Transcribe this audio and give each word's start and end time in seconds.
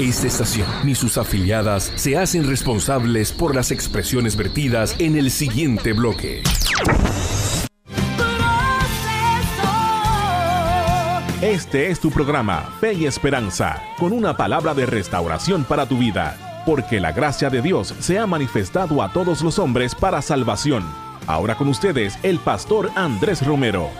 Esta 0.00 0.28
estación 0.28 0.66
ni 0.82 0.94
sus 0.94 1.18
afiliadas 1.18 1.92
se 1.94 2.16
hacen 2.16 2.48
responsables 2.48 3.32
por 3.32 3.54
las 3.54 3.70
expresiones 3.70 4.34
vertidas 4.34 4.96
en 4.98 5.14
el 5.14 5.30
siguiente 5.30 5.92
bloque. 5.92 6.42
Este 11.42 11.90
es 11.90 12.00
tu 12.00 12.10
programa, 12.10 12.70
Fe 12.80 12.94
y 12.94 13.04
Esperanza, 13.04 13.82
con 13.98 14.12
una 14.14 14.38
palabra 14.38 14.72
de 14.72 14.86
restauración 14.86 15.64
para 15.64 15.84
tu 15.84 15.98
vida, 15.98 16.62
porque 16.64 16.98
la 16.98 17.12
gracia 17.12 17.50
de 17.50 17.60
Dios 17.60 17.94
se 17.98 18.18
ha 18.18 18.26
manifestado 18.26 19.02
a 19.02 19.12
todos 19.12 19.42
los 19.42 19.58
hombres 19.58 19.94
para 19.94 20.22
salvación. 20.22 20.82
Ahora 21.26 21.56
con 21.56 21.68
ustedes, 21.68 22.18
el 22.22 22.38
pastor 22.38 22.90
Andrés 22.94 23.44
Romero. 23.44 23.90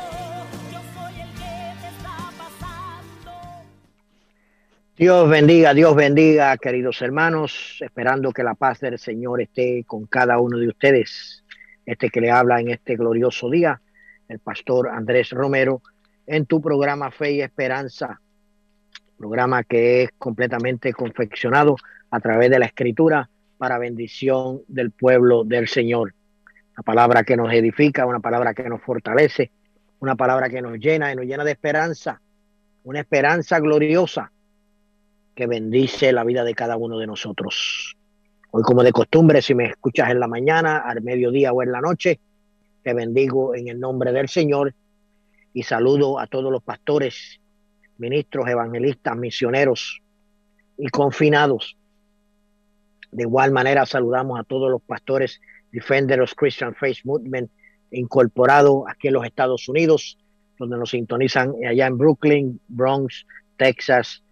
Dios 5.01 5.31
bendiga, 5.31 5.73
Dios 5.73 5.97
bendiga, 5.97 6.55
queridos 6.59 7.01
hermanos, 7.01 7.79
esperando 7.81 8.33
que 8.33 8.43
la 8.43 8.55
paz 8.55 8.81
del 8.81 8.99
Señor 8.99 9.41
esté 9.41 9.83
con 9.87 10.05
cada 10.05 10.39
uno 10.39 10.59
de 10.59 10.69
ustedes. 10.69 11.43
Este 11.87 12.11
que 12.11 12.21
le 12.21 12.31
habla 12.31 12.61
en 12.61 12.69
este 12.69 12.97
glorioso 12.97 13.49
día, 13.49 13.81
el 14.29 14.41
pastor 14.41 14.91
Andrés 14.91 15.31
Romero, 15.31 15.81
en 16.27 16.45
tu 16.45 16.61
programa 16.61 17.11
Fe 17.11 17.33
y 17.33 17.41
Esperanza, 17.41 18.21
programa 19.17 19.65
que 19.65 20.03
es 20.03 20.11
completamente 20.19 20.93
confeccionado 20.93 21.77
a 22.11 22.21
través 22.21 22.51
de 22.51 22.59
la 22.59 22.67
escritura 22.67 23.31
para 23.57 23.79
bendición 23.79 24.61
del 24.69 24.91
pueblo 24.91 25.45
del 25.45 25.67
Señor. 25.67 26.13
Una 26.75 26.83
palabra 26.85 27.25
que 27.25 27.39
nos 27.39 27.51
edifica, 27.55 28.05
una 28.05 28.21
palabra 28.21 28.53
que 28.53 28.69
nos 28.69 28.83
fortalece, 28.83 29.51
una 30.01 30.15
palabra 30.15 30.51
que 30.51 30.61
nos 30.61 30.79
llena 30.79 31.11
y 31.11 31.17
nos 31.17 31.25
llena 31.25 31.45
de 31.45 31.53
esperanza, 31.53 32.21
una 32.85 33.01
esperanza 33.01 33.61
gloriosa 33.61 34.31
que 35.41 35.47
bendice 35.47 36.13
la 36.13 36.23
vida 36.23 36.45
de 36.45 36.55
cada 36.55 36.77
uno 36.77 36.99
de 36.99 37.07
nosotros. 37.07 37.97
Hoy, 38.51 38.63
como 38.63 38.83
de 38.83 38.93
costumbre, 38.93 39.41
si 39.41 39.55
me 39.55 39.65
escuchas 39.65 40.11
en 40.11 40.21
la 40.21 40.29
mañana, 40.29 40.81
al 40.81 41.01
mediodía 41.01 41.51
o 41.51 41.63
en 41.63 41.73
la 41.73 41.81
noche, 41.81 42.21
te 42.83 42.93
bendigo 42.93 43.55
en 43.55 43.69
el 43.69 43.81
nombre 43.81 44.13
del 44.13 44.29
Señor 44.29 44.75
y 45.55 45.63
saludo 45.63 46.19
a 46.19 46.27
todos 46.27 46.53
los 46.53 46.63
pastores, 46.63 47.41
ministros, 47.97 48.51
evangelistas, 48.51 49.17
misioneros 49.17 50.03
y 50.77 50.89
confinados. 50.89 51.75
De 53.11 53.23
igual 53.23 53.51
manera, 53.51 53.87
saludamos 53.87 54.39
a 54.39 54.45
todos 54.45 54.71
los 54.71 54.83
pastores 54.83 55.41
Defenders 55.73 56.35
Christian 56.35 56.75
Faith 56.75 56.99
Movement 57.05 57.51
incorporado 57.93 58.87
aquí 58.87 59.09
en 59.09 59.15
los 59.15 59.25
Estados 59.25 59.67
Unidos, 59.71 60.19
donde 60.59 60.77
nos 60.77 60.91
sintonizan 60.91 61.55
allá 61.67 61.87
en 61.87 61.97
Brooklyn, 61.97 62.61
Bronx, 62.69 63.25
Texas, 63.57 64.23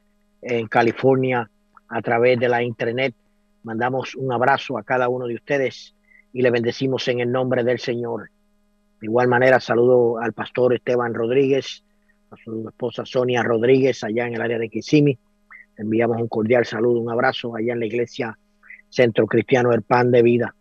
en 0.42 0.67
California 0.69 1.50
a 1.89 2.03
través 2.03 2.39
de 2.39 2.48
la 2.48 2.62
internet. 2.62 3.14
Mandamos 3.62 4.14
un 4.14 4.33
abrazo 4.33 4.78
a 4.78 4.83
cada 4.83 5.08
uno 5.08 5.27
de 5.27 5.34
ustedes 5.34 5.94
y 6.33 6.42
le 6.42 6.50
bendecimos 6.50 7.06
en 7.08 7.20
el 7.20 7.33
nombre 7.33 7.64
del 7.64 7.78
Señor. 7.78 8.31
De 9.00 9.06
igual 9.06 9.28
manera 9.28 9.61
saludo 9.61 10.19
al 10.19 10.33
pastor 10.33 10.75
Esteban 10.75 11.14
Rodríguez, 11.14 11.84
a 12.31 12.36
su 12.36 12.69
esposa 12.69 13.05
Sonia 13.05 13.42
Rodríguez 13.42 14.03
allá 14.05 14.27
en 14.27 14.34
el 14.34 14.42
área 14.42 14.59
de 14.59 14.69
Kissimmee. 14.69 15.19
enviamos 15.77 16.20
un 16.20 16.28
cordial 16.28 16.64
saludo, 16.64 17.00
un 17.00 17.11
abrazo 17.11 17.55
allá 17.55 17.72
en 17.72 17.81
la 17.81 17.86
iglesia 17.86 18.39
Centro 18.89 19.27
Cristiano 19.27 19.72
El 19.72 19.83
Pan 19.83 20.11
de 20.11 20.22
Vida. 20.22 20.55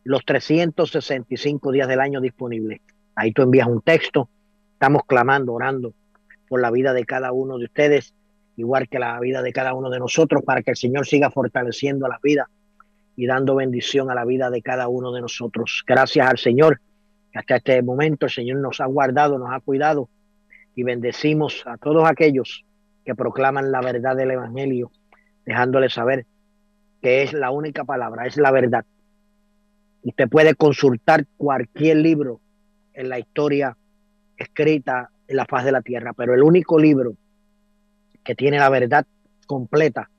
los 0.03 0.25
365 0.25 1.71
días 1.71 1.87
del 1.87 2.01
año 2.01 2.21
disponibles. 2.21 2.81
Ahí 3.15 3.31
tú 3.31 3.41
envías 3.41 3.67
un 3.67 3.81
texto, 3.81 4.29
estamos 4.73 5.01
clamando, 5.07 5.53
orando 5.53 5.95
por 6.47 6.61
la 6.61 6.69
vida 6.71 6.93
de 6.93 7.05
cada 7.05 7.31
uno 7.31 7.57
de 7.57 7.65
ustedes 7.65 8.13
igual 8.61 8.87
que 8.87 8.99
la 8.99 9.19
vida 9.19 9.41
de 9.41 9.51
cada 9.51 9.73
uno 9.73 9.89
de 9.89 9.99
nosotros, 9.99 10.43
para 10.43 10.61
que 10.61 10.71
el 10.71 10.77
Señor 10.77 11.05
siga 11.05 11.29
fortaleciendo 11.29 12.07
la 12.07 12.19
vida 12.23 12.49
y 13.15 13.25
dando 13.25 13.55
bendición 13.55 14.09
a 14.09 14.15
la 14.15 14.23
vida 14.23 14.49
de 14.49 14.61
cada 14.61 14.87
uno 14.87 15.11
de 15.11 15.21
nosotros. 15.21 15.83
Gracias 15.85 16.27
al 16.27 16.37
Señor, 16.37 16.79
hasta 17.33 17.57
este 17.57 17.81
momento 17.81 18.27
el 18.27 18.31
Señor 18.31 18.59
nos 18.59 18.79
ha 18.79 18.85
guardado, 18.85 19.37
nos 19.37 19.51
ha 19.51 19.59
cuidado 19.59 20.09
y 20.75 20.83
bendecimos 20.83 21.63
a 21.65 21.77
todos 21.77 22.07
aquellos 22.09 22.65
que 23.03 23.15
proclaman 23.15 23.71
la 23.71 23.81
verdad 23.81 24.15
del 24.15 24.31
Evangelio, 24.31 24.91
dejándoles 25.45 25.93
saber 25.93 26.25
que 27.01 27.23
es 27.23 27.33
la 27.33 27.51
única 27.51 27.83
palabra, 27.83 28.27
es 28.27 28.37
la 28.37 28.51
verdad. 28.51 28.85
Usted 30.03 30.29
puede 30.29 30.55
consultar 30.55 31.25
cualquier 31.37 31.97
libro 31.97 32.39
en 32.93 33.09
la 33.09 33.19
historia 33.19 33.75
escrita 34.37 35.09
en 35.27 35.35
la 35.35 35.45
faz 35.45 35.65
de 35.65 35.71
la 35.71 35.81
tierra, 35.81 36.13
pero 36.13 36.33
el 36.33 36.43
único 36.43 36.77
libro 36.77 37.13
que 38.23 38.35
tiene 38.35 38.57
la 38.57 38.69
verdad 38.69 39.05
completa 39.47 40.09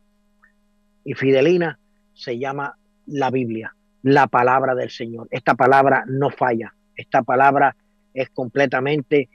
y 1.04 1.14
fidelina, 1.14 1.78
se 2.14 2.38
llama 2.38 2.76
la 3.06 3.30
Biblia, 3.30 3.74
la 4.02 4.26
palabra 4.26 4.74
del 4.74 4.90
Señor. 4.90 5.28
Esta 5.30 5.54
palabra 5.54 6.04
no 6.06 6.30
falla, 6.30 6.74
esta 6.96 7.22
palabra 7.22 7.76
es 8.14 8.30
completamente 8.30 9.28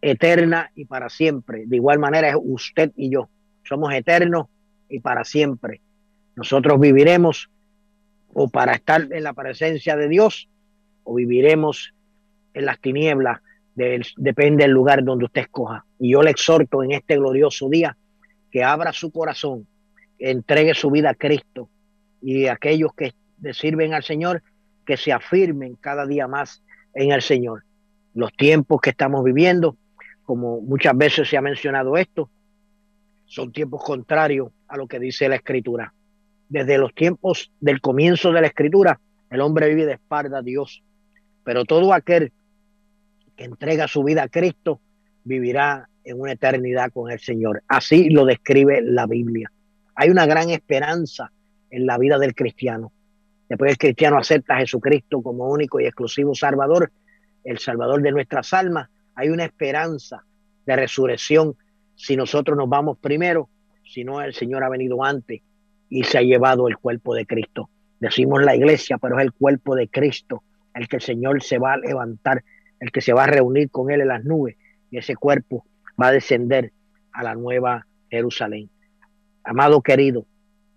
eterna 0.00 0.70
y 0.74 0.84
para 0.84 1.08
siempre. 1.08 1.64
De 1.66 1.76
igual 1.76 1.98
manera 1.98 2.28
es 2.28 2.36
usted 2.38 2.92
y 2.96 3.10
yo, 3.10 3.28
somos 3.64 3.92
eternos 3.92 4.46
y 4.88 5.00
para 5.00 5.24
siempre. 5.24 5.80
Nosotros 6.36 6.80
viviremos 6.80 7.50
o 8.32 8.48
para 8.48 8.72
estar 8.72 9.08
en 9.10 9.24
la 9.24 9.32
presencia 9.32 9.96
de 9.96 10.08
Dios 10.08 10.48
o 11.04 11.14
viviremos 11.14 11.94
en 12.54 12.66
las 12.66 12.80
tinieblas 12.80 13.40
depende 14.16 14.64
del 14.64 14.72
lugar 14.72 15.04
donde 15.04 15.26
usted 15.26 15.42
escoja. 15.42 15.84
Y 15.98 16.12
yo 16.12 16.22
le 16.22 16.30
exhorto 16.30 16.82
en 16.82 16.92
este 16.92 17.16
glorioso 17.16 17.68
día 17.68 17.96
que 18.50 18.62
abra 18.64 18.92
su 18.92 19.10
corazón, 19.10 19.66
que 20.18 20.30
entregue 20.30 20.74
su 20.74 20.90
vida 20.90 21.10
a 21.10 21.14
Cristo 21.14 21.68
y 22.20 22.46
aquellos 22.46 22.92
que 22.94 23.12
le 23.40 23.54
sirven 23.54 23.94
al 23.94 24.02
Señor, 24.02 24.42
que 24.84 24.96
se 24.96 25.12
afirmen 25.12 25.74
cada 25.76 26.06
día 26.06 26.26
más 26.26 26.62
en 26.94 27.12
el 27.12 27.22
Señor. 27.22 27.64
Los 28.14 28.32
tiempos 28.32 28.80
que 28.80 28.90
estamos 28.90 29.22
viviendo, 29.22 29.76
como 30.24 30.60
muchas 30.60 30.96
veces 30.96 31.28
se 31.28 31.36
ha 31.36 31.42
mencionado 31.42 31.96
esto, 31.96 32.30
son 33.26 33.52
tiempos 33.52 33.84
contrarios 33.84 34.50
a 34.66 34.76
lo 34.76 34.86
que 34.86 34.98
dice 34.98 35.28
la 35.28 35.36
Escritura. 35.36 35.92
Desde 36.48 36.78
los 36.78 36.94
tiempos 36.94 37.52
del 37.60 37.80
comienzo 37.80 38.32
de 38.32 38.40
la 38.40 38.46
Escritura, 38.46 38.98
el 39.30 39.40
hombre 39.40 39.68
vive 39.68 39.84
de 39.84 39.92
espalda 39.94 40.38
a 40.38 40.42
Dios, 40.42 40.82
pero 41.44 41.64
todo 41.64 41.92
aquel 41.92 42.32
que 43.36 43.44
entrega 43.44 43.86
su 43.86 44.02
vida 44.02 44.22
a 44.24 44.28
Cristo 44.28 44.80
vivirá 45.28 45.88
en 46.04 46.20
una 46.20 46.32
eternidad 46.32 46.90
con 46.90 47.10
el 47.10 47.20
Señor. 47.20 47.62
Así 47.68 48.08
lo 48.08 48.24
describe 48.24 48.80
la 48.82 49.06
Biblia. 49.06 49.52
Hay 49.94 50.10
una 50.10 50.26
gran 50.26 50.50
esperanza 50.50 51.30
en 51.70 51.86
la 51.86 51.98
vida 51.98 52.18
del 52.18 52.34
cristiano. 52.34 52.92
Después 53.48 53.72
el 53.72 53.78
cristiano 53.78 54.16
acepta 54.18 54.56
a 54.56 54.60
Jesucristo 54.60 55.22
como 55.22 55.48
único 55.48 55.80
y 55.80 55.86
exclusivo 55.86 56.34
Salvador, 56.34 56.90
el 57.44 57.58
Salvador 57.58 58.02
de 58.02 58.12
nuestras 58.12 58.52
almas, 58.52 58.88
hay 59.14 59.28
una 59.28 59.44
esperanza 59.44 60.24
de 60.66 60.76
resurrección 60.76 61.56
si 61.94 62.16
nosotros 62.16 62.56
nos 62.56 62.68
vamos 62.68 62.98
primero, 62.98 63.48
si 63.84 64.04
no 64.04 64.20
el 64.20 64.34
Señor 64.34 64.64
ha 64.64 64.68
venido 64.68 65.02
antes 65.04 65.40
y 65.88 66.04
se 66.04 66.18
ha 66.18 66.22
llevado 66.22 66.68
el 66.68 66.76
cuerpo 66.76 67.14
de 67.14 67.26
Cristo. 67.26 67.68
Decimos 68.00 68.42
la 68.44 68.54
iglesia, 68.54 68.98
pero 68.98 69.18
es 69.18 69.24
el 69.24 69.32
cuerpo 69.32 69.74
de 69.74 69.88
Cristo 69.88 70.42
el 70.74 70.86
que 70.86 70.96
el 70.96 71.02
Señor 71.02 71.42
se 71.42 71.58
va 71.58 71.72
a 71.72 71.78
levantar 71.78 72.44
el 72.80 72.92
que 72.92 73.00
se 73.00 73.12
va 73.12 73.24
a 73.24 73.26
reunir 73.26 73.70
con 73.70 73.90
él 73.90 74.02
en 74.02 74.08
las 74.08 74.24
nubes 74.24 74.56
y 74.90 74.98
ese 74.98 75.16
cuerpo 75.16 75.64
va 76.00 76.08
a 76.08 76.12
descender 76.12 76.72
a 77.12 77.22
la 77.22 77.34
nueva 77.34 77.86
Jerusalén. 78.10 78.70
Amado 79.44 79.82
querido, 79.82 80.26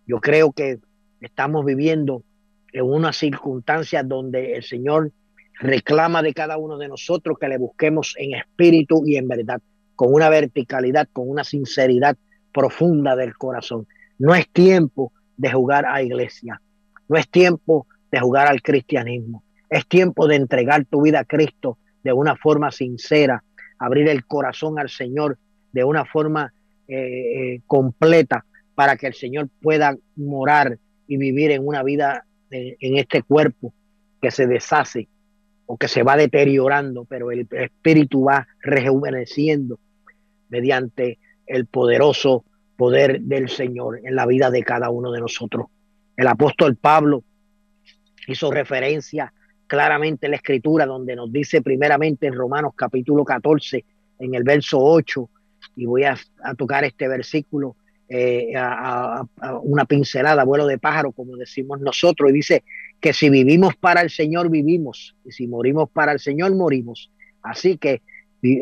yo 0.08 0.20
creo 0.20 0.52
que 0.52 0.80
estamos 1.20 1.66
viviendo 1.66 2.24
en 2.74 2.86
una 2.86 3.14
circunstancia 3.14 4.04
donde 4.04 4.56
el 4.56 4.64
Señor 4.64 5.12
reclama 5.60 6.22
de 6.24 6.34
cada 6.34 6.58
uno 6.58 6.78
de 6.78 6.88
nosotros 6.88 7.38
que 7.40 7.48
le 7.48 7.58
busquemos 7.58 8.16
en 8.18 8.34
espíritu 8.36 9.04
y 9.06 9.18
en 9.18 9.28
verdad, 9.28 9.62
con 9.96 10.14
una 10.14 10.30
verticalidad, 10.30 11.08
con 11.14 11.30
una 11.30 11.44
sinceridad 11.44 12.18
profunda 12.52 13.16
del 13.16 13.38
corazón. 13.38 13.88
No 14.18 14.34
es 14.34 14.50
tiempo 14.50 15.14
de 15.38 15.52
jugar 15.52 15.86
a 15.86 16.02
iglesia, 16.02 16.62
no 17.08 17.18
es 17.18 17.30
tiempo 17.30 17.88
de 18.12 18.20
jugar 18.20 18.48
al 18.48 18.62
cristianismo, 18.62 19.44
es 19.70 19.88
tiempo 19.88 20.28
de 20.28 20.36
entregar 20.36 20.86
tu 20.86 21.04
vida 21.04 21.20
a 21.20 21.26
Cristo 21.26 21.78
de 22.04 22.14
una 22.14 22.36
forma 22.36 22.72
sincera, 22.72 23.44
abrir 23.82 24.08
el 24.08 24.26
corazón 24.26 24.78
al 24.80 24.90
Señor 24.90 25.38
de 25.72 25.84
una 25.84 26.06
forma 26.06 26.54
eh, 26.88 26.96
eh, 26.96 27.62
completa 27.66 28.46
para 28.76 28.96
que 28.96 29.08
el 29.08 29.14
Señor 29.14 29.50
pueda 29.62 29.98
morar 30.16 30.78
y 31.08 31.18
vivir 31.18 31.52
en 31.52 31.68
una 31.68 31.84
vida 31.84 32.26
en 32.50 32.98
este 32.98 33.24
cuerpo 33.24 33.74
que 34.22 34.30
se 34.30 34.46
deshace 34.46 35.08
o 35.66 35.78
que 35.78 35.88
se 35.88 36.04
va 36.04 36.18
deteriorando, 36.18 37.06
pero 37.06 37.32
el 37.32 37.48
espíritu 37.50 38.26
va 38.26 38.46
rejuveneciendo 38.62 39.80
mediante 40.50 41.18
el 41.48 41.66
poderoso 41.66 42.44
poder 42.76 43.22
del 43.22 43.48
Señor 43.48 44.02
en 44.04 44.16
la 44.16 44.26
vida 44.26 44.52
de 44.52 44.64
cada 44.64 44.90
uno 44.90 45.12
de 45.12 45.22
nosotros. 45.22 45.68
El 46.18 46.28
apóstol 46.28 46.76
Pablo 46.76 47.24
hizo 48.28 48.52
referencia 48.52 49.34
claramente 49.72 50.26
en 50.26 50.32
la 50.32 50.36
escritura 50.36 50.86
donde 50.86 51.16
nos 51.16 51.32
dice 51.32 51.62
primeramente 51.62 52.28
en 52.28 52.34
Romanos 52.34 52.74
capítulo 52.76 53.24
14, 53.24 53.86
en 54.20 54.36
el 54.36 54.44
verso 54.44 54.78
8, 54.82 55.30
y 55.78 55.86
voy 55.86 56.04
a, 56.04 56.18
tocar 56.58 56.84
este 56.84 57.08
versículo 57.08 57.78
eh, 58.10 58.52
a, 58.58 59.24
una 59.64 59.86
pincelada, 59.86 60.44
vuelo 60.44 60.68
de 60.68 60.78
pájaro, 60.78 61.14
como 61.14 61.38
decimos 61.38 61.80
nosotros, 61.80 62.32
y 62.32 62.34
dice 62.34 62.64
que 63.00 63.14
si 63.14 63.30
vivimos 63.30 63.74
para 63.78 64.02
el 64.02 64.10
Señor, 64.10 64.50
vivimos, 64.50 65.16
y 65.24 65.32
si 65.32 65.48
morimos 65.48 65.90
para 65.90 66.12
el 66.12 66.20
Señor, 66.20 66.54
morimos. 66.54 67.10
Así 67.42 67.78
que, 67.78 68.02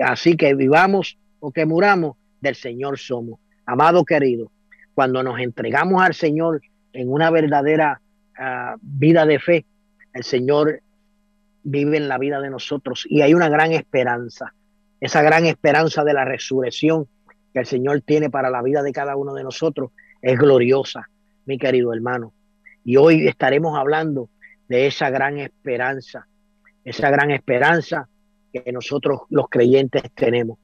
así 0.04 0.38
que 0.38 0.54
vivamos 0.54 1.18
o 1.40 1.52
que 1.52 1.66
muramos, 1.66 2.18
del 2.40 2.54
Señor 2.54 3.00
somos. 3.00 3.40
Amado 3.66 4.06
querido, 4.06 4.52
cuando 4.94 5.24
nos 5.24 5.40
entregamos 5.40 6.04
al 6.04 6.14
Señor 6.14 6.62
en 6.94 7.12
una 7.12 7.32
verdadera 7.32 8.00
ah, 8.38 8.76
vida 8.80 9.26
de 9.26 9.40
fe, 9.40 9.66
el 10.14 10.24
Señor 10.24 10.84
vive 11.64 11.98
en 11.98 12.08
la 12.08 12.18
vida 12.18 12.40
de 12.40 12.50
nosotros 12.50 13.06
y 13.10 13.22
hay 13.22 13.34
una 13.34 13.50
gran 13.50 13.72
esperanza, 13.74 14.54
esa 15.00 15.22
gran 15.22 15.46
esperanza 15.46 16.04
de 16.04 16.14
la 16.14 16.26
resurrección 16.26 17.08
que 17.54 17.60
el 17.60 17.66
Señor 17.66 18.02
tiene 18.02 18.30
para 18.30 18.50
la 18.50 18.62
vida 18.62 18.84
de 18.84 18.92
cada 18.92 19.16
uno 19.16 19.34
de 19.34 19.44
nosotros 19.44 19.92
es 20.22 20.38
gloriosa, 20.38 21.10
mi 21.46 21.58
querido 21.58 21.94
hermano. 21.94 22.34
Y 22.84 22.98
hoy 22.98 23.28
estaremos 23.28 23.78
hablando 23.78 24.30
de 24.68 24.88
esa 24.88 25.10
gran 25.10 25.38
esperanza, 25.40 26.28
esa 26.84 27.10
gran 27.10 27.32
esperanza 27.32 28.08
que 28.52 28.72
nosotros 28.72 29.22
los 29.30 29.48
creyentes 29.50 30.04
tenemos. 30.14 30.58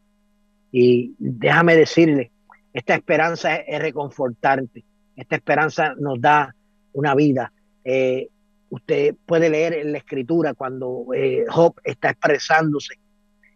Y 0.72 1.16
déjame 1.18 1.76
decirle, 1.76 2.32
esta 2.74 2.96
esperanza 2.96 3.56
es, 3.56 3.80
reconfortante, 3.80 4.84
esta 5.16 5.36
esperanza 5.36 5.94
nos 5.98 6.20
da 6.20 6.54
una 6.94 7.16
vida. 7.16 7.52
Eh, 7.84 8.30
usted 8.76 9.16
puede 9.26 9.50
leer 9.50 9.74
en 9.74 9.92
la 9.92 9.98
escritura 9.98 10.54
cuando 10.54 11.08
eh, 11.16 11.46
Job 11.50 11.76
está 11.84 12.12
expresándose 12.12 12.96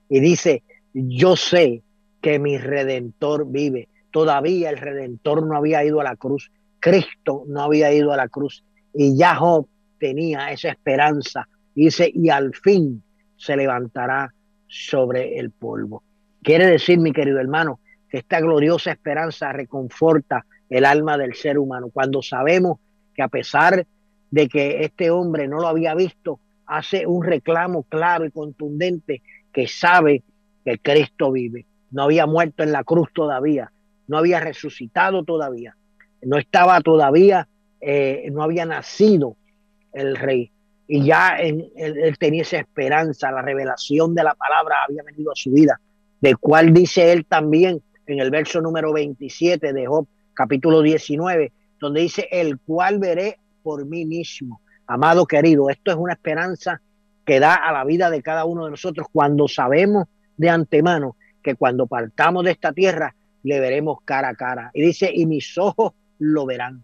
y 0.10 0.20
dice, 0.20 0.64
yo 0.94 1.36
sé 1.36 1.84
que 2.22 2.40
mi 2.40 2.58
redentor 2.58 3.46
vive. 3.50 3.88
Todavía 4.12 4.70
el 4.70 4.78
redentor 4.78 5.46
no 5.46 5.56
había 5.56 5.84
ido 5.84 6.02
a 6.02 6.04
la 6.04 6.16
cruz. 6.16 6.52
Cristo 6.80 7.44
no 7.48 7.62
había 7.62 7.94
ido 7.94 8.12
a 8.12 8.18
la 8.18 8.28
cruz. 8.28 8.64
Y 8.94 9.16
ya 9.16 9.36
Job 9.36 9.68
tenía 10.00 10.52
esa 10.52 10.70
esperanza. 10.70 11.48
dice, 11.76 12.12
y 12.14 12.30
al 12.30 12.56
fin 12.56 13.04
se 13.38 13.56
levantará 13.56 14.34
sobre 14.68 15.38
el 15.38 15.52
polvo. 15.52 16.04
Quiere 16.42 16.66
decir, 16.66 17.00
mi 17.00 17.12
querido 17.12 17.40
hermano, 17.40 17.80
que 18.10 18.18
esta 18.18 18.40
gloriosa 18.40 18.92
esperanza 18.92 19.52
reconforta 19.52 20.46
el 20.70 20.86
alma 20.86 21.18
del 21.18 21.36
ser 21.36 21.60
humano. 21.60 21.90
Cuando 21.94 22.22
sabemos 22.22 22.80
que 23.14 23.22
a 23.22 23.28
pesar 23.28 23.86
de 24.32 24.48
que 24.48 24.84
este 24.84 25.10
hombre 25.10 25.48
no 25.48 25.60
lo 25.60 25.68
había 25.68 25.96
visto, 25.96 26.40
hace 26.66 27.06
un 27.08 27.24
reclamo 27.24 27.84
claro 27.84 28.26
y 28.26 28.32
contundente 28.32 29.22
que 29.52 29.68
sabe 29.68 30.24
que 30.64 30.78
Cristo 30.78 31.32
vive 31.32 31.66
no 31.92 32.04
había 32.04 32.26
muerto 32.26 32.64
en 32.64 32.72
la 32.72 32.84
cruz 32.84 33.10
todavía, 33.14 33.72
no 34.08 34.18
había 34.18 34.40
resucitado 34.40 35.24
todavía, 35.24 35.76
no 36.22 36.38
estaba 36.38 36.82
todavía, 36.82 37.48
eh, 37.82 38.30
no 38.32 38.44
había 38.44 38.66
nacido 38.66 39.36
el 39.94 40.16
rey. 40.16 40.52
Y 40.88 41.06
ya 41.06 41.38
él, 41.38 41.72
tenía 42.20 42.42
esa 42.42 42.58
esperanza, 42.58 43.32
la 43.32 43.42
revelación 43.42 44.16
de 44.16 44.24
la 44.24 44.34
palabra 44.34 44.78
había 44.88 45.04
venido 45.04 45.32
a 45.32 45.36
su 45.36 45.52
vida, 45.52 45.80
de 46.20 46.36
cual 46.36 46.74
dice 46.74 47.12
él 47.12 47.26
también 47.26 47.82
en 48.08 48.20
el 48.20 48.32
verso 48.32 48.60
número 48.60 48.92
27 48.92 49.72
de 49.72 49.86
Job, 49.86 50.08
capítulo 50.34 50.82
19, 50.82 51.52
donde 51.80 52.02
dice, 52.02 52.28
el 52.32 52.60
cual 52.60 52.98
veré 52.98 53.38
por 53.70 53.86
mí 53.86 54.04
mismo. 54.04 54.62
Amado 54.88 55.28
querido, 55.28 55.70
esto 55.70 55.92
es 55.92 55.98
una 55.98 56.14
esperanza 56.14 56.82
que 57.24 57.40
da 57.40 57.54
a 57.54 57.72
la 57.72 57.84
vida 57.84 58.10
de 58.10 58.24
cada 58.24 58.46
uno 58.46 58.66
de 58.66 58.72
nosotros 58.72 59.06
cuando 59.12 59.48
sabemos 59.48 60.08
de 60.38 60.50
antemano 60.50 61.16
que 61.44 61.54
cuando 61.54 61.86
partamos 61.86 62.44
de 62.46 62.50
esta 62.50 62.74
tierra 62.74 63.14
le 63.44 63.60
veremos 63.60 64.00
cara 64.06 64.30
a 64.30 64.34
cara. 64.34 64.72
Y 64.74 64.82
dice, 64.82 65.12
y 65.14 65.28
mis 65.28 65.56
ojos 65.60 65.94
lo 66.18 66.48
verán. 66.48 66.84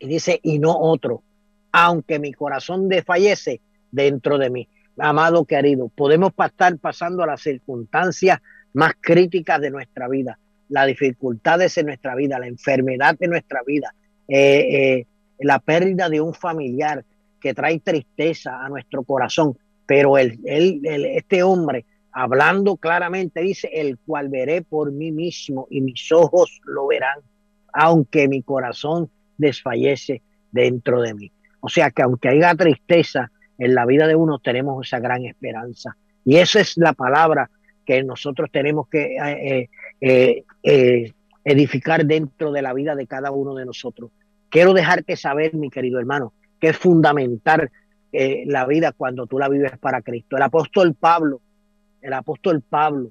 Y 0.00 0.08
dice, 0.08 0.40
y 0.42 0.58
no 0.58 0.76
otro, 0.76 1.22
aunque 1.70 2.18
mi 2.18 2.32
corazón 2.32 2.88
desfallece 2.88 3.60
dentro 3.92 4.36
de 4.36 4.50
mí. 4.50 4.68
Amado 4.98 5.44
querido, 5.44 5.92
podemos 5.94 6.32
estar 6.44 6.76
pasando 6.78 7.22
a 7.22 7.28
las 7.28 7.40
circunstancias 7.40 8.40
más 8.72 8.94
críticas 9.00 9.60
de 9.60 9.70
nuestra 9.70 10.08
vida, 10.08 10.40
las 10.70 10.88
dificultades 10.88 11.78
en 11.78 11.86
nuestra 11.86 12.16
vida, 12.16 12.40
la 12.40 12.48
enfermedad 12.48 13.16
de 13.16 13.28
nuestra 13.28 13.60
vida, 13.64 13.94
eh, 14.26 14.96
eh, 14.98 15.06
la 15.38 15.58
pérdida 15.58 16.08
de 16.08 16.20
un 16.20 16.34
familiar 16.34 17.04
que 17.40 17.54
trae 17.54 17.78
tristeza 17.80 18.64
a 18.64 18.68
nuestro 18.68 19.02
corazón. 19.04 19.56
Pero 19.86 20.18
el, 20.18 20.40
este 20.44 21.42
hombre 21.42 21.86
hablando 22.12 22.76
claramente, 22.76 23.40
dice, 23.40 23.70
el 23.72 23.98
cual 23.98 24.28
veré 24.28 24.62
por 24.62 24.92
mí 24.92 25.12
mismo 25.12 25.66
y 25.70 25.80
mis 25.80 26.10
ojos 26.10 26.60
lo 26.64 26.88
verán, 26.88 27.20
aunque 27.72 28.28
mi 28.28 28.42
corazón 28.42 29.10
desfallece 29.36 30.22
dentro 30.50 31.00
de 31.00 31.14
mí. 31.14 31.32
O 31.60 31.68
sea 31.68 31.90
que 31.90 32.02
aunque 32.02 32.28
haya 32.28 32.54
tristeza 32.54 33.30
en 33.58 33.74
la 33.74 33.86
vida 33.86 34.06
de 34.06 34.16
uno, 34.16 34.38
tenemos 34.38 34.86
esa 34.86 34.98
gran 34.98 35.24
esperanza. 35.24 35.96
Y 36.24 36.36
esa 36.36 36.60
es 36.60 36.76
la 36.76 36.92
palabra 36.92 37.50
que 37.84 38.02
nosotros 38.02 38.50
tenemos 38.52 38.88
que 38.88 39.16
eh, 39.16 39.70
eh, 40.00 40.44
eh, 40.62 41.12
edificar 41.44 42.04
dentro 42.04 42.52
de 42.52 42.62
la 42.62 42.74
vida 42.74 42.94
de 42.94 43.06
cada 43.06 43.30
uno 43.30 43.54
de 43.54 43.64
nosotros. 43.64 44.10
Quiero 44.50 44.72
dejarte 44.72 45.16
saber, 45.16 45.54
mi 45.54 45.70
querido 45.70 45.98
hermano, 45.98 46.32
que 46.60 46.68
es 46.68 46.76
fundamental 46.76 47.70
la 48.10 48.66
vida 48.66 48.92
cuando 48.92 49.26
tú 49.26 49.38
la 49.38 49.48
vives 49.48 49.76
para 49.78 50.00
Cristo. 50.00 50.36
El 50.36 50.42
apóstol 50.42 50.94
Pablo 50.94 51.42
el 52.00 52.12
apóstol 52.12 52.62
Pablo 52.62 53.10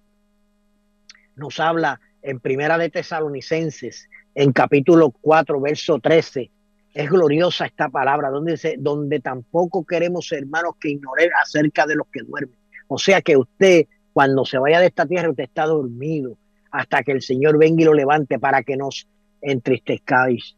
nos 1.36 1.60
habla 1.60 2.00
en 2.22 2.40
Primera 2.40 2.78
de 2.78 2.90
Tesalonicenses, 2.90 4.10
en 4.34 4.52
capítulo 4.52 5.12
4, 5.22 5.62
verso 5.62 6.00
13. 6.00 6.50
Es 6.94 7.10
gloriosa 7.10 7.66
esta 7.66 7.90
palabra, 7.90 8.30
donde 8.30 8.54
dice, 8.54 8.76
donde 8.80 9.20
tampoco 9.20 9.86
queremos, 9.86 10.32
hermanos, 10.32 10.76
que 10.80 10.90
ignoren 10.90 11.30
acerca 11.42 11.86
de 11.86 11.96
los 11.96 12.08
que 12.08 12.22
duermen. 12.24 12.58
O 12.88 12.98
sea 12.98 13.22
que 13.22 13.38
usted, 13.38 13.86
cuando 14.14 14.46
se 14.46 14.58
vaya 14.58 14.80
de 14.80 14.88
esta 14.88 15.06
tierra, 15.06 15.30
usted 15.30 15.44
está 15.44 15.66
dormido 15.66 16.38
hasta 16.72 17.04
que 17.04 17.12
el 17.12 17.22
Señor 17.22 17.60
venga 17.60 17.82
y 17.82 17.86
lo 17.86 17.94
levante 17.94 18.40
para 18.40 18.64
que 18.64 18.78
nos 18.78 19.08
entristezcáis, 19.42 20.56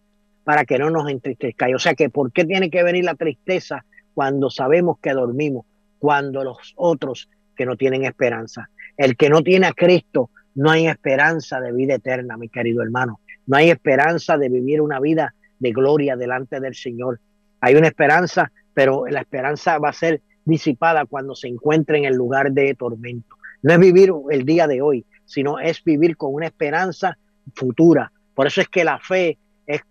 para 0.50 0.66
que 0.66 0.80
no 0.80 0.90
nos 0.90 1.08
entristezcáis. 1.08 1.76
O 1.76 1.78
sea 1.78 1.94
que, 1.94 2.10
¿por 2.10 2.32
qué 2.32 2.44
tiene 2.44 2.72
que 2.72 2.82
venir 2.82 3.06
la 3.06 3.14
tristeza 3.14 3.86
cuando 4.16 4.50
sabemos 4.50 4.98
que 5.00 5.12
dormimos? 5.12 5.68
Cuando 6.00 6.44
los 6.44 6.74
otros 6.76 7.30
que 7.56 7.68
no 7.68 7.76
tienen 7.76 8.04
esperanza. 8.04 8.68
El 8.98 9.16
que 9.16 9.30
no 9.30 9.44
tiene 9.44 9.68
a 9.68 9.74
Cristo, 9.74 10.32
no 10.56 10.72
hay 10.72 10.88
esperanza 10.88 11.62
de 11.62 11.72
vida 11.72 11.94
eterna, 11.94 12.36
mi 12.36 12.50
querido 12.50 12.82
hermano. 12.82 13.20
No 13.46 13.58
hay 13.58 13.70
esperanza 13.70 14.40
de 14.40 14.50
vivir 14.50 14.82
una 14.82 15.00
vida 15.00 15.36
de 15.60 15.72
gloria 15.72 16.16
delante 16.16 16.60
del 16.60 16.74
Señor. 16.74 17.20
Hay 17.62 17.76
una 17.76 17.90
esperanza, 17.90 18.52
pero 18.74 19.06
la 19.06 19.20
esperanza 19.20 19.78
va 19.78 19.90
a 19.90 19.94
ser 19.94 20.24
disipada 20.46 21.06
cuando 21.06 21.36
se 21.36 21.48
encuentre 21.48 22.00
en 22.00 22.06
el 22.06 22.16
lugar 22.16 22.54
de 22.54 22.74
tormento. 22.74 23.36
No 23.62 23.74
es 23.74 23.80
vivir 23.80 24.12
el 24.32 24.46
día 24.46 24.66
de 24.66 24.82
hoy, 24.82 25.06
sino 25.26 25.60
es 25.60 25.84
vivir 25.84 26.18
con 26.18 26.34
una 26.34 26.48
esperanza 26.48 27.20
futura. 27.54 28.12
Por 28.34 28.48
eso 28.48 28.62
es 28.62 28.68
que 28.68 28.84
la 28.84 28.98
fe 28.98 29.38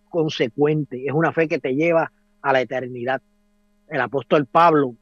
consecuente, 0.08 1.04
es 1.06 1.12
una 1.12 1.32
fe 1.32 1.48
que 1.48 1.58
te 1.58 1.74
lleva 1.74 2.10
a 2.42 2.52
la 2.52 2.60
eternidad. 2.60 3.20
El 3.88 4.00
apóstol 4.00 4.46
Pablo 4.46 4.94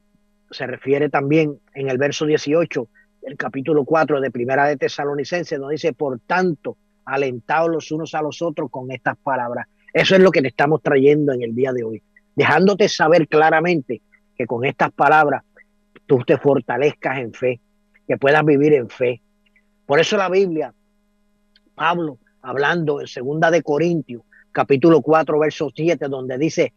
se 0.50 0.66
refiere 0.66 1.08
también 1.08 1.58
en 1.75 1.88
el 1.88 1.98
verso 1.98 2.26
18 2.26 2.88
del 3.22 3.36
capítulo 3.36 3.84
4 3.84 4.20
de 4.20 4.30
Primera 4.30 4.66
de 4.66 4.76
Tesalonicenses, 4.76 5.58
donde 5.58 5.75
dice, 5.75 5.92
por 5.92 6.20
tanto, 6.20 6.76
alentados 7.04 7.70
los 7.70 7.90
unos 7.90 8.14
a 8.14 8.22
los 8.22 8.42
otros 8.42 8.70
con 8.70 8.90
estas 8.90 9.16
palabras. 9.16 9.66
Eso 9.92 10.14
es 10.14 10.20
lo 10.20 10.30
que 10.30 10.40
le 10.40 10.48
estamos 10.48 10.82
trayendo 10.82 11.32
en 11.32 11.42
el 11.42 11.54
día 11.54 11.72
de 11.72 11.84
hoy. 11.84 12.02
dejándote 12.34 12.86
saber 12.90 13.28
claramente 13.28 14.02
que 14.36 14.46
con 14.46 14.66
estas 14.66 14.92
palabras 14.92 15.42
tú 16.04 16.18
te 16.26 16.36
fortalezcas 16.36 17.18
en 17.18 17.32
fe, 17.32 17.60
que 18.06 18.18
puedas 18.18 18.44
vivir 18.44 18.75
en 18.75 18.90
fe. 18.90 19.22
Por 19.86 20.00
eso 20.00 20.18
la 20.18 20.28
Biblia, 20.28 20.75
Pablo, 21.75 22.18
hablando 22.42 23.00
en 23.00 23.06
segunda 23.06 23.50
de 23.50 23.62
Corintios, 23.62 24.22
capítulo 24.56 25.02
4, 25.02 25.38
verso 25.38 25.70
7, 25.75 26.08
donde 26.08 26.38
dice, 26.38 26.72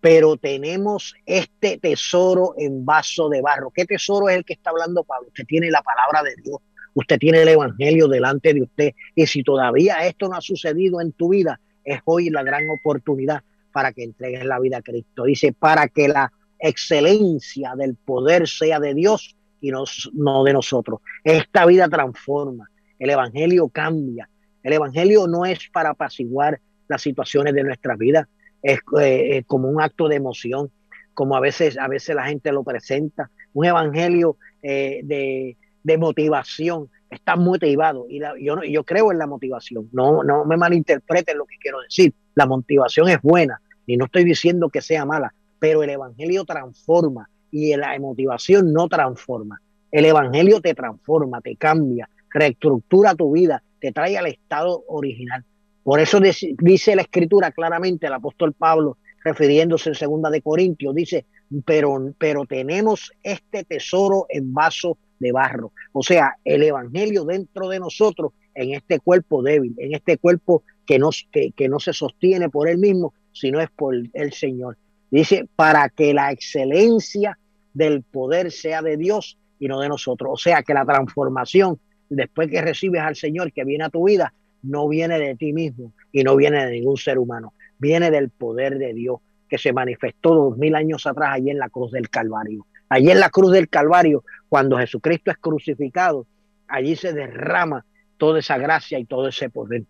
pero 0.00 0.38
tenemos 0.38 1.14
este 1.26 1.76
tesoro 1.76 2.54
en 2.56 2.86
vaso 2.86 3.28
de 3.28 3.42
barro. 3.42 3.70
¿Qué 3.70 3.84
tesoro 3.84 4.30
es 4.30 4.38
el 4.38 4.46
que 4.46 4.54
está 4.54 4.70
hablando 4.70 5.04
Pablo? 5.04 5.28
Usted 5.28 5.44
tiene 5.44 5.70
la 5.70 5.82
palabra 5.82 6.22
de 6.22 6.42
Dios, 6.42 6.56
usted 6.94 7.18
tiene 7.18 7.42
el 7.42 7.48
Evangelio 7.48 8.08
delante 8.08 8.54
de 8.54 8.62
usted. 8.62 8.92
Y 9.14 9.26
si 9.26 9.42
todavía 9.42 10.06
esto 10.06 10.26
no 10.26 10.36
ha 10.36 10.40
sucedido 10.40 11.02
en 11.02 11.12
tu 11.12 11.28
vida, 11.28 11.60
es 11.84 12.00
hoy 12.06 12.30
la 12.30 12.42
gran 12.42 12.62
oportunidad 12.70 13.42
para 13.72 13.92
que 13.92 14.04
entregues 14.04 14.46
la 14.46 14.58
vida 14.58 14.78
a 14.78 14.82
Cristo. 14.82 15.24
Dice, 15.24 15.52
para 15.52 15.88
que 15.88 16.08
la 16.08 16.32
excelencia 16.58 17.74
del 17.76 17.94
poder 17.94 18.48
sea 18.48 18.80
de 18.80 18.94
Dios 18.94 19.36
y 19.60 19.70
no, 19.70 19.84
no 20.14 20.44
de 20.44 20.54
nosotros. 20.54 21.00
Esta 21.24 21.66
vida 21.66 21.90
transforma, 21.90 22.70
el 22.98 23.10
Evangelio 23.10 23.68
cambia. 23.68 24.30
El 24.62 24.72
Evangelio 24.72 25.26
no 25.26 25.44
es 25.44 25.58
para 25.70 25.90
apaciguar 25.90 26.58
las 26.92 27.02
situaciones 27.02 27.54
de 27.54 27.64
nuestra 27.64 27.96
vida, 27.96 28.28
es 28.62 28.78
eh, 29.00 29.42
como 29.46 29.68
un 29.68 29.82
acto 29.82 30.08
de 30.08 30.16
emoción, 30.16 30.70
como 31.14 31.36
a 31.36 31.40
veces, 31.40 31.76
a 31.78 31.88
veces 31.88 32.14
la 32.14 32.24
gente 32.24 32.52
lo 32.52 32.62
presenta, 32.62 33.30
un 33.52 33.66
Evangelio 33.66 34.36
eh, 34.62 35.00
de, 35.04 35.56
de, 35.82 35.98
motivación, 35.98 36.88
está 37.10 37.36
motivado. 37.36 38.06
Y 38.08 38.20
yo, 38.40 38.62
yo 38.62 38.84
creo 38.84 39.12
en 39.12 39.18
la 39.18 39.26
motivación, 39.26 39.88
no, 39.92 40.22
no 40.22 40.44
me 40.44 40.56
malinterpreten 40.56 41.36
lo 41.36 41.44
que 41.46 41.56
quiero 41.60 41.80
decir, 41.80 42.14
la 42.34 42.46
motivación 42.46 43.08
es 43.08 43.20
buena. 43.20 43.60
Y 43.86 43.96
no 43.96 44.06
estoy 44.06 44.24
diciendo 44.24 44.68
que 44.68 44.80
sea 44.80 45.04
mala, 45.04 45.34
pero 45.58 45.82
el 45.82 45.90
Evangelio 45.90 46.44
transforma. 46.44 47.28
Y 47.50 47.76
la 47.76 47.98
motivación 47.98 48.72
no 48.72 48.88
transforma. 48.88 49.60
El 49.90 50.06
Evangelio 50.06 50.62
te 50.62 50.74
transforma, 50.74 51.42
te 51.42 51.56
cambia, 51.56 52.08
reestructura 52.30 53.14
tu 53.14 53.32
vida, 53.32 53.62
te 53.78 53.92
trae 53.92 54.16
al 54.16 54.26
estado 54.26 54.84
original. 54.88 55.44
Por 55.82 56.00
eso 56.00 56.20
dice 56.20 56.96
la 56.96 57.02
escritura 57.02 57.50
claramente 57.50 58.06
el 58.06 58.12
apóstol 58.12 58.52
Pablo, 58.52 58.98
refiriéndose 59.24 59.90
en 59.90 59.94
segunda 59.94 60.30
de 60.30 60.42
Corintios, 60.42 60.94
dice, 60.94 61.26
pero, 61.64 62.12
pero 62.18 62.44
tenemos 62.44 63.12
este 63.22 63.64
tesoro 63.64 64.26
en 64.28 64.52
vaso 64.52 64.98
de 65.18 65.32
barro. 65.32 65.72
O 65.92 66.02
sea, 66.02 66.36
el 66.44 66.62
Evangelio 66.62 67.24
dentro 67.24 67.68
de 67.68 67.80
nosotros, 67.80 68.32
en 68.54 68.74
este 68.74 69.00
cuerpo 69.00 69.42
débil, 69.42 69.74
en 69.78 69.94
este 69.94 70.18
cuerpo 70.18 70.62
que 70.86 70.98
no, 70.98 71.10
que, 71.30 71.52
que 71.52 71.68
no 71.68 71.78
se 71.78 71.92
sostiene 71.92 72.48
por 72.48 72.68
él 72.68 72.78
mismo, 72.78 73.14
sino 73.32 73.60
es 73.60 73.70
por 73.70 73.94
el 73.94 74.32
Señor. 74.32 74.76
Dice, 75.10 75.48
para 75.56 75.88
que 75.88 76.14
la 76.14 76.32
excelencia 76.32 77.38
del 77.74 78.02
poder 78.02 78.50
sea 78.50 78.82
de 78.82 78.96
Dios 78.96 79.38
y 79.58 79.68
no 79.68 79.80
de 79.80 79.88
nosotros. 79.88 80.30
O 80.32 80.36
sea, 80.36 80.62
que 80.62 80.74
la 80.74 80.84
transformación, 80.84 81.78
después 82.08 82.50
que 82.50 82.60
recibes 82.60 83.02
al 83.02 83.16
Señor 83.16 83.52
que 83.52 83.64
viene 83.64 83.84
a 83.84 83.90
tu 83.90 84.06
vida, 84.06 84.32
no 84.62 84.88
viene 84.88 85.18
de 85.18 85.34
ti 85.36 85.52
mismo 85.52 85.92
y 86.12 86.22
no 86.22 86.36
viene 86.36 86.64
de 86.64 86.72
ningún 86.72 86.96
ser 86.96 87.18
humano. 87.18 87.52
Viene 87.78 88.10
del 88.10 88.30
poder 88.30 88.78
de 88.78 88.94
Dios 88.94 89.20
que 89.48 89.58
se 89.58 89.72
manifestó 89.72 90.34
dos 90.34 90.56
mil 90.56 90.74
años 90.74 91.06
atrás 91.06 91.34
allí 91.34 91.50
en 91.50 91.58
la 91.58 91.68
cruz 91.68 91.92
del 91.92 92.08
Calvario. 92.08 92.66
Allí 92.88 93.10
en 93.10 93.20
la 93.20 93.30
cruz 93.30 93.52
del 93.52 93.68
Calvario, 93.68 94.24
cuando 94.48 94.78
Jesucristo 94.78 95.30
es 95.30 95.36
crucificado, 95.38 96.26
allí 96.68 96.96
se 96.96 97.12
derrama 97.12 97.84
toda 98.16 98.38
esa 98.38 98.56
gracia 98.58 98.98
y 98.98 99.04
todo 99.04 99.28
ese 99.28 99.50
poder 99.50 99.84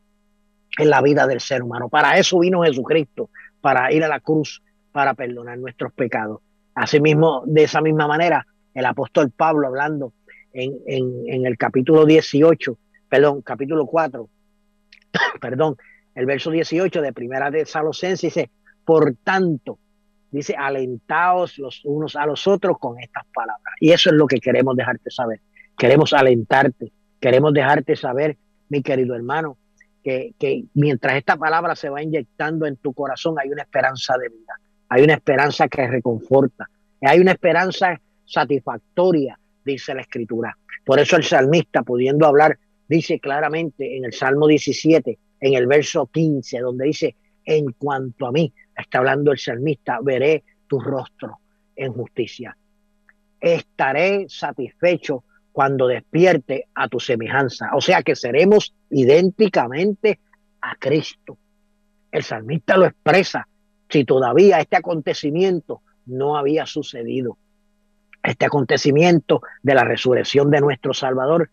en 0.78 0.90
la 0.90 1.02
vida 1.02 1.26
del 1.26 1.40
ser 1.40 1.62
humano. 1.62 1.88
Para 1.88 2.16
eso 2.16 2.38
vino 2.38 2.62
Jesucristo, 2.62 3.30
para 3.60 3.92
ir 3.92 4.04
a 4.04 4.08
la 4.08 4.20
cruz 4.20 4.62
para 4.90 5.14
perdonar 5.14 5.58
nuestros 5.58 5.92
pecados. 5.92 6.40
Asimismo, 6.74 7.42
de 7.46 7.64
esa 7.64 7.80
misma 7.80 8.06
manera, 8.06 8.46
el 8.74 8.86
apóstol 8.86 9.30
Pablo 9.30 9.66
hablando 9.66 10.12
en, 10.52 11.46
el 11.46 11.56
capítulo 11.56 12.04
18, 12.04 12.78
perdón, 13.08 13.42
capítulo 13.42 13.86
4, 13.86 14.28
perdón, 15.40 15.76
el 16.14 16.26
verso 16.26 16.50
18 16.50 17.00
de 17.00 17.12
Primera 17.12 17.50
de 17.50 17.64
Salosense 17.66 18.26
dice, 18.26 18.50
por 18.84 19.14
tanto, 19.22 19.78
dice, 20.30 20.54
alentaos 20.56 21.58
los 21.58 21.84
unos 21.84 22.16
a 22.16 22.26
los 22.26 22.46
otros 22.46 22.78
con 22.78 22.98
estas 23.00 23.24
palabras. 23.32 23.74
Y 23.80 23.92
eso 23.92 24.10
es 24.10 24.16
lo 24.16 24.26
que 24.26 24.40
queremos 24.40 24.76
dejarte 24.76 25.10
saber. 25.10 25.40
Queremos 25.76 26.12
alentarte, 26.12 26.92
queremos 27.20 27.52
dejarte 27.52 27.96
saber, 27.96 28.36
mi 28.68 28.82
querido 28.82 29.14
hermano, 29.14 29.58
que, 30.02 30.34
que 30.38 30.64
mientras 30.74 31.16
esta 31.16 31.36
palabra 31.36 31.76
se 31.76 31.88
va 31.88 32.02
inyectando 32.02 32.66
en 32.66 32.76
tu 32.76 32.92
corazón 32.92 33.36
hay 33.38 33.50
una 33.50 33.62
esperanza 33.62 34.16
de 34.18 34.28
vida 34.28 34.54
hay 34.92 35.04
una 35.04 35.14
esperanza 35.14 35.68
que 35.68 35.86
reconforta, 35.86 36.68
hay 37.00 37.18
una 37.18 37.32
esperanza 37.32 37.98
satisfactoria, 38.26 39.38
dice 39.64 39.94
la 39.94 40.02
escritura. 40.02 40.54
Por 40.84 41.00
eso 41.00 41.16
el 41.16 41.24
salmista, 41.24 41.82
pudiendo 41.82 42.26
hablar, 42.26 42.58
dice 42.92 43.18
claramente 43.18 43.96
en 43.96 44.04
el 44.04 44.12
Salmo 44.12 44.46
17, 44.46 45.18
en 45.40 45.54
el 45.54 45.66
verso 45.66 46.06
15, 46.06 46.60
donde 46.60 46.84
dice, 46.84 47.16
en 47.44 47.72
cuanto 47.72 48.26
a 48.26 48.32
mí, 48.32 48.52
está 48.76 48.98
hablando 48.98 49.32
el 49.32 49.38
salmista, 49.38 49.98
veré 50.02 50.44
tu 50.68 50.78
rostro 50.78 51.38
en 51.74 51.92
justicia. 51.94 52.54
Estaré 53.40 54.26
satisfecho 54.28 55.24
cuando 55.52 55.86
despierte 55.86 56.66
a 56.74 56.88
tu 56.88 57.00
semejanza. 57.00 57.70
O 57.74 57.80
sea 57.80 58.02
que 58.02 58.14
seremos 58.14 58.74
idénticamente 58.90 60.20
a 60.60 60.76
Cristo. 60.76 61.38
El 62.10 62.22
salmista 62.22 62.76
lo 62.76 62.84
expresa 62.84 63.48
si 63.88 64.04
todavía 64.04 64.60
este 64.60 64.76
acontecimiento 64.76 65.80
no 66.06 66.36
había 66.36 66.66
sucedido. 66.66 67.38
Este 68.22 68.44
acontecimiento 68.44 69.40
de 69.62 69.74
la 69.74 69.84
resurrección 69.84 70.50
de 70.50 70.60
nuestro 70.60 70.92
Salvador 70.92 71.50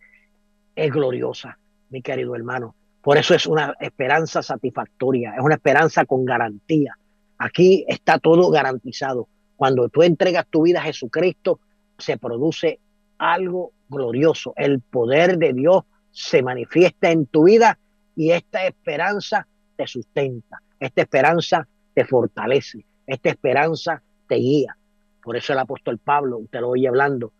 es 0.74 0.92
gloriosa, 0.92 1.58
mi 1.90 2.02
querido 2.02 2.34
hermano. 2.34 2.74
Por 3.02 3.16
eso 3.16 3.34
es 3.34 3.46
una 3.46 3.74
esperanza 3.80 4.42
satisfactoria, 4.42 5.34
es 5.34 5.42
una 5.42 5.54
esperanza 5.54 6.04
con 6.04 6.24
garantía. 6.24 6.94
Aquí 7.38 7.84
está 7.88 8.18
todo 8.18 8.50
garantizado. 8.50 9.28
Cuando 9.56 9.88
tú 9.88 10.02
entregas 10.02 10.46
tu 10.48 10.62
vida 10.62 10.80
a 10.80 10.84
Jesucristo, 10.84 11.60
se 11.98 12.18
produce 12.18 12.78
algo 13.18 13.72
glorioso. 13.88 14.52
El 14.56 14.80
poder 14.80 15.38
de 15.38 15.52
Dios 15.52 15.84
se 16.10 16.42
manifiesta 16.42 17.10
en 17.10 17.26
tu 17.26 17.44
vida 17.44 17.78
y 18.16 18.32
esta 18.32 18.66
esperanza 18.66 19.46
te 19.76 19.86
sustenta. 19.86 20.60
Esta 20.78 21.02
esperanza 21.02 21.66
te 21.94 22.04
fortalece, 22.04 22.84
esta 23.06 23.30
esperanza 23.30 24.02
te 24.28 24.36
guía. 24.36 24.76
Por 25.22 25.36
eso 25.36 25.52
el 25.52 25.58
apóstol 25.58 25.98
Pablo, 25.98 26.38
usted 26.38 26.60
lo 26.60 26.70
oye 26.70 26.88
hablando 26.88 27.32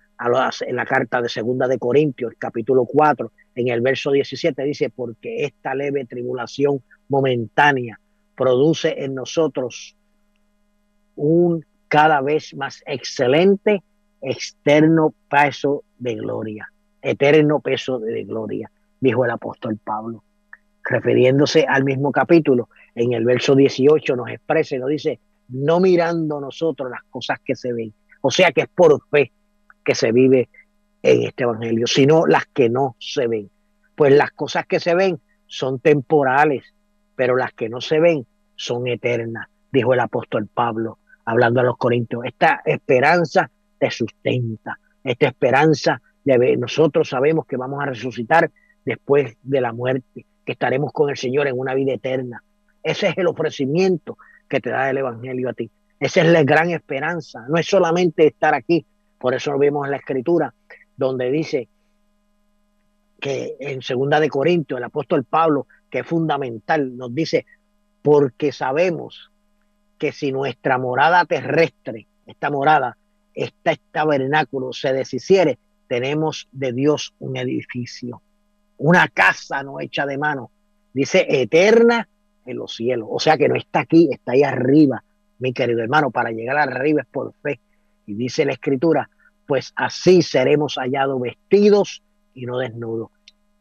en 0.69 0.77
la 0.77 0.85
carta 0.85 1.23
de 1.23 1.31
segunda 1.31 1.67
de 1.67 1.79
Corintios, 1.79 2.35
capítulo 2.39 2.85
4, 2.85 3.33
en 3.55 3.69
el 3.69 3.81
verso 3.81 4.11
17 4.11 4.63
dice, 4.65 4.91
porque 4.91 5.45
esta 5.45 5.75
leve 5.75 6.05
tribulación 6.05 6.83
momentánea 7.09 7.99
produce 8.37 9.03
en 9.03 9.15
nosotros 9.15 9.97
un 11.17 11.65
cada 11.89 12.21
vez 12.21 12.55
más 12.55 12.83
excelente 12.87 13.83
externo 14.21 15.15
peso 15.31 15.85
de 15.99 16.15
gloria, 16.17 16.71
eterno 17.01 17.61
peso 17.61 17.99
de 17.99 18.25
gloria, 18.25 18.71
dijo 19.01 19.25
el 19.25 19.31
apóstol 19.31 19.79
Pablo, 19.83 20.23
refiriéndose 20.85 21.65
al 21.67 21.85
mismo 21.85 22.13
capítulo 22.13 22.69
en 22.95 23.15
el 23.15 23.25
verso 23.25 23.55
18 23.55 24.17
nos 24.17 24.29
expresa 24.29 24.77
y 24.77 24.81
nos 24.81 24.91
dice, 24.91 25.19
no 25.49 25.81
mirando 25.81 26.41
nosotros 26.41 26.91
las 26.91 27.03
cosas 27.05 27.39
que 27.43 27.57
se 27.57 27.73
ven. 27.73 27.95
O 28.21 28.31
sea 28.31 28.53
que 28.53 28.63
es 28.63 28.69
por 28.69 29.01
fe 29.09 29.33
que 29.91 29.97
se 29.97 30.13
vive 30.13 30.49
en 31.03 31.25
este 31.25 31.43
evangelio, 31.43 31.85
sino 31.89 32.25
las 32.25 32.47
que 32.47 32.71
no 32.71 32.95
se 33.01 33.27
ven. 33.27 33.51
Pues 33.97 34.15
las 34.15 34.31
cosas 34.31 34.65
que 34.67 34.79
se 34.79 34.95
ven 34.95 35.21
son 35.49 35.81
temporales, 35.81 36.63
pero 37.17 37.35
las 37.35 37.53
que 37.55 37.69
no 37.69 37.81
se 37.81 37.99
ven 37.99 38.25
son 38.55 38.87
eternas, 38.87 39.49
dijo 39.73 39.93
el 39.93 39.99
apóstol 39.99 40.47
Pablo, 40.47 40.99
hablando 41.25 41.59
a 41.59 41.65
los 41.65 41.77
corintios. 41.77 42.25
Esta 42.25 42.63
esperanza 42.65 43.51
te 43.81 43.91
sustenta, 43.91 44.79
esta 45.03 45.27
esperanza 45.27 46.01
de 46.23 46.57
nosotros 46.57 47.09
sabemos 47.09 47.47
que 47.47 47.57
vamos 47.57 47.83
a 47.83 47.87
resucitar 47.87 48.49
después 48.85 49.37
de 49.43 49.61
la 49.61 49.73
muerte, 49.73 50.25
que 50.47 50.53
estaremos 50.53 50.93
con 50.93 51.11
el 51.11 51.17
Señor 51.17 51.49
en 51.49 51.59
una 51.59 51.75
vida 51.75 51.95
eterna. 51.95 52.45
Ese 52.81 53.09
es 53.09 53.19
el 53.19 53.27
ofrecimiento 53.27 54.19
que 54.49 54.61
te 54.61 54.71
da 54.71 54.89
el 54.89 54.99
Evangelio 54.99 55.49
a 55.49 55.53
ti. 55.53 55.69
Esa 55.99 56.21
es 56.21 56.29
la 56.29 56.45
gran 56.45 56.71
esperanza. 56.71 57.45
No 57.49 57.59
es 57.59 57.67
solamente 57.67 58.29
estar 58.29 58.55
aquí. 58.55 58.87
Por 59.21 59.35
eso 59.35 59.53
lo 59.53 59.59
vemos 59.59 59.85
en 59.85 59.91
la 59.91 59.99
Escritura, 59.99 60.53
donde 60.97 61.31
dice 61.31 61.69
que 63.21 63.55
en 63.61 63.83
segunda 63.83 64.19
de 64.19 64.31
Corintios, 64.31 64.79
el 64.79 64.85
apóstol 64.85 65.25
Pablo, 65.25 65.67
que 65.91 65.99
es 65.99 66.07
fundamental, 66.07 66.97
nos 66.97 67.15
dice, 67.15 67.45
porque 68.01 68.51
sabemos 68.51 69.31
que 69.99 70.13
si 70.13 70.33
nuestra 70.33 70.79
morada 70.79 71.27
terrestre, 71.27 72.07
esta 72.27 72.51
morada, 72.51 72.97
este 73.35 73.79
tabernáculo 73.93 74.73
se 74.73 74.95
deshiciere, 74.95 75.59
tenemos 75.87 76.49
de 76.51 76.73
Dios 76.73 77.13
un 77.19 77.37
edificio, 77.37 78.23
una 78.79 79.07
casa 79.09 79.63
no 79.63 79.81
hecha 79.81 80.07
de 80.07 80.17
mano, 80.17 80.51
dice 80.95 81.27
eterna 81.29 82.09
en 82.47 82.57
los 82.57 82.75
cielos. 82.75 83.09
O 83.11 83.21
sea 83.21 83.37
que 83.37 83.49
no 83.49 83.57
está 83.57 83.81
aquí, 83.81 84.09
está 84.11 84.33
ahí 84.33 84.43
arriba, 84.43 85.05
mi 85.41 85.53
querido 85.53 85.83
hermano, 85.83 86.11
para 86.11 86.31
llegar 86.31 86.57
arriba 86.57 87.03
es 87.03 87.09
por 87.09 87.35
fe. 87.43 87.61
Y 88.11 88.15
dice 88.15 88.45
la 88.45 88.53
escritura, 88.53 89.09
pues 89.47 89.73
así 89.77 90.23
seremos 90.23 90.75
hallados 90.75 91.21
vestidos 91.21 92.03
y 92.35 92.45
no 92.45 92.59
desnudos. 92.59 93.11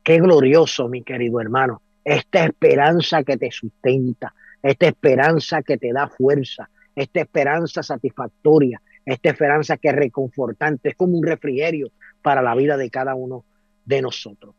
Qué 0.03 0.20
glorioso, 0.20 0.88
mi 0.88 1.03
querido 1.03 1.39
hermano, 1.39 1.84
esta 2.03 2.46
esperanza 2.46 3.24
que 3.24 3.38
te 3.38 3.51
sustenta, 3.51 4.34
esta 4.63 4.88
esperanza 4.88 5.62
que 5.62 5.77
te 5.77 5.94
da 5.94 6.08
fuerza, 6.08 6.68
esta 6.96 7.22
esperanza 7.22 7.84
satisfactoria, 7.84 8.82
esta 9.06 9.29
esperanza 9.29 9.77
que 9.77 9.89
es 9.89 9.96
reconfortante, 9.96 10.89
es 10.89 10.96
como 10.96 11.15
un 11.15 11.24
refrigerio 11.24 11.91
para 12.24 12.41
la 12.41 12.56
vida 12.56 12.75
de 12.75 12.89
cada 12.89 13.13
uno 13.13 13.46
de 13.86 14.01
nosotros. 14.01 14.56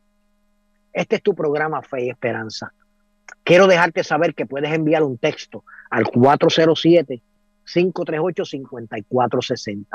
Este 0.93 1.17
es 1.17 1.21
tu 1.21 1.35
programa 1.35 1.81
Fe 1.81 2.05
y 2.05 2.09
Esperanza. 2.09 2.71
Quiero 3.43 3.67
dejarte 3.67 4.05
saber 4.05 4.35
que 4.35 4.45
puedes 4.45 4.71
enviar 4.71 5.03
un 5.03 5.17
texto 5.17 5.65
al 5.89 6.05
407-538-5460. 7.65 9.85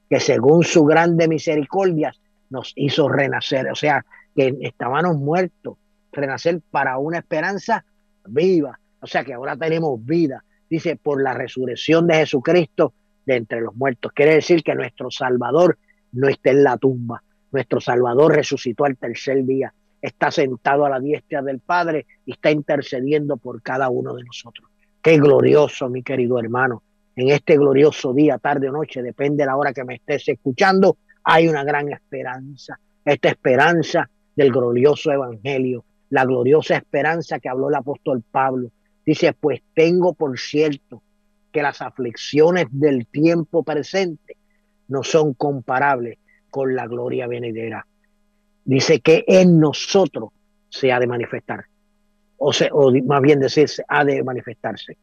que 0.09 0.19
según 0.19 0.65
su 0.65 0.85
grande 0.85 1.29
misericordia 1.29 2.15
nos 2.49 2.73
hizo 2.75 3.07
renacer. 3.07 3.71
O 3.71 3.75
sea, 3.75 4.05
que 4.35 4.57
estábamos 4.63 5.19
muertos, 5.19 5.77
renacer 6.13 6.63
para 6.71 6.97
una 6.97 7.19
esperanza 7.19 7.85
viva. 8.27 8.81
O 9.01 9.07
sea, 9.07 9.25
que 9.25 9.35
ahora 9.35 9.57
tenemos 9.57 10.03
vida. 10.03 10.43
Dice, 10.71 10.97
por 10.97 11.23
la 11.23 11.35
resurrección 11.35 12.07
de 12.07 12.15
Jesucristo 12.15 12.95
de 13.27 13.37
entre 13.37 13.61
los 13.61 13.77
muertos. 13.77 14.13
Quiere 14.13 14.37
decir 14.37 14.63
que 14.63 14.75
nuestro 14.75 15.11
Salvador 15.11 15.79
no 16.13 16.29
está 16.29 16.51
en 16.51 16.65
la 16.65 16.77
tumba. 16.79 17.23
Nuestro 17.57 17.81
Salvador 17.81 18.35
resucitó 18.35 18.85
al 18.85 18.99
tercer 18.99 19.43
día. 19.47 19.73
Está 20.03 20.31
sentado 20.31 20.85
a 20.85 20.91
la 20.91 21.01
diestra 21.01 21.41
del 21.41 21.61
Padre 21.61 22.05
y 22.27 22.33
está 22.33 22.51
intercediendo 22.51 23.39
por 23.39 23.63
cada 23.63 23.89
uno 23.89 24.13
de 24.13 24.25
nosotros. 24.25 24.69
Qué 25.01 25.17
glorioso, 25.17 25.89
mi 25.89 26.03
querido 26.03 26.39
hermano. 26.39 26.83
En 27.17 27.31
este 27.31 27.57
glorioso 27.57 28.13
día, 28.13 28.37
tarde 28.37 28.69
o 28.69 28.73
noche, 28.73 29.01
depende 29.03 29.43
de 29.43 29.47
la 29.47 29.57
hora 29.57 29.73
que 29.73 29.85
me 29.85 29.95
estés 29.95 30.29
escuchando, 30.29 30.99
hay 31.25 31.49
una 31.49 31.65
gran 31.65 31.91
esperanza. 31.91 32.79
Esta 33.03 33.31
esperanza 33.31 34.07
del 34.35 34.53
glorioso 34.53 35.11
evangelio, 35.11 35.83
la 36.11 36.27
gloriosa 36.27 36.77
esperanza 36.77 37.39
que 37.39 37.49
habló 37.49 37.71
el 37.71 37.77
apóstol 37.77 38.23
Pablo. 38.31 38.69
Dice, 39.03 39.33
pues 39.33 39.63
tengo 39.73 40.13
por 40.13 40.39
cierto 40.39 41.03
que 41.51 41.63
las 41.63 41.81
aflicciones 41.81 42.67
del 42.71 43.07
tiempo 43.07 43.63
presente 43.63 44.37
no 44.89 45.03
son 45.03 45.33
comparables 45.33 46.19
con 46.57 46.75
la 46.75 46.87
gloria 46.87 47.27
venidera. 47.27 47.87
Dice 48.65 49.01
que 49.01 49.27
en 49.29 49.61
nosotros 49.61 50.31
se 50.71 50.91
ha 50.91 50.99
de 50.99 51.07
manifestar, 51.07 51.67
o, 52.39 52.51
o 52.73 52.93
más 53.05 53.21
bien 53.21 53.41
decirse, 53.41 53.85
ha 53.87 54.07
de 54.07 54.25
manifestarse. 54.25 54.97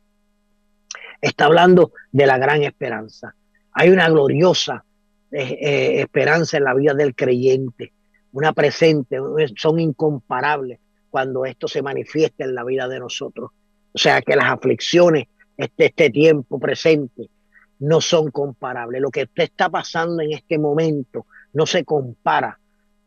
Está 1.21 1.45
hablando 1.45 1.91
de 2.11 2.25
la 2.25 2.39
gran 2.39 2.63
esperanza. 2.63 3.35
Hay 3.71 3.91
una 3.91 4.09
gloriosa 4.09 4.83
eh, 5.29 5.59
eh, 5.61 6.01
esperanza 6.01 6.57
en 6.57 6.63
la 6.63 6.73
vida 6.73 6.95
del 6.95 7.13
creyente, 7.13 7.93
una 8.31 8.51
presente, 8.51 9.19
son 9.55 9.79
incomparables 9.79 10.79
cuando 11.11 11.45
esto 11.45 11.67
se 11.67 11.83
manifiesta 11.83 12.45
en 12.45 12.55
la 12.55 12.63
vida 12.63 12.87
de 12.87 12.99
nosotros. 12.99 13.51
O 13.93 13.97
sea 13.99 14.23
que 14.23 14.35
las 14.35 14.45
aflicciones 14.45 15.27
este, 15.55 15.85
este 15.85 16.09
tiempo 16.09 16.59
presente 16.59 17.29
no 17.77 18.01
son 18.01 18.31
comparables. 18.31 18.99
Lo 18.99 19.11
que 19.11 19.29
está 19.35 19.69
pasando 19.69 20.23
en 20.23 20.31
este 20.33 20.57
momento 20.57 21.27
no 21.53 21.65
se 21.65 21.85
compara 21.85 22.59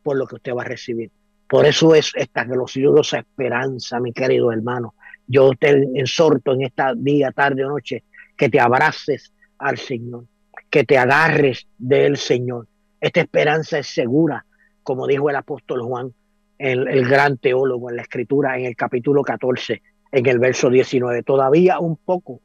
por 0.03 0.17
lo 0.17 0.25
que 0.25 0.35
usted 0.35 0.53
va 0.53 0.61
a 0.61 0.65
recibir. 0.65 1.11
Por 1.47 1.65
eso 1.65 1.95
es 1.95 2.11
esta 2.15 2.43
gloriosa 2.43 3.19
esperanza, 3.19 3.99
mi 3.99 4.11
querido 4.11 4.51
hermano. 4.51 4.95
Yo 5.27 5.51
te 5.59 5.69
exhorto 5.95 6.53
en 6.53 6.63
esta 6.63 6.93
día, 6.95 7.31
tarde 7.31 7.65
o 7.65 7.69
noche 7.69 8.03
que 8.35 8.49
te 8.49 8.59
abraces 8.59 9.33
al 9.57 9.77
Señor, 9.77 10.25
que 10.69 10.83
te 10.83 10.97
agarres 10.97 11.67
del 11.77 12.17
Señor. 12.17 12.67
Esta 12.99 13.21
esperanza 13.21 13.79
es 13.79 13.87
segura, 13.87 14.45
como 14.83 15.07
dijo 15.07 15.29
el 15.29 15.35
apóstol 15.35 15.81
Juan, 15.81 16.13
el, 16.57 16.87
el 16.87 17.07
gran 17.07 17.37
teólogo 17.37 17.89
en 17.89 17.97
la 17.97 18.01
escritura, 18.03 18.57
en 18.57 18.65
el 18.65 18.75
capítulo 18.75 19.23
14, 19.23 19.81
en 20.11 20.25
el 20.25 20.39
verso 20.39 20.69
19. 20.69 21.23
Todavía 21.23 21.79
un 21.79 21.97
poco, 21.97 22.41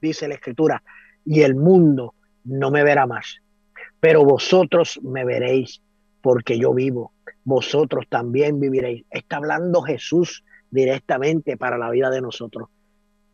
dice 0.00 0.28
la 0.28 0.34
escritura, 0.34 0.82
y 1.24 1.42
el 1.42 1.54
mundo 1.54 2.14
no 2.44 2.70
me 2.70 2.82
verá 2.82 3.06
más, 3.06 3.40
pero 4.00 4.24
vosotros 4.24 4.98
me 5.02 5.24
veréis 5.24 5.82
porque 6.22 6.58
yo 6.58 6.74
vivo, 6.74 7.12
vosotros 7.44 8.06
también 8.08 8.60
viviréis. 8.60 9.04
Está 9.10 9.36
hablando 9.36 9.82
Jesús 9.82 10.44
directamente 10.70 11.56
para 11.56 11.78
la 11.78 11.90
vida 11.90 12.10
de 12.10 12.20
nosotros. 12.20 12.68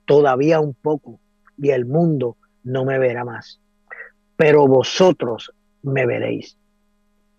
Todavía 0.05 0.61
un 0.61 0.75
poco 0.75 1.21
y 1.57 1.71
el 1.71 1.87
mundo 1.87 2.37
no 2.65 2.85
me 2.85 2.99
verá 2.99 3.25
más, 3.25 3.61
pero 4.37 4.67
vosotros 4.67 5.53
me 5.83 6.07
veréis, 6.07 6.57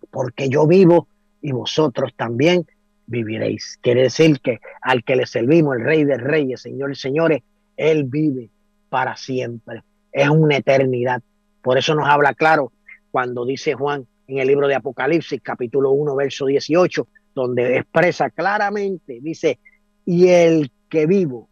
porque 0.10 0.50
yo 0.50 0.68
vivo 0.68 1.08
y 1.42 1.52
vosotros 1.52 2.13
también 2.16 2.66
viviréis. 3.06 3.78
Quiere 3.82 4.04
decir 4.04 4.40
que 4.42 4.60
al 4.82 5.04
que 5.04 5.16
le 5.16 5.26
servimos, 5.26 5.78
el 5.78 5.84
Rey 5.84 6.04
de 6.04 6.18
Reyes, 6.18 6.62
Señor 6.62 6.92
y 6.92 6.96
Señores, 6.96 7.44
Él 7.76 8.06
vive 8.06 8.50
para 8.90 9.16
siempre. 9.16 9.84
Es 10.12 10.30
una 10.30 10.58
eternidad. 10.58 11.22
Por 11.62 11.78
eso 11.78 11.94
nos 11.96 12.08
habla 12.08 12.34
claro 12.34 12.72
cuando 13.12 13.46
dice 13.46 13.74
Juan 13.74 14.06
en 14.28 14.39
el 14.39 14.48
libro 14.48 14.67
de 14.67 14.76
Apocalipsis, 14.76 15.41
capítulo 15.41 15.91
1, 15.91 16.15
verso 16.15 16.46
18, 16.46 17.08
donde 17.34 17.78
expresa 17.78 18.30
claramente, 18.30 19.20
dice, 19.22 19.60
y 20.06 20.28
el 20.28 20.72
que 20.89 21.06
vivo, 21.06 21.50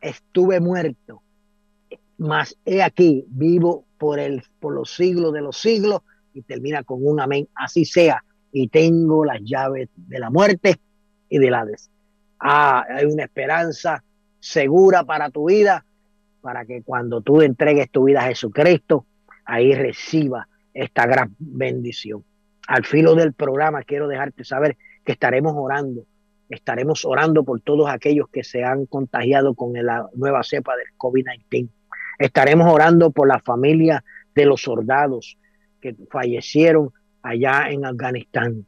estuve 0.00 0.60
muerto, 0.60 1.22
mas 2.18 2.56
he 2.64 2.82
aquí, 2.82 3.24
vivo 3.28 3.84
por, 3.98 4.18
el, 4.18 4.42
por 4.60 4.74
los 4.74 4.94
siglos 4.94 5.32
de 5.32 5.40
los 5.40 5.56
siglos, 5.56 6.02
y 6.34 6.42
termina 6.42 6.84
con 6.84 7.06
un 7.06 7.20
amén, 7.20 7.48
así 7.54 7.84
sea, 7.84 8.22
y 8.52 8.68
tengo 8.68 9.24
las 9.24 9.40
llaves 9.42 9.88
de 9.96 10.18
la 10.18 10.30
muerte 10.30 10.76
y 11.28 11.38
del 11.38 11.54
Hades. 11.54 11.90
Ah, 12.38 12.84
hay 12.88 13.06
una 13.06 13.24
esperanza 13.24 14.04
segura 14.38 15.04
para 15.04 15.30
tu 15.30 15.48
vida, 15.48 15.84
para 16.40 16.64
que 16.64 16.82
cuando 16.82 17.20
tú 17.20 17.42
entregues 17.42 17.90
tu 17.90 18.04
vida 18.04 18.20
a 18.20 18.28
Jesucristo, 18.28 19.06
ahí 19.44 19.74
reciba 19.74 20.46
esta 20.78 21.06
gran 21.06 21.34
bendición. 21.38 22.24
Al 22.68 22.84
filo 22.84 23.14
del 23.14 23.32
programa 23.32 23.82
quiero 23.82 24.06
dejarte 24.06 24.44
saber 24.44 24.76
que 25.04 25.12
estaremos 25.12 25.54
orando, 25.56 26.04
estaremos 26.48 27.04
orando 27.04 27.42
por 27.42 27.60
todos 27.60 27.90
aquellos 27.90 28.28
que 28.28 28.44
se 28.44 28.62
han 28.62 28.86
contagiado 28.86 29.54
con 29.54 29.72
la 29.72 30.08
nueva 30.14 30.42
cepa 30.44 30.76
del 30.76 30.86
COVID-19. 30.96 31.68
Estaremos 32.18 32.72
orando 32.72 33.10
por 33.10 33.26
la 33.26 33.40
familia 33.40 34.04
de 34.34 34.46
los 34.46 34.62
soldados 34.62 35.36
que 35.80 35.96
fallecieron 36.10 36.90
allá 37.22 37.70
en 37.70 37.84
Afganistán. 37.84 38.64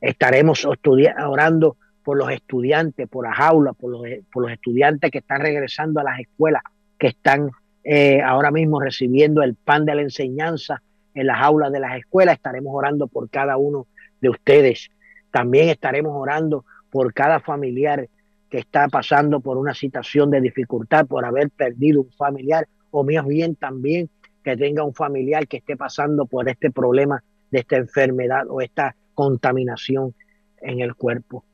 Estaremos 0.00 0.66
orando 0.66 1.76
por 2.02 2.18
los 2.18 2.30
estudiantes, 2.30 3.08
por 3.08 3.26
las 3.26 3.38
los, 3.54 3.76
por 3.76 4.42
los 4.42 4.52
estudiantes 4.52 5.10
que 5.10 5.18
están 5.18 5.40
regresando 5.40 6.00
a 6.00 6.04
las 6.04 6.20
escuelas, 6.20 6.62
que 6.98 7.08
están 7.08 7.50
eh, 7.84 8.20
ahora 8.22 8.50
mismo 8.50 8.80
recibiendo 8.80 9.42
el 9.42 9.54
pan 9.54 9.86
de 9.86 9.94
la 9.94 10.02
enseñanza 10.02 10.82
en 11.14 11.26
las 11.26 11.40
aulas 11.40 11.72
de 11.72 11.80
las 11.80 11.98
escuelas. 11.98 12.36
Estaremos 12.36 12.72
orando 12.74 13.06
por 13.06 13.28
cada 13.30 13.56
uno 13.56 13.86
de 14.20 14.30
ustedes. 14.30 14.90
También 15.30 15.68
estaremos 15.68 16.12
orando 16.14 16.64
por 16.90 17.12
cada 17.14 17.40
familiar 17.40 18.08
que 18.48 18.58
está 18.58 18.88
pasando 18.88 19.40
por 19.40 19.56
una 19.56 19.74
situación 19.74 20.30
de 20.30 20.40
dificultad, 20.40 21.06
por 21.06 21.24
haber 21.24 21.50
perdido 21.50 22.02
un 22.02 22.10
familiar, 22.12 22.66
o 22.90 23.04
más 23.04 23.24
bien 23.26 23.54
también 23.54 24.10
que 24.42 24.56
tenga 24.56 24.82
un 24.82 24.94
familiar 24.94 25.46
que 25.46 25.58
esté 25.58 25.76
pasando 25.76 26.26
por 26.26 26.48
este 26.48 26.70
problema 26.70 27.22
de 27.50 27.60
esta 27.60 27.76
enfermedad 27.76 28.44
o 28.48 28.60
esta 28.60 28.96
contaminación 29.14 30.14
en 30.60 30.80
el 30.80 30.94
cuerpo. 30.94 31.44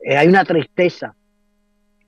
Eh, 0.00 0.16
hay 0.16 0.28
una 0.28 0.44
tristeza 0.44 1.14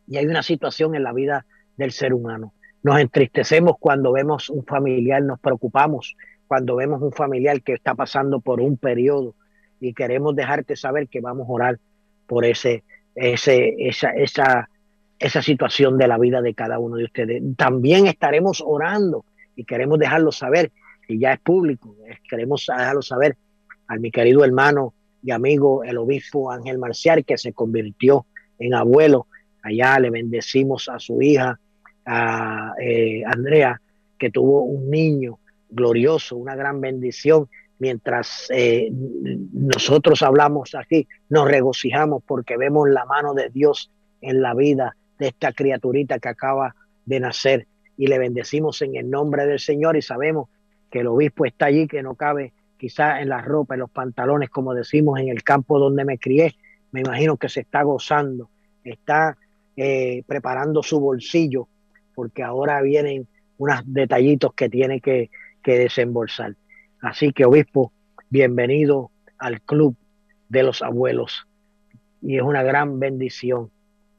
y 0.07 0.17
hay 0.17 0.27
una 0.27 0.43
situación 0.43 0.95
en 0.95 1.03
la 1.03 1.13
vida 1.13 1.47
del 1.77 1.93
ser 1.93 2.15
humano. 2.15 2.55
Nos 2.83 2.99
entristecemos 2.99 3.75
cuando 3.79 4.13
vemos 4.13 4.49
un 4.49 4.65
familiar, 4.65 5.23
nos 5.23 5.39
preocupamos 5.39 6.17
cuando 6.51 6.75
vemos 6.75 7.01
un 7.01 7.13
familiar 7.13 7.63
que 7.63 7.75
está 7.75 7.95
pasando 7.95 8.41
por 8.41 8.61
un 8.61 8.77
periodo 8.77 9.37
y 9.79 9.95
queremos 9.95 10.35
dejarte 10.35 10.75
saber 10.75 11.07
que 11.07 11.21
vamos 11.21 11.49
a 11.49 11.53
orar 11.53 11.79
por 12.27 12.45
ese, 12.45 12.83
ese, 13.15 13.77
esa, 13.79 14.11
esa, 14.11 14.69
esa 15.21 15.43
situación 15.43 15.97
de 15.97 16.09
la 16.09 16.19
vida 16.19 16.43
de 16.43 16.53
cada 16.55 16.81
uno 16.81 16.97
de 16.97 17.05
ustedes. 17.05 17.41
También 17.57 18.09
estaremos 18.09 18.65
orando 18.67 19.25
y 19.55 19.63
queremos 19.63 20.01
dejarlo 20.01 20.33
saber, 20.33 20.73
y 21.07 21.21
ya 21.21 21.35
es 21.35 21.39
público, 21.39 21.95
queremos 22.29 22.67
dejarlo 22.67 23.03
saber 23.03 23.37
a 23.87 23.95
mi 23.95 24.11
querido 24.11 24.45
hermano 24.45 24.93
y 25.23 25.31
amigo 25.31 25.85
el 25.85 25.99
obispo 25.99 26.51
Ángel 26.51 26.79
Marcial, 26.79 27.25
que 27.25 27.39
se 27.39 27.53
convirtió 27.53 28.27
en 28.59 28.75
abuelo. 28.75 29.29
Allá 29.63 30.01
le 30.01 30.11
bendecimos 30.11 30.89
a 30.89 30.99
su 30.99 31.23
hija, 31.23 31.61
a 32.05 32.73
eh, 32.83 33.23
Andrea, 33.25 33.81
que 34.19 34.31
tuvo 34.31 34.65
un 34.65 34.91
niño 34.91 35.39
glorioso, 35.71 36.37
una 36.37 36.57
gran 36.57 36.81
bendición. 36.81 37.49
Mientras 37.79 38.49
eh, 38.51 38.91
nosotros 38.93 40.23
hablamos 40.23 40.75
aquí, 40.75 41.09
nos 41.29 41.49
regocijamos 41.49 42.23
porque 42.27 42.57
vemos 42.57 42.89
la 42.91 43.07
mano 43.07 43.33
de 43.33 43.49
Dios 43.49 43.91
en 44.21 44.43
la 44.43 44.55
vida 44.55 44.97
de 45.19 45.29
esta 45.29 45.53
criaturita 45.53 46.19
que 46.19 46.29
acaba 46.29 46.75
de 47.07 47.21
nacer 47.21 47.67
y 47.97 48.07
le 48.07 48.19
bendecimos 48.19 48.83
en 48.83 48.97
el 48.97 49.11
nombre 49.11 49.47
del 49.47 49.59
Señor 49.59 49.97
y 49.97 50.03
sabemos 50.03 50.49
que 50.91 51.01
el 51.01 51.07
obispo 51.07 51.47
está 51.47 51.67
allí, 51.67 51.87
que 51.87 52.03
no 52.03 52.15
cabe 52.15 52.53
quizás 52.77 53.21
en 53.21 53.29
la 53.29 53.43
ropa, 53.43 53.75
en 53.75 53.81
los 53.81 53.91
pantalones, 53.91 54.51
como 54.51 54.75
decimos 54.75 55.21
en 55.21 55.29
el 55.29 55.43
campo 55.43 55.79
donde 55.79 56.05
me 56.05 56.19
crié. 56.19 56.57
Me 56.93 57.01
imagino 57.01 57.37
que 57.37 57.49
se 57.49 57.61
está 57.61 57.83
gozando, 57.83 58.51
está 58.85 59.37
eh, 59.77 60.23
preparando 60.27 60.83
su 60.83 60.99
bolsillo, 60.99 61.69
porque 62.15 62.43
ahora 62.43 62.81
vienen 62.81 63.29
unos 63.59 63.83
detallitos 63.85 64.55
que 64.55 64.69
tiene 64.69 65.01
que, 65.01 65.31
que 65.63 65.79
desembolsar. 65.79 66.55
Así 67.01 67.33
que, 67.33 67.45
obispo, 67.45 67.93
bienvenido 68.29 69.11
al 69.39 69.61
club 69.63 69.97
de 70.49 70.63
los 70.63 70.83
abuelos. 70.83 71.47
Y 72.23 72.37
es 72.37 72.43
una 72.43 72.63
gran 72.63 72.99
bendición. 72.99 73.71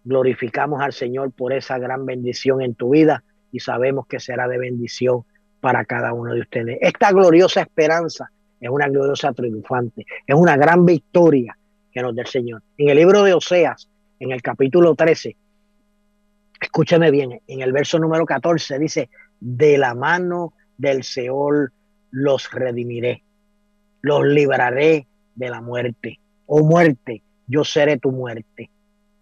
Glorificamos 0.04 0.82
al 0.82 0.94
Señor 0.94 1.32
por 1.32 1.54
esa 1.54 1.78
gran 1.78 2.06
bendición 2.06 2.62
en 2.62 2.74
tu 2.74 2.92
vida 2.92 3.24
y 3.52 3.60
sabemos 3.60 4.08
que 4.08 4.20
será 4.20 4.48
de 4.48 4.58
bendición 4.58 5.24
para 5.60 5.86
cada 5.86 6.14
uno 6.14 6.34
de 6.34 6.42
ustedes. 6.42 6.80
Esta 6.82 7.12
gloriosa 7.12 7.62
esperanza 7.62 8.32
es 8.60 8.70
una 8.70 8.88
gloriosa 8.88 9.32
triunfante, 9.34 10.06
es 10.26 10.36
una 10.36 10.58
gran 10.58 10.86
victoria 10.86 11.58
que 11.92 12.02
nos 12.02 12.16
da 12.16 12.24
el 12.24 12.28
Señor. 12.28 12.64
En 12.78 12.90
el 12.90 12.98
libro 12.98 13.24
de 13.24 13.34
Oseas, 13.34 13.88
en 14.20 14.32
el 14.32 14.42
capítulo 14.42 14.96
13, 14.96 15.36
escúcheme 16.60 17.12
bien, 17.12 17.42
en 17.46 17.62
el 17.62 17.72
verso 17.72 18.00
número 18.00 18.26
14 18.26 18.80
dice, 18.80 19.10
de 19.40 19.78
la 19.78 19.94
mano 19.94 20.54
del 20.78 21.04
Seol 21.04 21.72
los 22.12 22.52
redimiré, 22.52 23.24
los 24.02 24.26
libraré 24.26 25.08
de 25.36 25.50
la 25.50 25.62
muerte. 25.62 26.20
Oh 26.46 26.64
muerte, 26.66 27.24
yo 27.48 27.64
seré 27.64 27.98
tu 27.98 28.12
muerte 28.12 28.70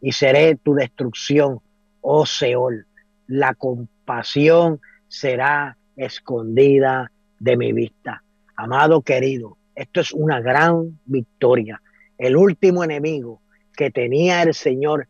y 0.02 0.12
seré 0.12 0.56
tu 0.56 0.74
destrucción, 0.74 1.60
oh 2.02 2.26
Seol. 2.26 2.86
La 3.28 3.54
compasión 3.54 4.80
será 5.08 5.78
escondida 5.96 7.12
de 7.40 7.58
mi 7.58 7.74
vista. 7.74 8.24
Amado 8.56 9.02
querido, 9.02 9.58
esto 9.76 10.02
es 10.02 10.12
una 10.12 10.42
gran 10.42 11.00
victoria. 11.06 11.82
El 12.18 12.36
último 12.36 12.84
enemigo 12.84 13.42
que 13.76 13.92
tenía 13.92 14.44
el 14.44 14.54
Señor 14.54 15.08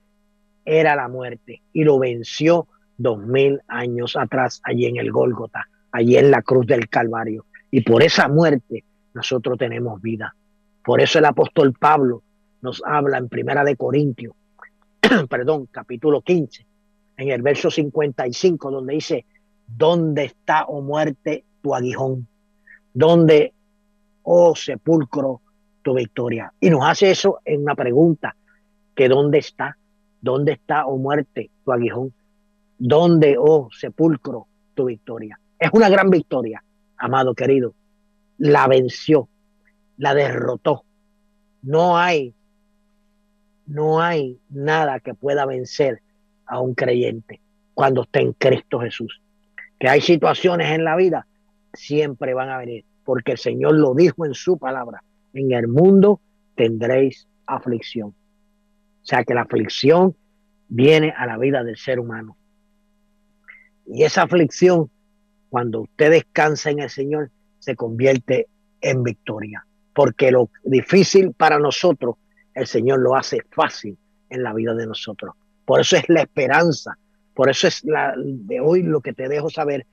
era 0.66 0.96
la 0.96 1.08
muerte 1.08 1.64
y 1.74 1.84
lo 1.84 1.98
venció 1.98 2.68
dos 2.98 3.26
mil 3.26 3.62
años 3.68 4.16
atrás, 4.16 4.62
allí 4.64 4.86
en 4.86 4.98
el 4.98 5.12
Gólgota, 5.12 5.68
allí 5.92 6.18
en 6.18 6.32
la 6.32 6.42
cruz 6.42 6.66
del 6.68 6.90
Calvario. 6.90 7.46
Y 7.72 7.82
por 7.82 8.04
esa 8.04 8.28
muerte 8.28 8.84
nosotros 9.14 9.58
tenemos 9.58 10.02
vida. 10.02 10.36
Por 10.84 11.02
eso 11.02 11.20
el 11.20 11.26
apóstol 11.26 11.74
Pablo 11.74 12.24
nos 12.62 12.82
habla 12.86 13.18
en 13.18 13.30
Primera 13.30 13.64
de 13.64 13.76
Corintios, 13.76 14.34
perdón, 15.30 15.68
capítulo 15.72 16.22
15, 16.22 16.66
en 17.18 17.30
el 17.30 17.42
verso 17.42 17.70
55, 17.70 18.72
donde 18.72 18.94
dice, 18.94 19.26
¿dónde 19.68 20.26
está, 20.26 20.66
oh 20.66 20.82
muerte, 20.82 21.46
tu 21.62 21.76
aguijón? 21.76 22.28
¿Dónde, 22.94 23.54
oh 24.24 24.56
sepulcro, 24.56 25.42
tu 25.82 25.94
victoria? 25.94 26.52
Y 26.60 26.70
nos 26.70 26.86
hace 26.86 27.12
eso 27.12 27.40
en 27.46 27.62
una 27.62 27.76
pregunta, 27.76 28.36
que 28.96 29.08
¿dónde 29.08 29.38
está? 29.40 29.78
¿Dónde 30.22 30.54
está, 30.54 30.86
oh 30.86 30.98
muerte, 30.98 31.50
tu 31.64 31.72
aguijón? 31.72 32.14
¿Dónde, 32.78 33.36
oh 33.38 33.70
sepulcro, 33.72 34.48
tu 34.74 34.86
victoria? 34.86 35.40
Es 35.60 35.70
una 35.74 35.90
gran 35.90 36.10
victoria, 36.10 36.64
amado 36.98 37.36
querido. 37.36 37.74
La 38.38 38.68
venció, 38.68 39.28
la 39.98 40.14
derrotó. 40.14 40.86
No 41.62 41.98
hay, 41.98 42.34
no 43.66 44.02
hay 44.02 44.40
nada 44.50 45.00
que 45.02 45.14
pueda 45.14 45.46
vencer 45.46 46.02
a 46.46 46.60
un 46.60 46.74
creyente 46.74 47.42
cuando 47.74 48.04
está 48.04 48.20
en 48.20 48.34
Cristo 48.34 48.80
Jesús. 48.80 49.22
Que 49.78 49.90
hay 49.90 50.02
situaciones 50.02 50.72
en 50.72 50.84
la 50.84 50.96
vida, 50.96 51.28
siempre 51.74 52.34
van 52.34 52.50
a 52.50 52.58
venir, 52.58 52.86
porque 53.04 53.34
el 53.34 53.38
Señor 53.38 53.76
lo 53.76 53.94
dijo 53.94 54.26
en 54.26 54.34
su 54.34 54.58
palabra. 54.58 55.04
En 55.34 55.52
el 55.52 55.68
mundo 55.68 56.22
tendréis 56.56 57.28
aflicción. 57.46 58.10
O 58.10 59.06
sea 59.06 59.24
que 59.24 59.34
la 59.34 59.42
aflicción 59.42 60.16
viene 60.68 61.14
a 61.16 61.26
la 61.26 61.38
vida 61.38 61.64
del 61.64 61.78
ser 61.78 62.00
humano. 62.00 62.38
Y 63.86 64.04
esa 64.04 64.24
aflicción, 64.24 64.90
cuando 65.50 65.82
usted 65.82 66.12
descansa 66.12 66.70
en 66.70 66.80
el 66.80 66.90
Señor, 66.90 67.32
se 67.60 67.76
convierte 67.76 68.48
en 68.82 69.04
victoria. 69.04 69.66
Porque 69.94 70.32
lo 70.32 70.50
difícil 70.64 71.34
para 71.34 71.60
nosotros, 71.60 72.16
el 72.54 72.68
Señor 72.68 73.00
lo 73.00 73.16
hace 73.16 73.42
fácil 73.52 73.98
en 74.30 74.44
la 74.44 74.54
vida 74.54 74.74
de 74.74 74.88
nosotros. 74.88 75.36
Por 75.66 75.82
eso 75.82 75.98
es 75.98 76.08
la 76.08 76.22
esperanza. 76.22 76.98
Por 77.34 77.50
eso 77.50 77.68
es 77.68 77.82
de 77.84 78.60
hoy 78.60 78.84
lo 78.84 79.02
que 79.02 79.14
te 79.14 79.28
dejo 79.28 79.50
saber, 79.50 79.86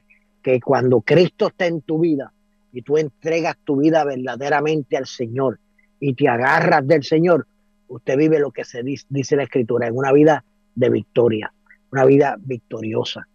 que 0.42 0.60
cuando 0.60 1.00
Cristo 1.00 1.48
está 1.48 1.66
en 1.66 1.80
tu 1.80 2.00
vida 2.00 2.32
y 2.72 2.82
tú 2.82 2.98
entregas 2.98 3.56
tu 3.64 3.76
vida 3.76 4.04
verdaderamente 4.04 4.96
al 4.96 5.06
Señor 5.06 5.58
y 6.00 6.14
te 6.14 6.28
agarras 6.28 6.86
del 6.86 7.04
Señor, 7.04 7.46
usted 7.88 8.16
vive 8.16 8.38
lo 8.38 8.50
que 8.50 8.64
se 8.64 8.82
dice, 8.82 9.06
dice 9.08 9.36
la 9.36 9.44
Escritura, 9.44 9.86
en 9.86 9.96
una 9.96 10.12
vida 10.12 10.44
de 10.74 10.90
victoria, 10.90 11.52
una 11.90 12.04
vida 12.04 12.36
victoriosa. 12.38 13.26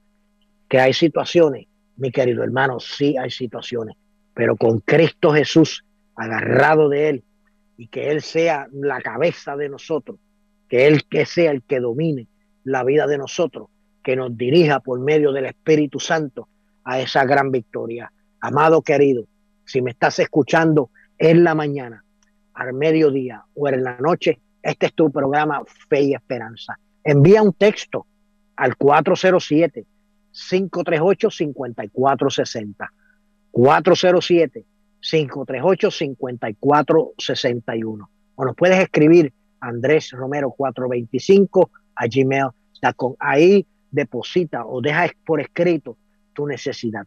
Que 0.68 0.80
hay 0.80 0.94
situaciones, 0.94 1.68
mi 2.02 2.12
querido 2.12 2.44
hermano, 2.44 2.80
sí 2.80 3.16
hay 3.16 3.30
situaciones, 3.30 3.96
pero 4.34 4.56
con 4.56 4.80
Cristo 4.80 5.34
Jesús 5.34 5.86
agarrado 6.16 6.90
de 6.90 7.10
Él 7.10 7.24
y 7.78 7.90
que 7.90 8.10
Él 8.10 8.24
sea 8.24 8.68
la 8.72 9.00
cabeza 9.02 9.56
de 9.56 9.70
nosotros, 9.70 10.18
que 10.68 10.88
Él 10.88 11.04
que 11.06 11.28
sea 11.28 11.52
el 11.52 11.62
que 11.62 11.80
domine 11.80 12.28
la 12.64 12.84
vida 12.84 13.06
de 13.06 13.20
nosotros, 13.20 13.68
que 14.04 14.16
nos 14.16 14.36
dirija 14.36 14.80
por 14.80 15.00
medio 15.00 15.32
del 15.32 15.46
Espíritu 15.46 16.00
Santo 16.00 16.48
a 16.84 17.00
esa 17.00 17.24
gran 17.24 17.52
victoria. 17.52 18.12
Amado 18.40 18.82
querido, 18.82 19.26
si 19.64 19.84
me 19.84 19.92
estás 19.92 20.18
escuchando 20.18 20.90
en 21.20 21.44
la 21.44 21.54
mañana, 21.54 22.04
al 22.56 22.74
mediodía 22.74 23.44
o 23.54 23.70
en 23.70 23.84
la 23.84 23.98
noche, 24.00 24.40
este 24.64 24.88
es 24.88 24.94
tu 24.96 25.12
programa 25.12 25.62
Fe 25.88 26.02
y 26.02 26.14
Esperanza. 26.16 26.80
Envía 27.04 27.44
un 27.44 27.54
texto 27.54 28.08
al 28.56 28.76
407 28.76 29.86
538 30.32 31.30
5460. 31.30 32.92
407 33.52 34.66
538 35.00 35.92
5461. 35.92 38.10
O 38.36 38.46
nos 38.46 38.56
puedes 38.56 38.80
escribir 38.80 39.34
Andrés 39.60 40.12
Romero 40.12 40.52
425 40.52 41.70
a 41.96 42.08
gmail.com. 42.08 43.16
Ahí 43.20 43.68
deposita 43.92 44.66
o 44.66 44.82
deja 44.82 45.08
por 45.26 45.42
escrito 45.42 45.98
tu 46.34 46.48
necesidad. 46.48 47.06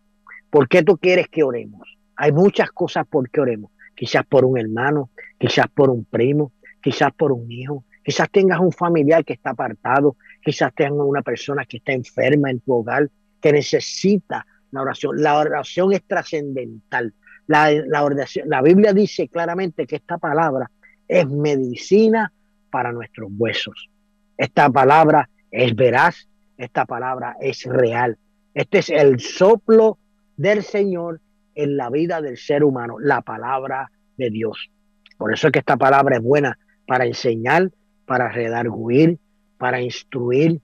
¿Por 0.51 0.69
qué 0.69 0.83
tú 0.83 0.99
quieres 0.99 1.29
que 1.29 1.43
oremos? 1.43 1.97
Hay 2.17 2.33
muchas 2.33 2.71
cosas 2.71 3.07
por 3.07 3.31
qué 3.31 3.41
oremos. 3.41 3.71
Quizás 3.97 4.27
por 4.27 4.45
un 4.45 4.59
hermano, 4.59 5.11
quizás 5.39 5.67
por 5.69 5.89
un 5.91 6.05
primo, 6.05 6.53
quizás 6.83 7.13
por 7.13 7.33
un 7.33 7.51
hijo, 7.51 7.85
quizás 8.05 8.31
tengas 8.31 8.61
un 8.61 8.73
familiar 8.73 9.25
que 9.25 9.33
está 9.33 9.51
apartado, 9.51 10.17
quizás 10.45 10.73
tengas 10.75 11.07
una 11.07 11.23
persona 11.23 11.65
que 11.65 11.79
está 11.79 11.93
enferma 11.93 12.51
en 12.51 12.61
tu 12.61 12.75
hogar, 12.75 13.11
que 13.41 13.53
necesita 13.53 14.47
la 14.71 14.83
oración. 14.83 15.23
La 15.23 15.39
oración 15.39 15.93
es 15.93 16.05
trascendental. 16.05 17.15
La, 17.47 17.71
la, 17.71 18.05
oración, 18.05 18.49
la 18.49 18.63
Biblia 18.63 18.93
dice 18.93 19.29
claramente 19.29 19.87
que 19.87 19.97
esta 19.97 20.19
palabra 20.19 20.71
es 21.09 21.29
medicina 21.29 22.33
para 22.71 22.93
nuestros 22.93 23.31
huesos. 23.37 23.89
Esta 24.37 24.71
palabra 24.71 25.29
es 25.51 25.75
veraz, 25.75 26.29
esta 26.57 26.87
palabra 26.87 27.37
es 27.41 27.65
real. 27.65 28.19
Este 28.53 28.79
es 28.79 28.91
el 28.91 29.21
soplo 29.21 29.99
del 30.37 30.63
Señor 30.63 31.21
en 31.55 31.77
la 31.77 31.91
vida 31.91 32.21
del 32.21 32.37
ser 32.37 32.65
humano, 32.65 32.99
la 32.99 33.23
palabra 33.23 33.91
de 34.17 34.31
Dios. 34.31 34.71
Por 35.17 35.33
eso 35.33 35.49
es 35.49 35.53
que 35.53 35.59
esta 35.61 35.77
palabra 35.77 36.17
es 36.17 36.23
buena 36.23 36.59
para 36.87 37.07
enseñar, 37.07 37.71
para 38.07 38.29
redarguir, 38.29 39.19
para 39.59 39.81
instruir, 39.81 40.61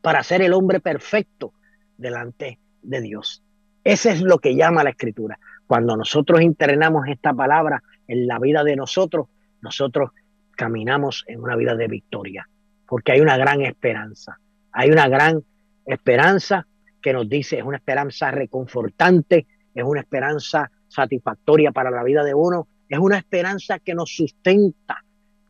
para 0.00 0.22
ser 0.22 0.42
el 0.42 0.52
hombre 0.52 0.80
perfecto 0.80 1.52
delante 1.96 2.58
de 2.82 3.00
Dios. 3.00 3.42
Ese 3.82 4.10
es 4.10 4.20
lo 4.20 4.38
que 4.38 4.56
llama 4.56 4.84
la 4.84 4.90
escritura. 4.90 5.38
Cuando 5.66 5.96
nosotros 5.96 6.40
internamos 6.42 7.06
esta 7.08 7.32
palabra 7.32 7.82
en 8.06 8.26
la 8.26 8.38
vida 8.38 8.64
de 8.64 8.76
nosotros, 8.76 9.28
nosotros 9.60 10.10
caminamos 10.56 11.24
en 11.26 11.40
una 11.40 11.56
vida 11.56 11.74
de 11.74 11.88
victoria, 11.88 12.48
porque 12.86 13.12
hay 13.12 13.20
una 13.20 13.36
gran 13.36 13.62
esperanza, 13.62 14.38
hay 14.72 14.90
una 14.90 15.08
gran 15.08 15.42
esperanza 15.86 16.66
que 17.02 17.12
nos 17.12 17.28
dice, 17.28 17.58
es 17.58 17.64
una 17.64 17.76
esperanza 17.76 18.30
reconfortante, 18.30 19.46
es 19.74 19.84
una 19.84 20.00
esperanza 20.00 20.70
satisfactoria 20.88 21.72
para 21.72 21.90
la 21.90 22.02
vida 22.02 22.24
de 22.24 22.34
uno, 22.34 22.68
es 22.88 22.98
una 22.98 23.18
esperanza 23.18 23.78
que 23.78 23.94
nos 23.94 24.14
sustenta 24.14 25.03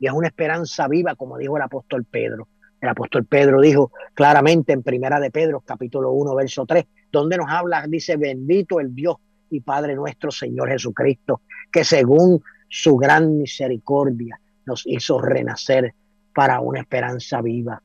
y 0.05 0.07
es 0.07 0.13
una 0.13 0.29
esperanza 0.29 0.87
viva, 0.87 1.15
como 1.15 1.39
dijo 1.39 1.57
el 1.57 1.63
apóstol 1.63 2.05
Pedro. 2.05 2.47
El 2.79 2.91
apóstol 2.91 3.25
Pedro 3.25 3.63
dijo 3.63 3.91
claramente 4.13 4.75
en 4.75 4.83
Primera 4.83 5.19
de 5.19 5.31
Pedro, 5.31 5.61
capítulo 5.61 6.13
1, 6.13 6.35
verso 6.35 6.67
3, 6.67 6.85
donde 7.11 7.39
nos 7.39 7.49
habla, 7.49 7.87
dice, 7.89 8.19
bendito 8.19 8.81
el 8.81 8.95
Dios 8.95 9.17
y 9.49 9.61
Padre 9.61 9.95
nuestro 9.95 10.31
Señor 10.31 10.69
Jesucristo, 10.69 11.41
que 11.73 11.85
según 11.85 12.43
su 12.69 12.99
gran 12.99 13.39
misericordia 13.39 14.39
nos 14.67 14.83
hizo 14.85 15.23
renacer 15.23 15.95
para 16.35 16.61
una 16.61 16.81
esperanza 16.81 17.41
viva 17.41 17.83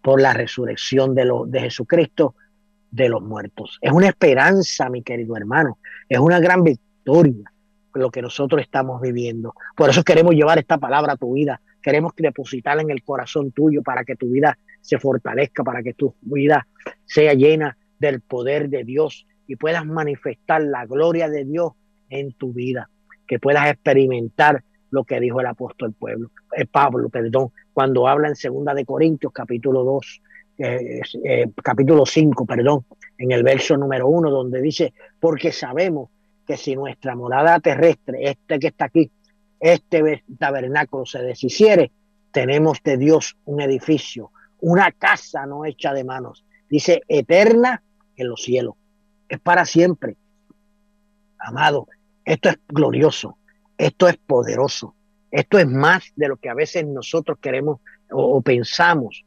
por 0.00 0.20
la 0.20 0.34
resurrección 0.34 1.12
de, 1.12 1.24
lo, 1.24 1.44
de 1.44 1.58
Jesucristo 1.58 2.36
de 2.88 3.08
los 3.08 3.20
muertos. 3.20 3.78
Es 3.80 3.90
una 3.90 4.06
esperanza, 4.06 4.88
mi 4.88 5.02
querido 5.02 5.36
hermano, 5.36 5.78
es 6.08 6.20
una 6.20 6.38
gran 6.38 6.62
victoria 6.62 7.51
lo 7.94 8.10
que 8.10 8.22
nosotros 8.22 8.62
estamos 8.62 9.00
viviendo. 9.00 9.54
Por 9.76 9.90
eso 9.90 10.02
queremos 10.02 10.34
llevar 10.34 10.58
esta 10.58 10.78
palabra 10.78 11.14
a 11.14 11.16
tu 11.16 11.34
vida, 11.34 11.60
queremos 11.82 12.12
depositarla 12.16 12.82
en 12.82 12.90
el 12.90 13.02
corazón 13.02 13.52
tuyo 13.52 13.82
para 13.82 14.04
que 14.04 14.16
tu 14.16 14.30
vida 14.30 14.58
se 14.80 14.98
fortalezca, 14.98 15.62
para 15.64 15.82
que 15.82 15.94
tu 15.94 16.14
vida 16.20 16.66
sea 17.04 17.34
llena 17.34 17.76
del 17.98 18.20
poder 18.20 18.68
de 18.68 18.84
Dios 18.84 19.26
y 19.46 19.56
puedas 19.56 19.86
manifestar 19.86 20.62
la 20.62 20.86
gloria 20.86 21.28
de 21.28 21.44
Dios 21.44 21.72
en 22.08 22.32
tu 22.32 22.52
vida, 22.52 22.88
que 23.26 23.38
puedas 23.38 23.70
experimentar 23.70 24.62
lo 24.90 25.04
que 25.04 25.18
dijo 25.20 25.40
el 25.40 25.46
apóstol 25.46 25.94
pueblo, 25.94 26.30
eh, 26.54 26.66
Pablo, 26.66 27.08
perdón, 27.08 27.50
cuando 27.72 28.06
habla 28.06 28.28
en 28.28 28.36
segunda 28.36 28.74
de 28.74 28.84
Corintios 28.84 29.32
capítulo 29.32 29.82
2, 29.84 30.22
eh, 30.58 31.00
eh, 31.24 31.50
capítulo 31.62 32.04
5, 32.04 32.44
perdón, 32.44 32.84
en 33.16 33.32
el 33.32 33.42
verso 33.42 33.76
número 33.76 34.08
1, 34.08 34.30
donde 34.30 34.60
dice, 34.60 34.92
porque 35.18 35.50
sabemos 35.50 36.10
que 36.46 36.56
si 36.56 36.74
nuestra 36.74 37.14
morada 37.14 37.60
terrestre, 37.60 38.30
este 38.30 38.58
que 38.58 38.68
está 38.68 38.86
aquí, 38.86 39.10
este 39.60 40.24
tabernáculo 40.38 41.06
se 41.06 41.22
deshiciere, 41.22 41.92
tenemos 42.32 42.82
de 42.82 42.96
Dios 42.96 43.36
un 43.44 43.60
edificio, 43.60 44.32
una 44.60 44.90
casa 44.92 45.46
no 45.46 45.64
hecha 45.64 45.92
de 45.92 46.04
manos, 46.04 46.44
dice 46.68 47.02
eterna 47.08 47.82
en 48.16 48.28
los 48.28 48.42
cielos, 48.42 48.74
es 49.28 49.40
para 49.40 49.64
siempre. 49.64 50.16
Amado, 51.38 51.88
esto 52.24 52.48
es 52.48 52.58
glorioso, 52.68 53.36
esto 53.78 54.08
es 54.08 54.16
poderoso. 54.16 54.94
Esto 55.32 55.58
es 55.58 55.66
más 55.66 56.12
de 56.14 56.28
lo 56.28 56.36
que 56.36 56.50
a 56.50 56.54
veces 56.54 56.86
nosotros 56.86 57.38
queremos 57.40 57.80
o, 58.10 58.42
pensamos. 58.42 59.24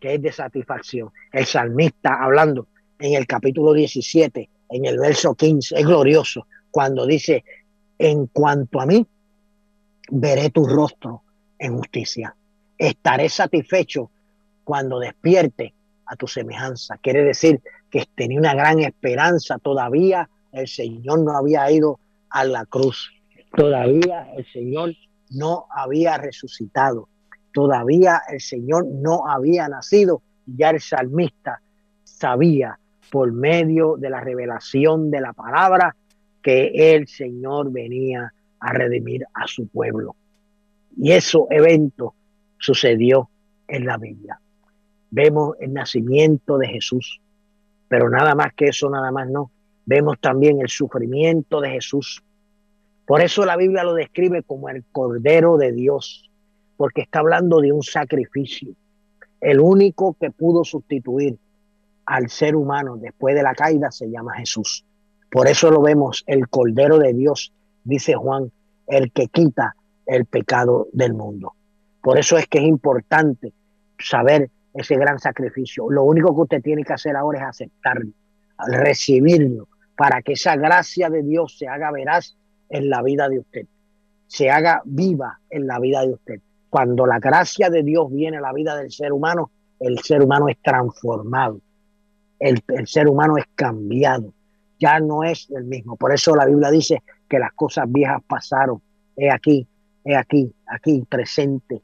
que 0.00 0.14
es 0.14 0.20
de 0.20 0.32
satisfacción. 0.32 1.10
El 1.30 1.46
salmista 1.46 2.14
hablando 2.20 2.66
en 2.98 3.14
el 3.14 3.24
capítulo 3.24 3.72
17 3.72 4.48
en 4.68 4.84
el 4.84 4.98
verso 4.98 5.32
15, 5.36 5.78
es 5.78 5.86
glorioso, 5.86 6.48
cuando 6.72 7.06
dice, 7.06 7.44
en 8.00 8.26
cuanto 8.26 8.80
a 8.80 8.86
mí, 8.86 9.06
veré 10.10 10.50
tu 10.50 10.66
rostro 10.66 11.22
en 11.56 11.76
justicia. 11.76 12.34
Estaré 12.76 13.28
satisfecho 13.28 14.10
cuando 14.64 14.98
despierte 14.98 15.74
a 16.06 16.16
tu 16.16 16.26
semejanza. 16.26 16.96
Quiere 16.96 17.22
decir 17.22 17.60
que 17.92 18.08
tenía 18.16 18.40
una 18.40 18.54
gran 18.54 18.80
esperanza. 18.80 19.56
Todavía 19.58 20.28
el 20.50 20.66
Señor 20.66 21.20
no 21.20 21.36
había 21.36 21.70
ido 21.70 22.00
a 22.28 22.44
la 22.44 22.66
cruz. 22.66 23.12
Todavía 23.54 24.32
el 24.36 24.44
Señor 24.52 24.96
no 25.32 25.66
había 25.70 26.18
resucitado. 26.18 27.08
Todavía 27.52 28.22
el 28.28 28.40
Señor 28.40 28.86
no 28.86 29.28
había 29.28 29.68
nacido. 29.68 30.22
Ya 30.46 30.70
el 30.70 30.80
salmista 30.80 31.60
sabía 32.04 32.78
por 33.10 33.32
medio 33.32 33.96
de 33.96 34.10
la 34.10 34.20
revelación 34.20 35.10
de 35.10 35.20
la 35.20 35.32
palabra 35.32 35.94
que 36.42 36.94
el 36.94 37.06
Señor 37.06 37.70
venía 37.70 38.32
a 38.58 38.72
redimir 38.72 39.24
a 39.34 39.46
su 39.46 39.66
pueblo. 39.68 40.16
Y 40.96 41.12
eso 41.12 41.46
evento 41.50 42.14
sucedió 42.58 43.28
en 43.68 43.86
la 43.86 43.96
Biblia. 43.96 44.40
Vemos 45.10 45.56
el 45.60 45.72
nacimiento 45.72 46.58
de 46.58 46.68
Jesús, 46.68 47.20
pero 47.88 48.08
nada 48.08 48.34
más 48.34 48.54
que 48.54 48.68
eso, 48.68 48.88
nada 48.88 49.10
más 49.10 49.28
no. 49.28 49.50
Vemos 49.84 50.18
también 50.20 50.60
el 50.60 50.68
sufrimiento 50.68 51.60
de 51.60 51.70
Jesús. 51.70 52.22
Por 53.12 53.20
eso 53.20 53.44
la 53.44 53.58
Biblia 53.58 53.84
lo 53.84 53.92
describe 53.92 54.42
como 54.42 54.70
el 54.70 54.86
Cordero 54.90 55.58
de 55.58 55.70
Dios, 55.70 56.30
porque 56.78 57.02
está 57.02 57.18
hablando 57.18 57.60
de 57.60 57.70
un 57.70 57.82
sacrificio, 57.82 58.72
el 59.38 59.60
único 59.60 60.16
que 60.18 60.30
pudo 60.30 60.64
sustituir 60.64 61.36
al 62.06 62.30
ser 62.30 62.56
humano 62.56 62.96
después 62.96 63.34
de 63.34 63.42
la 63.42 63.54
caída 63.54 63.90
se 63.90 64.10
llama 64.10 64.38
Jesús. 64.38 64.86
Por 65.30 65.46
eso 65.46 65.70
lo 65.70 65.82
vemos, 65.82 66.24
el 66.26 66.48
Cordero 66.48 66.98
de 66.98 67.12
Dios, 67.12 67.52
dice 67.84 68.14
Juan, 68.14 68.50
el 68.86 69.12
que 69.12 69.26
quita 69.26 69.76
el 70.06 70.24
pecado 70.24 70.88
del 70.94 71.12
mundo. 71.12 71.52
Por 72.00 72.18
eso 72.18 72.38
es 72.38 72.46
que 72.46 72.60
es 72.60 72.64
importante 72.64 73.52
saber 73.98 74.48
ese 74.72 74.96
gran 74.96 75.18
sacrificio. 75.18 75.90
Lo 75.90 76.04
único 76.04 76.34
que 76.34 76.40
usted 76.40 76.62
tiene 76.62 76.82
que 76.82 76.94
hacer 76.94 77.14
ahora 77.14 77.40
es 77.40 77.44
aceptarlo, 77.44 78.12
recibirlo, 78.68 79.68
para 79.98 80.22
que 80.22 80.32
esa 80.32 80.56
gracia 80.56 81.10
de 81.10 81.22
Dios 81.22 81.58
se 81.58 81.68
haga 81.68 81.90
veraz 81.90 82.38
en 82.72 82.90
la 82.90 83.02
vida 83.02 83.28
de 83.28 83.38
usted, 83.38 83.66
se 84.26 84.50
haga 84.50 84.82
viva 84.84 85.38
en 85.50 85.66
la 85.66 85.78
vida 85.78 86.00
de 86.00 86.14
usted. 86.14 86.40
Cuando 86.70 87.06
la 87.06 87.18
gracia 87.18 87.70
de 87.70 87.82
Dios 87.82 88.10
viene 88.10 88.38
a 88.38 88.40
la 88.40 88.52
vida 88.52 88.76
del 88.76 88.90
ser 88.90 89.12
humano, 89.12 89.50
el 89.78 89.98
ser 90.00 90.22
humano 90.22 90.48
es 90.48 90.56
transformado 90.62 91.60
el, 92.42 92.86
ser 92.86 93.08
humano 93.08 93.36
es 93.36 93.44
cambiado, 93.54 94.32
ya 94.78 94.98
no 94.98 95.22
es 95.22 95.48
el 95.50 95.64
mismo. 95.64 95.96
Por 95.96 96.12
eso 96.12 96.34
la 96.34 96.46
Biblia 96.46 96.70
dice 96.70 97.02
que 97.28 97.38
las 97.38 97.52
cosas 97.52 97.90
viejas 97.90 98.20
pasaron, 98.26 98.82
he 99.16 99.30
aquí, 99.30 99.66
he 100.04 100.16
aquí, 100.16 100.52
aquí 100.66 101.04
presente, 101.08 101.82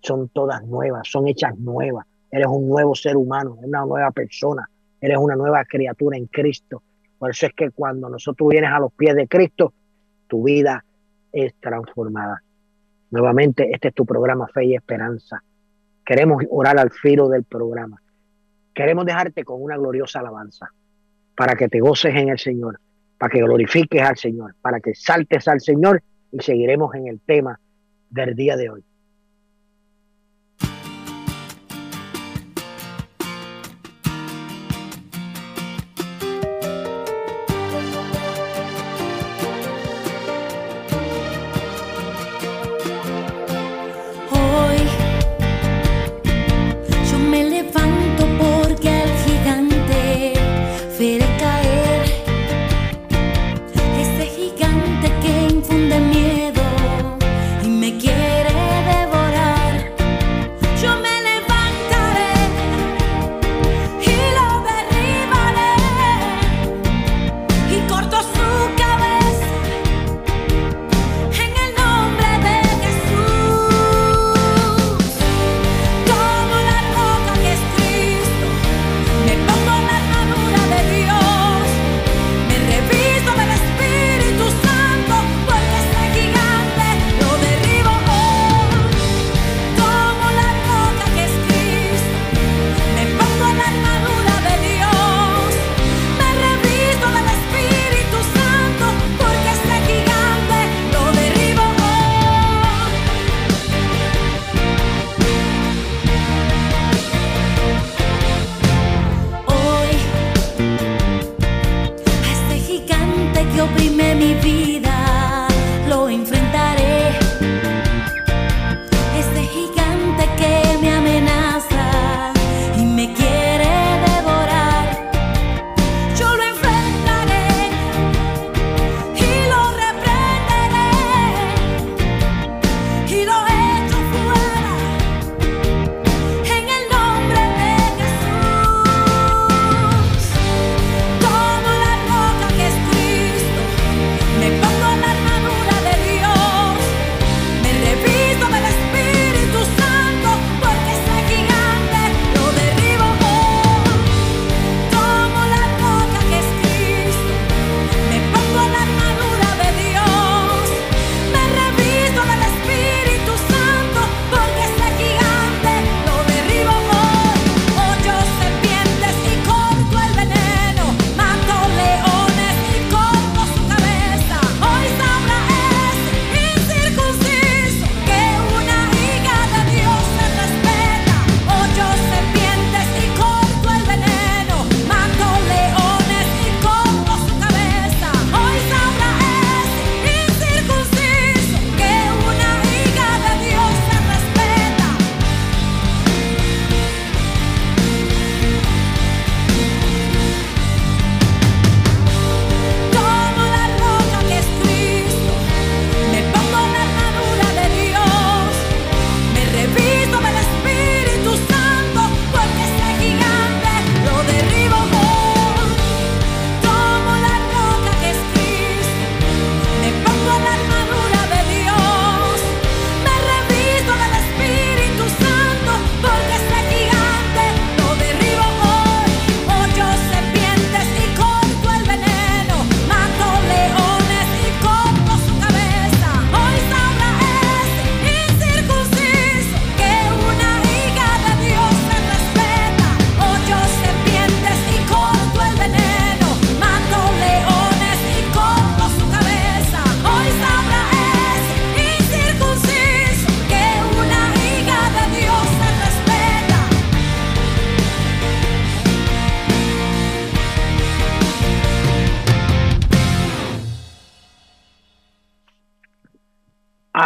son 0.00 0.28
todas 0.28 0.62
nuevas, 0.64 1.08
son 1.10 1.26
hechas 1.26 1.58
nuevas. 1.58 2.06
Eres 2.30 2.46
un 2.46 2.68
nuevo 2.68 2.94
ser 2.94 3.16
humano, 3.16 3.56
una 3.60 3.84
nueva 3.84 4.10
persona, 4.12 4.68
eres 5.00 5.18
una 5.18 5.34
nueva 5.34 5.64
criatura 5.64 6.16
en 6.16 6.26
Cristo. 6.26 6.82
Por 7.18 7.30
eso 7.30 7.46
es 7.46 7.52
que 7.54 7.70
cuando 7.70 8.08
nosotros 8.08 8.48
vienes 8.50 8.70
a 8.70 8.78
los 8.78 8.92
pies 8.92 9.16
de 9.16 9.26
Cristo, 9.26 9.72
tu 10.28 10.44
vida 10.44 10.84
es 11.32 11.54
transformada. 11.60 12.42
Nuevamente, 13.10 13.70
este 13.72 13.88
es 13.88 13.94
tu 13.94 14.04
programa 14.04 14.46
Fe 14.48 14.66
y 14.66 14.74
Esperanza. 14.74 15.42
Queremos 16.04 16.44
orar 16.50 16.78
al 16.78 16.90
filo 16.90 17.28
del 17.28 17.44
programa. 17.44 18.00
Queremos 18.74 19.04
dejarte 19.04 19.44
con 19.44 19.62
una 19.62 19.76
gloriosa 19.76 20.20
alabanza 20.20 20.70
para 21.36 21.56
que 21.56 21.68
te 21.68 21.80
goces 21.80 22.14
en 22.14 22.28
el 22.28 22.38
Señor, 22.38 22.78
para 23.18 23.30
que 23.30 23.42
glorifiques 23.42 24.02
al 24.02 24.16
Señor, 24.16 24.54
para 24.60 24.80
que 24.80 24.94
saltes 24.94 25.48
al 25.48 25.60
Señor 25.60 26.02
y 26.30 26.40
seguiremos 26.40 26.94
en 26.94 27.08
el 27.08 27.20
tema 27.20 27.58
del 28.10 28.34
día 28.34 28.56
de 28.56 28.70
hoy. 28.70 28.84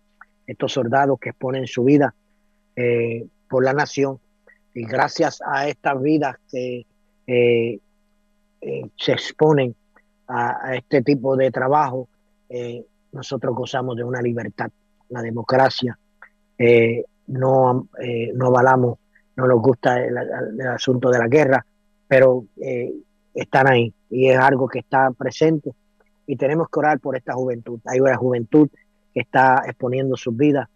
Estos 0.46 0.72
soldados 0.72 1.18
que 1.20 1.30
exponen 1.30 1.66
su 1.66 1.84
vida 1.84 2.14
eh, 2.76 3.26
por 3.48 3.64
la 3.64 3.72
nación 3.72 4.18
y 4.74 4.84
gracias 4.84 5.40
a 5.46 5.68
estas 5.68 6.00
vidas 6.02 6.36
que 6.50 6.84
eh, 7.26 7.78
eh, 8.60 8.82
se 8.96 9.12
exponen 9.12 9.74
a, 10.26 10.74
este 10.74 11.02
tipo 11.02 11.36
de 11.36 11.50
trabajo, 11.50 12.08
nosotros 13.12 13.54
gozamos 13.54 13.96
de 13.96 14.04
una 14.04 14.20
libertad, 14.20 14.70
la 15.10 15.22
democracia. 15.22 15.98
no, 17.26 17.88
no 18.34 18.46
avalamos, 18.46 18.98
no 19.36 19.46
nos 19.46 19.60
gusta 19.60 20.00
el, 20.00 20.16
el, 20.16 20.66
asunto 20.68 21.10
de 21.10 21.18
la 21.18 21.28
guerra, 21.28 21.64
pero 22.08 22.46
están 23.34 23.68
ahí 23.68 23.92
y 24.10 24.28
es 24.28 24.38
algo 24.38 24.68
que 24.68 24.80
está 24.80 25.10
presente 25.10 25.72
y 26.26 26.36
tenemos 26.36 26.68
que 26.68 26.78
orar 26.78 27.00
por 27.00 27.16
esta 27.16 27.34
juventud. 27.34 27.80
Hay 27.84 28.00
una 28.00 28.16
juventud 28.16 28.68
que 29.12 29.20
está 29.20 29.62
exponiendo 29.66 30.16
sus 30.16 30.36
vidas 30.36 30.68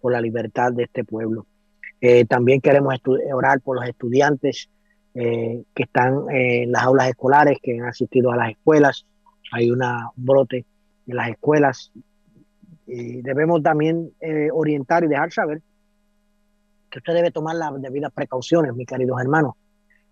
por 0.00 0.12
la 0.12 0.20
libertad 0.20 0.72
de 0.72 0.84
este 0.84 1.04
pueblo. 1.04 1.46
Eh, 2.00 2.24
también 2.24 2.60
queremos 2.60 2.94
orar 3.32 3.60
por 3.60 3.76
los 3.76 3.88
estudiantes 3.88 4.68
eh, 5.14 5.62
que 5.74 5.82
están 5.84 6.30
en 6.30 6.72
las 6.72 6.82
aulas 6.82 7.08
escolares, 7.08 7.58
que 7.62 7.78
han 7.78 7.86
asistido 7.86 8.32
a 8.32 8.36
las 8.36 8.50
escuelas. 8.50 9.06
Hay 9.52 9.70
un 9.70 9.80
brote 10.16 10.64
en 11.06 11.16
las 11.16 11.30
escuelas. 11.30 11.92
Y 12.86 13.22
debemos 13.22 13.62
también 13.62 14.12
eh, 14.20 14.48
orientar 14.52 15.04
y 15.04 15.08
dejar 15.08 15.32
saber 15.32 15.62
que 16.90 16.98
usted 16.98 17.14
debe 17.14 17.30
tomar 17.30 17.56
las 17.56 17.80
debidas 17.80 18.12
precauciones, 18.12 18.74
mis 18.74 18.86
queridos 18.86 19.20
hermanos, 19.20 19.54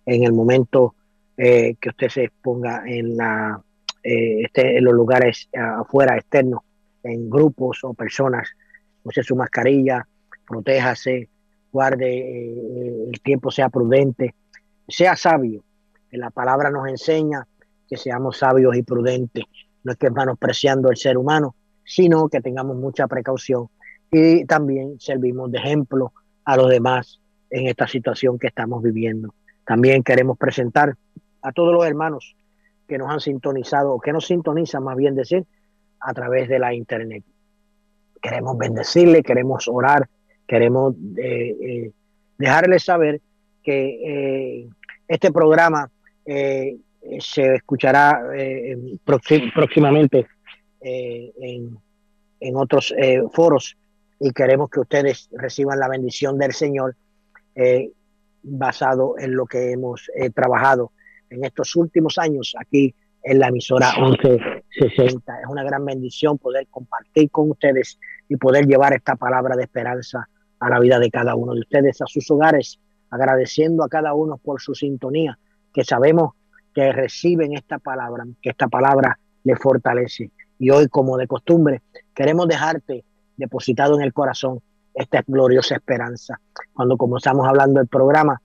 en 0.06 0.24
el 0.24 0.32
momento 0.32 0.94
que 1.36 1.88
usted 1.88 2.08
se 2.10 2.24
exponga 2.24 2.84
en 2.86 3.16
la 3.16 3.60
eh, 4.04 4.42
esté 4.42 4.76
en 4.76 4.84
los 4.84 4.92
lugares 4.92 5.48
eh, 5.50 5.58
afuera, 5.58 6.16
externos, 6.16 6.60
en 7.02 7.30
grupos 7.30 7.82
o 7.84 7.94
personas, 7.94 8.50
use 9.02 9.22
su 9.22 9.34
mascarilla, 9.34 10.06
protéjase, 10.46 11.30
guarde, 11.72 12.18
eh, 12.18 13.08
el 13.10 13.20
tiempo 13.22 13.50
sea 13.50 13.70
prudente, 13.70 14.34
sea 14.86 15.16
sabio. 15.16 15.64
La 16.10 16.30
palabra 16.30 16.70
nos 16.70 16.86
enseña 16.86 17.46
que 17.88 17.96
seamos 17.96 18.38
sabios 18.38 18.76
y 18.76 18.82
prudentes. 18.82 19.44
No 19.82 19.92
es 19.92 19.98
que 19.98 20.10
menospreciando 20.10 20.90
el 20.90 20.96
ser 20.96 21.16
humano, 21.16 21.56
sino 21.84 22.28
que 22.28 22.40
tengamos 22.40 22.76
mucha 22.76 23.06
precaución 23.08 23.68
y 24.10 24.44
también 24.44 25.00
servimos 25.00 25.50
de 25.50 25.58
ejemplo 25.58 26.12
a 26.44 26.56
los 26.56 26.68
demás 26.70 27.20
en 27.50 27.68
esta 27.68 27.88
situación 27.88 28.38
que 28.38 28.48
estamos 28.48 28.82
viviendo. 28.82 29.34
También 29.66 30.02
queremos 30.02 30.38
presentar 30.38 30.94
a 31.42 31.52
todos 31.52 31.72
los 31.72 31.86
hermanos 31.86 32.36
que 32.86 32.98
nos 32.98 33.10
han 33.10 33.20
sintonizado, 33.20 33.94
o 33.94 34.00
que 34.00 34.12
nos 34.12 34.26
sintonizan 34.26 34.84
más 34.84 34.96
bien 34.96 35.14
decir, 35.14 35.44
a 36.00 36.12
través 36.12 36.48
de 36.48 36.58
la 36.58 36.74
internet. 36.74 37.24
Queremos 38.20 38.56
bendecirle, 38.58 39.22
queremos 39.22 39.68
orar, 39.68 40.08
queremos 40.46 40.94
eh, 41.16 41.56
eh, 41.60 41.90
dejarles 42.38 42.84
saber 42.84 43.20
que 43.62 44.60
eh, 44.62 44.68
este 45.08 45.32
programa 45.32 45.90
se 46.26 47.54
escuchará 47.56 48.18
próximamente 49.04 50.26
en, 50.80 51.78
en, 52.40 52.56
otros 52.56 52.94
foros 53.30 53.76
y 54.18 54.30
queremos 54.30 54.70
que 54.70 54.80
ustedes 54.80 55.28
reciban 55.32 55.78
la 55.78 55.88
bendición 55.88 56.38
del 56.38 56.54
Señor 56.54 56.96
basado 58.42 59.16
en 59.18 59.36
lo 59.36 59.44
que 59.44 59.72
hemos 59.72 60.10
trabajado 60.34 60.92
en 61.34 61.44
estos 61.44 61.74
últimos 61.76 62.18
años 62.18 62.54
aquí 62.58 62.94
en 63.22 63.38
la 63.38 63.48
emisora 63.48 63.92
1160. 63.98 65.40
Es 65.40 65.46
una 65.48 65.64
gran 65.64 65.84
bendición 65.84 66.38
poder 66.38 66.66
compartir 66.68 67.30
con 67.30 67.50
ustedes 67.50 67.98
y 68.28 68.36
poder 68.36 68.66
llevar 68.66 68.92
esta 68.92 69.16
palabra 69.16 69.56
de 69.56 69.64
esperanza 69.64 70.28
a 70.60 70.70
la 70.70 70.78
vida 70.78 70.98
de 70.98 71.10
cada 71.10 71.34
uno 71.34 71.54
de 71.54 71.60
ustedes, 71.60 72.00
a 72.00 72.06
sus 72.06 72.30
hogares, 72.30 72.78
agradeciendo 73.10 73.82
a 73.82 73.88
cada 73.88 74.14
uno 74.14 74.38
por 74.38 74.60
su 74.60 74.74
sintonía, 74.74 75.38
que 75.72 75.84
sabemos 75.84 76.32
que 76.74 76.92
reciben 76.92 77.54
esta 77.54 77.78
palabra, 77.78 78.24
que 78.42 78.50
esta 78.50 78.68
palabra 78.68 79.18
les 79.42 79.58
fortalece. 79.58 80.30
Y 80.58 80.70
hoy, 80.70 80.88
como 80.88 81.16
de 81.16 81.26
costumbre, 81.26 81.82
queremos 82.14 82.46
dejarte 82.46 83.04
depositado 83.36 83.96
en 83.96 84.02
el 84.02 84.12
corazón 84.12 84.60
esta 84.92 85.22
gloriosa 85.26 85.76
esperanza. 85.76 86.40
Cuando 86.72 86.96
comenzamos 86.96 87.46
hablando 87.46 87.80
del 87.80 87.88
programa, 87.88 88.40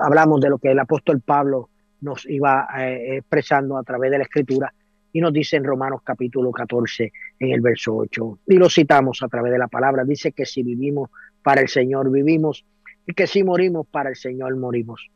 hablamos 0.00 0.40
de 0.40 0.50
lo 0.50 0.58
que 0.58 0.70
el 0.70 0.78
apóstol 0.78 1.20
Pablo 1.20 1.69
nos 2.00 2.26
iba 2.26 2.68
eh, 2.78 3.18
expresando 3.18 3.76
a 3.76 3.82
través 3.82 4.10
de 4.10 4.18
la 4.18 4.24
escritura 4.24 4.72
y 5.12 5.20
nos 5.20 5.32
dice 5.32 5.56
en 5.56 5.64
Romanos 5.64 6.02
capítulo 6.04 6.52
14 6.52 7.12
en 7.38 7.52
el 7.52 7.60
verso 7.60 7.96
8 7.96 8.40
y 8.46 8.54
lo 8.54 8.68
citamos 8.68 9.22
a 9.22 9.28
través 9.28 9.52
de 9.52 9.58
la 9.58 9.68
palabra. 9.68 10.04
Dice 10.04 10.32
que 10.32 10.46
si 10.46 10.62
vivimos 10.62 11.10
para 11.42 11.60
el 11.60 11.68
Señor 11.68 12.10
vivimos 12.10 12.64
y 13.06 13.12
que 13.12 13.26
si 13.26 13.42
morimos 13.42 13.86
para 13.86 14.10
el 14.10 14.16
Señor 14.16 14.56
morimos. 14.56 15.08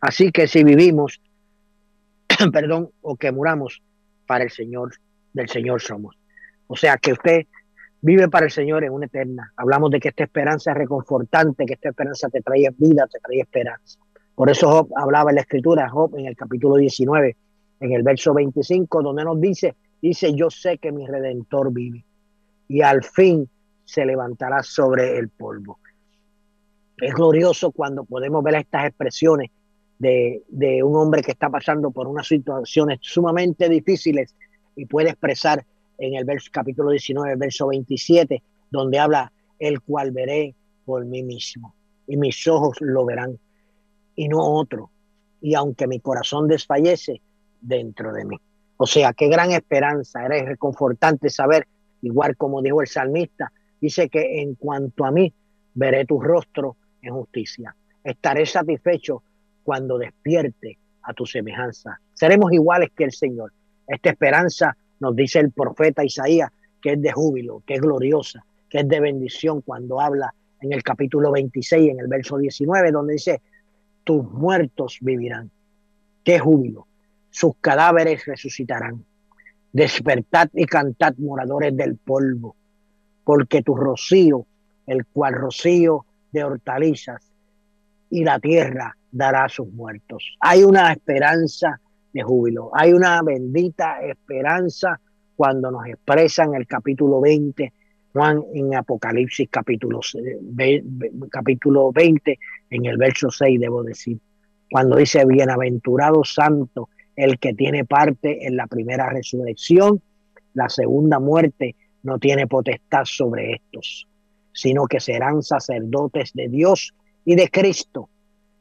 Así 0.00 0.30
que 0.32 0.48
si 0.48 0.64
vivimos 0.64 1.20
perdón 2.52 2.90
o 3.02 3.16
que 3.16 3.32
muramos 3.32 3.82
para 4.26 4.44
el 4.44 4.50
Señor 4.50 4.94
del 5.32 5.48
Señor 5.48 5.80
somos. 5.80 6.16
O 6.66 6.76
sea 6.76 6.96
que 6.96 7.12
usted 7.12 7.46
vive 8.00 8.28
para 8.28 8.46
el 8.46 8.52
Señor 8.52 8.84
en 8.84 8.92
una 8.92 9.06
eterna. 9.06 9.52
Hablamos 9.56 9.90
de 9.90 10.00
que 10.00 10.08
esta 10.08 10.24
esperanza 10.24 10.72
es 10.72 10.78
reconfortante 10.78 11.66
que 11.66 11.74
esta 11.74 11.90
esperanza 11.90 12.28
te 12.28 12.40
trae 12.40 12.68
vida 12.76 13.06
te 13.06 13.18
trae 13.20 13.40
esperanza 13.40 14.03
por 14.34 14.50
eso 14.50 14.68
Job 14.68 14.88
hablaba 14.96 15.30
en 15.30 15.36
la 15.36 15.42
escritura, 15.42 15.88
Job 15.88 16.16
en 16.16 16.26
el 16.26 16.36
capítulo 16.36 16.76
19, 16.76 17.36
en 17.80 17.92
el 17.92 18.02
verso 18.02 18.34
25, 18.34 19.02
donde 19.02 19.24
nos 19.24 19.40
dice, 19.40 19.74
dice, 20.00 20.34
yo 20.34 20.50
sé 20.50 20.78
que 20.78 20.92
mi 20.92 21.06
redentor 21.06 21.72
vive 21.72 22.04
y 22.68 22.82
al 22.82 23.04
fin 23.04 23.48
se 23.84 24.04
levantará 24.04 24.62
sobre 24.62 25.18
el 25.18 25.28
polvo. 25.28 25.78
Es 26.96 27.14
glorioso 27.14 27.70
cuando 27.70 28.04
podemos 28.04 28.42
ver 28.42 28.56
estas 28.56 28.86
expresiones 28.86 29.50
de, 29.98 30.42
de 30.48 30.82
un 30.82 30.96
hombre 30.96 31.22
que 31.22 31.32
está 31.32 31.50
pasando 31.50 31.90
por 31.90 32.08
unas 32.08 32.26
situaciones 32.26 32.98
sumamente 33.02 33.68
difíciles 33.68 34.34
y 34.74 34.86
puede 34.86 35.10
expresar 35.10 35.64
en 35.98 36.14
el 36.14 36.24
verso, 36.24 36.50
capítulo 36.52 36.90
19, 36.90 37.36
verso 37.36 37.68
27, 37.68 38.42
donde 38.70 38.98
habla, 38.98 39.32
el 39.58 39.80
cual 39.80 40.10
veré 40.10 40.54
por 40.84 41.04
mí 41.04 41.22
mismo 41.22 41.74
y 42.06 42.16
mis 42.16 42.46
ojos 42.48 42.76
lo 42.80 43.04
verán 43.04 43.38
y 44.16 44.28
no 44.28 44.40
otro. 44.40 44.90
Y 45.40 45.54
aunque 45.54 45.86
mi 45.86 46.00
corazón 46.00 46.48
desfallece, 46.48 47.20
dentro 47.60 48.12
de 48.12 48.24
mí. 48.24 48.36
O 48.76 48.86
sea, 48.86 49.12
qué 49.12 49.28
gran 49.28 49.52
esperanza, 49.52 50.24
era 50.24 50.44
reconfortante 50.44 51.30
saber, 51.30 51.66
igual 52.02 52.36
como 52.36 52.60
dijo 52.60 52.80
el 52.80 52.86
salmista, 52.86 53.50
dice 53.80 54.08
que 54.08 54.42
en 54.42 54.54
cuanto 54.54 55.04
a 55.04 55.10
mí, 55.10 55.32
veré 55.74 56.04
tu 56.04 56.20
rostro 56.20 56.76
en 57.02 57.14
justicia. 57.14 57.74
Estaré 58.02 58.46
satisfecho 58.46 59.22
cuando 59.62 59.98
despierte 59.98 60.78
a 61.02 61.12
tu 61.14 61.26
semejanza. 61.26 61.98
Seremos 62.12 62.52
iguales 62.52 62.90
que 62.94 63.04
el 63.04 63.12
Señor. 63.12 63.52
Esta 63.86 64.10
esperanza 64.10 64.76
nos 65.00 65.16
dice 65.16 65.40
el 65.40 65.50
profeta 65.52 66.04
Isaías 66.04 66.50
que 66.80 66.92
es 66.92 67.02
de 67.02 67.12
júbilo, 67.12 67.62
que 67.66 67.74
es 67.74 67.80
gloriosa, 67.80 68.44
que 68.68 68.80
es 68.80 68.88
de 68.88 69.00
bendición 69.00 69.62
cuando 69.62 70.00
habla 70.00 70.34
en 70.60 70.72
el 70.74 70.82
capítulo 70.82 71.32
26, 71.32 71.90
en 71.90 72.00
el 72.00 72.08
verso 72.08 72.36
19, 72.36 72.92
donde 72.92 73.14
dice, 73.14 73.40
tus 74.04 74.24
muertos 74.30 74.98
vivirán. 75.00 75.50
Qué 76.22 76.38
júbilo. 76.38 76.86
Sus 77.30 77.56
cadáveres 77.60 78.24
resucitarán. 78.26 79.04
Despertad 79.72 80.48
y 80.52 80.66
cantad 80.66 81.14
moradores 81.16 81.76
del 81.76 81.96
polvo, 81.96 82.54
porque 83.24 83.62
tu 83.62 83.74
rocío, 83.74 84.46
el 84.86 85.04
cual 85.06 85.34
rocío 85.34 86.06
de 86.30 86.44
hortalizas, 86.44 87.32
y 88.10 88.22
la 88.22 88.38
tierra 88.38 88.96
dará 89.10 89.44
a 89.44 89.48
sus 89.48 89.68
muertos. 89.72 90.36
Hay 90.38 90.62
una 90.62 90.92
esperanza 90.92 91.80
de 92.12 92.22
júbilo, 92.22 92.70
hay 92.72 92.92
una 92.92 93.20
bendita 93.22 94.00
esperanza 94.02 95.00
cuando 95.34 95.72
nos 95.72 95.86
expresa 95.86 96.44
en 96.44 96.54
el 96.54 96.66
capítulo 96.66 97.20
20 97.20 97.72
Juan 98.14 98.44
en 98.54 98.76
Apocalipsis 98.76 99.48
capítulo, 99.50 99.98
capítulo 101.32 101.90
20, 101.90 102.38
en 102.70 102.86
el 102.86 102.96
verso 102.96 103.28
6, 103.28 103.58
debo 103.58 103.82
decir, 103.82 104.20
cuando 104.70 104.96
dice, 104.96 105.26
bienaventurado 105.26 106.22
santo, 106.22 106.90
el 107.16 107.40
que 107.40 107.54
tiene 107.54 107.84
parte 107.84 108.46
en 108.46 108.56
la 108.56 108.68
primera 108.68 109.10
resurrección, 109.10 110.00
la 110.52 110.68
segunda 110.68 111.18
muerte 111.18 111.74
no 112.04 112.20
tiene 112.20 112.46
potestad 112.46 113.04
sobre 113.04 113.54
estos, 113.54 114.06
sino 114.52 114.86
que 114.86 115.00
serán 115.00 115.42
sacerdotes 115.42 116.32
de 116.34 116.48
Dios 116.48 116.94
y 117.24 117.34
de 117.34 117.50
Cristo 117.50 118.08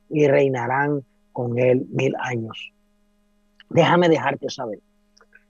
y 0.10 0.28
reinarán 0.28 1.04
con 1.32 1.60
él 1.60 1.86
mil 1.92 2.16
años. 2.20 2.74
Déjame 3.70 4.10
dejarte 4.10 4.50
saber. 4.50 4.80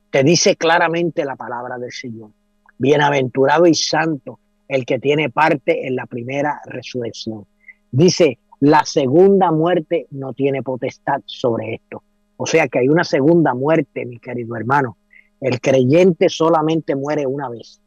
Te 0.09 0.25
dice 0.25 0.57
claramente 0.57 1.23
la 1.23 1.37
palabra 1.37 1.77
del 1.77 1.93
Señor 1.93 2.31
Bienaventurado 2.77 3.65
y 3.65 3.73
santo 3.73 4.39
el 4.67 4.85
que 4.85 4.99
tiene 4.99 5.29
parte 5.29 5.87
en 5.87 5.95
la 5.95 6.05
primera 6.05 6.61
resurrección. 6.65 7.45
Dice, 7.91 8.39
la 8.59 8.83
segunda 8.85 9.51
muerte 9.51 10.07
no 10.11 10.33
tiene 10.33 10.63
potestad 10.63 11.21
sobre 11.25 11.75
esto. 11.75 12.01
O 12.37 12.45
sea 12.45 12.67
que 12.67 12.79
hay 12.79 12.87
una 12.87 13.03
segunda 13.03 13.53
muerte, 13.53 14.05
mi 14.05 14.19
querido 14.19 14.55
hermano. 14.55 14.97
El 15.39 15.59
creyente 15.59 16.29
solamente 16.29 16.95
muere 16.95 17.27
una 17.27 17.49
vez. 17.49 17.81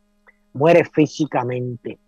Muere 0.53 0.85
físicamente 0.85 1.99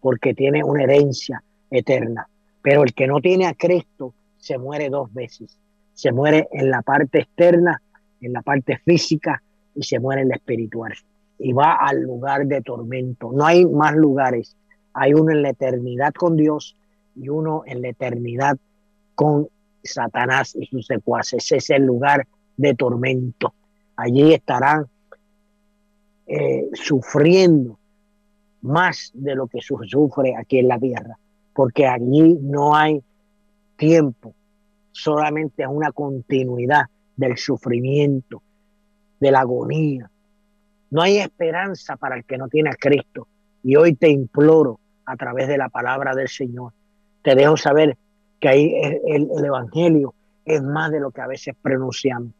porque 0.00 0.34
tiene 0.34 0.62
una 0.62 0.84
herencia 0.84 1.42
eterna. 1.70 2.28
Pero 2.62 2.84
el 2.84 2.94
que 2.94 3.06
no 3.06 3.20
tiene 3.20 3.46
a 3.46 3.54
Cristo 3.54 4.14
se 4.36 4.58
muere 4.58 4.88
dos 4.88 5.12
veces. 5.12 5.58
Se 5.94 6.12
muere 6.12 6.48
en 6.52 6.70
la 6.70 6.82
parte 6.82 7.20
externa, 7.20 7.82
en 8.20 8.32
la 8.32 8.42
parte 8.42 8.78
física 8.78 9.42
y 9.74 9.82
se 9.82 9.98
muere 9.98 10.22
en 10.22 10.28
la 10.28 10.36
espiritual 10.36 10.94
y 11.38 11.52
va 11.52 11.76
al 11.76 12.02
lugar 12.02 12.46
de 12.46 12.60
tormento. 12.62 13.30
No 13.32 13.46
hay 13.46 13.64
más 13.66 13.94
lugares. 13.94 14.56
Hay 14.92 15.14
uno 15.14 15.30
en 15.30 15.42
la 15.42 15.50
eternidad 15.50 16.12
con 16.12 16.36
Dios 16.36 16.76
y 17.14 17.28
uno 17.28 17.62
en 17.66 17.82
la 17.82 17.88
eternidad 17.88 18.56
con 19.14 19.48
Satanás 19.82 20.56
y 20.56 20.66
sus 20.66 20.86
secuaces. 20.86 21.44
Ese 21.44 21.56
es 21.56 21.70
el 21.70 21.84
lugar 21.84 22.26
de 22.56 22.74
tormento. 22.74 23.54
Allí 23.96 24.32
estarán 24.32 24.86
eh, 26.26 26.68
sufriendo 26.74 27.78
más 28.62 29.10
de 29.14 29.34
lo 29.34 29.46
que 29.46 29.60
sufre 29.60 30.34
aquí 30.36 30.58
en 30.58 30.68
la 30.68 30.78
tierra, 30.78 31.18
porque 31.54 31.86
allí 31.86 32.38
no 32.40 32.74
hay 32.74 33.02
tiempo, 33.76 34.34
solamente 34.90 35.62
es 35.62 35.68
una 35.70 35.92
continuidad 35.92 36.86
del 37.16 37.36
sufrimiento, 37.38 38.42
de 39.20 39.30
la 39.30 39.40
agonía, 39.40 40.10
no 40.90 41.02
hay 41.02 41.18
esperanza 41.18 41.96
para 41.96 42.16
el 42.16 42.24
que 42.24 42.38
no 42.38 42.48
tiene 42.48 42.70
a 42.70 42.74
Cristo. 42.74 43.28
Y 43.62 43.76
hoy 43.76 43.94
te 43.94 44.08
imploro 44.08 44.80
a 45.04 45.16
través 45.16 45.48
de 45.48 45.58
la 45.58 45.68
palabra 45.68 46.14
del 46.14 46.28
Señor. 46.28 46.72
Te 47.22 47.34
dejo 47.34 47.56
saber 47.56 47.96
que 48.40 48.48
ahí 48.48 48.74
el, 49.06 49.28
Evangelio 49.44 50.14
es 50.44 50.62
más 50.62 50.90
de 50.90 51.00
lo 51.00 51.10
que 51.10 51.20
a 51.20 51.26
veces 51.26 51.54
pronunciamos. 51.60 52.32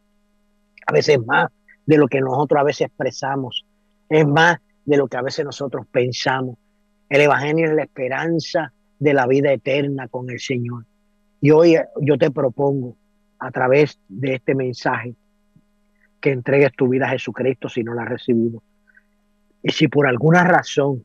A 0.87 0.93
veces 0.93 1.19
más 1.25 1.49
de 1.85 1.97
lo 1.97 2.07
que 2.07 2.21
nosotros 2.21 2.59
a 2.59 2.63
veces 2.63 2.87
expresamos. 2.87 3.65
Es 4.07 4.25
más 4.25 4.57
de 4.85 4.97
lo 4.97 5.07
que 5.07 5.17
a 5.17 5.21
veces 5.21 5.45
nosotros 5.45 5.85
pensamos. 5.91 6.57
El 7.09 7.21
Evangelio 7.21 7.65
es 7.65 7.73
la 7.73 7.83
esperanza 7.83 8.73
de 8.97 9.13
la 9.13 9.27
vida 9.27 9.51
eterna 9.51 10.07
con 10.07 10.29
el 10.29 10.39
Señor. 10.39 10.85
Y 11.41 11.51
hoy 11.51 11.75
yo 12.01 12.17
te 12.17 12.31
propongo 12.31 12.95
a 13.37 13.51
través 13.51 13.99
de 14.07 14.35
este 14.35 14.55
mensaje 14.55 15.15
que 16.21 16.31
entregues 16.31 16.71
tu 16.75 16.87
vida 16.87 17.05
a 17.05 17.09
Jesucristo 17.09 17.69
si 17.69 17.83
no 17.83 17.93
la 17.93 18.03
has 18.03 18.09
recibido. 18.09 18.61
Y 19.63 19.71
si 19.71 19.87
por 19.87 20.07
alguna 20.07 20.43
razón 20.43 21.03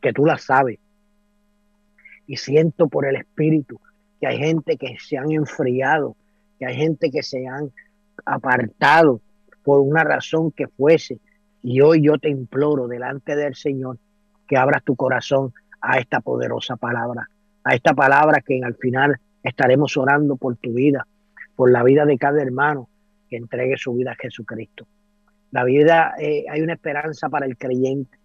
que 0.00 0.12
tú 0.12 0.24
la 0.24 0.38
sabes, 0.38 0.78
y 2.26 2.36
siento 2.36 2.88
por 2.88 3.06
el 3.06 3.16
Espíritu 3.16 3.80
que 4.20 4.26
hay 4.26 4.38
gente 4.38 4.76
que 4.76 4.96
se 4.98 5.18
han 5.18 5.30
enfriado, 5.30 6.16
que 6.58 6.66
hay 6.66 6.76
gente 6.76 7.10
que 7.10 7.22
se 7.22 7.46
han 7.46 7.70
apartado 8.24 9.20
por 9.62 9.80
una 9.80 10.04
razón 10.04 10.50
que 10.50 10.66
fuese. 10.68 11.18
Y 11.62 11.80
hoy 11.80 12.02
yo 12.02 12.18
te 12.18 12.28
imploro 12.28 12.88
delante 12.88 13.36
del 13.36 13.54
Señor 13.54 13.98
que 14.48 14.56
abras 14.56 14.82
tu 14.84 14.96
corazón 14.96 15.52
a 15.80 15.98
esta 15.98 16.20
poderosa 16.20 16.76
palabra, 16.76 17.28
a 17.64 17.74
esta 17.74 17.94
palabra 17.94 18.40
que 18.40 18.60
al 18.64 18.74
final 18.76 19.18
estaremos 19.42 19.96
orando 19.96 20.36
por 20.36 20.56
tu 20.56 20.72
vida, 20.72 21.06
por 21.54 21.70
la 21.70 21.82
vida 21.82 22.04
de 22.04 22.18
cada 22.18 22.42
hermano 22.42 22.88
que 23.28 23.36
entregue 23.36 23.76
su 23.76 23.94
vida 23.94 24.12
a 24.12 24.16
Jesucristo. 24.16 24.86
La 25.50 25.64
vida, 25.64 26.14
eh, 26.18 26.44
hay 26.50 26.60
una 26.60 26.74
esperanza 26.74 27.28
para 27.28 27.46
el 27.46 27.56
creyente. 27.56 28.18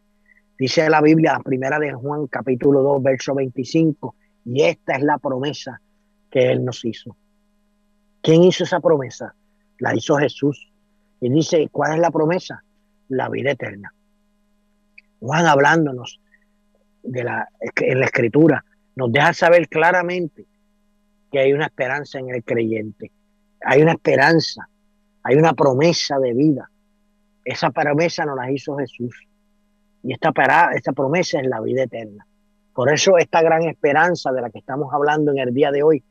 Dice 0.57 0.89
la 0.89 1.01
Biblia, 1.01 1.39
primera 1.43 1.79
de 1.79 1.93
Juan, 1.93 2.27
capítulo 2.27 2.81
2, 2.81 3.03
verso 3.03 3.33
25, 3.33 4.15
y 4.45 4.63
esta 4.63 4.95
es 4.95 5.03
la 5.03 5.17
promesa 5.17 5.81
que 6.29 6.51
Él 6.51 6.63
nos 6.63 6.83
hizo. 6.85 7.15
¿Quién 8.21 8.43
hizo 8.43 8.63
esa 8.63 8.79
promesa? 8.79 9.33
La 9.79 9.95
hizo 9.95 10.17
Jesús. 10.17 10.71
Y 11.19 11.29
dice, 11.29 11.67
¿cuál 11.71 11.93
es 11.93 11.99
la 11.99 12.11
promesa? 12.11 12.63
La 13.09 13.29
vida 13.29 13.51
eterna. 13.51 13.93
Juan 15.19 15.45
hablándonos 15.45 16.19
de 17.03 17.23
la, 17.23 17.47
en 17.59 17.99
la 17.99 18.05
escritura, 18.05 18.63
nos 18.95 19.11
deja 19.11 19.33
saber 19.33 19.67
claramente 19.67 20.45
que 21.31 21.39
hay 21.39 21.53
una 21.53 21.65
esperanza 21.65 22.19
en 22.19 22.29
el 22.29 22.43
creyente. 22.43 23.11
Hay 23.63 23.81
una 23.81 23.93
esperanza, 23.93 24.67
hay 25.23 25.35
una 25.35 25.53
promesa 25.53 26.19
de 26.19 26.33
vida. 26.33 26.69
Esa 27.43 27.71
promesa 27.71 28.25
nos 28.25 28.37
la 28.37 28.51
hizo 28.51 28.77
Jesús. 28.77 29.27
Y 30.03 30.13
esta, 30.13 30.31
esta 30.73 30.93
promesa 30.93 31.39
es 31.39 31.47
la 31.47 31.61
vida 31.61 31.83
eterna. 31.83 32.25
Por 32.73 32.91
eso 32.91 33.17
esta 33.17 33.41
gran 33.41 33.63
esperanza 33.63 34.31
de 34.31 34.41
la 34.41 34.49
que 34.49 34.59
estamos 34.59 34.93
hablando 34.93 35.31
en 35.31 35.39
el 35.39 35.53
día 35.53 35.71
de 35.71 35.83
hoy 35.83 36.03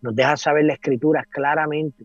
nos 0.00 0.14
deja 0.14 0.36
saber 0.36 0.64
la 0.64 0.74
escritura 0.74 1.24
claramente 1.28 2.04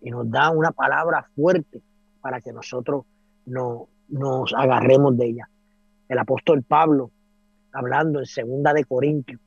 y 0.00 0.10
nos 0.10 0.30
da 0.30 0.50
una 0.50 0.70
palabra 0.70 1.26
fuerte 1.34 1.82
para 2.20 2.40
que 2.40 2.52
nosotros 2.52 3.04
no, 3.46 3.88
nos 4.08 4.54
agarremos 4.54 5.16
de 5.16 5.26
ella. 5.26 5.48
El 6.08 6.18
apóstol 6.18 6.62
Pablo, 6.62 7.10
hablando 7.72 8.20
en 8.20 8.26
segunda 8.26 8.72
de 8.72 8.84
Corintios, 8.84 9.40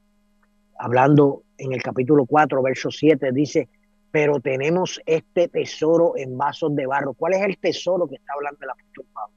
hablando 0.78 1.44
en 1.58 1.74
el 1.74 1.82
capítulo 1.82 2.26
4, 2.26 2.62
verso 2.62 2.92
7, 2.92 3.32
dice, 3.32 3.70
pero 4.12 4.40
tenemos 4.40 5.02
este 5.06 5.48
tesoro 5.48 6.14
en 6.18 6.38
vasos 6.38 6.76
de 6.76 6.86
barro. 6.86 7.14
¿Cuál 7.14 7.34
es 7.34 7.42
el 7.42 7.58
tesoro 7.58 8.08
que 8.08 8.16
está 8.16 8.34
hablando 8.36 8.60
el 8.62 8.70
apóstol 8.70 9.06
Pablo? 9.14 9.36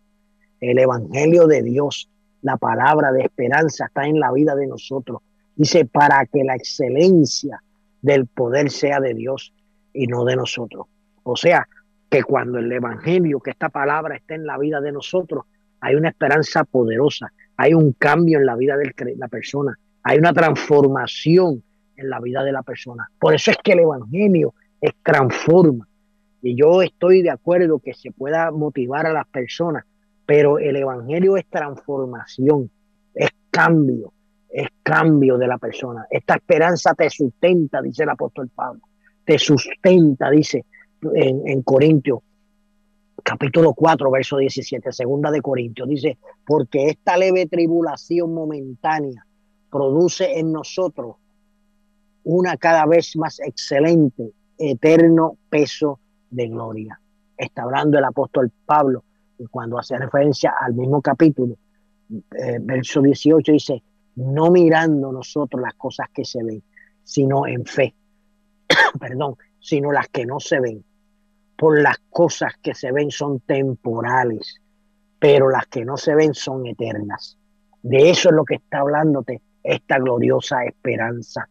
El 0.61 0.79
Evangelio 0.79 1.47
de 1.47 1.63
Dios, 1.63 2.11
la 2.43 2.57
palabra 2.57 3.13
de 3.13 3.23
esperanza 3.23 3.87
está 3.87 4.07
en 4.07 4.19
la 4.19 4.33
vida 4.33 4.55
de 4.57 4.67
nosotros. 4.67 5.23
Dice, 5.55 5.85
para 5.85 6.27
que 6.27 6.43
la 6.43 6.57
excelencia 6.57 7.63
del 8.03 8.27
poder 8.27 8.71
sea 8.71 9.01
de 9.01 9.15
Dios 9.15 9.53
y 9.93 10.09
no 10.09 10.25
de 10.25 10.37
nosotros. 10.37 10.87
O 11.23 11.37
sea, 11.37 11.67
que 12.11 12.23
cuando 12.23 12.59
el 12.59 12.71
Evangelio, 12.71 13.41
que 13.41 13.51
esta 13.51 13.69
palabra 13.69 14.17
está 14.17 14.35
en 14.35 14.47
la 14.47 14.59
vida 14.59 14.81
de 14.81 14.93
nosotros, 14.93 15.45
hay 15.81 15.95
una 15.95 16.09
esperanza 16.09 16.65
poderosa, 16.65 17.33
hay 17.57 17.75
un 17.75 17.93
cambio 17.93 18.39
en 18.39 18.47
la 18.47 18.57
vida 18.57 18.77
de 18.77 18.93
la 19.17 19.29
persona, 19.29 19.79
hay 20.03 20.19
una 20.19 20.33
transformación 20.33 21.63
en 21.97 22.11
la 22.11 22.21
vida 22.21 22.43
de 22.43 22.53
la 22.53 22.63
persona. 22.63 23.09
Por 23.19 23.35
eso 23.35 23.51
es 23.51 23.57
que 23.63 23.73
el 23.73 23.81
Evangelio 23.81 24.55
es 24.85 24.93
transforma. 25.03 25.89
Y 26.43 26.55
yo 26.57 26.83
estoy 26.83 27.23
de 27.23 27.31
acuerdo 27.31 27.79
que 27.79 27.95
se 27.95 28.13
pueda 28.13 28.51
motivar 28.51 29.07
a 29.07 29.15
las 29.15 29.27
personas, 29.29 29.85
pero 30.27 30.59
el 30.59 30.77
Evangelio 30.77 31.39
es 31.39 31.47
transformación, 31.49 32.71
es 33.15 33.31
cambio, 33.51 34.13
es 34.51 34.69
cambio 34.83 35.39
de 35.39 35.47
la 35.47 35.57
persona. 35.57 36.07
Esta 36.11 36.35
esperanza 36.35 36.93
te 36.93 37.09
sustenta, 37.09 37.81
dice 37.81 38.03
el 38.03 38.11
apóstol 38.11 38.51
Pablo. 38.55 38.83
Te 39.25 39.39
sustenta, 39.39 40.29
dice 40.29 40.67
en, 41.15 41.49
en 41.49 41.63
Corintios, 41.63 42.19
capítulo 43.23 43.73
4, 43.73 44.11
verso 44.11 44.37
17, 44.37 44.93
segunda 44.93 45.31
de 45.31 45.41
Corintios, 45.41 45.89
dice, 45.89 46.19
porque 46.47 46.89
esta 46.89 47.17
leve 47.17 47.47
tribulación 47.47 48.35
momentánea 48.35 49.25
produce 49.71 50.39
en 50.39 50.53
nosotros 50.53 51.17
una 52.23 52.59
cada 52.59 52.85
vez 52.85 53.17
más 53.17 53.41
excelente, 53.41 54.31
eterno 54.59 55.39
peso 55.49 56.01
de 56.31 56.49
gloria. 56.49 57.01
Está 57.37 57.63
hablando 57.63 57.99
el 57.99 58.05
apóstol 58.05 58.51
Pablo 58.65 59.05
cuando 59.51 59.79
hace 59.79 59.99
referencia 59.99 60.55
al 60.61 60.75
mismo 60.75 61.03
capítulo, 61.03 61.57
eh, 62.11 62.59
verso 62.61 63.03
18 63.03 63.53
dice, 63.53 63.83
no 64.17 64.51
mirando 64.51 65.11
nosotros 65.11 65.61
las 65.61 65.75
cosas 65.75 66.09
que 66.13 66.25
se 66.25 66.43
ven, 66.43 66.63
sino 67.03 67.47
en 67.47 67.65
fe, 67.65 67.95
perdón, 69.01 69.37
sino 69.59 69.93
las 69.93 70.09
que 70.09 70.27
no 70.27 70.41
se 70.41 70.61
ven. 70.61 70.85
Por 71.57 71.81
las 71.81 71.99
cosas 72.11 72.53
que 72.63 72.75
se 72.75 72.93
ven 72.93 73.11
son 73.11 73.41
temporales, 73.41 74.61
pero 75.19 75.49
las 75.49 75.67
que 75.67 75.85
no 75.85 75.97
se 75.97 76.15
ven 76.15 76.35
son 76.35 76.67
eternas. 76.67 77.39
De 77.83 78.11
eso 78.11 78.31
es 78.31 78.35
lo 78.35 78.45
que 78.45 78.57
está 78.57 78.81
hablándote 78.81 79.41
esta 79.63 79.99
gloriosa 79.99 80.65
esperanza. 80.65 81.49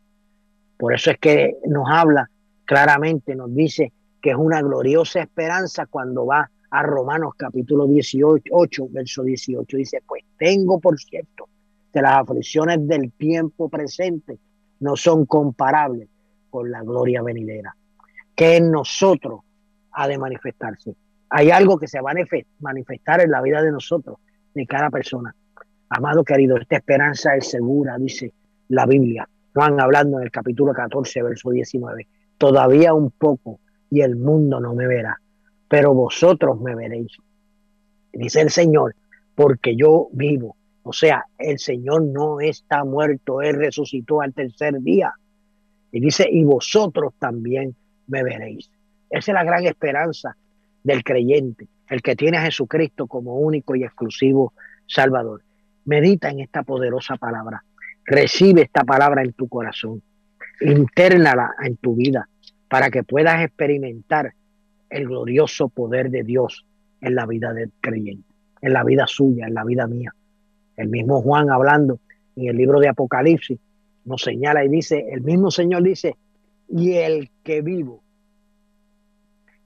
Por 0.77 0.93
eso 0.93 1.11
es 1.11 1.17
que 1.19 1.57
nos 1.67 1.85
habla 1.89 2.29
claramente, 2.65 3.35
nos 3.35 3.53
dice 3.53 3.91
que 4.21 4.31
es 4.31 4.35
una 4.37 4.61
gloriosa 4.61 5.21
esperanza 5.21 5.85
cuando 5.85 6.25
va 6.25 6.49
a 6.69 6.81
Romanos 6.81 7.33
capítulo 7.37 7.85
18, 7.85 8.43
8, 8.51 8.87
verso 8.89 9.23
18. 9.23 9.77
Dice, 9.77 10.01
pues 10.07 10.23
tengo 10.37 10.79
por 10.79 10.99
cierto 10.99 11.47
que 11.91 12.01
las 12.01 12.13
aflicciones 12.13 12.87
del 12.87 13.11
tiempo 13.11 13.69
presente 13.69 14.39
no 14.79 14.95
son 14.95 15.25
comparables 15.25 16.07
con 16.49 16.71
la 16.71 16.81
gloria 16.81 17.21
venidera, 17.21 17.75
que 18.35 18.57
en 18.57 18.71
nosotros 18.71 19.41
ha 19.91 20.07
de 20.07 20.17
manifestarse. 20.17 20.95
Hay 21.29 21.51
algo 21.51 21.77
que 21.77 21.87
se 21.87 22.01
va 22.01 22.11
a 22.11 22.15
manifestar 22.59 23.21
en 23.21 23.31
la 23.31 23.41
vida 23.41 23.61
de 23.61 23.71
nosotros, 23.71 24.17
de 24.53 24.65
cada 24.65 24.89
persona. 24.89 25.35
Amado 25.89 26.23
querido, 26.23 26.57
esta 26.57 26.77
esperanza 26.77 27.35
es 27.35 27.49
segura, 27.49 27.97
dice 27.97 28.33
la 28.69 28.85
Biblia. 28.85 29.27
Juan 29.53 29.79
hablando 29.79 30.17
en 30.17 30.23
el 30.23 30.31
capítulo 30.31 30.73
14, 30.73 31.21
verso 31.21 31.51
19. 31.51 32.07
Todavía 32.37 32.93
un 32.93 33.11
poco 33.11 33.59
y 33.89 34.01
el 34.01 34.15
mundo 34.15 34.59
no 34.59 34.73
me 34.73 34.87
verá, 34.87 35.19
pero 35.67 35.93
vosotros 35.93 36.59
me 36.59 36.75
veréis. 36.75 37.11
Dice 38.11 38.41
el 38.41 38.49
Señor, 38.49 38.95
porque 39.35 39.75
yo 39.75 40.09
vivo 40.11 40.55
o 40.83 40.91
sea, 40.91 41.25
el 41.37 41.59
Señor 41.59 42.03
no 42.03 42.41
está 42.41 42.83
muerto, 42.83 43.41
Él 43.41 43.55
resucitó 43.55 44.21
al 44.21 44.33
tercer 44.33 44.79
día. 44.81 45.13
Y 45.91 45.99
dice, 46.01 46.27
y 46.29 46.43
vosotros 46.43 47.13
también 47.17 47.75
me 48.07 48.21
veréis. 48.21 48.69
Esa 49.09 49.31
es 49.31 49.33
la 49.33 49.45
gran 49.45 49.65
esperanza 49.65 50.35
del 50.83 51.03
creyente, 51.03 51.67
el 51.89 52.01
que 52.01 52.15
tiene 52.15 52.37
a 52.37 52.43
Jesucristo 52.43 53.07
como 53.07 53.37
único 53.37 53.75
y 53.75 53.83
exclusivo 53.83 54.53
Salvador. 54.85 55.41
Medita 55.85 56.29
en 56.29 56.41
esta 56.41 56.63
poderosa 56.63 57.15
palabra. 57.15 57.63
Recibe 58.05 58.63
esta 58.63 58.83
palabra 58.83 59.23
en 59.23 59.31
tu 59.31 59.47
corazón. 59.47 60.01
Internala 60.61 61.55
en 61.63 61.77
tu 61.77 61.95
vida 61.95 62.27
para 62.69 62.89
que 62.89 63.03
puedas 63.03 63.43
experimentar 63.43 64.33
el 64.89 65.07
glorioso 65.07 65.69
poder 65.69 66.09
de 66.09 66.23
Dios 66.23 66.65
en 67.01 67.15
la 67.15 67.25
vida 67.25 67.53
del 67.53 67.71
creyente, 67.81 68.27
en 68.61 68.73
la 68.73 68.83
vida 68.83 69.05
suya, 69.07 69.47
en 69.47 69.53
la 69.53 69.63
vida 69.63 69.87
mía. 69.87 70.13
El 70.77 70.89
mismo 70.89 71.21
Juan 71.21 71.49
hablando 71.49 71.99
en 72.35 72.47
el 72.47 72.57
libro 72.57 72.79
de 72.79 72.87
Apocalipsis 72.87 73.59
nos 74.05 74.21
señala 74.21 74.65
y 74.65 74.69
dice, 74.69 75.07
el 75.11 75.21
mismo 75.21 75.51
Señor 75.51 75.83
dice, 75.83 76.15
y 76.69 76.93
el 76.93 77.29
que 77.43 77.61
vivo 77.61 78.03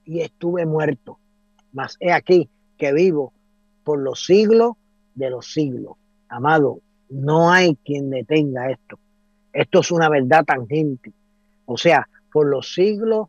y 0.04 0.20
estuve 0.20 0.64
muerto, 0.64 1.18
mas 1.72 1.96
he 2.00 2.12
aquí 2.12 2.48
que 2.78 2.92
vivo 2.92 3.32
por 3.84 4.00
los 4.00 4.24
siglos 4.24 4.72
de 5.14 5.28
los 5.28 5.52
siglos. 5.52 5.96
Amado, 6.28 6.80
no 7.10 7.50
hay 7.50 7.76
quien 7.84 8.08
detenga 8.08 8.70
esto. 8.70 8.98
Esto 9.52 9.80
es 9.80 9.90
una 9.90 10.08
verdad 10.08 10.44
tangente. 10.44 11.12
O 11.66 11.76
sea, 11.76 12.08
por 12.32 12.46
los 12.46 12.72
siglos 12.74 13.28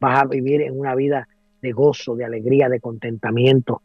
Vas 0.00 0.22
a 0.22 0.26
vivir 0.26 0.62
en 0.62 0.78
una 0.78 0.94
vida 0.94 1.28
de 1.62 1.72
gozo, 1.72 2.14
de 2.16 2.24
alegría, 2.24 2.68
de 2.68 2.80
contentamiento. 2.80 3.82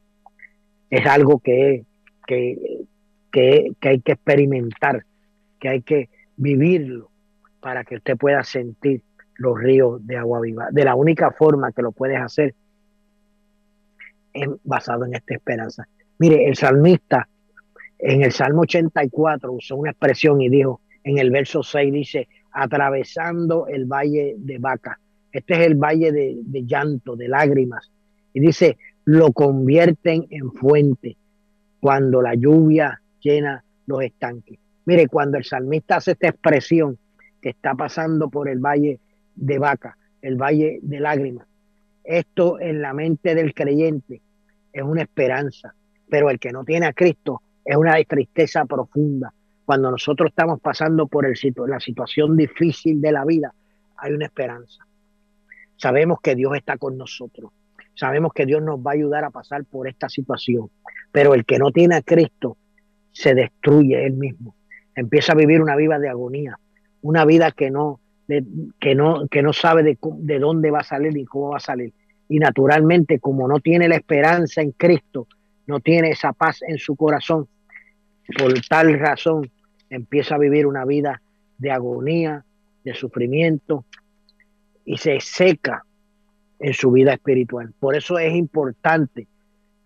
Es 0.90 1.06
algo 1.06 1.40
que, 1.40 1.86
que, 2.28 2.84
que, 3.32 3.74
hay 3.82 4.02
que 4.02 4.12
experimentar, 4.14 5.06
que 5.60 5.70
hay 5.70 5.82
que 5.82 6.10
vivirlo 6.36 7.10
para 7.60 7.84
que 7.84 7.96
usted 7.96 8.18
pueda 8.18 8.44
sentir 8.44 9.02
los 9.36 9.58
ríos 9.58 10.06
de 10.06 10.18
agua 10.18 10.42
viva. 10.42 10.68
De 10.72 10.84
la 10.84 10.96
única 10.96 11.32
forma 11.32 11.72
que 11.72 11.82
lo 11.82 11.92
puedes 11.92 12.20
hacer 12.20 12.56
es 14.34 14.48
basado 14.64 15.06
en 15.06 15.16
esta 15.16 15.36
esperanza. 15.36 15.88
Mire, 16.18 16.48
el 16.48 16.56
salmista 16.56 17.28
en 18.00 18.24
el 18.24 18.32
Salmo 18.32 18.62
84 18.62 19.52
usó 19.52 19.76
una 19.76 19.92
expresión 19.92 20.42
y 20.42 20.50
dijo, 20.50 20.82
en 21.04 21.18
el 21.18 21.32
verso 21.32 21.64
6 21.64 21.92
dice, 21.92 22.28
atravesando 22.62 23.68
el 23.68 23.86
valle 23.86 24.36
de 24.38 24.58
vaca. 24.58 25.00
Este 25.32 25.54
es 25.54 25.60
el 25.68 25.76
valle 25.76 26.12
de, 26.12 26.66
llanto, 26.66 27.16
de 27.16 27.28
lágrimas. 27.28 27.90
Y 28.34 28.42
dice, 28.42 28.78
lo 29.06 29.32
convierten 29.32 30.28
en 30.30 30.52
fuente 30.52 31.16
cuando 31.80 32.22
la 32.22 32.36
lluvia 32.36 33.02
llena 33.22 33.64
los 33.86 34.02
estanques. 34.02 34.60
Mire, 34.86 35.08
cuando 35.08 35.38
el 35.38 35.46
salmista 35.46 35.98
hace 35.98 36.12
esta 36.12 36.28
expresión 36.28 36.98
que 37.42 37.50
está 37.50 37.76
pasando 37.76 38.30
por 38.30 38.50
el 38.50 38.60
valle 38.60 39.00
de 39.36 39.58
vaca, 39.58 39.98
el 40.22 40.36
valle 40.36 40.80
de 40.82 41.00
lágrimas, 41.00 41.48
esto 42.04 42.60
en 42.60 42.82
la 42.82 42.94
mente 42.94 43.36
del 43.36 43.54
creyente 43.54 44.22
es 44.74 44.84
una 44.84 45.04
esperanza, 45.04 45.74
pero 46.10 46.30
el 46.30 46.40
que 46.40 46.52
no 46.52 46.66
tiene 46.66 46.88
a 46.88 46.94
Cristo 46.94 47.42
es 47.64 47.78
una 47.78 47.96
tristeza 48.04 48.66
profunda. 48.66 49.34
Cuando 49.70 49.92
nosotros 49.92 50.32
estamos 50.32 50.60
pasando 50.60 51.06
por 51.06 51.28
la 51.70 51.80
situación 51.80 52.36
difícil 52.36 53.00
de 53.00 53.12
la 53.12 53.24
vida, 53.24 53.54
hay 53.98 54.14
una 54.14 54.26
esperanza. 54.26 54.84
Sabemos 55.76 56.18
que 56.24 56.34
Dios 56.34 56.56
está 56.56 56.80
con 56.80 56.98
nosotros. 56.98 57.52
Sabemos 57.94 58.34
que 58.34 58.48
Dios 58.48 58.64
nos 58.64 58.80
va 58.80 58.90
a 58.90 58.94
ayudar 58.96 59.26
a 59.26 59.30
pasar 59.30 59.66
por 59.66 59.88
esta 59.88 60.10
situación. 60.10 60.72
Pero 61.12 61.36
el 61.36 61.46
que 61.46 61.60
no 61.60 61.70
tiene 61.70 61.98
a 61.98 62.02
Cristo 62.02 62.58
se 63.12 63.36
destruye 63.36 64.08
él 64.08 64.14
mismo. 64.14 64.56
Empieza 64.96 65.34
a 65.34 65.36
vivir 65.36 65.62
una 65.62 65.76
vida 65.76 66.00
de 66.00 66.10
agonía, 66.10 66.58
una 67.04 67.24
vida 67.24 67.52
que 67.52 67.70
no, 67.70 68.00
que 68.28 68.96
no, 68.96 69.28
que 69.28 69.44
no 69.44 69.54
sabe 69.54 69.84
de, 69.84 70.00
de 70.02 70.40
dónde 70.40 70.72
va 70.72 70.80
a 70.80 70.84
salir 70.84 71.14
ni 71.14 71.26
cómo 71.26 71.50
va 71.50 71.58
a 71.58 71.60
salir. 71.60 71.94
Y 72.28 72.40
naturalmente, 72.40 73.20
como 73.20 73.48
no 73.48 73.60
tiene 73.60 73.88
la 73.88 73.98
esperanza 73.98 74.64
en 74.64 74.72
Cristo, 74.72 75.28
no 75.68 75.80
tiene 75.80 76.10
esa 76.10 76.34
paz 76.34 76.64
en 76.64 76.80
su 76.80 76.96
corazón, 76.96 77.48
por 78.36 78.52
tal 78.68 78.98
razón 78.98 79.48
empieza 79.90 80.36
a 80.36 80.40
vivir 80.40 80.66
una 80.66 80.86
vida 80.86 81.22
de 81.58 81.72
agonía, 81.72 82.46
de 82.84 82.94
sufrimiento, 82.94 83.86
y 84.86 84.98
se 84.98 85.20
seca 85.20 85.86
en 86.60 86.74
su 86.74 86.92
vida 86.92 87.14
espiritual. 87.14 87.74
Por 87.80 87.96
eso 87.96 88.18
es 88.18 88.34
importante 88.34 89.28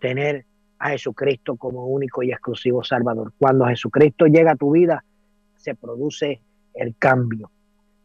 tener 0.00 0.44
a 0.78 0.90
Jesucristo 0.90 1.56
como 1.56 1.86
único 1.86 2.22
y 2.22 2.32
exclusivo 2.32 2.82
Salvador. 2.82 3.32
Cuando 3.38 3.66
Jesucristo 3.66 4.26
llega 4.26 4.52
a 4.52 4.56
tu 4.56 4.72
vida, 4.72 5.04
se 5.56 5.74
produce 5.74 6.40
el 6.74 6.94
cambio, 6.98 7.50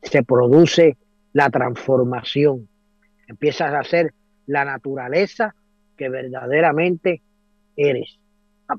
se 0.02 0.24
produce 0.24 0.98
la 1.34 1.50
transformación. 1.50 2.68
Empiezas 3.28 3.74
a 3.74 3.84
ser 3.84 4.14
la 4.46 4.66
naturaleza 4.66 5.56
que 5.98 6.10
verdaderamente 6.10 7.22
eres, 7.76 8.18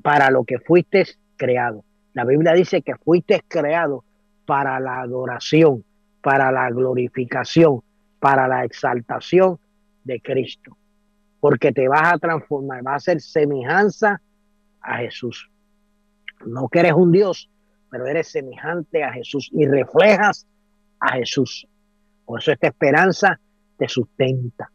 para 0.01 0.31
lo 0.31 0.43
que 0.43 0.59
fuiste 0.59 1.05
creado. 1.37 1.83
La 2.13 2.25
Biblia 2.25 2.53
dice 2.53 2.81
que 2.81 2.95
fuiste 2.95 3.43
creado 3.47 4.03
para 4.45 4.79
la 4.79 5.01
adoración, 5.01 5.83
para 6.21 6.51
la 6.51 6.69
glorificación, 6.69 7.81
para 8.19 8.47
la 8.47 8.65
exaltación 8.65 9.59
de 10.03 10.19
Cristo. 10.21 10.77
Porque 11.39 11.71
te 11.71 11.87
vas 11.87 12.13
a 12.13 12.17
transformar, 12.17 12.83
vas 12.83 12.95
a 12.95 13.11
ser 13.11 13.21
semejanza 13.21 14.21
a 14.81 14.97
Jesús. 14.97 15.49
No 16.45 16.67
que 16.67 16.79
eres 16.79 16.93
un 16.93 17.11
Dios, 17.11 17.49
pero 17.89 18.05
eres 18.05 18.27
semejante 18.27 19.03
a 19.03 19.13
Jesús 19.13 19.49
y 19.51 19.65
reflejas 19.65 20.47
a 20.99 21.13
Jesús. 21.13 21.67
Por 22.25 22.39
eso 22.39 22.51
esta 22.51 22.67
esperanza 22.67 23.39
te 23.77 23.87
sustenta. 23.87 24.71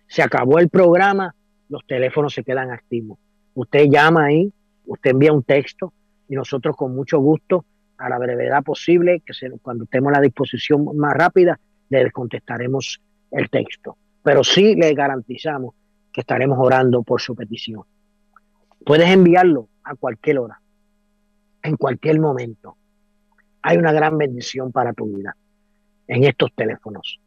Se 0.09 0.23
acabó 0.23 0.59
el 0.59 0.69
programa, 0.69 1.35
los 1.69 1.87
teléfonos 1.87 2.35
se 2.35 2.43
quedan 2.43 2.71
activos. 2.71 3.19
Usted 3.55 3.87
llama 3.91 4.27
ahí, 4.27 4.53
usted 4.87 5.11
envía 5.11 5.33
un 5.33 5.43
texto 5.43 5.93
y 6.29 6.35
nosotros 6.35 6.77
con 6.77 6.95
mucho 6.95 7.19
gusto, 7.19 7.65
a 7.97 8.09
la 8.09 8.19
brevedad 8.19 8.63
posible, 8.63 9.23
que 9.27 9.33
cuando 9.61 9.85
estemos 9.85 10.13
a 10.13 10.17
la 10.17 10.23
disposición 10.23 10.97
más 10.97 11.15
rápida, 11.15 11.59
le 11.89 12.11
contestaremos 12.11 13.01
el 13.31 13.49
texto. 13.51 13.97
Pero 14.23 14.43
sí 14.45 14.77
le 14.77 14.95
garantizamos 14.95 15.75
que 16.13 16.21
estaremos 16.21 16.59
orando 16.61 17.03
por 17.03 17.21
su 17.21 17.35
petición. 17.35 17.83
Puedes 18.85 19.11
enviarlo 19.11 19.69
a 19.83 19.97
cualquier 19.97 20.39
hora, 20.39 20.61
en 21.63 21.77
cualquier 21.77 22.21
momento. 22.21 22.77
Hay 23.63 23.77
una 23.77 23.91
gran 23.93 24.17
bendición 24.17 24.71
para 24.71 24.93
tu 24.93 25.07
vida 25.07 25.35
en 26.07 26.23
estos 26.25 26.53
teléfonos. 26.55 27.19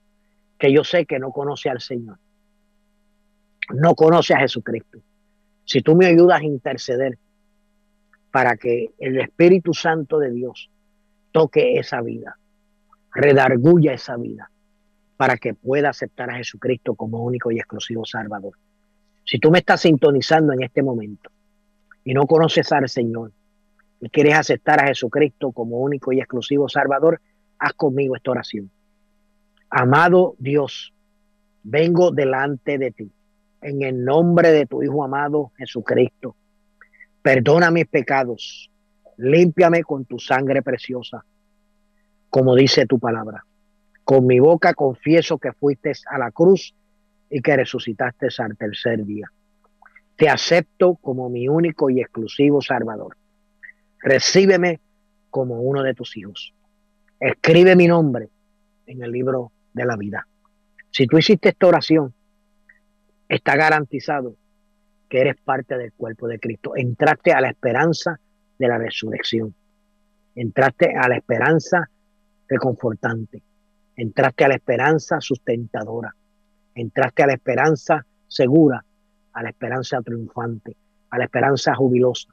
que 0.57 0.71
yo 0.71 0.83
sé 0.83 1.05
que 1.05 1.19
no 1.19 1.31
conoce 1.31 1.69
al 1.69 1.79
Señor, 1.79 2.17
no 3.73 3.95
conoce 3.95 4.33
a 4.33 4.39
Jesucristo. 4.39 4.99
Si 5.65 5.81
tú 5.81 5.95
me 5.95 6.05
ayudas 6.05 6.41
a 6.41 6.45
interceder 6.45 7.17
para 8.31 8.55
que 8.57 8.91
el 8.99 9.19
Espíritu 9.19 9.73
Santo 9.73 10.19
de 10.19 10.31
Dios 10.31 10.69
toque 11.31 11.77
esa 11.77 12.01
vida, 12.01 12.37
redarguya 13.13 13.93
esa 13.93 14.15
vida, 14.15 14.49
para 15.17 15.37
que 15.37 15.53
pueda 15.53 15.89
aceptar 15.89 16.29
a 16.29 16.37
Jesucristo 16.37 16.95
como 16.95 17.23
único 17.23 17.51
y 17.51 17.57
exclusivo 17.57 18.05
Salvador. 18.05 18.53
Si 19.25 19.39
tú 19.39 19.51
me 19.51 19.59
estás 19.59 19.81
sintonizando 19.81 20.53
en 20.53 20.63
este 20.63 20.83
momento 20.83 21.29
y 22.03 22.13
no 22.13 22.25
conoces 22.27 22.71
al 22.71 22.87
Señor 22.87 23.31
y 23.99 24.09
quieres 24.09 24.35
aceptar 24.35 24.79
a 24.79 24.87
Jesucristo 24.87 25.51
como 25.51 25.79
único 25.79 26.13
y 26.13 26.19
exclusivo 26.19 26.69
Salvador, 26.69 27.19
haz 27.59 27.73
conmigo 27.73 28.15
esta 28.15 28.31
oración. 28.31 28.69
Amado 29.69 30.35
Dios, 30.37 30.93
vengo 31.63 32.11
delante 32.11 32.77
de 32.77 32.91
ti 32.91 33.11
en 33.61 33.81
el 33.81 34.03
nombre 34.03 34.51
de 34.51 34.65
tu 34.65 34.83
Hijo 34.83 35.03
amado 35.03 35.51
Jesucristo. 35.57 36.35
Perdona 37.21 37.71
mis 37.71 37.87
pecados, 37.87 38.71
límpiame 39.17 39.83
con 39.83 40.05
tu 40.05 40.19
sangre 40.19 40.61
preciosa, 40.61 41.23
como 42.29 42.55
dice 42.55 42.85
tu 42.85 42.99
palabra. 42.99 43.43
Con 44.03 44.25
mi 44.25 44.39
boca 44.39 44.73
confieso 44.73 45.37
que 45.37 45.51
fuiste 45.51 45.91
a 46.09 46.17
la 46.17 46.31
cruz 46.31 46.73
y 47.29 47.41
que 47.41 47.57
resucitaste 47.57 48.27
al 48.37 48.55
tercer 48.55 49.03
día. 49.03 49.29
Te 50.15 50.29
acepto 50.29 50.95
como 50.95 51.29
mi 51.29 51.47
único 51.47 51.89
y 51.89 51.99
exclusivo 51.99 52.61
Salvador. 52.61 53.17
Recíbeme 54.01 54.79
como 55.29 55.61
uno 55.61 55.83
de 55.83 55.93
tus 55.93 56.15
hijos. 56.15 56.53
Escribe 57.19 57.75
mi 57.75 57.87
nombre 57.87 58.29
en 58.85 59.03
el 59.03 59.11
libro 59.11 59.51
de 59.73 59.85
la 59.85 59.95
vida. 59.95 60.25
Si 60.91 61.05
tú 61.05 61.17
hiciste 61.17 61.49
esta 61.49 61.67
oración, 61.67 62.13
está 63.27 63.55
garantizado 63.55 64.35
que 65.09 65.21
eres 65.21 65.35
parte 65.37 65.77
del 65.77 65.93
cuerpo 65.93 66.27
de 66.27 66.39
Cristo. 66.39 66.75
Entraste 66.75 67.31
a 67.31 67.41
la 67.41 67.49
esperanza 67.49 68.19
de 68.57 68.67
la 68.67 68.77
resurrección. 68.77 69.53
Entraste 70.35 70.95
a 70.95 71.07
la 71.07 71.17
esperanza 71.17 71.89
reconfortante. 72.47 73.41
Entraste 73.95 74.45
a 74.45 74.47
la 74.49 74.55
esperanza 74.55 75.21
sustentadora. 75.21 76.13
Entraste 76.75 77.23
a 77.23 77.27
la 77.27 77.33
esperanza 77.33 78.05
segura, 78.27 78.83
a 79.33 79.43
la 79.43 79.49
esperanza 79.49 80.01
triunfante, 80.01 80.75
a 81.09 81.17
la 81.17 81.23
esperanza 81.23 81.73
jubilosa, 81.73 82.29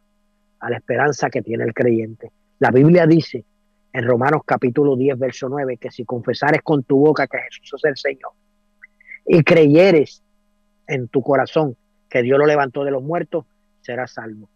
a 0.61 0.71
la 0.71 0.77
esperanza 0.77 1.31
que 1.31 1.43
tiene 1.43 1.65
el 1.65 1.73
creyente. 1.73 2.31
La 2.59 2.71
Biblia 2.71 3.07
dice 3.07 3.45
en 3.93 4.05
Romanos 4.05 4.43
capítulo 4.45 4.97
10, 4.97 5.19
verso 5.19 5.49
9, 5.49 5.77
que 5.77 5.91
si 5.91 6.05
confesares 6.05 6.63
con 6.63 6.83
tu 6.83 6.99
boca 6.99 7.27
que 7.27 7.39
Jesús 7.39 7.75
es 7.75 7.85
el 7.85 7.97
Señor 7.97 8.33
y 9.27 9.43
creyeres 9.43 10.24
en 10.87 11.09
tu 11.09 11.23
corazón 11.23 11.77
que 12.09 12.23
Dios 12.23 12.39
lo 12.39 12.47
levantó 12.47 12.85
de 12.85 12.91
los 12.91 13.03
muertos, 13.03 13.45
serás 13.81 14.13
salvo. 14.13 14.49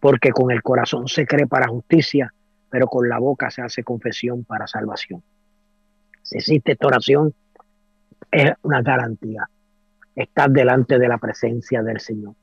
Porque 0.00 0.30
con 0.30 0.50
el 0.50 0.62
corazón 0.62 1.08
se 1.08 1.26
cree 1.26 1.46
para 1.46 1.68
justicia, 1.68 2.32
pero 2.70 2.86
con 2.86 3.08
la 3.08 3.18
boca 3.18 3.50
se 3.50 3.62
hace 3.62 3.82
confesión 3.82 4.44
para 4.44 4.66
salvación. 4.66 5.22
Si 6.22 6.38
existe 6.38 6.72
esta 6.72 6.86
oración, 6.88 7.34
es 8.30 8.52
una 8.62 8.82
garantía. 8.82 9.48
Estás 10.14 10.52
delante 10.52 10.98
de 10.98 11.08
la 11.08 11.18
presencia 11.18 11.82
del 11.82 12.00
Señor. 12.00 12.34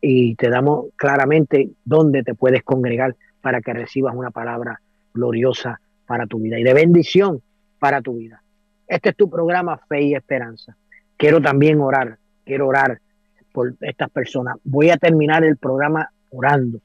y 0.02 0.34
te 0.34 0.50
damos 0.50 0.88
claramente 0.96 1.70
dónde 1.86 2.24
te 2.24 2.34
puedes 2.34 2.64
congregar 2.64 3.16
para 3.42 3.62
que 3.62 3.74
recibas 3.74 4.16
una 4.16 4.32
palabra 4.32 4.80
gloriosa 5.14 5.80
para 6.06 6.28
tu 6.28 6.40
vida 6.40 6.60
y 6.60 6.64
de 6.64 6.74
bendición 6.74 7.42
para 7.80 8.02
tu 8.02 8.16
vida. 8.16 8.42
Este 8.88 9.10
es 9.10 9.16
tu 9.16 9.30
programa 9.30 9.78
Fe 9.90 10.02
y 10.04 10.16
Esperanza. 10.16 10.76
Quiero 11.18 11.42
también 11.42 11.80
orar, 11.82 12.18
quiero 12.46 12.68
orar 12.68 13.00
por 13.52 13.74
estas 13.82 14.10
personas. 14.10 14.58
Voy 14.64 14.90
a 14.90 14.98
terminar 14.98 15.44
el 15.44 15.58
programa 15.58 16.12
orando. 16.30 16.80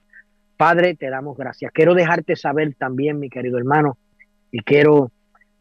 Padre, 0.57 0.95
te 0.95 1.11
damos 1.11 1.37
gracias. 1.37 1.71
Quiero 1.73 1.95
dejarte 1.95 2.37
saber 2.37 2.75
también, 2.75 3.19
mi 3.19 3.29
querido 3.29 3.59
hermano, 3.59 3.99
y 4.51 4.61
quiero 4.61 5.11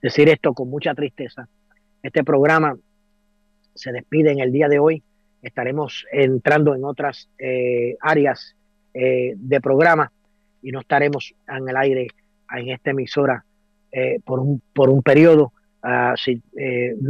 decir 0.01 0.29
esto 0.29 0.53
con 0.53 0.69
mucha 0.69 0.93
tristeza. 0.93 1.47
Este 2.01 2.23
programa 2.23 2.77
se 3.73 3.91
despide 3.91 4.31
en 4.31 4.39
el 4.39 4.51
día 4.51 4.69
de 4.69 4.79
hoy. 4.79 5.03
Estaremos 5.41 6.05
entrando 6.11 6.75
en 6.75 6.85
otras 6.85 7.29
eh, 7.37 7.97
áreas 7.99 8.55
eh, 8.93 9.33
de 9.35 9.61
programa 9.61 10.11
y 10.65 10.71
no 10.71 10.81
estaremos 10.81 11.33
en 11.47 11.69
el 11.69 11.77
aire 11.77 12.07
en 12.51 12.69
esta 12.69 12.89
emisora 12.89 13.45
eh, 13.91 14.19
por, 14.25 14.39
un, 14.39 14.61
por 14.73 14.89
un 14.89 15.03
periodo 15.03 15.53
uh, 15.83 16.13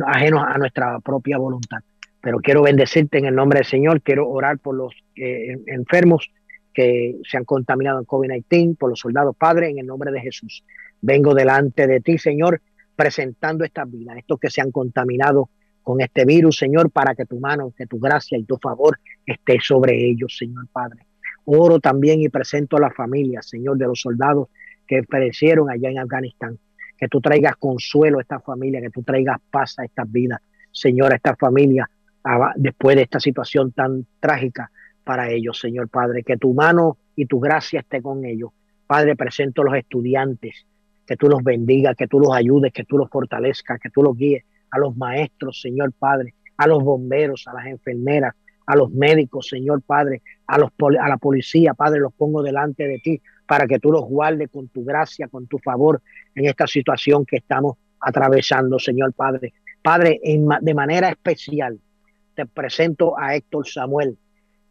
ajeno 0.05 0.43
a 0.43 0.57
nuestra 0.57 0.99
propia 0.99 1.37
voluntad. 1.37 1.79
Pero 2.21 2.39
quiero 2.39 2.63
bendecirte 2.63 3.17
en 3.17 3.25
el 3.25 3.35
nombre 3.35 3.59
del 3.59 3.65
Señor, 3.65 4.01
quiero 4.01 4.27
orar 4.27 4.57
por 4.59 4.75
los 4.75 4.93
enfermos 5.15 6.31
que 6.73 7.17
se 7.23 7.37
han 7.37 7.45
contaminado 7.45 7.99
en 7.99 8.05
COVID-19, 8.05 8.77
por 8.77 8.89
los 8.89 8.99
soldados, 8.99 9.35
Padre, 9.37 9.69
en 9.69 9.79
el 9.79 9.85
nombre 9.85 10.11
de 10.11 10.19
Jesús. 10.19 10.63
Vengo 11.01 11.33
delante 11.33 11.87
de 11.87 12.01
ti, 12.01 12.17
Señor, 12.17 12.61
presentando 12.95 13.63
estas 13.63 13.89
vidas, 13.89 14.17
estos 14.17 14.39
que 14.39 14.49
se 14.49 14.61
han 14.61 14.71
contaminado 14.71 15.49
con 15.83 16.01
este 16.01 16.25
virus, 16.25 16.57
Señor, 16.57 16.89
para 16.89 17.13
que 17.13 17.25
tu 17.25 17.39
mano, 17.39 17.71
que 17.77 17.85
tu 17.85 17.99
gracia 17.99 18.37
y 18.37 18.43
tu 18.43 18.57
favor 18.57 18.99
esté 19.25 19.59
sobre 19.61 20.03
ellos, 20.03 20.35
Señor 20.35 20.67
Padre. 20.71 21.04
Oro 21.45 21.79
también 21.79 22.21
y 22.21 22.29
presento 22.29 22.77
a 22.77 22.81
la 22.81 22.91
familia, 22.91 23.41
Señor, 23.41 23.77
de 23.77 23.85
los 23.85 24.01
soldados 24.01 24.49
que 24.87 25.03
perecieron 25.03 25.69
allá 25.69 25.89
en 25.89 25.99
Afganistán. 25.99 26.57
Que 26.97 27.07
tú 27.07 27.21
traigas 27.21 27.55
consuelo 27.57 28.19
a 28.19 28.21
esta 28.21 28.39
familia, 28.39 28.81
que 28.81 28.89
tú 28.89 29.03
traigas 29.03 29.39
paz 29.51 29.77
a 29.79 29.85
estas 29.85 30.11
vidas, 30.11 30.39
Señor, 30.71 31.11
a 31.11 31.15
esta 31.15 31.35
familia, 31.35 31.89
después 32.55 32.95
de 32.95 33.03
esta 33.03 33.19
situación 33.19 33.71
tan 33.71 34.05
trágica 34.19 34.71
para 35.03 35.29
ellos, 35.29 35.59
Señor 35.59 35.89
Padre. 35.89 36.23
Que 36.23 36.37
tu 36.37 36.53
mano 36.53 36.97
y 37.15 37.25
tu 37.25 37.39
gracia 37.39 37.81
esté 37.81 38.01
con 38.01 38.25
ellos. 38.25 38.51
Padre, 38.87 39.15
presento 39.15 39.61
a 39.61 39.65
los 39.65 39.75
estudiantes, 39.75 40.65
que 41.05 41.15
tú 41.15 41.27
los 41.27 41.43
bendigas, 41.43 41.95
que 41.95 42.07
tú 42.07 42.19
los 42.19 42.33
ayudes, 42.33 42.71
que 42.73 42.83
tú 42.83 42.97
los 42.97 43.09
fortalezcas, 43.09 43.79
que 43.79 43.89
tú 43.89 44.01
los 44.01 44.17
guíes 44.17 44.43
a 44.71 44.79
los 44.79 44.95
maestros, 44.95 45.61
Señor 45.61 45.93
Padre, 45.93 46.33
a 46.57 46.67
los 46.67 46.83
bomberos, 46.83 47.47
a 47.47 47.53
las 47.53 47.67
enfermeras, 47.67 48.33
a 48.65 48.75
los 48.75 48.91
médicos, 48.91 49.47
Señor 49.47 49.81
Padre, 49.81 50.21
a, 50.47 50.57
la 50.57 51.17
policía, 51.17 51.73
Padre, 51.73 51.99
los 51.99 52.13
pongo 52.13 52.43
delante 52.43 52.87
de 52.87 52.99
ti 52.99 53.21
para 53.47 53.67
que 53.67 53.79
tú 53.79 53.91
los 53.91 54.05
guardes 54.05 54.49
con 54.49 54.67
tu 54.69 54.83
gracia, 54.83 55.27
con 55.27 55.47
tu 55.47 55.57
favor 55.59 56.01
en 56.33 56.45
esta 56.45 56.67
situación 56.67 57.25
que 57.25 57.37
estamos 57.37 57.77
atravesando, 57.99 58.79
Señor 58.79 59.13
Padre. 59.13 59.53
Padre, 59.81 60.19
de 60.23 60.73
manera 60.73 61.09
especial 61.09 61.79
te 62.33 62.45
presento 62.45 63.17
a 63.17 63.35
Héctor 63.35 63.67
Samuel, 63.67 64.17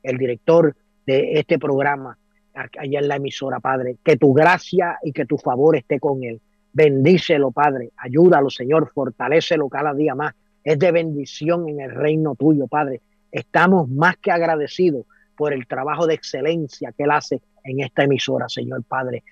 el 0.03 0.19
director 0.19 0.77
de 1.07 1.39
este 1.39 1.59
programa 1.59 2.19
allá 2.55 3.01
en 3.01 3.09
la 3.09 3.17
emisora, 3.17 3.61
Padre. 3.61 3.97
Que 4.05 4.17
tu 4.17 4.33
gracia 4.33 4.99
y 5.03 5.13
que 5.13 5.27
tu 5.27 5.39
favor 5.39 5.77
esté 5.77 5.99
con 5.99 6.23
él. 6.23 6.41
Bendícelo, 6.73 7.51
Padre. 7.51 7.91
Ayúdalo, 7.97 8.51
Señor. 8.51 8.91
Fortalécelo 8.93 9.69
cada 9.69 9.95
día 9.95 10.15
más. 10.15 10.35
Es 10.63 10.79
de 10.79 10.93
bendición 10.93 11.69
en 11.69 11.81
el 11.81 11.91
reino 11.91 12.35
tuyo, 12.35 12.67
Padre. 12.67 13.01
Estamos 13.31 13.89
más 13.89 14.17
que 14.17 14.31
agradecidos 14.31 15.07
por 15.37 15.53
el 15.53 15.67
trabajo 15.67 16.07
de 16.07 16.15
excelencia 16.15 16.93
que 16.93 17.05
Él 17.05 17.11
hace 17.11 17.41
en 17.65 17.81
esta 17.81 18.05
emisora, 18.05 18.49
Señor 18.49 18.85
Padre. 18.85 19.25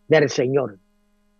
del 0.06 0.28
Señor 0.30 0.78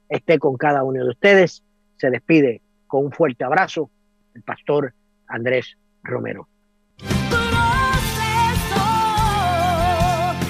esté 0.09 0.39
con 0.39 0.57
cada 0.57 0.83
uno 0.83 1.05
de 1.05 1.11
ustedes. 1.11 1.63
Se 1.97 2.11
despide 2.11 2.63
con 2.87 3.07
un 3.07 3.13
fuerte 3.13 3.45
abrazo 3.45 3.91
el 4.35 4.43
pastor 4.43 4.95
Andrés 5.27 5.77
Romero. 6.03 6.49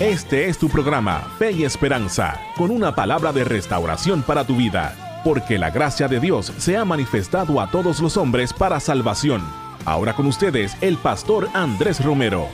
Este 0.01 0.49
es 0.49 0.57
tu 0.57 0.67
programa, 0.67 1.31
Fe 1.39 1.53
y 1.53 1.63
Esperanza, 1.63 2.41
con 2.57 2.71
una 2.71 2.93
palabra 2.93 3.31
de 3.31 3.45
restauración 3.45 4.21
para 4.21 4.43
tu 4.43 4.57
vida, 4.57 5.21
porque 5.23 5.57
la 5.57 5.69
gracia 5.69 6.09
de 6.09 6.19
Dios 6.19 6.51
se 6.57 6.75
ha 6.75 6.83
manifestado 6.83 7.61
a 7.61 7.71
todos 7.71 8.01
los 8.01 8.17
hombres 8.17 8.51
para 8.51 8.81
salvación. 8.81 9.41
Ahora 9.85 10.13
con 10.13 10.25
ustedes, 10.25 10.75
el 10.81 10.97
pastor 10.97 11.47
Andrés 11.53 12.03
Romero. 12.03 12.49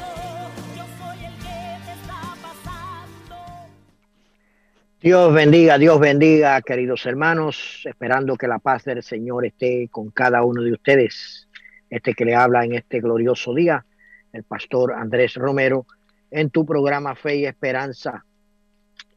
Dios 5.08 5.34
bendiga, 5.34 5.78
Dios 5.78 6.02
bendiga, 6.02 6.62
queridos 6.62 7.06
hermanos, 7.06 7.82
esperando 7.86 8.36
que 8.36 8.46
la 8.46 8.60
paz 8.60 8.84
del 8.84 9.02
Señor 9.02 9.46
esté 9.46 9.88
con 9.90 10.12
cada 10.12 10.44
uno 10.44 10.62
de 10.62 10.74
ustedes. 10.74 11.48
Este 11.90 12.14
que 12.14 12.26
le 12.26 12.36
habla 12.36 12.66
en 12.66 12.76
este 12.76 13.00
glorioso 13.00 13.54
día, 13.54 13.86
el 14.34 14.44
pastor 14.44 14.92
Andrés 14.92 15.36
Romero, 15.36 15.86
en 16.30 16.50
tu 16.50 16.66
programa 16.66 17.16
Fe 17.16 17.38
y 17.38 17.46
Esperanza, 17.46 18.26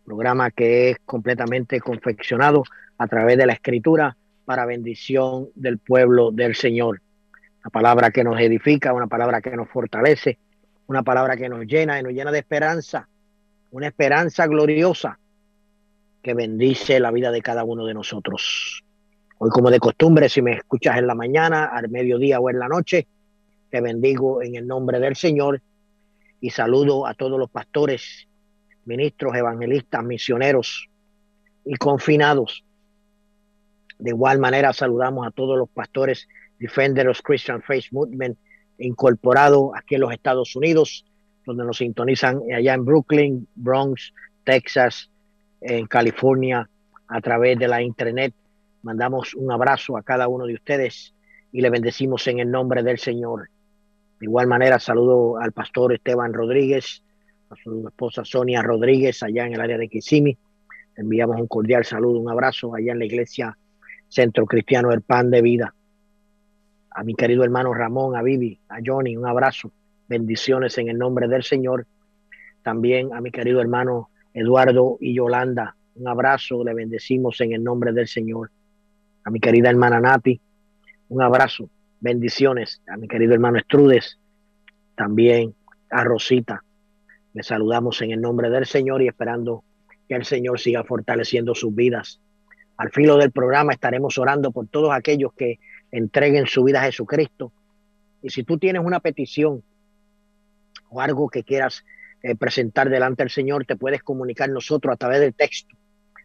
programa 0.04 0.52
que 0.52 0.90
es 0.90 0.98
completamente 1.04 1.80
confeccionado 1.80 2.62
a 2.96 3.08
través 3.08 3.36
de 3.36 3.46
la 3.46 3.54
escritura 3.54 4.16
para 4.44 4.66
bendición 4.66 5.48
del 5.56 5.78
pueblo 5.78 6.30
del 6.30 6.54
Señor. 6.54 7.02
Una 7.64 7.70
palabra 7.72 8.12
que 8.12 8.22
nos 8.22 8.40
edifica, 8.40 8.92
una 8.92 9.08
palabra 9.08 9.40
que 9.40 9.56
nos 9.56 9.68
fortalece, 9.68 10.38
una 10.86 11.02
palabra 11.02 11.36
que 11.36 11.48
nos 11.48 11.66
llena 11.66 11.98
y 11.98 12.04
nos 12.04 12.12
llena 12.12 12.30
de 12.30 12.38
esperanza, 12.38 13.08
una 13.72 13.88
esperanza 13.88 14.46
gloriosa 14.46 15.18
que 16.22 16.34
bendice 16.34 17.00
la 17.00 17.10
vida 17.10 17.30
de 17.30 17.42
cada 17.42 17.64
uno 17.64 17.86
de 17.86 17.94
nosotros. 17.94 18.84
Hoy, 19.38 19.50
como 19.50 19.70
de 19.70 19.80
costumbre, 19.80 20.28
si 20.28 20.42
me 20.42 20.52
escuchas 20.52 20.98
en 20.98 21.06
la 21.06 21.14
mañana, 21.14 21.64
al 21.64 21.88
mediodía 21.88 22.40
o 22.40 22.50
en 22.50 22.58
la 22.58 22.68
noche, 22.68 23.06
te 23.70 23.80
bendigo 23.80 24.42
en 24.42 24.56
el 24.56 24.66
nombre 24.66 25.00
del 25.00 25.16
Señor 25.16 25.62
y 26.40 26.50
saludo 26.50 27.06
a 27.06 27.14
todos 27.14 27.38
los 27.38 27.50
pastores, 27.50 28.28
ministros, 28.84 29.34
evangelistas, 29.34 30.04
misioneros 30.04 30.88
y 31.64 31.74
confinados. 31.76 32.64
De 33.98 34.10
igual 34.10 34.38
manera, 34.38 34.72
saludamos 34.72 35.26
a 35.26 35.30
todos 35.30 35.56
los 35.56 35.68
pastores 35.68 36.28
Defenders 36.58 37.22
Christian 37.22 37.62
Faith 37.62 37.86
Movement 37.92 38.36
incorporados 38.78 39.70
aquí 39.74 39.94
en 39.94 40.02
los 40.02 40.12
Estados 40.12 40.56
Unidos, 40.56 41.04
donde 41.46 41.64
nos 41.64 41.78
sintonizan 41.78 42.40
allá 42.54 42.74
en 42.74 42.84
Brooklyn, 42.84 43.48
Bronx, 43.54 44.12
Texas, 44.44 45.10
en 45.60 45.86
California 45.86 46.68
a 47.08 47.20
través 47.20 47.58
de 47.58 47.68
la 47.68 47.82
internet. 47.82 48.34
Mandamos 48.82 49.34
un 49.34 49.52
abrazo 49.52 49.96
a 49.96 50.02
cada 50.02 50.28
uno 50.28 50.46
de 50.46 50.54
ustedes 50.54 51.14
y 51.52 51.60
le 51.60 51.70
bendecimos 51.70 52.26
en 52.28 52.38
el 52.38 52.50
nombre 52.50 52.82
del 52.82 52.98
Señor. 52.98 53.48
De 54.18 54.26
igual 54.26 54.46
manera, 54.46 54.78
saludo 54.78 55.38
al 55.38 55.52
pastor 55.52 55.92
Esteban 55.92 56.32
Rodríguez, 56.32 57.02
a 57.50 57.56
su 57.56 57.88
esposa 57.88 58.24
Sonia 58.24 58.62
Rodríguez, 58.62 59.22
allá 59.22 59.46
en 59.46 59.54
el 59.54 59.60
área 59.60 59.78
de 59.78 59.88
Kissimmee. 59.88 60.38
Enviamos 60.96 61.40
un 61.40 61.46
cordial 61.46 61.84
saludo, 61.84 62.20
un 62.20 62.30
abrazo 62.30 62.74
allá 62.74 62.92
en 62.92 62.98
la 62.98 63.06
iglesia 63.06 63.56
Centro 64.08 64.44
Cristiano 64.44 64.92
El 64.92 65.02
Pan 65.02 65.30
de 65.30 65.40
Vida. 65.40 65.74
A 66.90 67.04
mi 67.04 67.14
querido 67.14 67.44
hermano 67.44 67.72
Ramón, 67.72 68.16
a 68.16 68.22
Vivi, 68.22 68.60
a 68.68 68.78
Johnny, 68.84 69.16
un 69.16 69.26
abrazo. 69.26 69.70
Bendiciones 70.08 70.76
en 70.78 70.88
el 70.88 70.98
nombre 70.98 71.28
del 71.28 71.44
Señor. 71.44 71.86
También 72.62 73.14
a 73.14 73.20
mi 73.20 73.30
querido 73.30 73.60
hermano 73.60 74.09
Eduardo 74.32 74.96
y 75.00 75.14
Yolanda, 75.14 75.76
un 75.94 76.08
abrazo, 76.08 76.64
le 76.64 76.74
bendecimos 76.74 77.40
en 77.40 77.52
el 77.52 77.64
nombre 77.64 77.92
del 77.92 78.08
Señor. 78.08 78.50
A 79.24 79.30
mi 79.30 79.40
querida 79.40 79.70
hermana 79.70 80.00
Nati, 80.00 80.40
un 81.08 81.22
abrazo, 81.22 81.68
bendiciones. 82.00 82.80
A 82.88 82.96
mi 82.96 83.08
querido 83.08 83.34
hermano 83.34 83.58
Estrudes, 83.58 84.18
también 84.94 85.54
a 85.90 86.04
Rosita. 86.04 86.64
Le 87.34 87.42
saludamos 87.42 88.00
en 88.02 88.12
el 88.12 88.20
nombre 88.20 88.50
del 88.50 88.66
Señor 88.66 89.02
y 89.02 89.08
esperando 89.08 89.64
que 90.08 90.14
el 90.14 90.24
Señor 90.24 90.58
siga 90.58 90.84
fortaleciendo 90.84 91.54
sus 91.54 91.74
vidas. 91.74 92.20
Al 92.76 92.90
filo 92.90 93.16
del 93.16 93.30
programa 93.30 93.72
estaremos 93.72 94.16
orando 94.18 94.52
por 94.52 94.66
todos 94.68 94.92
aquellos 94.92 95.32
que 95.34 95.58
entreguen 95.90 96.46
su 96.46 96.64
vida 96.64 96.80
a 96.80 96.84
Jesucristo. 96.84 97.52
Y 98.22 98.30
si 98.30 98.42
tú 98.42 98.58
tienes 98.58 98.82
una 98.84 99.00
petición 99.00 99.62
o 100.88 101.00
algo 101.00 101.28
que 101.28 101.44
quieras 101.44 101.84
eh, 102.22 102.36
presentar 102.36 102.90
delante 102.90 103.22
del 103.22 103.30
Señor, 103.30 103.64
te 103.64 103.76
puedes 103.76 104.02
comunicar 104.02 104.50
nosotros 104.50 104.92
a 104.92 104.96
través 104.96 105.20
del 105.20 105.32
texto 105.34 105.74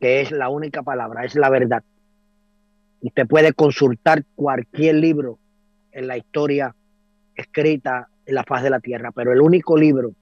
que 0.00 0.20
es 0.20 0.32
la 0.32 0.48
única 0.48 0.82
palabra, 0.82 1.24
es 1.24 1.36
la 1.36 1.48
verdad. 1.48 1.82
Usted 3.00 3.26
puede 3.26 3.52
consultar 3.52 4.24
cualquier 4.34 4.96
libro 4.96 5.38
en 5.92 6.06
la 6.06 6.16
historia 6.16 6.74
escrita 7.34 8.08
en 8.26 8.34
la 8.34 8.44
faz 8.44 8.62
de 8.62 8.70
la 8.70 8.80
tierra, 8.80 9.12
pero 9.12 9.32
el 9.32 9.40
único 9.40 9.76
libro 9.76 10.12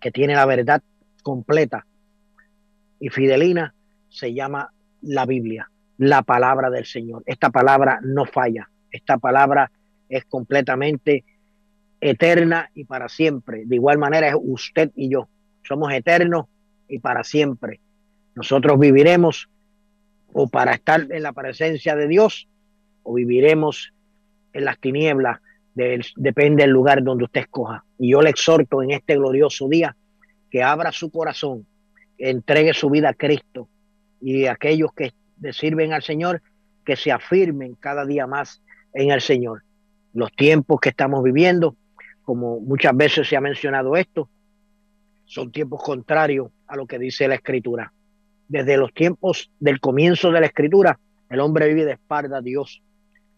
que 0.00 0.10
tiene 0.10 0.34
la 0.34 0.46
verdad 0.46 0.82
completa 1.22 1.86
y 2.98 3.08
fidelina 3.08 3.74
se 4.08 4.34
llama 4.34 4.72
la 5.02 5.26
Biblia, 5.26 5.70
la 5.98 6.22
palabra 6.22 6.70
del 6.70 6.84
Señor. 6.84 7.22
Esta 7.26 7.50
palabra 7.50 8.00
no 8.02 8.24
falla, 8.26 8.70
esta 8.90 9.18
palabra 9.18 9.70
es 10.08 10.24
completamente 10.24 11.24
eterna 12.00 12.70
y 12.74 12.84
para 12.84 13.08
siempre. 13.08 13.64
De 13.66 13.76
igual 13.76 13.98
manera 13.98 14.28
es 14.28 14.34
usted 14.38 14.90
y 14.94 15.08
yo. 15.08 15.28
Somos 15.62 15.92
eternos 15.92 16.46
y 16.88 16.98
para 16.98 17.24
siempre. 17.24 17.80
Nosotros 18.34 18.78
viviremos 18.78 19.48
o 20.32 20.48
para 20.48 20.72
estar 20.72 21.06
en 21.10 21.22
la 21.22 21.32
presencia 21.32 21.96
de 21.96 22.08
Dios 22.08 22.48
o 23.02 23.14
viviremos 23.14 23.92
en 24.52 24.64
las 24.64 24.78
tinieblas, 24.78 25.40
depende 25.74 26.62
del 26.62 26.70
lugar 26.70 27.02
donde 27.02 27.24
usted 27.24 27.42
escoja. 27.42 27.84
Y 27.98 28.12
yo 28.12 28.22
le 28.22 28.30
exhorto 28.30 28.82
en 28.82 28.90
este 28.90 29.16
glorioso 29.16 29.68
día 29.68 29.96
que 30.50 30.62
abra 30.62 30.92
su 30.92 31.10
corazón, 31.10 31.66
entregue 32.18 32.74
su 32.74 32.90
vida 32.90 33.10
a 33.10 33.14
Cristo 33.14 33.68
y 34.20 34.46
aquellos 34.46 34.92
que 34.92 35.12
sirven 35.52 35.92
al 35.92 36.02
Señor, 36.02 36.42
que 36.84 36.96
se 36.96 37.12
afirmen 37.12 37.74
cada 37.74 38.04
día 38.04 38.26
más 38.26 38.62
en 38.92 39.10
el 39.10 39.20
Señor. 39.20 39.62
Los 40.12 40.32
tiempos 40.32 40.80
que 40.80 40.88
estamos 40.90 41.22
viviendo, 41.22 41.76
como 42.22 42.60
muchas 42.60 42.96
veces 42.96 43.28
se 43.28 43.36
ha 43.36 43.40
mencionado 43.40 43.96
esto, 43.96 44.28
son 45.24 45.52
tiempos 45.52 45.82
contrarios 45.82 46.50
a 46.66 46.76
lo 46.76 46.86
que 46.86 46.98
dice 46.98 47.28
la 47.28 47.36
Escritura. 47.36 47.92
Desde 48.48 48.76
los 48.76 48.92
tiempos 48.92 49.50
del 49.60 49.78
comienzo 49.78 50.32
de 50.32 50.40
la 50.40 50.46
Escritura, 50.46 50.98
el 51.28 51.38
hombre 51.38 51.68
vive 51.68 51.84
de 51.84 51.92
espalda 51.92 52.38
a 52.38 52.42
Dios, 52.42 52.82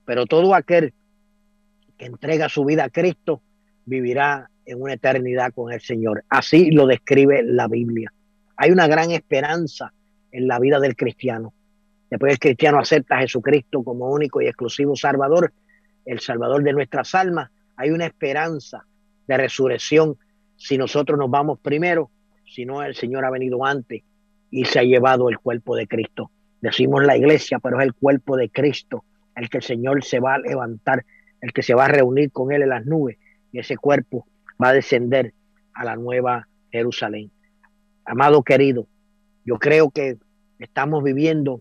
pero 0.07 0.25
todo 0.25 0.55
aquel 0.55 0.95
entrega 2.05 2.49
su 2.49 2.65
vida 2.65 2.85
a 2.85 2.91
Cristo 2.91 3.43
vivirá 3.85 4.49
en 4.65 4.81
una 4.81 4.95
eternidad 4.95 5.53
con 5.53 5.73
el 5.73 5.81
Señor. 5.81 6.25
Así 6.29 6.71
lo 6.71 6.87
describe 6.87 7.43
la 7.43 7.69
Biblia. 7.69 8.13
Hay 8.57 8.71
una 8.71 8.87
gran 8.87 9.11
esperanza 9.11 9.93
en 10.31 10.47
la 10.47 10.59
vida 10.59 10.79
del 10.81 10.97
cristiano. 10.97 11.53
Después 12.11 12.33
el 12.33 12.39
cristiano 12.39 12.79
acepta 12.79 13.17
a 13.17 13.21
Jesucristo 13.21 13.83
como 13.83 14.11
único 14.11 14.41
y 14.41 14.47
exclusivo 14.47 14.95
Salvador, 14.97 15.53
el 16.05 16.21
Salvador 16.21 16.63
de 16.63 16.73
nuestras 16.73 17.15
almas, 17.15 17.51
hay 17.77 17.91
una 17.91 18.07
esperanza 18.07 18.85
de 19.27 19.37
resurrección 19.37 20.17
si 20.57 20.77
nosotros 20.79 21.19
nos 21.19 21.31
vamos 21.31 21.59
primero, 21.61 22.11
si 22.47 22.65
no 22.65 22.83
el 22.83 22.95
Señor 22.95 23.25
ha 23.25 23.31
venido 23.31 23.65
antes 23.65 24.03
y 24.51 24.65
se 24.65 24.79
ha 24.79 24.83
llevado 24.83 25.29
el 25.29 25.39
cuerpo 25.39 25.75
de 25.75 25.87
Cristo. 25.87 26.31
Decimos 26.61 27.05
la 27.05 27.17
iglesia, 27.17 27.59
pero 27.59 27.81
es 27.81 27.87
el 27.87 27.95
cuerpo 27.95 28.37
de 28.37 28.51
Cristo, 28.51 29.05
el 29.35 29.49
que 29.49 29.59
el 29.59 29.63
Señor 29.65 30.05
se 30.05 30.21
va 30.21 30.35
a 30.35 30.39
levantar, 30.39 31.05
el 31.43 31.53
que 31.53 31.63
se 31.63 31.75
va 31.75 31.85
a 31.85 31.89
reunir 31.89 32.31
con 32.31 32.53
él 32.53 32.63
en 32.63 32.71
las 32.71 32.87
nubes 32.87 33.19
y 33.51 33.59
ese 33.59 33.77
cuerpo 33.77 34.27
va 34.63 34.69
a 34.69 34.73
descender 34.73 35.35
a 35.75 35.85
la 35.85 35.97
nueva 35.97 36.49
Jerusalén. 36.71 37.31
Amado 38.05 38.43
querido, 38.43 38.87
yo 39.45 39.59
creo 39.59 39.91
que 39.91 40.17
estamos 40.59 41.03
viviendo 41.03 41.61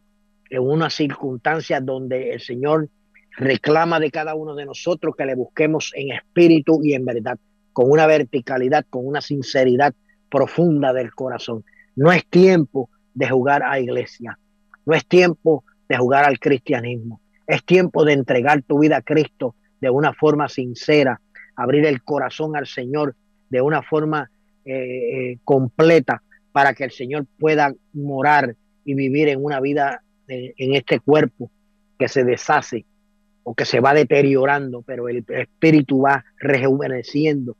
en 0.49 0.61
unas 0.61 0.93
circunstancias 0.93 1.83
donde 1.83 2.31
el 2.31 2.41
Señor 2.41 2.89
reclama 3.37 3.99
de 3.99 4.11
cada 4.11 4.35
uno 4.35 4.55
de 4.55 4.65
nosotros 4.65 5.15
que 5.17 5.25
le 5.25 5.35
busquemos 5.35 5.91
en 5.95 6.11
espíritu 6.11 6.81
y 6.83 6.93
en 6.93 7.05
verdad, 7.05 7.39
con 7.73 7.89
una 7.89 8.05
verticalidad, 8.05 8.85
con 8.89 9.05
una 9.07 9.21
sinceridad 9.21 9.93
profunda 10.29 10.93
del 10.93 11.11
corazón. 11.13 11.63
No 11.95 12.11
es 12.11 12.25
tiempo 12.27 12.89
de 13.13 13.29
jugar 13.29 13.63
a 13.63 13.79
iglesia, 13.79 14.37
no 14.85 14.93
es 14.93 15.05
tiempo 15.05 15.63
de 15.89 15.97
jugar 15.97 16.25
al 16.25 16.39
cristianismo, 16.39 17.21
es 17.47 17.63
tiempo 17.63 18.05
de 18.05 18.13
entregar 18.13 18.61
tu 18.61 18.79
vida 18.79 18.97
a 18.97 19.01
Cristo 19.01 19.55
de 19.81 19.89
una 19.89 20.13
forma 20.13 20.47
sincera, 20.47 21.19
abrir 21.55 21.85
el 21.85 22.03
corazón 22.03 22.55
al 22.55 22.67
Señor 22.67 23.15
de 23.49 23.61
una 23.61 23.81
forma 23.81 24.29
eh, 24.63 24.73
eh, 24.73 25.37
completa 25.43 26.21
para 26.51 26.73
que 26.73 26.83
el 26.83 26.91
Señor 26.91 27.25
pueda 27.39 27.73
morar 27.93 28.55
y 28.85 28.93
vivir 28.93 29.27
en 29.27 29.43
una 29.43 29.59
vida 29.59 30.03
eh, 30.27 30.53
en 30.57 30.75
este 30.75 30.99
cuerpo 30.99 31.51
que 31.97 32.07
se 32.07 32.23
deshace 32.23 32.85
o 33.43 33.55
que 33.55 33.65
se 33.65 33.79
va 33.79 33.93
deteriorando, 33.93 34.83
pero 34.83 35.09
el 35.09 35.25
espíritu 35.27 36.01
va 36.01 36.23
rejuveneciendo 36.39 37.57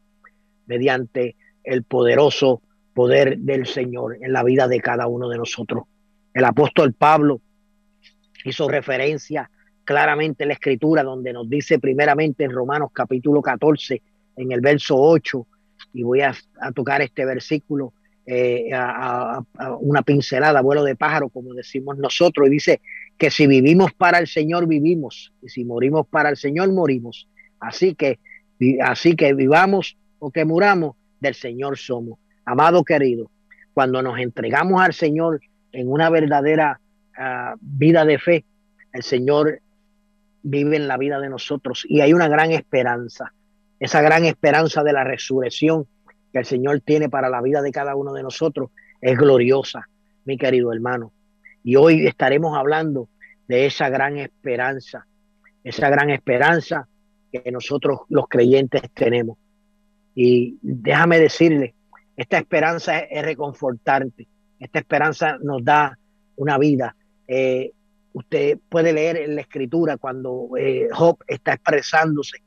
mediante 0.68 1.36
el 1.64 1.84
poderoso 1.84 2.62
poder 2.94 3.40
del 3.40 3.66
Señor 3.66 4.18
en 4.22 4.32
la 4.32 4.44
vida 4.44 4.68
de 4.68 4.80
cada 4.80 5.08
uno 5.08 5.28
de 5.28 5.38
nosotros. 5.38 5.86
El 6.34 6.46
apóstol 6.46 6.94
Pablo 6.94 7.42
hizo 8.46 8.70
referencia 8.70 9.50
claramente 9.84 10.44
en 10.44 10.50
la 10.50 10.54
escritura 10.54 11.04
donde 11.04 11.34
nos 11.34 11.50
dice 11.50 11.80
primeramente 11.80 12.44
en 12.44 12.52
Romanos 12.52 12.92
capítulo 12.94 13.42
14, 13.42 14.02
en 14.38 14.52
el 14.52 14.62
verso 14.62 14.96
8, 14.98 15.48
y 15.94 16.04
voy 16.04 16.22
a, 16.22 16.34
tocar 16.74 17.02
este 17.02 17.26
versículo 17.26 17.94
eh, 18.26 18.70
a, 18.74 19.44
una 19.80 20.02
pincelada, 20.04 20.62
vuelo 20.62 20.84
de 20.84 20.96
pájaro, 20.96 21.30
como 21.30 21.54
decimos 21.54 21.98
nosotros, 21.98 22.48
y 22.48 22.52
dice 22.52 22.82
que 23.18 23.30
si 23.30 23.48
vivimos 23.48 23.94
para 23.94 24.20
el 24.20 24.28
Señor, 24.28 24.68
vivimos, 24.68 25.34
y 25.42 25.50
si 25.50 25.66
morimos 25.66 26.08
para 26.08 26.30
el 26.30 26.38
Señor, 26.38 26.72
morimos. 26.72 27.28
Así 27.60 27.96
que, 27.96 28.20
así 28.84 29.16
que 29.16 29.34
vivamos 29.34 29.98
o 30.20 30.32
que 30.32 30.46
muramos, 30.46 30.96
del 31.20 31.36
Señor 31.36 31.78
somos. 31.78 32.20
Amado 32.46 32.84
querido, 32.84 33.30
cuando 33.74 34.02
nos 34.02 34.20
entregamos 34.20 34.82
al 34.82 34.94
Señor 34.94 35.40
en 35.72 35.90
una 35.90 36.10
verdadera 36.10 36.82
ah, 37.18 37.56
vida 37.62 38.06
de 38.06 38.18
fe, 38.18 38.46
el 38.92 39.04
Señor 39.04 39.62
vive 40.44 40.76
en 40.76 40.88
la 40.88 40.98
vida 40.98 41.20
de 41.20 41.30
nosotros 41.30 41.86
y 41.88 42.02
hay 42.02 42.14
una 42.14 42.28
gran 42.28 42.52
esperanza, 42.52 43.34
esa 43.80 44.02
gran 44.02 44.26
esperanza 44.26 44.84
de 44.84 44.94
la 44.94 45.04
resurrección 45.04 45.88
que 46.32 46.40
el 46.40 46.46
Señor 46.46 46.82
tiene 46.82 47.10
para 47.10 47.30
la 47.30 47.42
vida 47.42 47.62
de 47.62 47.72
cada 47.72 47.96
uno 47.96 48.14
de 48.14 48.24
nosotros 48.24 48.70
es 49.02 49.18
gloriosa, 49.18 49.88
mi 50.26 50.38
querido 50.38 50.72
hermano. 50.72 51.12
Y 51.64 51.76
hoy 51.76 52.06
estaremos 52.06 52.58
hablando 52.58 53.10
de 53.48 53.66
esa 53.66 53.90
gran 53.90 54.18
esperanza, 54.18 55.06
esa 55.64 55.90
gran 55.90 56.10
esperanza 56.10 56.88
que 57.32 57.52
nosotros 57.52 58.02
los 58.10 58.28
creyentes 58.28 58.82
tenemos. 58.94 59.38
Y 60.16 60.58
déjame 60.62 61.20
decirle, 61.20 61.74
esta 62.16 62.38
esperanza 62.38 63.00
es, 63.00 63.24
reconfortante, 63.24 64.28
esta 64.60 64.80
esperanza 64.80 65.38
nos 65.42 65.64
da 65.64 65.98
una 66.36 66.58
vida. 66.58 66.96
Eh, 67.28 67.72
usted 68.14 68.60
puede 68.70 68.94
leer 68.94 69.18
en 69.18 69.36
la 69.36 69.42
escritura 69.42 69.98
cuando 69.98 70.50
eh, 70.58 70.88
Job 70.92 71.18
está 71.28 71.54
expresándose 71.54 72.38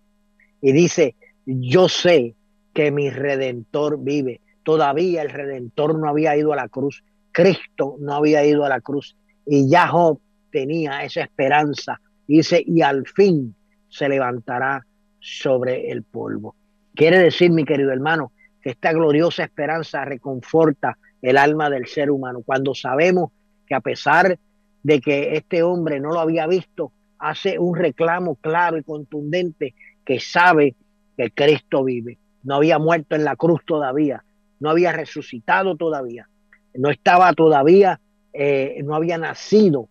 y 0.61 0.73
dice, 0.73 1.17
yo 1.47 1.89
sé 1.89 2.35
que 2.73 2.91
mi 2.91 3.11
redentor 3.11 4.03
vive. 4.03 4.41
Todavía 4.63 5.23
el 5.23 5.31
redentor 5.31 5.99
no 5.99 6.09
había 6.09 6.37
ido 6.37 6.53
a 6.53 6.57
la 6.57 6.69
cruz, 6.69 7.05
Cristo 7.33 7.97
no 8.01 8.15
había 8.15 8.45
ido 8.45 8.65
a 8.65 8.69
la 8.69 8.81
cruz 8.81 9.17
y 9.47 9.69
ya 9.69 9.89
Job 9.89 10.21
tenía 10.51 11.05
esa 11.05 11.23
esperanza. 11.23 12.01
Dice, 12.27 12.63
y 12.67 12.81
al 12.81 13.07
fin 13.07 13.55
se 13.89 14.09
levantará 14.09 14.85
sobre 15.21 15.91
el 15.91 16.03
polvo. 16.03 16.55
Quiere 16.95 17.19
decir, 17.19 17.51
mi 17.51 17.65
querido 17.65 17.93
hermano, 17.93 18.33
que 18.63 18.71
esta 18.71 18.93
gloriosa 18.93 19.45
esperanza 19.45 20.05
reconforta 20.05 20.97
el 21.21 21.37
alma 21.37 21.69
del 21.69 21.87
ser 21.87 22.11
humano. 22.11 22.41
Cuando 22.45 22.75
sabemos 22.75 23.31
que 23.67 23.75
a 23.75 23.81
pesar 23.81 24.39
de 24.85 25.01
que 25.01 25.35
este 25.35 25.63
hombre 25.65 25.99
no 25.99 26.11
lo 26.11 26.21
había 26.21 26.47
visto, 26.47 26.93
hace 27.19 27.59
un 27.59 27.75
reclamo 27.75 28.37
claro 28.37 28.77
y 28.79 28.85
contundente 28.85 29.75
que 30.05 30.21
sabe 30.21 30.77
que 31.17 31.31
Cristo 31.31 31.83
vive. 31.83 32.19
No 32.43 32.57
había 32.57 32.79
muerto 32.79 33.17
en 33.17 33.25
la 33.25 33.35
cruz 33.35 33.63
todavía, 33.65 34.23
no 34.61 34.69
había 34.69 34.93
resucitado 34.93 35.77
todavía, 35.77 36.29
no 36.75 36.91
estaba 36.91 37.33
todavía, 37.33 37.99
eh, 38.35 38.83
no 38.85 38.95
había 38.95 39.17
nacido 39.17 39.89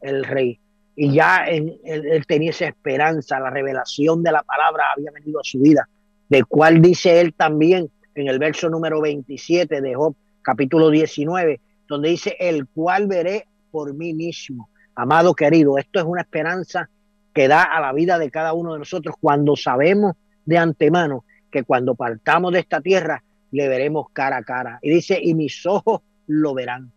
el 0.00 0.24
rey. 0.24 0.58
Y 0.96 1.12
ya 1.12 1.44
él, 1.44 1.78
tenía 2.26 2.50
esa 2.50 2.66
esperanza, 2.66 3.38
la 3.40 3.50
revelación 3.50 4.22
de 4.22 4.32
la 4.32 4.42
palabra 4.42 4.84
había 4.96 5.10
venido 5.10 5.40
a 5.40 5.44
su 5.44 5.60
vida, 5.60 5.86
de 6.30 6.44
cual 6.44 6.80
dice 6.80 7.20
él 7.20 7.34
también 7.34 7.90
en 8.14 8.28
el 8.28 8.38
verso 8.38 8.70
número 8.70 9.02
27 9.02 9.82
de 9.82 9.94
Job, 9.94 10.14
capítulo 10.40 10.88
19, 10.88 11.60
donde 11.86 12.08
dice, 12.08 12.36
el 12.40 12.66
cual 12.68 13.06
veré 13.06 13.44
por 13.70 13.94
mí 13.94 14.14
mismo. 14.14 14.68
Amado 14.94 15.34
querido, 15.34 15.78
esto 15.78 15.98
es 15.98 16.04
una 16.04 16.22
esperanza 16.22 16.88
que 17.32 17.48
da 17.48 17.62
a 17.62 17.80
la 17.80 17.92
vida 17.92 18.18
de 18.18 18.30
cada 18.30 18.52
uno 18.52 18.72
de 18.72 18.80
nosotros 18.80 19.14
cuando 19.20 19.56
sabemos 19.56 20.16
de 20.44 20.58
antemano 20.58 21.24
que 21.50 21.62
cuando 21.62 21.94
partamos 21.94 22.52
de 22.52 22.60
esta 22.60 22.80
tierra 22.80 23.22
le 23.50 23.68
veremos 23.68 24.06
cara 24.12 24.38
a 24.38 24.42
cara. 24.42 24.78
Y 24.82 24.90
dice, 24.90 25.18
y 25.22 25.34
mis 25.34 25.64
ojos 25.66 26.00
lo 26.26 26.54
verán. 26.54 26.92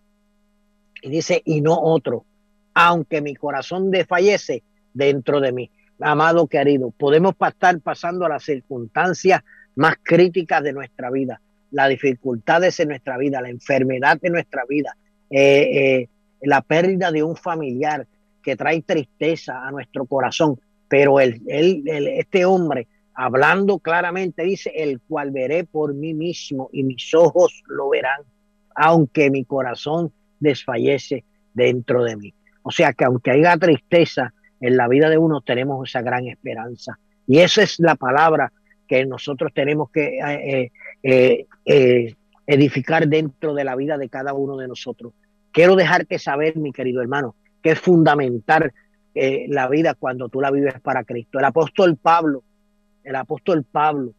Y 1.01 1.09
dice, 1.09 1.41
y 1.45 1.61
no 1.61 1.79
otro, 1.79 2.25
aunque 2.73 3.21
mi 3.21 3.35
corazón 3.35 3.91
desfallece 3.91 4.63
dentro 4.93 5.39
de 5.39 5.51
mí. 5.51 5.71
Amado 5.99 6.47
querido, 6.47 6.91
podemos 6.91 7.35
estar 7.39 7.79
pasando 7.81 8.25
a 8.25 8.29
las 8.29 8.43
circunstancias 8.43 9.41
más 9.75 9.95
críticas 10.01 10.63
de 10.63 10.73
nuestra 10.73 11.09
vida, 11.09 11.41
las 11.71 11.89
dificultades 11.89 12.79
en 12.79 12.89
nuestra 12.89 13.17
vida, 13.17 13.41
la 13.41 13.49
enfermedad 13.49 14.19
de 14.19 14.29
nuestra 14.29 14.63
vida, 14.67 14.95
eh, 15.29 16.01
eh, 16.01 16.09
la 16.43 16.61
pérdida 16.61 17.11
de 17.11 17.23
un 17.23 17.35
familiar 17.35 18.07
que 18.41 18.55
trae 18.55 18.81
tristeza 18.81 19.65
a 19.65 19.71
nuestro 19.71 20.05
corazón, 20.05 20.59
pero 20.87 21.19
el, 21.19 21.41
este 21.47 22.45
hombre 22.45 22.87
hablando 23.15 23.79
claramente, 23.79 24.43
dice, 24.43 24.71
el 24.75 24.99
cual 24.99 25.31
veré 25.31 25.63
por 25.63 25.93
mí 25.93 26.13
mismo 26.13 26.69
y 26.73 26.83
mis 26.83 27.13
ojos 27.13 27.63
lo 27.67 27.89
verán, 27.89 28.21
aunque 28.75 29.29
mi 29.29 29.45
corazón 29.45 30.11
desfallece 30.39 31.23
dentro 31.53 32.03
de 32.03 32.17
mí. 32.17 32.33
O 32.63 32.71
sea 32.71 32.93
que 32.93 33.05
aunque 33.05 33.31
haya 33.31 33.55
tristeza 33.57 34.33
en 34.59 34.77
la 34.77 34.87
vida 34.87 35.09
de 35.09 35.17
uno, 35.17 35.41
tenemos 35.41 35.87
esa 35.87 36.01
gran 36.01 36.27
esperanza. 36.27 36.97
Y 37.27 37.39
esa 37.39 37.63
es 37.63 37.79
la 37.79 37.95
palabra 37.95 38.51
que 38.87 39.05
nosotros 39.05 39.51
tenemos 39.53 39.89
que 39.91 40.19
eh, 40.19 40.71
eh, 41.03 41.45
eh, 41.65 42.15
edificar 42.47 43.07
dentro 43.07 43.53
de 43.53 43.63
la 43.63 43.75
vida 43.75 43.97
de 43.97 44.09
cada 44.09 44.33
uno 44.33 44.57
de 44.57 44.67
nosotros. 44.67 45.13
Quiero 45.53 45.77
dejarte 45.77 46.19
saber, 46.19 46.57
mi 46.57 46.73
querido 46.73 47.01
hermano, 47.01 47.35
que 47.61 47.71
es 47.71 47.79
fundamental 47.79 48.73
la 49.13 49.69
vida 49.69 49.93
cuando 49.93 50.27
tú 50.27 50.41
la 50.41 50.51
vives 50.51 50.81
para 50.81 51.03
Cristo. 51.03 51.39
El 51.39 51.45
apóstol 51.45 51.95
Pablo, 51.95 52.43
el 53.03 53.15
apóstol 53.15 53.63
Pablo 53.63 54.13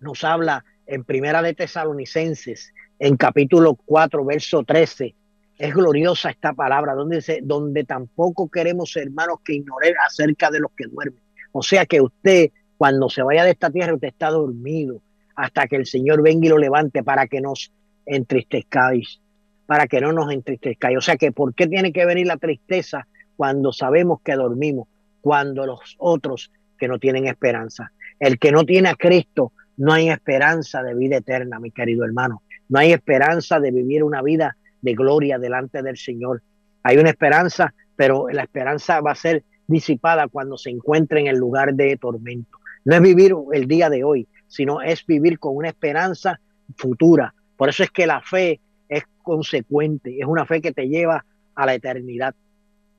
nos 0.00 0.22
habla 0.22 0.64
en 0.86 1.02
Primera 1.04 1.40
de 1.40 1.54
Tesalonicenses, 1.54 2.72
en 2.98 3.16
capítulo 3.16 3.74
4, 3.74 4.24
verso 4.24 4.62
13. 4.62 5.14
Es 5.56 5.74
gloriosa 5.74 6.30
esta 6.30 6.52
palabra, 6.52 6.94
donde 6.94 7.16
dice, 7.16 7.40
donde 7.42 7.84
tampoco 7.84 8.50
queremos, 8.50 8.94
hermanos, 8.96 9.38
que 9.42 9.54
ignoren 9.54 9.94
acerca 10.06 10.50
de 10.50 10.60
los 10.60 10.72
que 10.76 10.84
duermen. 10.86 11.22
O 11.52 11.62
sea 11.62 11.86
que 11.86 12.02
usted 12.02 12.50
cuando 12.76 13.08
se 13.08 13.22
vaya 13.22 13.44
de 13.44 13.52
esta 13.52 13.70
tierra, 13.70 13.94
usted 13.94 14.08
está 14.08 14.28
dormido 14.28 15.00
hasta 15.36 15.66
que 15.66 15.76
el 15.76 15.86
Señor 15.86 16.22
venga 16.22 16.46
y 16.46 16.50
lo 16.50 16.58
levante 16.58 17.02
para 17.02 17.26
que 17.28 17.40
nos 17.40 17.72
entristezcáis, 18.04 19.20
para 19.66 19.86
que 19.86 20.00
no 20.00 20.12
nos 20.12 20.32
entristezcáis. 20.32 20.98
O 20.98 21.00
sea 21.00 21.16
que, 21.16 21.32
¿por 21.32 21.54
qué 21.54 21.66
tiene 21.66 21.92
que 21.92 22.06
venir 22.06 22.26
la 22.26 22.36
tristeza 22.36 23.06
cuando 23.36 23.72
sabemos 23.72 24.20
que 24.22 24.34
dormimos? 24.34 24.88
Cuando 25.20 25.66
los 25.66 25.96
otros 25.98 26.50
que 26.78 26.88
no 26.88 26.98
tienen 26.98 27.26
esperanza. 27.26 27.92
El 28.18 28.38
que 28.38 28.52
no 28.52 28.64
tiene 28.64 28.88
a 28.90 28.94
Cristo, 28.94 29.52
no 29.76 29.92
hay 29.92 30.10
esperanza 30.10 30.82
de 30.82 30.94
vida 30.94 31.16
eterna, 31.16 31.58
mi 31.58 31.70
querido 31.70 32.04
hermano. 32.04 32.42
No 32.68 32.78
hay 32.78 32.92
esperanza 32.92 33.60
de 33.60 33.70
vivir 33.70 34.04
una 34.04 34.22
vida 34.22 34.56
de 34.82 34.94
gloria 34.94 35.38
delante 35.38 35.82
del 35.82 35.96
Señor. 35.96 36.42
Hay 36.82 36.98
una 36.98 37.10
esperanza, 37.10 37.74
pero 37.96 38.28
la 38.28 38.42
esperanza 38.42 39.00
va 39.00 39.12
a 39.12 39.16
ser 39.16 39.44
disipada 39.66 40.28
cuando 40.28 40.58
se 40.58 40.70
encuentre 40.70 41.20
en 41.20 41.26
el 41.26 41.36
lugar 41.36 41.74
de 41.74 41.96
tormento. 41.96 42.58
No 42.84 42.96
es 42.96 43.00
vivir 43.00 43.34
el 43.52 43.66
día 43.66 43.88
de 43.88 44.04
hoy, 44.04 44.28
sino 44.46 44.82
es 44.82 45.04
vivir 45.06 45.38
con 45.38 45.56
una 45.56 45.68
esperanza 45.68 46.38
futura. 46.76 47.34
Por 47.56 47.68
eso 47.68 47.82
es 47.82 47.90
que 47.90 48.06
la 48.06 48.20
fe 48.20 48.60
es 48.88 49.04
consecuente, 49.22 50.18
es 50.18 50.26
una 50.26 50.46
fe 50.46 50.60
que 50.60 50.72
te 50.72 50.88
lleva 50.88 51.24
a 51.54 51.66
la 51.66 51.74
eternidad. 51.74 52.34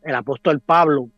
El 0.03 0.15
apóstol 0.15 0.59
Pablo 0.59 1.09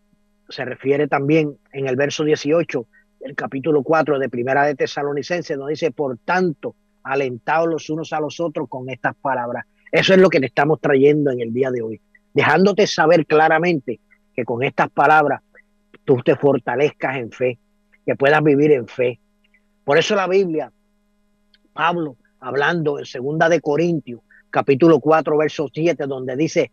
se 0.49 0.65
refiere 0.65 1.07
también 1.07 1.57
en 1.74 1.88
el 1.88 1.95
verso 1.95 2.24
18 2.24 2.86
el 3.22 3.36
capítulo 3.36 3.84
4 3.84 4.20
de 4.20 4.30
Primera 4.30 4.63
de 4.63 4.76
Tesalonicenses, 4.76 5.57
donde 5.57 5.72
dice, 5.72 5.91
por 5.91 6.18
tanto, 6.20 6.76
alentados 7.03 7.68
los 7.68 7.89
unos 7.89 8.13
a 8.13 8.20
los 8.20 8.39
otros 8.39 8.68
con 8.70 8.89
estas 8.89 9.15
palabras. 9.15 9.65
Eso 9.91 10.13
es 10.13 10.20
lo 10.20 10.30
que 10.30 10.39
te 10.39 10.47
estamos 10.47 10.80
trayendo 10.80 11.32
en 11.32 11.41
el 11.41 11.53
día 11.53 11.72
de 11.72 11.82
hoy, 11.82 12.01
dejándote 12.34 12.86
saber 12.88 13.26
claramente 13.26 13.99
que 14.36 14.45
con 14.45 14.63
estas 14.63 14.89
palabras 14.89 15.41
tú 16.05 16.18
te 16.24 16.36
fortalezcas 16.36 17.18
en 17.18 17.32
fe, 17.32 17.59
que 18.05 18.15
puedas 18.15 18.43
vivir 18.43 18.72
en 18.72 18.88
fe. 18.88 19.20
Por 19.84 19.97
eso 19.97 20.15
la 20.15 20.28
Biblia, 20.28 20.72
Pablo, 21.74 22.18
hablando 22.39 22.99
en 22.99 23.05
segunda 23.05 23.49
de 23.49 23.61
Corintios, 23.61 24.22
capítulo 24.50 25.00
4, 25.00 25.38
verso 25.38 25.68
7, 25.74 26.06
donde 26.08 26.36
dice, 26.36 26.72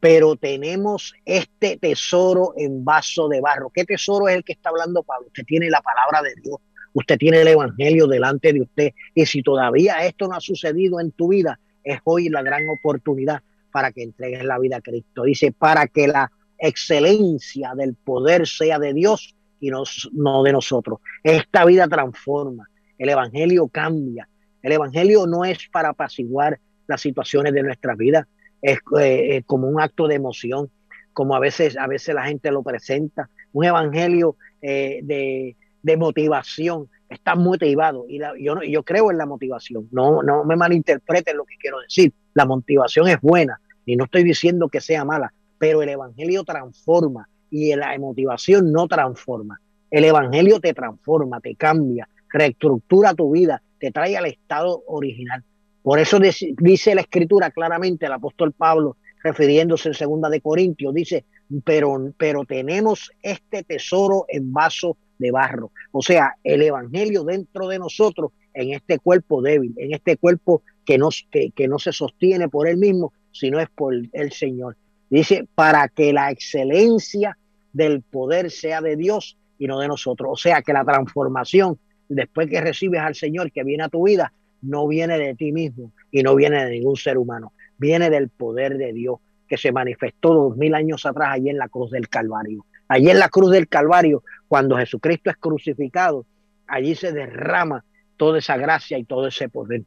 pero 0.00 0.36
tenemos 0.36 1.14
este 1.24 1.78
tesoro 1.78 2.52
en 2.56 2.84
vaso 2.84 3.28
de 3.28 3.40
barro. 3.40 3.70
¿Qué 3.72 3.84
tesoro 3.84 4.28
es 4.28 4.36
el 4.36 4.44
que 4.44 4.52
está 4.52 4.70
hablando 4.70 5.02
Pablo? 5.02 5.28
Usted 5.28 5.44
tiene 5.44 5.70
la 5.70 5.80
palabra 5.80 6.20
de 6.22 6.34
Dios, 6.42 6.58
usted 6.92 7.16
tiene 7.16 7.40
el 7.40 7.48
Evangelio 7.48 8.06
delante 8.06 8.52
de 8.52 8.60
usted. 8.60 8.92
Y 9.14 9.24
si 9.26 9.42
todavía 9.42 10.04
esto 10.06 10.28
no 10.28 10.34
ha 10.34 10.40
sucedido 10.40 11.00
en 11.00 11.12
tu 11.12 11.28
vida, 11.28 11.58
es 11.82 12.00
hoy 12.04 12.28
la 12.28 12.42
gran 12.42 12.62
oportunidad 12.68 13.42
para 13.72 13.92
que 13.92 14.02
entregues 14.02 14.44
la 14.44 14.58
vida 14.58 14.76
a 14.76 14.80
Cristo. 14.80 15.24
Dice, 15.24 15.52
para 15.52 15.86
que 15.86 16.06
la 16.06 16.30
excelencia 16.58 17.72
del 17.76 17.94
poder 17.94 18.46
sea 18.46 18.78
de 18.78 18.92
Dios 18.92 19.34
y 19.60 19.70
no, 19.70 20.42
de 20.42 20.52
nosotros. 20.52 21.00
Esta 21.22 21.64
vida 21.64 21.88
transforma, 21.88 22.68
el 22.98 23.08
Evangelio 23.08 23.68
cambia. 23.68 24.28
El 24.62 24.72
Evangelio 24.72 25.26
no 25.26 25.44
es 25.44 25.58
para 25.72 25.90
apaciguar 25.90 26.58
las 26.86 27.00
situaciones 27.00 27.52
de 27.52 27.62
nuestra 27.62 27.94
vida, 27.94 28.26
es 28.62 28.78
eh, 29.00 29.42
como 29.46 29.68
un 29.68 29.80
acto 29.80 30.06
de 30.08 30.14
emoción, 30.14 30.70
como 31.12 31.36
a 31.36 31.40
veces, 31.40 31.76
a 31.76 31.86
veces 31.86 32.14
la 32.14 32.24
gente 32.24 32.50
lo 32.50 32.62
presenta, 32.62 33.28
un 33.52 33.64
Evangelio 33.64 34.36
eh, 34.62 35.00
de, 35.02 35.96
motivación, 35.96 36.88
está 37.08 37.34
motivado 37.36 38.06
y 38.08 38.18
yo, 38.18 38.62
yo 38.62 38.82
creo 38.82 39.10
en 39.10 39.18
la 39.18 39.26
motivación, 39.26 39.86
no, 39.92 40.22
no 40.22 40.44
me 40.44 40.56
malinterpreten 40.56 41.36
lo 41.36 41.44
que 41.44 41.56
quiero 41.60 41.78
decir, 41.80 42.12
la 42.32 42.46
motivación 42.46 43.06
es 43.08 43.20
buena 43.20 43.60
y 43.84 43.94
no 43.94 44.04
estoy 44.04 44.24
diciendo 44.24 44.68
que 44.68 44.80
sea 44.80 45.04
mala, 45.04 45.32
pero 45.58 45.82
el 45.82 45.90
Evangelio 45.90 46.42
transforma, 46.42 47.28
y 47.54 47.72
la 47.76 47.96
motivación 48.00 48.72
no 48.72 48.88
transforma. 48.88 49.60
El 49.88 50.04
Evangelio 50.04 50.58
te 50.58 50.74
transforma, 50.74 51.40
te 51.40 51.54
cambia, 51.54 52.08
reestructura 52.28 53.14
tu 53.14 53.30
vida, 53.30 53.62
te 53.78 53.92
trae 53.92 54.16
al 54.16 54.26
estado 54.26 54.82
original. 54.88 55.44
Por 55.84 55.98
eso 55.98 56.18
dice 56.18 56.94
la 56.94 57.02
escritura 57.02 57.50
claramente, 57.50 58.06
el 58.06 58.12
apóstol 58.12 58.52
Pablo, 58.52 58.96
refiriéndose 59.22 59.90
en 59.90 59.94
segunda 59.94 60.30
de 60.30 60.40
Corintios, 60.40 60.94
dice, 60.94 61.26
pero, 61.62 62.10
pero 62.16 62.46
tenemos 62.46 63.12
este 63.20 63.64
tesoro 63.64 64.24
en 64.28 64.50
vaso 64.50 64.96
de 65.18 65.30
barro. 65.30 65.72
O 65.92 66.00
sea, 66.00 66.36
el 66.42 66.62
Evangelio 66.62 67.22
dentro 67.22 67.68
de 67.68 67.78
nosotros, 67.78 68.32
en 68.54 68.72
este 68.72 68.98
cuerpo 68.98 69.42
débil, 69.42 69.74
en 69.76 69.92
este 69.92 70.16
cuerpo 70.16 70.62
que 70.86 70.96
no, 70.96 71.10
que, 71.30 71.50
que 71.50 71.68
no 71.68 71.78
se 71.78 71.92
sostiene 71.92 72.48
por 72.48 72.66
él 72.66 72.78
mismo, 72.78 73.12
sino 73.30 73.60
es 73.60 73.68
por 73.68 73.92
el 73.94 74.32
Señor. 74.32 74.78
Dice, 75.10 75.46
para 75.54 75.88
que 75.88 76.14
la 76.14 76.30
excelencia 76.30 77.36
del 77.74 78.00
poder 78.00 78.50
sea 78.50 78.80
de 78.80 78.96
Dios 78.96 79.36
y 79.58 79.66
no 79.66 79.80
de 79.80 79.88
nosotros. 79.88 80.30
O 80.32 80.36
sea 80.36 80.62
que 80.62 80.72
la 80.72 80.82
transformación, 80.86 81.78
después 82.08 82.48
que 82.48 82.62
recibes 82.62 83.02
al 83.02 83.14
Señor 83.14 83.52
que 83.52 83.64
viene 83.64 83.84
a 83.84 83.90
tu 83.90 84.06
vida, 84.06 84.32
no 84.64 84.86
viene 84.88 85.18
de 85.18 85.34
ti 85.34 85.52
mismo 85.52 85.92
y 86.10 86.22
no 86.22 86.34
viene 86.34 86.64
de 86.64 86.70
ningún 86.70 86.96
ser 86.96 87.18
humano, 87.18 87.52
viene 87.78 88.10
del 88.10 88.28
poder 88.28 88.76
de 88.76 88.92
Dios 88.92 89.18
que 89.48 89.56
se 89.56 89.72
manifestó 89.72 90.34
dos 90.34 90.56
mil 90.56 90.74
años 90.74 91.04
atrás 91.06 91.30
allí 91.32 91.50
en 91.50 91.58
la 91.58 91.68
cruz 91.68 91.90
del 91.90 92.08
Calvario. 92.08 92.64
Allí 92.88 93.10
en 93.10 93.18
la 93.18 93.28
cruz 93.28 93.50
del 93.50 93.68
Calvario, 93.68 94.22
cuando 94.48 94.76
Jesucristo 94.76 95.30
es 95.30 95.36
crucificado, 95.36 96.26
allí 96.66 96.94
se 96.94 97.12
derrama 97.12 97.84
toda 98.16 98.38
esa 98.38 98.56
gracia 98.56 98.98
y 98.98 99.04
todo 99.04 99.26
ese 99.26 99.48
poder 99.48 99.82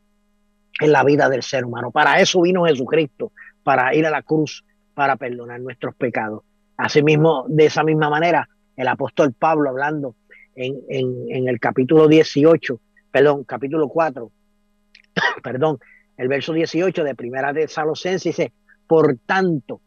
en 0.79 0.91
la 0.91 1.03
vida 1.03 1.29
del 1.29 1.43
ser 1.43 1.65
humano. 1.65 1.91
Para 1.91 2.19
eso 2.19 2.41
vino 2.41 2.65
Jesucristo, 2.65 3.31
para 3.63 3.93
ir 3.95 4.05
a 4.05 4.11
la 4.11 4.21
cruz, 4.21 4.63
para 4.93 5.15
perdonar 5.15 5.59
nuestros 5.59 5.95
pecados. 5.95 6.43
Asimismo, 6.77 7.45
de 7.47 7.65
esa 7.65 7.83
misma 7.83 8.09
manera, 8.09 8.47
el 8.75 8.87
apóstol 8.87 9.33
Pablo 9.33 9.69
hablando 9.69 10.15
en, 10.55 11.47
el 11.47 11.59
capítulo 11.59 12.07
18, 12.07 12.79
perdón, 13.11 13.43
capítulo 13.43 13.87
4, 13.87 14.31
perdón, 15.43 15.77
el 16.17 16.27
verso 16.27 16.53
18 16.53 17.03
de 17.03 17.15
Primera 17.15 17.53
de 17.53 17.67
Salosense 17.67 18.29
dice, 18.29 18.53
por 18.87 19.17
tanto, 19.25 19.81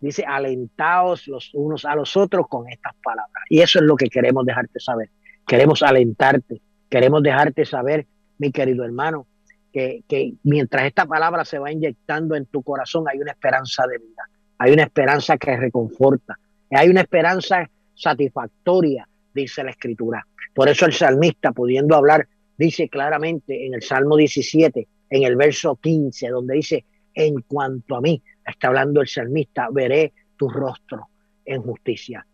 dice, 0.00 0.24
alentaos 0.26 1.26
los 1.28 1.52
unos 1.54 1.84
a 1.84 1.94
los 1.94 2.16
otros 2.16 2.46
con 2.48 2.68
estas 2.68 2.94
palabras. 3.02 3.44
Y 3.48 3.60
eso 3.60 3.78
es 3.78 3.84
lo 3.84 3.96
que 3.96 4.08
queremos 4.08 4.44
dejarte 4.46 4.80
saber. 4.80 5.10
Queremos 5.46 5.82
alentarte, 5.82 6.60
queremos 6.88 7.22
dejarte 7.22 7.64
saber, 7.64 8.06
mi 8.38 8.50
querido 8.50 8.84
hermano, 8.84 9.26
que, 9.72 10.02
que 10.08 10.34
mientras 10.44 10.86
esta 10.86 11.04
palabra 11.04 11.44
se 11.44 11.58
va 11.58 11.70
inyectando 11.70 12.36
en 12.36 12.46
tu 12.46 12.62
corazón 12.62 13.04
hay 13.08 13.18
una 13.18 13.32
esperanza 13.32 13.86
de 13.86 13.98
vida 13.98 14.22
hay 14.58 14.72
una 14.72 14.84
esperanza 14.84 15.36
que 15.36 15.56
reconforta, 15.56 16.38
hay 16.70 16.88
una 16.88 17.02
esperanza 17.02 17.68
satisfactoria, 17.94 19.06
dice 19.32 19.64
la 19.64 19.70
escritura. 19.70 20.26
Por 20.54 20.68
eso 20.68 20.86
el 20.86 20.92
salmista, 20.92 21.52
pudiendo 21.52 21.96
hablar, 21.96 22.28
dice 22.56 22.88
claramente 22.88 23.66
en 23.66 23.74
el 23.74 23.82
Salmo 23.82 24.16
17, 24.16 24.88
en 25.10 25.22
el 25.24 25.36
verso 25.36 25.76
15, 25.76 26.28
donde 26.28 26.54
dice, 26.54 26.84
en 27.14 27.40
cuanto 27.42 27.96
a 27.96 28.00
mí, 28.00 28.22
está 28.44 28.68
hablando 28.68 29.00
el 29.00 29.08
salmista, 29.08 29.68
veré 29.70 30.12
tu 30.36 30.48
rostro 30.48 31.08
en 31.44 31.62
justicia. 31.62 32.26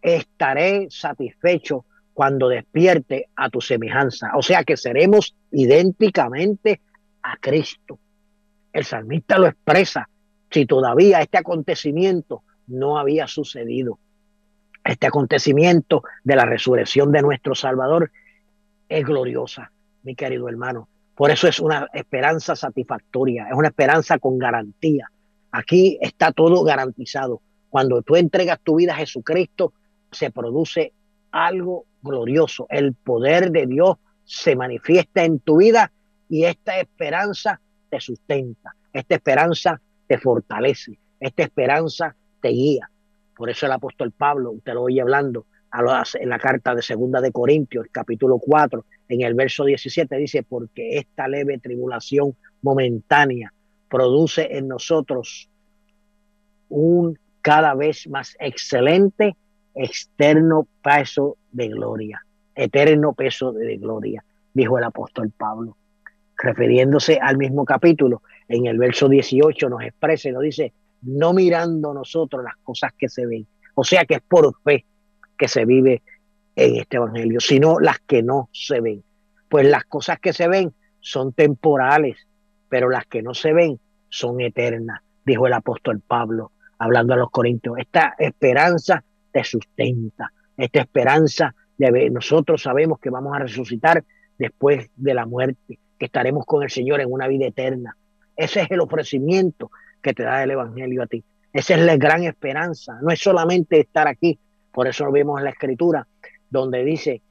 Estaré 0.00 0.86
satisfecho 0.90 1.84
cuando 2.14 2.48
despierte 2.48 3.28
a 3.36 3.50
tu 3.50 3.60
semejanza. 3.60 4.30
O 4.36 4.42
sea 4.42 4.64
que 4.64 4.76
seremos 4.76 5.34
idénticamente 5.50 6.80
a 7.22 7.36
Cristo. 7.36 7.98
El 8.72 8.84
salmista 8.84 9.38
lo 9.38 9.48
expresa 9.48 10.08
si 10.50 10.64
todavía 10.64 11.20
este 11.20 11.38
acontecimiento 11.38 12.42
no 12.68 12.98
había 12.98 13.26
sucedido. 13.26 13.98
Este 14.84 15.06
acontecimiento 15.08 16.04
de 16.22 16.36
la 16.36 16.44
resurrección 16.44 17.10
de 17.10 17.22
nuestro 17.22 17.54
Salvador 17.54 18.10
es 18.88 19.04
gloriosa, 19.04 19.70
mi 20.02 20.14
querido 20.14 20.48
hermano. 20.48 20.88
Por 21.14 21.30
eso 21.30 21.48
es 21.48 21.60
una 21.60 21.88
esperanza 21.92 22.54
satisfactoria, 22.54 23.48
es 23.48 23.56
una 23.56 23.68
esperanza 23.68 24.18
con 24.18 24.38
garantía. 24.38 25.10
Aquí 25.50 25.98
está 26.00 26.32
todo 26.32 26.62
garantizado. 26.62 27.40
Cuando 27.70 28.02
tú 28.02 28.16
entregas 28.16 28.60
tu 28.60 28.76
vida 28.76 28.92
a 28.92 28.96
Jesucristo, 28.96 29.72
se 30.10 30.30
produce 30.30 30.92
algo 31.30 31.86
glorioso. 32.02 32.66
El 32.68 32.94
poder 32.94 33.50
de 33.50 33.66
Dios 33.66 33.96
se 34.24 34.56
manifiesta 34.56 35.24
en 35.24 35.40
tu 35.40 35.58
vida 35.58 35.92
y 36.28 36.44
esta 36.44 36.78
esperanza 36.78 37.60
te 37.88 38.00
sustenta, 38.00 38.74
esta 38.92 39.14
esperanza 39.14 39.80
te 40.06 40.18
fortalece, 40.18 40.98
esta 41.20 41.42
esperanza 41.44 42.14
te 42.40 42.48
guía. 42.48 42.90
Por 43.36 43.50
eso 43.50 43.66
el 43.66 43.72
apóstol 43.72 44.12
Pablo, 44.12 44.52
usted 44.52 44.74
lo 44.74 44.82
oye 44.82 45.00
hablando 45.00 45.46
en 46.18 46.28
la 46.28 46.38
carta 46.38 46.74
de 46.74 46.82
Segunda 46.82 47.20
de 47.20 47.32
Corintios, 47.32 47.86
capítulo 47.92 48.38
4, 48.38 48.84
en 49.08 49.22
el 49.22 49.34
verso 49.34 49.64
17 49.64 50.16
dice, 50.16 50.42
porque 50.42 50.96
esta 50.96 51.28
leve 51.28 51.58
tribulación 51.58 52.34
momentánea 52.62 53.52
produce 53.88 54.56
en 54.56 54.68
nosotros 54.68 55.50
un 56.68 57.18
cada 57.42 57.74
vez 57.74 58.08
más 58.08 58.36
excelente 58.40 59.36
externo 59.74 60.66
peso 60.82 61.36
de 61.52 61.68
gloria, 61.68 62.24
eterno 62.54 63.12
peso 63.12 63.52
de 63.52 63.76
gloria, 63.76 64.24
dijo 64.54 64.78
el 64.78 64.84
apóstol 64.84 65.30
Pablo. 65.36 65.76
Refiriéndose 66.38 67.18
al 67.20 67.36
mismo 67.36 67.64
capítulo, 67.64 68.22
en 68.48 68.66
el 68.66 68.78
verso 68.78 69.08
18 69.08 69.68
nos 69.68 69.82
expresa 69.82 70.28
y 70.28 70.32
nos 70.32 70.42
dice, 70.42 70.72
no 71.02 71.34
mirando 71.34 71.92
nosotros 71.92 72.42
las 72.42 72.56
cosas 72.62 72.92
que 72.98 73.08
se 73.08 73.26
ven. 73.26 73.46
O 73.74 73.84
sea 73.84 74.04
que 74.04 74.14
es 74.14 74.22
por 74.22 74.52
fe 74.64 74.84
que 75.36 75.48
se 75.48 75.64
vive 75.64 76.02
en 76.54 76.76
este 76.76 76.96
evangelio, 76.96 77.40
sino 77.40 77.78
las 77.78 77.98
que 78.00 78.22
no 78.22 78.48
se 78.52 78.80
ven. 78.80 79.02
Pues 79.48 79.66
las 79.66 79.84
cosas 79.84 80.18
que 80.18 80.32
se 80.32 80.48
ven 80.48 80.72
son 81.00 81.32
temporales, 81.32 82.16
pero 82.68 82.88
las 82.88 83.06
que 83.06 83.22
no 83.22 83.34
se 83.34 83.52
ven 83.52 83.78
son 84.08 84.40
eternas, 84.40 85.00
dijo 85.24 85.46
el 85.46 85.52
apóstol 85.52 86.00
Pablo, 86.00 86.52
hablando 86.78 87.14
a 87.14 87.16
los 87.16 87.30
corintios. 87.30 87.78
Esta 87.78 88.14
esperanza 88.18 89.04
te 89.30 89.44
sustenta, 89.44 90.32
esta 90.56 90.80
esperanza 90.80 91.54
de 91.76 92.10
nosotros 92.10 92.62
sabemos 92.62 92.98
que 92.98 93.10
vamos 93.10 93.34
a 93.36 93.40
resucitar 93.40 94.02
después 94.38 94.88
de 94.96 95.14
la 95.14 95.26
muerte, 95.26 95.78
que 95.98 96.06
estaremos 96.06 96.44
con 96.46 96.62
el 96.62 96.70
Señor 96.70 97.00
en 97.00 97.12
una 97.12 97.28
vida 97.28 97.46
eterna. 97.46 97.96
Ese 98.34 98.62
es 98.62 98.70
el 98.70 98.80
ofrecimiento 98.80 99.70
que 100.02 100.14
te 100.14 100.22
da 100.22 100.42
el 100.42 100.50
Evangelio 100.50 101.02
a 101.02 101.06
ti. 101.06 101.24
Esa 101.52 101.74
es 101.74 101.80
la 101.80 101.96
gran 101.96 102.24
esperanza. 102.24 102.98
No 103.00 103.10
es 103.10 103.20
solamente 103.20 103.80
estar 103.80 104.06
aquí. 104.08 104.38
Por 104.76 104.86
eso 104.88 105.10
vemos 105.10 105.40
la 105.40 105.48
Escritura, 105.48 106.06
donde 106.50 106.84
dice 106.84 107.22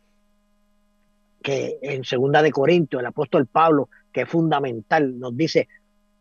que 1.43 1.77
en 1.83 2.03
Segunda 2.03 2.41
de 2.41 2.49
Corintios, 2.49 3.01
el 3.01 3.05
apóstol 3.05 3.45
Pablo, 3.45 3.87
que 4.11 4.21
es 4.21 4.27
fundamental, 4.27 5.19
nos 5.19 5.37
dice, 5.37 5.67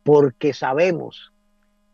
porque 0.02 0.52
sabemos 0.52 1.32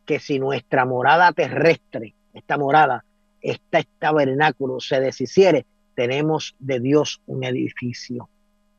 que 0.04 0.18
si 0.18 0.40
nuestra 0.40 0.84
morada 0.84 1.30
terrestre, 1.30 2.12
esta 2.34 2.58
morada, 2.58 3.04
este 3.40 3.86
tabernáculo 4.00 4.80
se 4.80 4.98
deshiciere, 4.98 5.64
tenemos 5.94 6.56
de 6.58 6.80
Dios 6.80 7.22
un 7.26 7.44
edificio, 7.44 8.28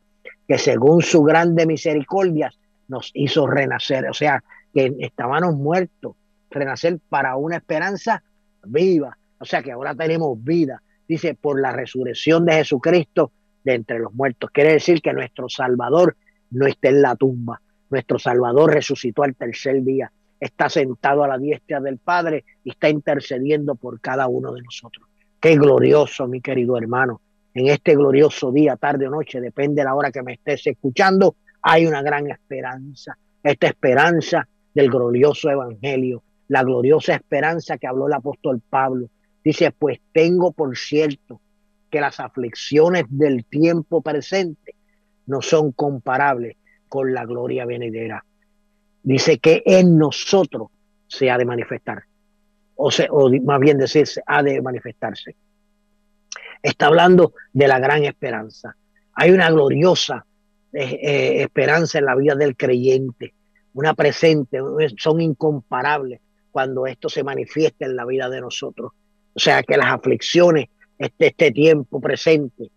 que 0.47 0.57
según 0.57 1.01
su 1.01 1.23
grande 1.23 1.65
misericordia 1.65 2.51
nos 2.87 3.11
hizo 3.13 3.47
renacer. 3.47 4.07
O 4.09 4.13
sea, 4.13 4.43
que 4.73 4.95
estábamos 4.99 5.55
muertos, 5.55 6.15
renacer 6.49 6.99
para 7.09 7.35
una 7.35 7.57
esperanza 7.57 8.23
viva. 8.63 9.17
O 9.39 9.45
sea 9.45 9.61
que 9.61 9.71
ahora 9.71 9.95
tenemos 9.95 10.41
vida. 10.43 10.81
Dice, 11.07 11.35
por 11.35 11.59
la 11.61 11.71
resurrección 11.71 12.45
de 12.45 12.53
Jesucristo 12.53 13.31
de 13.63 13.75
entre 13.75 13.99
los 13.99 14.13
muertos. 14.13 14.49
Quiere 14.51 14.73
decir 14.73 15.01
que 15.01 15.13
nuestro 15.13 15.49
Salvador 15.49 16.15
no 16.51 16.67
está 16.67 16.89
en 16.89 17.01
la 17.01 17.15
tumba. 17.15 17.61
Nuestro 17.89 18.19
Salvador 18.19 18.73
resucitó 18.73 19.23
al 19.23 19.35
tercer 19.35 19.81
día. 19.83 20.11
Está 20.39 20.69
sentado 20.69 21.23
a 21.23 21.27
la 21.27 21.37
diestra 21.37 21.79
del 21.79 21.97
Padre 21.97 22.45
y 22.63 22.71
está 22.71 22.89
intercediendo 22.89 23.75
por 23.75 23.99
cada 23.99 24.27
uno 24.27 24.53
de 24.53 24.61
nosotros. 24.61 25.07
Qué 25.39 25.55
glorioso, 25.55 26.27
mi 26.27 26.41
querido 26.41 26.77
hermano. 26.77 27.21
En 27.53 27.67
este 27.67 27.95
glorioso 27.95 28.51
día, 28.51 28.75
tarde 28.75 29.07
o 29.07 29.09
noche, 29.09 29.41
depende 29.41 29.81
de 29.81 29.85
la 29.85 29.95
hora 29.95 30.11
que 30.11 30.21
me 30.21 30.33
estés 30.33 30.67
escuchando, 30.67 31.35
hay 31.61 31.87
una 31.87 32.01
gran 32.01 32.29
esperanza. 32.29 33.17
Esta 33.41 33.67
esperanza 33.67 34.47
del 34.73 34.89
glorioso 34.89 35.49
evangelio, 35.49 36.21
la 36.49 36.63
gloriosa 36.63 37.15
esperanza 37.15 37.77
que 37.77 37.87
habló 37.87 38.07
el 38.07 38.13
apóstol 38.13 38.61
Pablo. 38.69 39.09
Dice, 39.43 39.71
pues 39.71 39.99
tengo 40.11 40.51
por 40.51 40.77
cierto 40.77 41.41
que 41.89 42.01
las 42.01 42.19
aflicciones 42.19 43.05
del 43.09 43.45
tiempo 43.45 44.01
presente 44.01 44.75
no 45.25 45.41
son 45.41 45.71
comparables 45.71 46.57
con 46.87 47.13
la 47.13 47.25
gloria 47.25 47.65
venidera. 47.65 48.23
Dice 49.03 49.39
que 49.39 49.63
en 49.65 49.97
nosotros 49.97 50.69
se 51.07 51.29
ha 51.31 51.37
de 51.37 51.45
manifestar, 51.45 52.03
o, 52.75 52.89
o 53.11 53.31
más 53.43 53.59
bien 53.59 53.77
decirse, 53.77 54.21
ha 54.25 54.43
de 54.43 54.61
manifestarse. 54.61 55.35
Está 56.61 56.87
hablando 56.87 57.33
de 57.53 57.67
la 57.67 57.79
gran 57.79 58.03
esperanza. 58.03 58.75
Hay 59.13 59.31
una 59.31 59.49
gloriosa 59.49 60.25
eh, 60.73 60.99
eh, 61.01 61.41
esperanza 61.43 61.99
en 61.99 62.05
la 62.05 62.15
vida 62.15 62.35
del 62.35 62.55
creyente 62.55 63.33
una 63.77 63.93
presente, 63.93 64.59
son 64.97 65.21
incomparables 65.21 66.19
cuando 66.51 66.87
esto 66.87 67.09
se 67.09 67.23
manifiesta 67.23 67.85
en 67.85 67.95
la 67.95 68.05
vida 68.05 68.27
de 68.27 68.41
nosotros. 68.41 68.91
O 69.35 69.39
sea 69.39 69.61
que 69.61 69.77
las 69.77 69.93
aflicciones 69.93 70.69
de 70.97 71.05
este, 71.05 71.27
este 71.27 71.51
tiempo 71.51 72.01
presente 72.01 72.71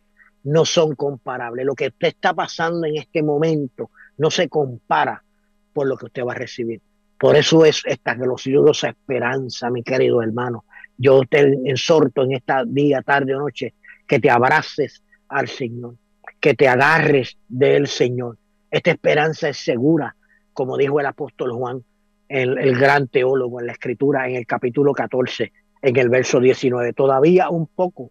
no 0.45 0.67
son 0.67 0.95
comparables. 0.95 1.65
Lo 1.65 1.75
que 1.75 1.87
usted 1.87 2.09
está 2.09 2.35
pasando 2.35 2.87
en 2.87 2.99
este 2.99 3.23
momento 3.23 3.91
no 4.21 4.31
se 4.31 4.51
compara 4.51 5.25
por 5.73 5.87
lo 5.87 5.97
que 5.97 6.05
usted 6.05 6.23
va 6.23 6.33
a 6.33 6.35
recibir. 6.37 6.83
Por 7.19 7.37
eso 7.37 7.65
es 7.65 7.81
esta 7.87 8.15
gloriosa 8.15 8.91
esperanza, 8.91 9.71
mi 9.71 9.83
querido 9.83 10.23
hermano. 10.23 10.67
Yo 10.99 11.23
te 11.23 11.59
exhorto 11.65 12.25
en 12.25 12.33
esta 12.33 12.65
día, 12.67 13.01
tarde 13.01 13.35
o 13.35 13.39
noche, 13.39 13.73
que 14.07 14.21
te 14.21 14.29
abraces 14.29 15.03
al 15.27 15.49
Señor, 15.49 15.95
que 16.39 16.53
te 16.53 16.69
agarres 16.69 17.39
del 17.49 17.87
Señor. 17.87 18.37
Esta 18.71 18.91
esperanza 18.91 19.49
es 19.49 19.57
segura, 19.57 20.15
como 20.53 20.77
dijo 20.77 21.01
el 21.01 21.07
apóstol 21.07 21.53
Juan, 21.53 21.83
el, 22.29 22.59
el, 22.59 22.79
gran 22.79 23.09
teólogo 23.09 23.59
en 23.59 23.69
la 23.69 23.73
escritura, 23.73 24.29
en 24.29 24.37
el 24.37 24.47
capítulo 24.47 24.93
14, 24.93 25.51
en 25.81 25.97
el 25.97 26.11
verso 26.11 26.41
19. 26.41 26.93
Todavía 26.93 27.49
un 27.49 27.67
poco, 27.69 28.11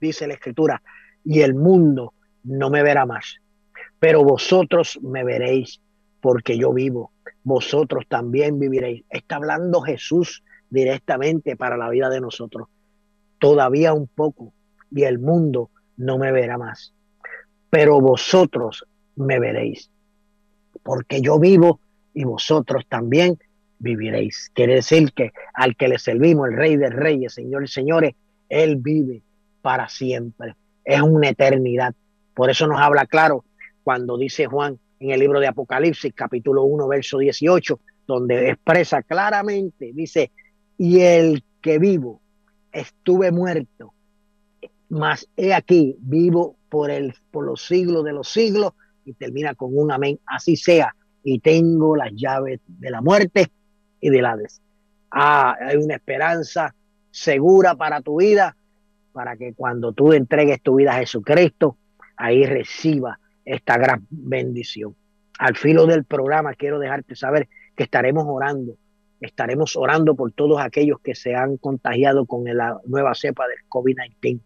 dice 0.00 0.26
la 0.26 0.32
escritura, 0.32 0.82
y 1.22 1.42
el 1.42 1.54
mundo 1.54 2.14
no 2.42 2.70
me 2.70 2.82
verá 2.82 3.04
más, 3.04 3.41
pero 4.02 4.24
vosotros 4.24 4.98
me 5.00 5.22
veréis 5.22 5.80
porque 6.20 6.58
yo 6.58 6.72
vivo, 6.72 7.12
vosotros 7.44 8.04
también 8.08 8.58
viviréis. 8.58 9.04
Está 9.08 9.36
hablando 9.36 9.80
Jesús 9.80 10.42
directamente 10.70 11.54
para 11.54 11.76
la 11.76 11.88
vida 11.88 12.10
de 12.10 12.20
nosotros. 12.20 12.66
Todavía 13.38 13.92
un 13.92 14.08
poco, 14.08 14.52
y 14.90 15.04
el 15.04 15.20
mundo 15.20 15.70
no 15.96 16.18
me 16.18 16.32
verá 16.32 16.58
más, 16.58 16.92
pero 17.70 18.00
vosotros 18.00 18.84
me 19.14 19.38
veréis 19.38 19.88
porque 20.82 21.20
yo 21.20 21.38
vivo 21.38 21.78
y 22.12 22.24
vosotros 22.24 22.84
también 22.88 23.38
viviréis. 23.78 24.50
Quiere 24.52 24.74
decir 24.74 25.12
que 25.12 25.30
al 25.54 25.76
que 25.76 25.86
le 25.86 26.00
servimos, 26.00 26.48
el 26.48 26.56
Rey 26.56 26.76
de 26.76 26.90
Reyes, 26.90 27.34
Señor 27.34 27.62
y 27.62 27.68
Señores, 27.68 28.16
Él 28.48 28.78
vive 28.78 29.22
para 29.60 29.88
siempre. 29.88 30.56
Es 30.84 31.02
una 31.02 31.28
eternidad. 31.28 31.94
Por 32.34 32.50
eso 32.50 32.66
nos 32.66 32.80
habla 32.80 33.06
claro 33.06 33.44
cuando 33.82 34.16
dice 34.16 34.46
Juan 34.46 34.78
en 35.00 35.10
el 35.10 35.20
libro 35.20 35.40
de 35.40 35.48
Apocalipsis, 35.48 36.12
capítulo 36.14 36.62
1, 36.64 36.86
verso 36.88 37.18
18, 37.18 37.80
donde 38.06 38.50
expresa 38.50 39.02
claramente, 39.02 39.90
dice, 39.92 40.30
y 40.78 41.00
el 41.00 41.42
que 41.60 41.78
vivo, 41.78 42.20
estuve 42.70 43.32
muerto, 43.32 43.94
mas 44.88 45.28
he 45.36 45.54
aquí, 45.54 45.96
vivo 45.98 46.56
por, 46.68 46.90
el, 46.90 47.14
por 47.30 47.44
los 47.44 47.62
siglos 47.62 48.04
de 48.04 48.12
los 48.12 48.28
siglos, 48.28 48.72
y 49.04 49.14
termina 49.14 49.54
con 49.54 49.76
un 49.76 49.90
amén, 49.90 50.20
así 50.26 50.56
sea, 50.56 50.94
y 51.24 51.40
tengo 51.40 51.96
las 51.96 52.12
llaves 52.14 52.60
de 52.66 52.90
la 52.90 53.00
muerte 53.00 53.50
y 54.00 54.10
del 54.10 54.24
Hades. 54.24 54.60
Ah, 55.10 55.56
hay 55.60 55.76
una 55.76 55.96
esperanza 55.96 56.74
segura 57.10 57.74
para 57.74 58.00
tu 58.00 58.20
vida, 58.20 58.56
para 59.12 59.36
que 59.36 59.52
cuando 59.52 59.92
tú 59.92 60.12
entregues 60.12 60.62
tu 60.62 60.76
vida 60.76 60.94
a 60.94 60.98
Jesucristo, 60.98 61.76
ahí 62.16 62.46
reciba 62.46 63.18
esta 63.44 63.78
gran 63.78 64.06
bendición. 64.10 64.94
Al 65.38 65.56
filo 65.56 65.86
del 65.86 66.04
programa 66.04 66.54
quiero 66.54 66.78
dejarte 66.78 67.16
saber 67.16 67.48
que 67.76 67.84
estaremos 67.84 68.24
orando, 68.26 68.76
estaremos 69.20 69.76
orando 69.76 70.14
por 70.14 70.32
todos 70.32 70.60
aquellos 70.60 71.00
que 71.00 71.14
se 71.14 71.34
han 71.34 71.56
contagiado 71.56 72.26
con 72.26 72.44
la 72.44 72.78
nueva 72.86 73.14
cepa 73.14 73.44
del 73.48 73.58
COVID-19. 73.68 74.40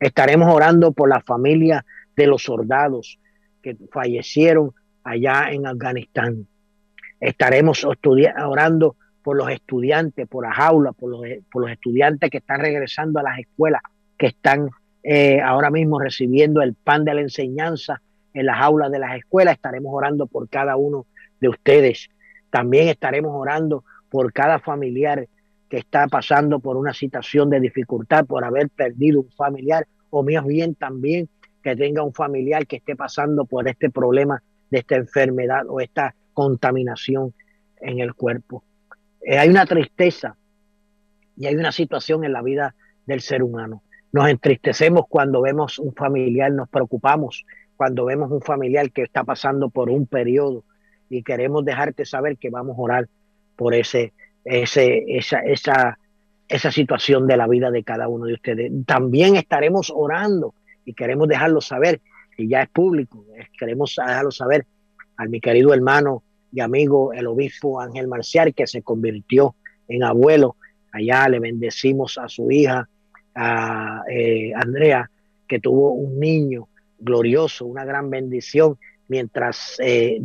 Estaremos 0.00 0.52
orando 0.52 0.92
por 0.92 1.08
la 1.08 1.20
familia 1.20 1.84
de 2.16 2.26
los 2.26 2.42
soldados 2.42 3.18
que 3.62 3.76
fallecieron 3.92 4.72
allá 5.04 5.50
en 5.52 5.66
Afganistán. 5.66 6.46
Estaremos 7.20 7.84
orando 7.84 8.96
por 9.22 9.36
los 9.36 9.48
estudiantes, 9.50 10.26
por 10.26 10.44
las 10.44 10.56
los, 10.58 10.96
por 10.96 11.62
los 11.62 11.70
estudiantes 11.70 12.30
que 12.30 12.38
están 12.38 12.60
regresando 12.60 13.20
a 13.20 13.22
las 13.22 13.38
escuelas, 13.38 13.80
que 14.18 14.26
están 14.26 14.68
eh, 15.04 15.40
ahora 15.40 15.70
mismo 15.70 16.00
recibiendo 16.00 16.62
el 16.62 16.74
pan 16.74 17.04
de 17.04 17.14
la 17.14 17.20
enseñanza 17.20 18.02
en 18.34 18.46
las 18.46 18.60
aulas 18.60 18.90
de 18.90 18.98
las 18.98 19.16
escuelas. 19.16 19.54
Estaremos 19.54 19.92
orando 19.94 20.26
por 20.26 20.48
cada 20.48 20.76
uno 20.76 21.06
de 21.40 21.48
ustedes. 21.48 22.08
También 22.50 22.88
estaremos 22.88 23.32
orando 23.34 23.84
por 24.10 24.32
cada 24.32 24.58
familiar 24.58 25.26
que 25.68 25.78
está 25.78 26.06
pasando 26.06 26.60
por 26.60 26.76
una 26.76 26.92
situación 26.92 27.48
de 27.48 27.60
dificultad, 27.60 28.26
por 28.26 28.44
haber 28.44 28.68
perdido 28.68 29.20
un 29.20 29.30
familiar, 29.30 29.86
o 30.10 30.22
más 30.22 30.44
bien 30.44 30.74
también 30.74 31.28
que 31.62 31.74
tenga 31.76 32.02
un 32.02 32.12
familiar 32.12 32.66
que 32.66 32.76
esté 32.76 32.94
pasando 32.94 33.46
por 33.46 33.66
este 33.68 33.88
problema 33.88 34.42
de 34.70 34.80
esta 34.80 34.96
enfermedad 34.96 35.62
o 35.68 35.80
esta 35.80 36.14
contaminación 36.34 37.32
en 37.80 38.00
el 38.00 38.14
cuerpo. 38.14 38.64
Eh, 39.22 39.38
hay 39.38 39.48
una 39.48 39.64
tristeza 39.64 40.36
y 41.36 41.46
hay 41.46 41.54
una 41.56 41.72
situación 41.72 42.24
en 42.24 42.32
la 42.32 42.42
vida 42.42 42.74
del 43.06 43.20
ser 43.20 43.42
humano. 43.42 43.82
Nos 44.12 44.28
entristecemos 44.28 45.06
cuando 45.08 45.40
vemos 45.40 45.78
un 45.78 45.94
familiar, 45.94 46.52
nos 46.52 46.68
preocupamos 46.68 47.46
cuando 47.82 48.04
vemos 48.04 48.30
un 48.30 48.40
familiar 48.40 48.92
que 48.92 49.02
está 49.02 49.24
pasando 49.24 49.68
por 49.68 49.90
un 49.90 50.06
periodo 50.06 50.62
y 51.10 51.24
queremos 51.24 51.64
dejarte 51.64 52.04
saber 52.04 52.36
que 52.38 52.48
vamos 52.48 52.78
a 52.78 52.80
orar 52.80 53.08
por 53.56 53.74
ese, 53.74 54.12
ese, 54.44 55.02
esa, 55.08 55.40
esa, 55.40 55.98
esa 56.46 56.70
situación 56.70 57.26
de 57.26 57.36
la 57.36 57.48
vida 57.48 57.72
de 57.72 57.82
cada 57.82 58.06
uno 58.06 58.26
de 58.26 58.34
ustedes. 58.34 58.70
También 58.86 59.34
estaremos 59.34 59.92
orando 59.92 60.54
y 60.84 60.94
queremos 60.94 61.26
dejarlo 61.26 61.60
saber, 61.60 62.00
y 62.38 62.46
ya 62.46 62.62
es 62.62 62.68
público, 62.68 63.26
queremos 63.58 63.96
dejarlo 63.96 64.30
saber 64.30 64.64
a 65.16 65.24
mi 65.24 65.40
querido 65.40 65.74
hermano 65.74 66.22
y 66.52 66.60
amigo 66.60 67.12
el 67.12 67.26
obispo 67.26 67.80
Ángel 67.80 68.06
Marcial, 68.06 68.54
que 68.54 68.68
se 68.68 68.82
convirtió 68.82 69.56
en 69.88 70.04
abuelo. 70.04 70.54
Allá 70.92 71.28
le 71.28 71.40
bendecimos 71.40 72.16
a 72.16 72.28
su 72.28 72.48
hija, 72.48 72.88
a 73.34 74.04
eh, 74.08 74.52
Andrea, 74.54 75.10
que 75.48 75.58
tuvo 75.58 75.94
un 75.94 76.20
niño 76.20 76.68
glorioso, 77.02 77.66
una 77.66 77.84
gran 77.84 78.10
bendición. 78.10 78.78
Mientras 79.08 79.76
eh, 79.80 80.18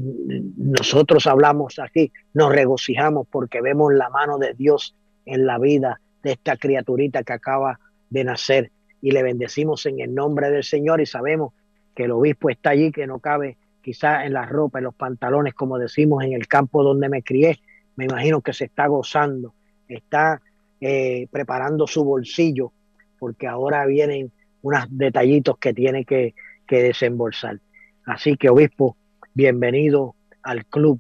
nosotros 0.58 1.28
hablamos 1.28 1.80
aquí, 1.80 2.12
nos 2.34 2.52
regocijamos 2.52 3.28
porque 3.30 3.62
vemos 3.62 3.94
la 3.94 4.10
mano 4.10 4.38
de 4.38 4.54
Dios 4.54 4.95
en 5.26 5.45
la 5.45 5.60
vida 5.60 5.99
de 6.24 6.34
esta 6.34 6.56
criaturita 6.56 7.24
que 7.24 7.34
acaba 7.34 7.80
de 8.10 8.24
nacer 8.24 8.72
y 9.02 9.12
le 9.12 9.24
bendecimos 9.24 9.86
en 9.86 9.99
el 9.99 10.14
nombre 10.16 10.49
del 10.49 10.64
Señor 10.64 11.02
y 11.02 11.06
sabemos 11.06 11.54
que 11.95 12.04
el 12.04 12.12
obispo 12.12 12.49
está 12.49 12.72
allí, 12.72 12.91
que 12.91 13.08
no 13.08 13.20
cabe 13.20 13.58
quizás 13.82 14.26
en 14.26 14.34
la 14.34 14.45
ropa, 14.45 14.80
en 14.80 14.86
los 14.86 14.95
pantalones, 14.95 15.54
como 15.54 15.78
decimos 15.78 16.24
en 16.24 16.34
el 16.34 16.48
campo 16.48 16.84
donde 16.84 17.10
me 17.10 17.24
crié. 17.24 17.60
Me 17.95 18.06
imagino 18.06 18.41
que 18.41 18.54
se 18.54 18.66
está 18.66 18.88
gozando, 18.88 19.54
está 19.88 20.41
eh, 20.80 21.28
preparando 21.32 21.88
su 21.88 22.04
bolsillo 22.04 22.72
porque 23.18 23.48
ahora 23.48 23.86
vienen 23.86 24.32
unos 24.62 24.86
detallitos 24.90 25.58
que 25.58 25.74
tiene 25.74 26.06
que, 26.06 26.36
que 26.68 26.84
desembolsar. 26.84 27.60
Así 28.06 28.38
que, 28.38 28.49
obispo, 28.49 28.95
bienvenido 29.34 30.15
al 30.44 30.65
club 30.65 30.99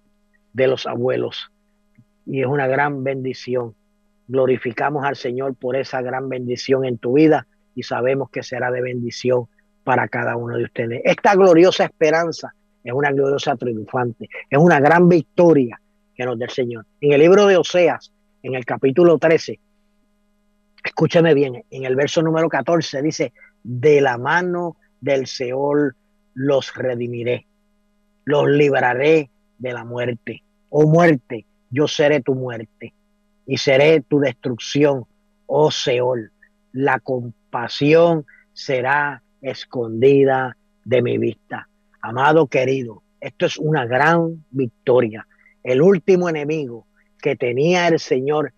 de 0.53 0.67
los 0.67 0.87
abuelos. 0.87 1.51
Y 2.25 2.41
es 2.41 2.47
una 2.47 2.67
gran 2.67 3.03
bendición. 3.03 3.75
Glorificamos 4.27 5.05
al 5.05 5.15
Señor 5.15 5.55
por 5.55 5.75
esa 5.75 6.01
gran 6.01 6.29
bendición 6.29 6.85
en 6.85 6.97
tu 6.97 7.13
vida 7.13 7.47
y 7.75 7.83
sabemos 7.83 8.29
que 8.29 8.43
será 8.43 8.71
de 8.71 8.81
bendición 8.81 9.45
para 9.83 10.07
cada 10.07 10.35
uno 10.35 10.57
de 10.57 10.63
ustedes. 10.63 11.01
Esta 11.05 11.35
gloriosa 11.35 11.85
esperanza 11.85 12.53
es 12.83 12.91
una 12.91 13.11
gloriosa 13.11 13.55
triunfante, 13.55 14.27
es 14.49 14.57
una 14.57 14.79
gran 14.79 15.07
victoria 15.07 15.79
que 16.15 16.25
nos 16.25 16.39
da 16.39 16.45
el 16.45 16.51
Señor. 16.51 16.85
En 16.99 17.13
el 17.13 17.21
libro 17.21 17.45
de 17.45 17.57
Oseas, 17.57 18.11
en 18.43 18.55
el 18.55 18.65
capítulo 18.65 19.17
13, 19.17 19.59
escúcheme 20.83 21.33
bien, 21.33 21.63
en 21.69 21.85
el 21.85 21.95
verso 21.95 22.21
número 22.21 22.49
14 22.49 23.01
dice, 23.01 23.33
de 23.63 24.01
la 24.01 24.17
mano 24.17 24.77
del 25.01 25.27
Seol 25.27 25.95
los 26.33 26.73
redimiré, 26.75 27.45
los 28.25 28.49
libraré 28.49 29.29
de 29.57 29.73
la 29.73 29.83
muerte. 29.83 30.43
Oh 30.69 30.87
muerte, 30.87 31.45
yo 31.69 31.87
seré 31.87 32.21
tu 32.21 32.35
muerte 32.35 32.93
y 33.45 33.57
seré 33.57 34.01
tu 34.01 34.19
destrucción, 34.19 35.05
oh 35.45 35.71
Seol. 35.71 36.31
La 36.73 36.99
compasión 36.99 38.25
será 38.53 39.23
escondida 39.41 40.55
de 40.83 41.01
mi 41.01 41.17
vista. 41.17 41.67
Amado 42.01 42.47
querido, 42.47 43.01
esto 43.19 43.45
es 43.45 43.57
una 43.57 43.85
gran 43.85 44.45
victoria. 44.51 45.27
El 45.63 45.81
último 45.81 46.29
enemigo 46.29 46.85
que 47.19 47.35
tenía 47.35 47.87
el 47.87 47.99
Señor 47.99 48.53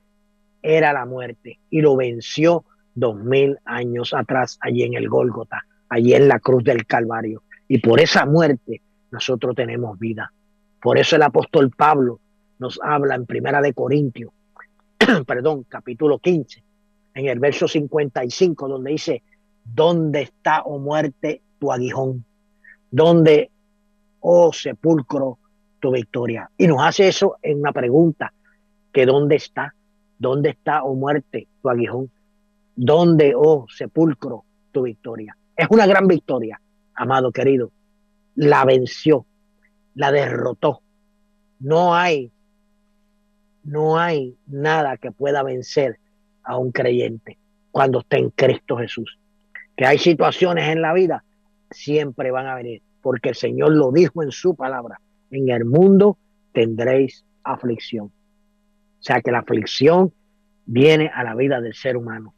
era 0.61 0.91
la 0.91 1.05
muerte 1.05 1.59
y 1.69 1.81
lo 1.81 1.95
venció 1.95 2.65
dos 2.93 3.15
mil 3.15 3.57
años 3.63 4.13
atrás 4.13 4.57
allí 4.61 4.83
en 4.83 4.95
el 4.95 5.07
Gólgota 5.07 5.65
allí 5.89 6.13
en 6.13 6.27
la 6.27 6.39
cruz 6.39 6.63
del 6.63 6.85
Calvario. 6.85 7.43
Y 7.67 7.79
por 7.79 7.99
esa 7.99 8.25
muerte 8.25 8.81
nosotros 9.11 9.55
tenemos 9.55 9.97
vida. 9.99 10.31
Por 10.81 10.97
eso 10.97 11.15
el 11.15 11.23
apóstol 11.23 11.71
Pablo 11.71 12.19
nos 12.59 12.79
habla 12.81 13.15
en 13.15 13.25
Primera 13.25 13.61
de 13.61 13.73
Corintios, 13.73 14.31
perdón, 15.27 15.65
capítulo 15.67 16.19
15, 16.19 16.63
en 17.15 17.27
el 17.27 17.39
verso 17.39 17.67
55, 17.67 18.67
donde 18.67 18.91
dice, 18.91 19.23
¿dónde 19.63 20.21
está, 20.23 20.61
oh 20.63 20.79
muerte, 20.79 21.41
tu 21.57 21.71
aguijón? 21.71 22.25
¿Dónde, 22.91 23.49
oh 24.19 24.51
sepulcro, 24.53 25.37
tu 25.79 25.91
victoria? 25.91 26.49
Y 26.57 26.67
nos 26.67 26.81
hace 26.81 27.07
eso 27.07 27.37
en 27.41 27.59
una 27.59 27.71
pregunta, 27.71 28.33
que 28.91 29.05
¿dónde 29.05 29.35
está? 29.35 29.73
¿Dónde 30.17 30.49
está, 30.49 30.83
oh 30.83 30.95
muerte, 30.95 31.47
tu 31.61 31.69
aguijón? 31.69 32.09
¿Dónde, 32.75 33.33
oh 33.35 33.65
sepulcro, 33.69 34.43
tu 34.71 34.83
victoria? 34.83 35.35
Es 35.59 35.67
una 35.71 35.85
gran 35.85 36.07
victoria, 36.07 36.61
amado 36.95 37.33
querido. 37.33 37.73
La 38.33 38.63
venció, 38.63 39.25
la 39.93 40.09
derrotó. 40.09 40.81
No 41.59 41.93
hay, 41.93 42.31
no 43.65 43.99
hay 43.99 44.37
nada 44.47 44.95
que 44.95 45.11
pueda 45.11 45.43
vencer 45.43 45.99
a 46.43 46.55
un 46.55 46.71
creyente 46.71 47.37
cuando 47.71 47.99
esté 47.99 48.19
en 48.19 48.29
Cristo 48.29 48.77
Jesús. 48.77 49.19
Que 49.75 49.85
hay 49.85 49.97
situaciones 49.97 50.69
en 50.69 50.81
la 50.81 50.93
vida, 50.93 51.25
siempre 51.71 52.31
van 52.31 52.47
a 52.47 52.55
venir, 52.55 52.81
porque 53.01 53.27
el 53.27 53.35
Señor 53.35 53.73
lo 53.73 53.91
dijo 53.91 54.23
en 54.23 54.31
su 54.31 54.55
palabra. 54.55 55.01
En 55.29 55.49
el 55.49 55.65
mundo 55.65 56.17
tendréis 56.53 57.25
aflicción. 57.43 58.05
O 58.05 59.01
sea 59.01 59.19
que 59.19 59.31
la 59.31 59.39
aflicción 59.39 60.13
viene 60.65 61.11
a 61.13 61.25
la 61.25 61.35
vida 61.35 61.59
del 61.59 61.73
ser 61.73 61.97
humano. 61.97 62.33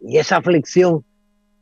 Y 0.00 0.16
esa 0.16 0.38
aflicción 0.38 1.04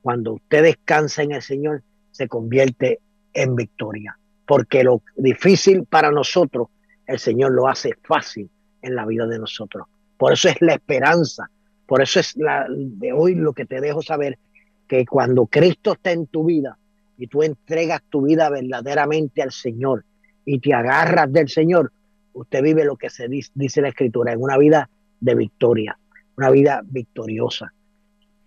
cuando 0.05 0.35
usted 0.35 0.65
descansa 0.65 1.23
en 1.23 1.33
el 1.33 1.41
Señor, 1.41 1.83
se 2.11 2.29
convierte 2.29 3.01
en 3.33 3.57
victoria. 3.57 4.19
Porque 4.47 4.85
lo 4.85 5.01
difícil 5.17 5.87
para 5.87 6.11
nosotros, 6.11 6.69
el 7.07 7.19
Señor 7.19 7.53
lo 7.53 7.69
hace 7.69 7.95
fácil 8.03 8.51
en 8.83 8.97
la 8.97 9.07
vida 9.07 9.27
de 9.27 9.39
nosotros. 9.39 9.87
Por 10.19 10.35
eso 10.35 10.51
es 10.51 10.61
la 10.61 10.75
esperanza. 10.75 11.49
Por 11.87 12.03
eso 12.03 12.21
es 12.21 12.35
de 12.37 13.13
hoy 13.15 13.35
lo 13.35 13.55
que 13.55 13.65
te 13.65 13.81
dejo 13.81 14.03
saber, 14.03 14.39
que 14.87 15.07
cuando 15.07 15.47
Cristo 15.47 15.93
está 15.93 16.13
en 16.13 16.27
tu 16.27 16.45
vida 16.45 16.77
y 17.17 17.27
tú 17.27 17.43
entregas 17.43 18.03
tu 18.11 18.27
vida 18.27 18.51
verdaderamente 18.51 19.41
al 19.41 19.53
Señor 19.53 20.05
y 20.45 20.59
te 20.59 20.75
agarras 20.75 21.33
del 21.33 21.49
Señor, 21.49 21.91
usted 22.35 22.63
vive 22.63 22.85
lo 22.85 22.97
que 22.97 23.09
se 23.09 23.27
dice, 23.27 23.51
dice 23.55 23.81
la 23.81 23.89
escritura, 23.89 24.35
en 24.35 24.43
una 24.43 24.59
vida 24.59 24.91
de 25.19 25.35
victoria, 25.35 25.99
una 26.37 26.51
vida 26.51 26.83
victoriosa. 26.85 27.73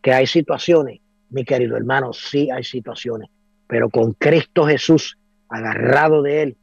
Que 0.03 0.13
hay 0.13 0.27
situaciones, 0.27 0.99
mi 1.29 1.43
querido 1.43 1.77
hermano, 1.77 2.13
sí 2.13 2.49
hay 2.49 2.63
situaciones, 2.63 3.29
pero 3.67 3.89
con 3.89 4.13
Cristo 4.13 4.65
Jesús 4.65 5.17
agarrado 5.49 6.21
de 6.21 6.43
Él 6.43 6.57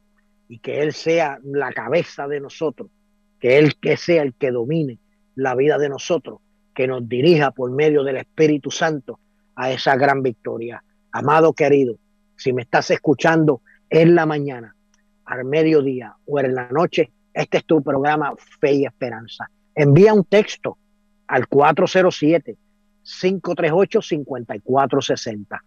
y 0.47 0.59
que 0.59 0.81
Él 0.81 0.93
sea 0.93 1.39
la 1.43 1.71
cabeza 1.71 2.27
de 2.27 2.39
nosotros, 2.39 2.89
que 3.39 3.57
Él 3.57 3.75
que 3.75 3.97
sea 3.97 4.23
el 4.23 4.33
que 4.33 4.51
domine 4.51 4.99
la 5.35 5.55
vida 5.55 5.77
de 5.77 5.89
nosotros, 5.89 6.39
que 6.73 6.87
nos 6.87 7.07
dirija 7.07 7.51
por 7.51 7.71
medio 7.71 8.03
del 8.03 8.17
Espíritu 8.17 8.71
Santo 8.71 9.19
a 9.55 9.71
esa 9.71 9.95
gran 9.95 10.21
victoria. 10.21 10.83
Amado 11.11 11.53
querido, 11.53 11.97
si 12.35 12.53
me 12.53 12.63
estás 12.63 12.91
escuchando 12.91 13.61
en 13.89 14.15
la 14.15 14.25
mañana, 14.25 14.75
al 15.25 15.45
mediodía 15.45 16.15
o 16.25 16.39
en 16.39 16.53
la 16.53 16.69
noche, 16.69 17.11
este 17.33 17.57
es 17.57 17.65
tu 17.65 17.81
programa 17.81 18.33
Fe 18.59 18.73
y 18.73 18.85
Esperanza. 18.85 19.49
Envía 19.73 20.13
un 20.13 20.23
texto 20.23 20.77
al 21.27 21.47
407 21.47 22.55
538 23.05 24.01
5460. 24.01 25.63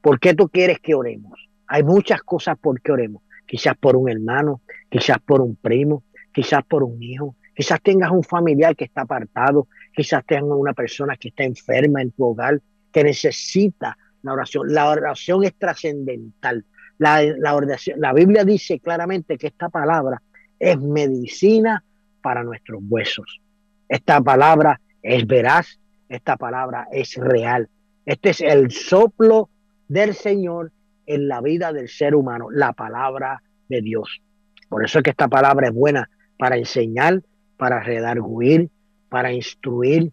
¿Por 0.00 0.18
qué 0.20 0.34
tú 0.34 0.48
quieres 0.48 0.78
que 0.78 0.94
oremos? 0.94 1.50
Hay 1.66 1.82
muchas 1.82 2.22
cosas 2.22 2.56
por 2.58 2.80
qué 2.80 2.92
oremos. 2.92 3.22
Quizás 3.46 3.76
por 3.76 3.96
un 3.96 4.08
hermano, 4.10 4.60
quizás 4.90 5.18
por 5.18 5.40
un 5.40 5.56
primo, 5.56 6.04
quizás 6.32 6.62
por 6.64 6.84
un 6.84 7.02
hijo, 7.02 7.34
quizás 7.56 7.80
tengas 7.82 8.10
un 8.10 8.22
familiar 8.22 8.76
que 8.76 8.84
está 8.84 9.00
apartado, 9.02 9.66
quizás 9.98 10.24
tengas 10.24 10.56
una 10.56 10.74
persona 10.74 11.16
que 11.16 11.30
está 11.30 11.42
enferma 11.42 12.00
en 12.00 12.12
tu 12.12 12.24
hogar, 12.24 12.60
que 12.92 13.02
necesita 13.02 13.98
la 14.22 14.32
oración. 14.32 14.72
La 14.72 14.88
oración 14.88 15.42
es 15.42 15.58
trascendental. 15.58 16.64
La, 16.98 17.20
la 17.20 18.12
Biblia 18.12 18.44
dice 18.44 18.78
claramente 18.78 19.36
que 19.36 19.48
esta 19.48 19.68
palabra 19.68 20.22
es 20.56 20.78
medicina 20.78 21.82
para 22.22 22.44
nuestros 22.44 22.80
huesos. 22.88 23.40
Esta 23.88 24.20
palabra 24.20 24.80
es 25.02 25.26
veraz, 25.26 25.80
esta 26.08 26.36
palabra 26.36 26.86
es 26.92 27.16
real. 27.16 27.68
Este 28.06 28.30
es 28.30 28.40
el 28.40 28.70
soplo 28.70 29.50
del 29.88 30.14
Señor 30.14 30.70
en 31.06 31.26
la 31.26 31.40
vida 31.40 31.72
del 31.72 31.88
ser 31.88 32.14
humano, 32.14 32.52
la 32.52 32.72
palabra 32.72 33.42
de 33.68 33.82
Dios. 33.82 34.22
Por 34.68 34.84
eso 34.84 34.98
es 35.00 35.02
que 35.02 35.10
esta 35.10 35.26
palabra 35.26 35.66
es 35.66 35.74
buena 35.74 36.08
para 36.38 36.56
enseñar, 36.56 37.20
para 37.56 37.80
redarguir, 37.80 38.70
para 39.08 39.32
instruir, 39.32 40.12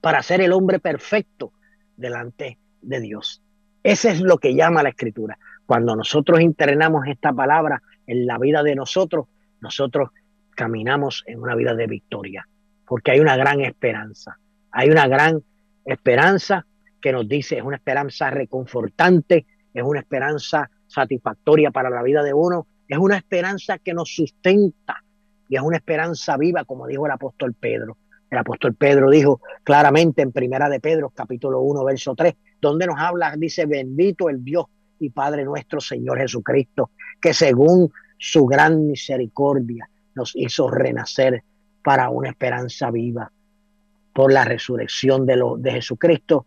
para 0.00 0.22
ser 0.22 0.40
el 0.40 0.52
hombre 0.52 0.78
perfecto 0.78 1.52
delante 1.96 2.58
de 2.82 3.00
Dios. 3.00 3.42
Ese 3.82 4.10
es 4.10 4.20
lo 4.20 4.38
que 4.38 4.54
llama 4.54 4.82
la 4.82 4.90
escritura. 4.90 5.38
Cuando 5.64 5.96
nosotros 5.96 6.40
internamos 6.40 7.06
esta 7.06 7.32
palabra 7.32 7.82
en 8.06 8.26
la 8.26 8.38
vida 8.38 8.62
de 8.62 8.74
nosotros, 8.74 9.26
nosotros 9.60 10.10
caminamos 10.54 11.24
en 11.26 11.40
una 11.40 11.54
vida 11.54 11.74
de 11.74 11.86
victoria, 11.86 12.48
porque 12.86 13.12
hay 13.12 13.20
una 13.20 13.36
gran 13.36 13.60
esperanza. 13.60 14.38
Hay 14.70 14.90
una 14.90 15.08
gran 15.08 15.42
esperanza 15.84 16.66
que 17.00 17.12
nos 17.12 17.28
dice, 17.28 17.58
es 17.58 17.62
una 17.62 17.76
esperanza 17.76 18.30
reconfortante, 18.30 19.46
es 19.72 19.82
una 19.82 20.00
esperanza 20.00 20.70
satisfactoria 20.86 21.70
para 21.70 21.90
la 21.90 22.02
vida 22.02 22.22
de 22.22 22.32
uno, 22.32 22.66
es 22.88 22.98
una 22.98 23.16
esperanza 23.16 23.78
que 23.78 23.94
nos 23.94 24.14
sustenta 24.14 25.02
y 25.48 25.56
es 25.56 25.62
una 25.62 25.76
esperanza 25.76 26.36
viva, 26.36 26.64
como 26.64 26.86
dijo 26.86 27.06
el 27.06 27.12
apóstol 27.12 27.54
Pedro. 27.54 27.96
El 28.30 28.38
apóstol 28.38 28.74
Pedro 28.74 29.10
dijo 29.10 29.40
claramente 29.62 30.22
en 30.22 30.32
Primera 30.32 30.68
de 30.68 30.80
Pedro, 30.80 31.10
capítulo 31.10 31.60
1, 31.60 31.84
verso 31.84 32.14
3, 32.14 32.34
donde 32.60 32.86
nos 32.86 32.98
habla, 32.98 33.34
dice, 33.36 33.66
bendito 33.66 34.28
el 34.28 34.44
Dios 34.44 34.66
y 34.98 35.10
Padre 35.10 35.44
nuestro 35.44 35.80
Señor 35.80 36.18
Jesucristo, 36.18 36.90
que 37.20 37.32
según 37.32 37.90
su 38.18 38.46
gran 38.46 38.86
misericordia 38.86 39.88
nos 40.14 40.34
hizo 40.34 40.70
renacer 40.70 41.44
para 41.84 42.10
una 42.10 42.30
esperanza 42.30 42.90
viva 42.90 43.30
por 44.12 44.32
la 44.32 44.44
resurrección 44.44 45.26
de, 45.26 45.40
de 45.58 45.72
Jesucristo 45.72 46.46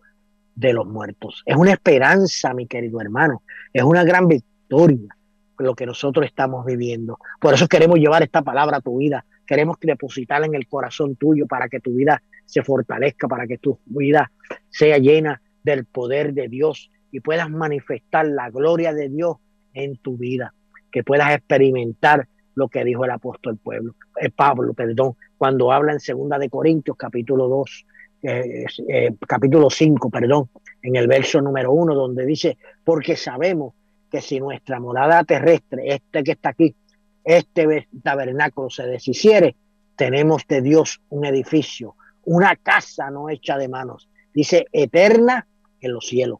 de 0.56 0.74
los 0.74 0.86
muertos. 0.86 1.44
Es 1.46 1.56
una 1.56 1.72
esperanza, 1.72 2.54
mi 2.54 2.68
querido 2.68 3.00
hermano, 3.00 3.44
es 3.72 3.84
una 3.84 4.04
gran 4.04 4.28
victoria 4.28 5.16
lo 5.60 5.76
que 5.76 5.86
nosotros 5.86 6.26
estamos 6.26 6.65
viviendo. 6.65 7.19
Por 7.40 7.53
eso 7.53 7.68
queremos 7.68 7.99
llevar 7.99 8.23
esta 8.23 8.41
palabra 8.41 8.77
a 8.77 8.81
tu 8.81 8.98
vida, 8.98 9.26
queremos 9.45 9.77
depositarla 9.81 10.48
en 10.48 10.56
el 10.56 10.68
corazón 10.68 11.15
tuyo 11.15 11.45
para 11.48 11.68
que 11.68 11.80
tu 11.80 11.94
vida 11.94 12.22
se 12.45 12.64
fortalezca, 12.64 13.27
para 13.27 13.45
que 13.45 13.57
tu 13.57 13.80
vida 13.86 14.31
sea 14.69 14.98
llena 14.98 15.41
del 15.64 15.86
poder 15.86 16.34
de 16.34 16.48
Dios 16.48 16.91
y 17.11 17.19
puedas 17.19 17.49
manifestar 17.49 18.27
la 18.27 18.49
gloria 18.49 18.94
de 18.94 19.10
Dios 19.10 19.38
en 19.73 19.98
tu 19.98 20.18
vida, 20.18 20.53
que 20.91 21.03
puedas 21.03 21.31
experimentar 21.34 22.27
lo 22.56 22.68
que 22.68 22.84
dijo 22.84 23.06
el 23.06 23.11
apóstol 23.11 23.57
pueblo, 23.57 23.95
eh, 24.19 24.30
Pablo, 24.30 24.73
perdón, 24.73 25.15
cuando 25.38 25.72
habla 25.72 25.94
en 25.94 25.99
segunda 25.99 26.38
de 26.38 26.49
Corintios 26.49 26.98
capítulo 26.98 27.48
2, 27.48 27.86
eh, 28.22 28.65
eh, 28.90 29.15
capítulo 29.26 29.69
5, 29.69 30.10
perdón, 30.10 30.49
en 30.81 30.95
el 30.98 31.07
verso 31.07 31.41
número 31.41 31.72
1, 31.72 31.95
donde 31.95 32.26
dice, 32.26 32.57
porque 32.84 33.15
sabemos 33.15 33.76
que 34.10 34.22
si 34.22 34.40
nuestra 34.40 34.80
morada 34.80 35.23
terrestre, 35.23 35.95
este 35.95 36.23
que 36.23 36.31
está 36.31 36.49
aquí, 36.49 36.76
este 37.23 37.88
tabernáculo 38.03 38.69
se 38.69 38.88
deshiciere, 38.88 39.56
tenemos 39.95 40.48
de 40.48 40.61
Dios 40.61 41.02
un 41.10 41.26
edificio, 41.26 41.95
una 42.23 42.56
casa 42.56 43.10
no 43.11 43.30
hecha 43.30 43.57
de 43.57 43.68
manos, 43.68 44.10
dice 44.34 44.68
eterna 44.72 45.48
en 45.81 45.94
los 45.94 46.07
cielos 46.07 46.40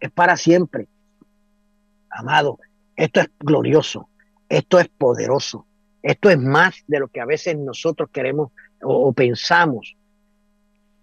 es 0.00 0.10
para 0.10 0.36
siempre. 0.36 0.88
Amado, 2.10 2.58
esto 2.94 3.20
es 3.20 3.30
glorioso, 3.38 4.08
esto 4.48 4.78
es 4.78 4.88
poderoso, 4.88 5.66
esto 6.02 6.30
es 6.30 6.38
más 6.38 6.76
de 6.86 7.00
lo 7.00 7.08
que 7.08 7.20
a 7.20 7.26
veces 7.26 7.56
nosotros 7.56 8.10
queremos 8.12 8.52
o, 8.82 9.12
pensamos. 9.12 9.96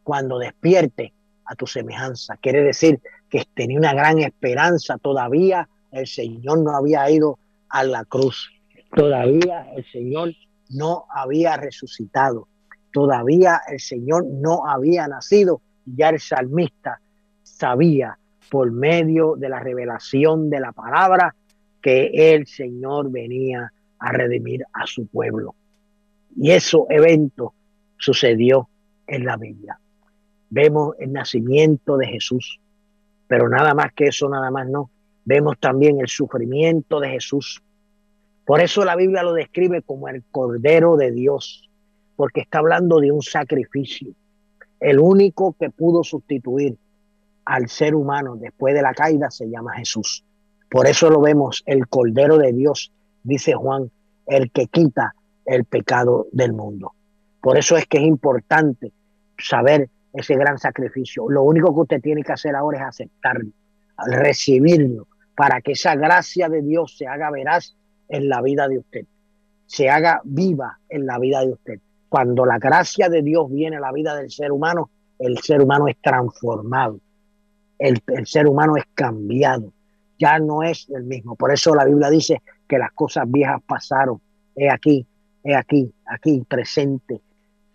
cuando 0.02 0.38
despierte 0.38 1.12
a 1.46 1.54
tu 1.54 1.66
semejanza. 1.66 2.36
Quiere 2.36 2.62
decir 2.62 3.00
que 3.28 3.44
tenía 3.54 3.78
una 3.78 3.94
gran 3.94 4.20
esperanza. 4.20 4.98
Todavía 4.98 5.68
el 5.90 6.06
Señor 6.06 6.58
no 6.58 6.76
había 6.76 7.10
ido 7.10 7.38
a 7.68 7.84
la 7.84 8.04
cruz. 8.04 8.50
Todavía 8.94 9.66
el 9.74 9.84
Señor 9.90 10.32
no 10.70 11.04
había 11.10 11.56
resucitado. 11.56 12.48
Todavía 12.92 13.60
el 13.68 13.80
Señor 13.80 14.26
no 14.26 14.68
había 14.68 15.08
nacido. 15.08 15.60
Ya 15.84 16.10
el 16.10 16.20
salmista 16.20 17.00
sabía 17.42 18.18
por 18.50 18.70
medio 18.70 19.36
de 19.36 19.48
la 19.48 19.58
revelación 19.58 20.50
de 20.50 20.60
la 20.60 20.72
palabra 20.72 21.34
que 21.80 22.34
el 22.34 22.46
Señor 22.46 23.10
venía 23.10 23.72
a 23.98 24.12
redimir 24.12 24.64
a 24.72 24.86
su 24.86 25.06
pueblo. 25.06 25.54
Y 26.36 26.50
eso 26.50 26.86
evento 26.88 27.54
sucedió 27.98 28.68
en 29.06 29.24
la 29.24 29.36
Biblia. 29.36 29.78
Vemos 30.50 30.94
el 30.98 31.12
nacimiento 31.12 31.96
de 31.96 32.06
Jesús, 32.06 32.60
pero 33.26 33.48
nada 33.48 33.74
más 33.74 33.92
que 33.92 34.06
eso, 34.06 34.28
nada 34.28 34.50
más 34.50 34.68
no. 34.68 34.90
Vemos 35.24 35.58
también 35.58 36.00
el 36.00 36.08
sufrimiento 36.08 37.00
de 37.00 37.08
Jesús. 37.08 37.62
Por 38.44 38.60
eso 38.60 38.84
la 38.84 38.96
Biblia 38.96 39.22
lo 39.22 39.32
describe 39.32 39.82
como 39.82 40.08
el 40.08 40.22
Cordero 40.30 40.96
de 40.96 41.10
Dios, 41.12 41.70
porque 42.16 42.40
está 42.40 42.58
hablando 42.58 43.00
de 43.00 43.10
un 43.10 43.22
sacrificio. 43.22 44.12
El 44.80 45.00
único 45.00 45.54
que 45.58 45.70
pudo 45.70 46.04
sustituir 46.04 46.76
al 47.44 47.68
ser 47.68 47.94
humano 47.94 48.36
después 48.36 48.74
de 48.74 48.82
la 48.82 48.92
caída 48.92 49.30
se 49.30 49.48
llama 49.48 49.76
Jesús. 49.76 50.24
Por 50.70 50.86
eso 50.86 51.08
lo 51.08 51.20
vemos, 51.20 51.62
el 51.66 51.88
Cordero 51.88 52.36
de 52.36 52.52
Dios, 52.52 52.92
dice 53.22 53.54
Juan, 53.54 53.90
el 54.26 54.50
que 54.50 54.66
quita 54.66 55.14
el 55.46 55.64
pecado 55.64 56.26
del 56.32 56.52
mundo. 56.52 56.92
Por 57.40 57.58
eso 57.58 57.76
es 57.76 57.86
que 57.86 57.98
es 57.98 58.04
importante 58.04 58.92
saber 59.38 59.88
ese 60.12 60.36
gran 60.36 60.58
sacrificio. 60.58 61.28
Lo 61.28 61.42
único 61.42 61.74
que 61.74 61.80
usted 61.80 62.00
tiene 62.00 62.22
que 62.22 62.32
hacer 62.32 62.54
ahora 62.54 62.78
es 62.78 62.84
aceptarlo, 62.84 63.50
recibirlo, 64.06 65.06
para 65.36 65.60
que 65.60 65.72
esa 65.72 65.94
gracia 65.96 66.48
de 66.48 66.62
Dios 66.62 66.96
se 66.96 67.06
haga 67.06 67.30
veraz 67.30 67.76
en 68.08 68.28
la 68.28 68.40
vida 68.42 68.68
de 68.68 68.78
usted, 68.78 69.06
se 69.66 69.88
haga 69.88 70.20
viva 70.24 70.78
en 70.88 71.06
la 71.06 71.18
vida 71.18 71.40
de 71.40 71.52
usted. 71.52 71.80
Cuando 72.08 72.44
la 72.44 72.58
gracia 72.58 73.08
de 73.08 73.22
Dios 73.22 73.50
viene 73.50 73.76
a 73.76 73.80
la 73.80 73.92
vida 73.92 74.14
del 74.16 74.30
ser 74.30 74.52
humano, 74.52 74.90
el 75.18 75.38
ser 75.38 75.62
humano 75.62 75.88
es 75.88 75.96
transformado, 76.00 77.00
el, 77.78 78.00
el 78.06 78.26
ser 78.26 78.46
humano 78.46 78.76
es 78.76 78.84
cambiado, 78.94 79.72
ya 80.18 80.38
no 80.38 80.62
es 80.62 80.88
el 80.90 81.04
mismo. 81.04 81.34
Por 81.34 81.52
eso 81.52 81.74
la 81.74 81.84
Biblia 81.84 82.10
dice 82.10 82.42
que 82.68 82.78
las 82.78 82.92
cosas 82.92 83.24
viejas 83.30 83.60
pasaron, 83.66 84.20
he 84.54 84.70
aquí, 84.70 85.06
he 85.42 85.54
aquí, 85.54 85.92
aquí 86.06 86.44
presente, 86.48 87.20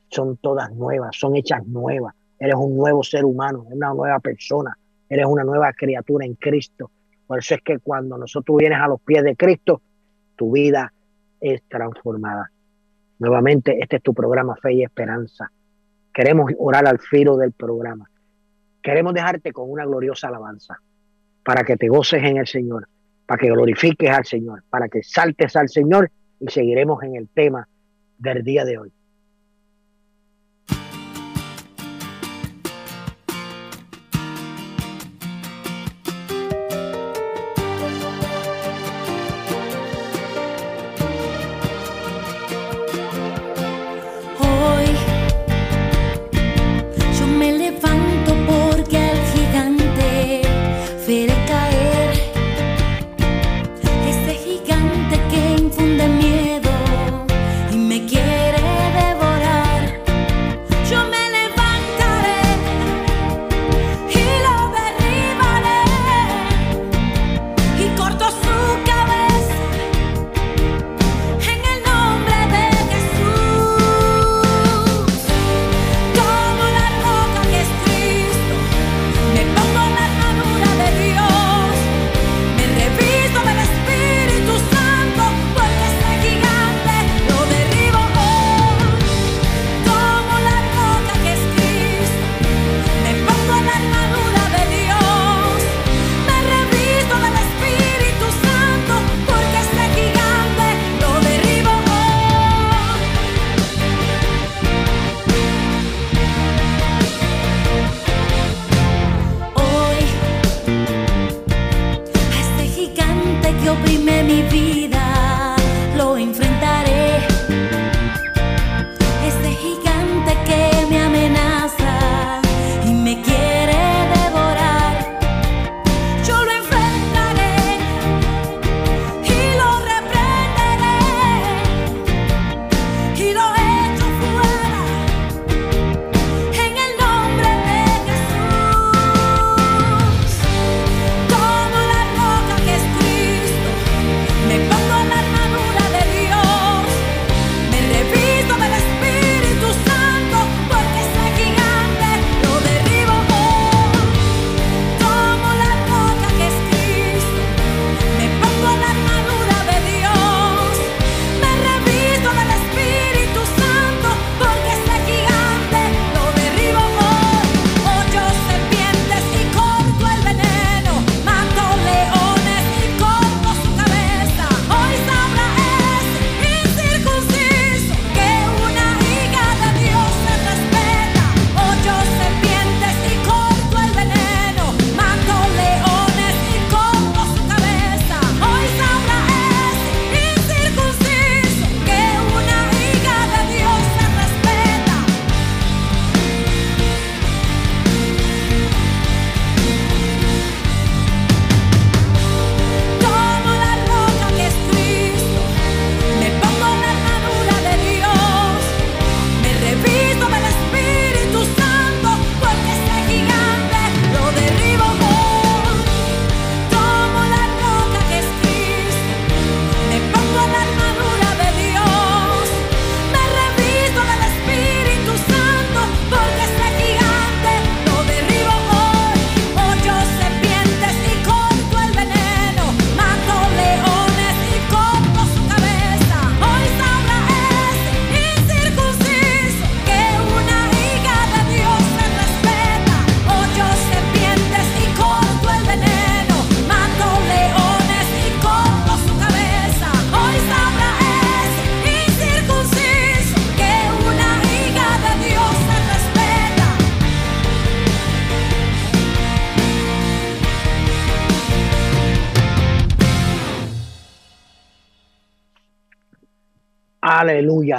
son 0.10 0.38
todas 0.38 0.72
nuevas, 0.72 1.16
son 1.18 1.36
hechas 1.36 1.66
nuevas. 1.68 2.16
Eres 2.40 2.56
un 2.56 2.78
nuevo 2.78 3.04
ser 3.04 3.26
humano, 3.26 3.66
una 3.70 3.94
nueva 3.94 4.20
persona, 4.20 4.78
eres 5.10 5.26
una 5.26 5.44
nueva 5.44 5.74
criatura 5.74 6.26
en 6.26 6.36
Cristo. 6.36 6.90
Por 7.28 7.40
eso 7.40 7.56
es 7.56 7.62
que 7.62 7.80
cuando 7.80 8.18
nosotros 8.18 8.58
vienes 8.58 8.80
a 8.80 8.88
los 8.88 9.02
pies 9.02 9.24
de 9.24 9.36
Cristo, 9.36 9.82
tu 10.40 10.54
vida 10.54 10.94
es 11.42 11.62
transformada. 11.68 12.50
Nuevamente, 13.20 13.78
este 13.82 13.98
es 13.98 14.02
tu 14.02 14.14
programa 14.14 14.56
Fe 14.56 14.74
y 14.76 14.84
Esperanza. 14.84 15.52
Queremos 16.14 16.54
orar 16.58 16.88
al 16.88 16.98
filo 16.98 17.36
del 17.36 17.52
programa. 17.52 18.10
Queremos 18.82 19.14
dejarte 19.14 19.52
con 19.52 19.70
una 19.70 19.86
gloriosa 19.86 20.30
alabanza 20.30 20.80
para 21.44 21.66
que 21.66 21.76
te 21.76 21.90
goces 21.90 22.24
en 22.24 22.38
el 22.38 22.48
Señor, 22.48 22.88
para 23.26 23.38
que 23.38 23.52
glorifiques 23.52 24.10
al 24.10 24.24
Señor, 24.24 24.64
para 24.70 24.88
que 24.88 25.04
saltes 25.04 25.58
al 25.58 25.68
Señor 25.68 26.10
y 26.40 26.48
seguiremos 26.48 27.04
en 27.04 27.16
el 27.16 27.28
tema 27.28 27.68
del 28.18 28.42
día 28.42 28.64
de 28.64 28.78
hoy. 28.78 28.94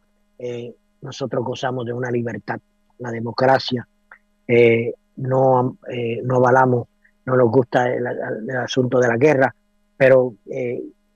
nosotros 1.00 1.44
gozamos 1.44 1.86
de 1.86 1.92
una 1.92 2.10
libertad, 2.10 2.58
la 2.98 3.12
democracia. 3.12 3.86
no, 5.16 5.78
no 6.24 6.36
avalamos, 6.36 6.88
no 7.24 7.36
nos 7.36 7.50
gusta 7.50 7.88
el, 7.88 8.04
el, 8.04 8.56
asunto 8.56 8.98
de 8.98 9.08
la 9.08 9.16
guerra, 9.16 9.54
pero 9.96 10.34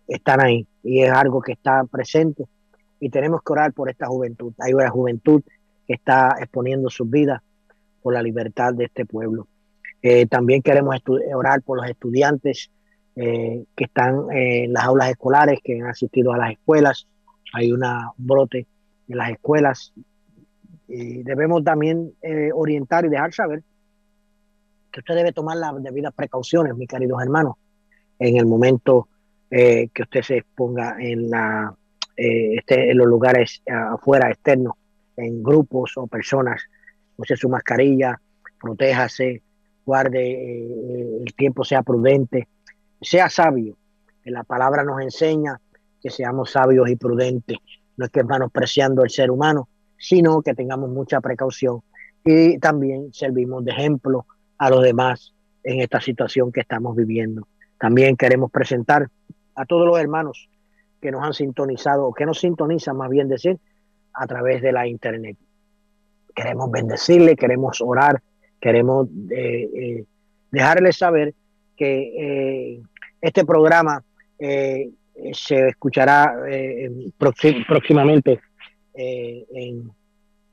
están 0.07 0.45
ahí 0.45 0.67
y 0.85 1.03
es 1.03 1.11
algo 1.11 1.41
que 1.41 1.53
está 1.53 1.85
presente 1.85 2.47
y 3.01 3.09
tenemos 3.09 3.40
que 3.43 3.52
orar 3.52 3.72
por 3.72 3.90
esta 3.90 4.06
juventud. 4.06 4.52
Hay 4.59 4.74
una 4.74 4.90
juventud 4.90 5.43
que 5.86 5.94
está 5.94 6.36
exponiendo 6.39 6.90
sus 6.90 7.09
vidas 7.09 7.40
por 8.02 8.14
la 8.14 8.22
libertad 8.22 8.74
de 8.74 8.85
este 8.85 9.06
pueblo. 9.06 9.48
Eh, 10.02 10.27
también 10.27 10.62
queremos 10.62 10.97
orar 11.35 11.62
por 11.62 11.78
los 11.78 11.89
estudiantes 11.89 12.70
eh, 13.16 13.64
que 13.74 13.85
están 13.85 14.31
en 14.31 14.72
las 14.72 14.85
aulas 14.85 15.10
escolares, 15.10 15.59
que 15.64 15.81
han 15.81 15.89
asistido 15.89 16.32
a 16.32 16.39
las 16.39 16.52
escuelas. 16.52 17.06
Hay 17.55 17.72
una 17.72 18.12
brote 18.16 18.66
en 19.09 19.16
las 19.16 19.31
escuelas. 19.31 19.93
Y 20.86 21.22
debemos 21.22 21.64
también 21.64 22.12
eh, 22.22 22.51
orientar 22.55 23.05
y 23.06 23.09
dejar 23.09 23.32
saber 23.32 23.62
que 24.93 25.01
usted 25.01 25.14
debe 25.14 25.32
tomar 25.32 25.56
las 25.56 25.82
debidas 25.82 26.12
precauciones, 26.12 26.74
mis 26.77 26.89
queridos 26.89 27.22
hermanos, 27.22 27.55
en 28.18 28.36
el 28.36 28.47
momento 28.47 29.09
que 29.48 29.90
usted 30.02 30.22
se 30.22 30.36
exponga 30.36 30.94
en 31.01 31.28
la 31.28 31.74
eh, 32.16 32.57
esté 32.57 32.91
en 32.91 32.99
los 32.99 33.07
lugares 33.07 33.62
eh, 33.66 33.73
afuera, 33.73 34.31
externos, 34.31 34.74
en 35.16 35.43
grupos 35.43 35.93
o 35.97 36.07
personas, 36.07 36.62
use 37.16 37.37
su 37.37 37.49
mascarilla, 37.49 38.20
protéjase, 38.61 39.43
guarde, 39.85 40.31
eh, 40.31 41.23
el 41.24 41.35
tiempo 41.35 41.65
sea 41.65 41.82
prudente, 41.82 42.49
sea 43.01 43.28
sabio. 43.28 43.77
La 44.24 44.45
palabra 44.45 44.85
nos 44.85 45.01
enseña 45.01 45.61
que 46.01 46.11
seamos 46.11 46.53
sabios 46.53 46.89
y 46.89 46.97
prudentes. 46.97 47.59
No 47.97 48.05
es 48.07 48.11
que 48.11 48.23
menospreciando 48.23 49.03
el 49.03 49.11
ser 49.11 49.31
humano, 49.31 49.69
sino 49.99 50.41
que 50.43 50.55
tengamos 50.55 50.91
mucha 50.91 51.20
precaución 51.20 51.82
y 52.24 52.59
también 52.59 53.12
servimos 53.12 53.65
de 53.65 53.73
ejemplo 53.73 54.27
a 54.59 54.70
los 54.70 54.82
demás 54.82 55.35
en 55.65 55.81
esta 55.81 56.01
situación 56.01 56.53
que 56.53 56.61
estamos 56.61 56.97
viviendo. 56.97 57.47
También 57.78 58.16
queremos 58.16 58.51
presentar 58.51 59.09
a 59.55 59.66
todos 59.66 59.87
los 59.87 59.99
hermanos 59.99 60.49
que 61.01 61.10
nos 61.10 61.22
han 61.22 61.35
sintonizado, 61.35 62.06
o 62.06 62.12
que 62.12 62.27
nos 62.27 62.40
sintonizan 62.40 62.97
más 62.97 63.09
bien 63.09 63.28
decir, 63.28 63.59
a 64.12 64.27
través 64.27 64.62
de 64.62 64.72
la 64.72 64.86
internet. 64.86 65.36
Queremos 66.35 66.70
bendecirle, 66.70 67.36
queremos 67.36 67.81
orar, 67.81 68.22
queremos 68.60 69.09
eh, 69.31 69.68
eh, 69.74 70.05
dejarles 70.51 70.98
saber 70.98 71.35
que 71.77 72.74
eh, 72.74 72.82
este 73.20 73.44
programa 73.44 74.02
se 74.39 75.68
escuchará 75.68 76.35
próximamente 77.68 78.40
en, 78.94 79.90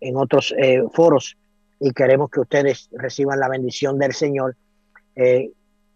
en, 0.01 0.17
otros 0.17 0.53
foros 0.91 1.37
y 1.79 1.91
queremos 1.91 2.29
que 2.29 2.41
ustedes 2.41 2.89
reciban 2.91 3.39
la 3.39 3.47
bendición 3.47 3.97
del 3.97 4.11
Señor 4.11 4.57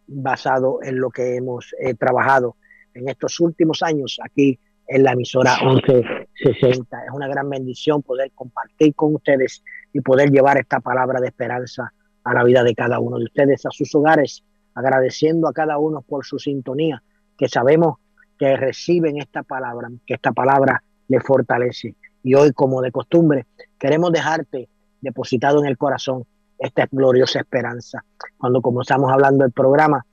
basado 0.08 0.80
en 0.84 1.02
lo 1.02 1.10
que 1.10 1.36
hemos 1.36 1.76
trabajado 2.00 2.56
en 2.94 3.10
estos 3.10 3.40
últimos 3.40 3.82
años 3.84 4.20
aquí 4.24 4.60
en 4.88 5.04
la 5.04 5.14
emisora 5.14 5.58
1160. 5.64 7.06
Es 7.06 7.12
una 7.14 7.28
gran 7.28 7.50
bendición 7.50 8.02
poder 8.02 8.32
compartir 8.36 8.94
con 8.94 9.16
ustedes 9.16 9.64
y 9.94 10.02
poder 10.02 10.30
llevar 10.32 10.58
esta 10.58 10.80
palabra 10.80 11.20
de 11.22 11.28
esperanza 11.28 11.94
a 12.24 12.34
la 12.34 12.44
vida 12.44 12.64
de 12.64 12.76
cada 12.76 13.00
uno 13.00 13.18
de 13.18 13.26
ustedes, 13.26 13.66
a 13.66 13.72
sus 13.72 13.94
hogares, 13.96 14.44
agradeciendo 14.76 15.48
a 15.48 15.54
cada 15.54 15.78
uno 15.78 16.02
por 16.02 16.26
su 16.26 16.40
sintonía, 16.40 17.02
que 17.38 17.48
sabemos 17.48 17.98
que 18.38 18.56
reciben 18.58 19.18
esta 19.18 19.44
palabra, 19.44 19.90
que 20.06 20.16
esta 20.16 20.32
palabra 20.32 20.84
le 21.08 21.20
fortalece. 21.20 21.96
Y 22.24 22.36
hoy, 22.36 22.52
como 22.52 22.82
de 22.82 22.92
costumbre, 22.92 23.46
queremos 23.80 24.12
dejarte 24.12 24.70
depositado 25.00 25.60
en 25.60 25.68
el 25.68 25.78
corazón 25.78 26.26
esta 26.58 26.88
gloriosa 26.92 27.40
esperanza. 27.40 28.04
Cuando 28.38 28.62
comenzamos 28.62 29.12
hablando 29.12 29.44
del 29.44 29.52
programa, 29.52 30.06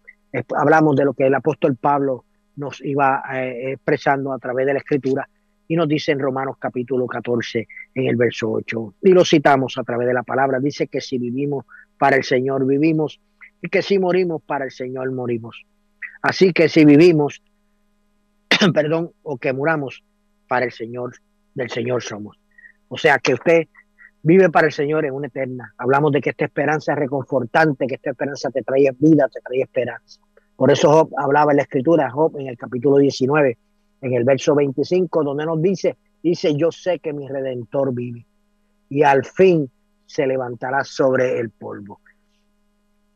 hablamos 0.57 0.97
de 0.97 1.05
lo 1.05 1.13
que 1.15 1.27
el 1.27 1.35
apóstol 1.35 1.77
Pablo 1.77 2.25
nos 2.59 2.81
iba 2.85 3.23
eh, 3.33 3.73
expresando 3.73 4.33
a 4.33 4.39
través 4.39 4.67
de 4.67 4.73
la 4.75 4.81
escritura 4.81 5.29
y 5.69 5.77
nos 5.77 5.89
dice 5.89 6.13
en 6.13 6.19
Romanos 6.19 6.57
capítulo 6.59 7.07
14 7.07 7.69
en 7.95 8.07
el 8.07 8.17
verso 8.17 8.51
8 8.51 8.95
y 9.03 9.11
lo 9.11 9.25
citamos 9.25 9.79
a 9.79 9.85
través 9.85 10.09
de 10.09 10.15
la 10.15 10.23
palabra. 10.23 10.59
Dice 10.59 10.89
que 10.89 11.01
si 11.01 11.19
vivimos 11.19 11.65
para 11.99 12.17
el 12.17 12.25
Señor 12.25 12.67
vivimos 12.67 13.21
y 13.63 13.69
que 13.69 13.83
si 13.83 13.99
morimos 13.99 14.43
para 14.43 14.65
el 14.65 14.71
Señor 14.71 15.11
morimos. 15.13 15.65
Así 16.21 16.53
que 16.53 16.69
si 16.69 16.85
vivimos 16.85 17.43
perdón 18.75 19.13
o 19.23 19.39
que 19.39 19.53
muramos 19.53 20.03
para 20.49 20.65
el 20.65 20.73
Señor 20.73 21.15
del 21.55 21.71
Señor 21.71 22.03
somos. 22.03 22.39
O 22.89 22.99
sea 22.99 23.19
que 23.19 23.35
usted 23.35 23.69
vive 24.23 24.51
para 24.51 24.67
el 24.67 24.73
Señor 24.73 25.05
en 25.05 25.13
una 25.13 25.29
eterna. 25.29 25.75
Hablamos 25.79 26.11
de 26.13 26.21
que 26.21 26.31
esta 26.31 26.47
esperanza 26.47 26.93
es 26.93 26.99
reconfortante 26.99 27.87
que 27.87 27.95
esta 27.95 28.11
esperanza 28.11 28.51
te 28.51 28.63
trae 28.63 28.91
vida 28.99 29.29
te 29.29 29.41
trae 29.41 29.63
esperanza 29.63 30.21
por 30.59 30.73
eso 30.73 31.09
hablaba 31.17 31.53
en 31.53 31.59
la 31.59 31.63
escritura, 31.63 32.11
Job 32.11 32.37
en 32.37 32.49
el 32.49 32.59
capítulo 32.59 32.97
19, 32.97 33.57
en 34.01 34.13
el 34.13 34.25
verso 34.25 34.57
25, 34.57 35.23
donde 35.23 35.47
nos 35.47 35.63
dice, 35.63 35.97
dice, 36.21 36.57
yo 36.57 36.73
sé 36.73 36.99
que 36.99 37.13
mi 37.13 37.29
redentor 37.29 37.95
vive 37.95 38.27
y 38.89 39.05
al 39.05 39.25
fin 39.25 39.71
se 40.05 40.27
levantará 40.27 40.83
sobre 40.83 41.39
el 41.39 41.51
polvo. 41.51 42.01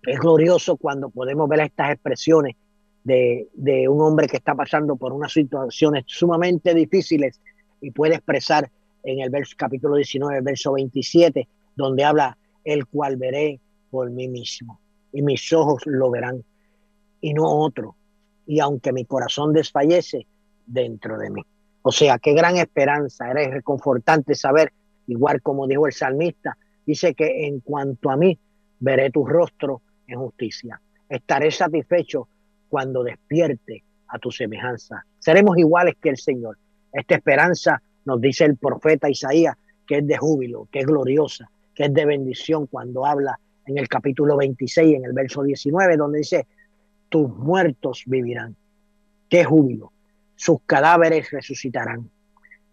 Es 0.02 0.20
glorioso 0.20 0.76
cuando 0.76 1.10
podemos 1.10 1.48
ver 1.48 1.62
estas 1.62 1.90
expresiones 1.90 2.54
de, 3.02 3.48
de 3.54 3.88
un 3.88 4.00
hombre 4.02 4.28
que 4.28 4.36
está 4.36 4.54
pasando 4.54 4.94
por 4.94 5.12
unas 5.12 5.32
situaciones 5.32 6.04
sumamente 6.06 6.72
difíciles 6.74 7.40
y 7.80 7.90
puede 7.90 8.14
expresar 8.14 8.70
en 9.02 9.18
el 9.18 9.30
verso, 9.30 9.56
capítulo 9.58 9.96
19, 9.96 10.42
verso 10.42 10.74
27, 10.74 11.48
donde 11.74 12.04
habla, 12.04 12.38
el 12.62 12.86
cual 12.86 13.16
veré 13.16 13.58
por 13.90 14.12
mí 14.12 14.28
mismo 14.28 14.78
y 15.12 15.22
mis 15.22 15.52
ojos 15.52 15.82
lo 15.86 16.08
verán 16.08 16.44
y 17.22 17.32
no 17.32 17.44
otro. 17.44 17.96
Y 18.46 18.60
aunque 18.60 18.92
mi 18.92 19.06
corazón 19.06 19.54
desfallece 19.54 20.26
dentro 20.66 21.16
de 21.16 21.30
mí. 21.30 21.42
O 21.80 21.90
sea, 21.90 22.18
qué 22.18 22.34
gran 22.34 22.58
esperanza, 22.58 23.30
era 23.30 23.48
reconfortante 23.48 24.34
saber, 24.34 24.72
igual 25.06 25.40
como 25.40 25.66
dijo 25.66 25.86
el 25.86 25.94
salmista, 25.94 26.58
dice 26.84 27.14
que 27.14 27.46
en 27.46 27.60
cuanto 27.60 28.10
a 28.10 28.16
mí, 28.16 28.38
veré 28.78 29.10
tu 29.10 29.24
rostro 29.24 29.80
en 30.06 30.18
justicia. 30.18 30.80
Estaré 31.08 31.50
satisfecho 31.50 32.28
cuando 32.68 33.02
despierte 33.02 33.82
a 34.08 34.18
tu 34.18 34.30
semejanza. 34.30 35.04
Seremos 35.18 35.56
iguales 35.56 35.94
que 36.00 36.10
el 36.10 36.18
Señor. 36.18 36.58
Esta 36.92 37.14
esperanza 37.14 37.82
nos 38.04 38.20
dice 38.20 38.44
el 38.44 38.56
profeta 38.56 39.08
Isaías 39.08 39.56
que 39.86 39.98
es 39.98 40.06
de 40.06 40.16
júbilo, 40.16 40.68
que 40.70 40.80
es 40.80 40.86
gloriosa, 40.86 41.50
que 41.74 41.84
es 41.84 41.94
de 41.94 42.06
bendición 42.06 42.66
cuando 42.66 43.04
habla 43.06 43.38
en 43.66 43.78
el 43.78 43.88
capítulo 43.88 44.36
26, 44.36 44.96
en 44.96 45.04
el 45.04 45.12
verso 45.12 45.42
19, 45.42 45.96
donde 45.96 46.18
dice, 46.18 46.46
tus 47.12 47.28
muertos 47.28 48.04
vivirán. 48.06 48.56
Qué 49.28 49.44
júbilo. 49.44 49.92
Sus 50.34 50.62
cadáveres 50.64 51.30
resucitarán. 51.30 52.10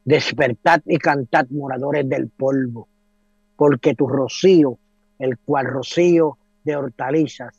Despertad 0.05 0.81
y 0.85 0.97
cantad, 0.97 1.45
moradores 1.49 2.07
del 2.07 2.29
polvo, 2.29 2.87
porque 3.57 3.95
tu 3.95 4.07
rocío, 4.07 4.79
el 5.19 5.37
cual 5.39 5.65
rocío 5.65 6.37
de 6.63 6.77
hortalizas, 6.77 7.53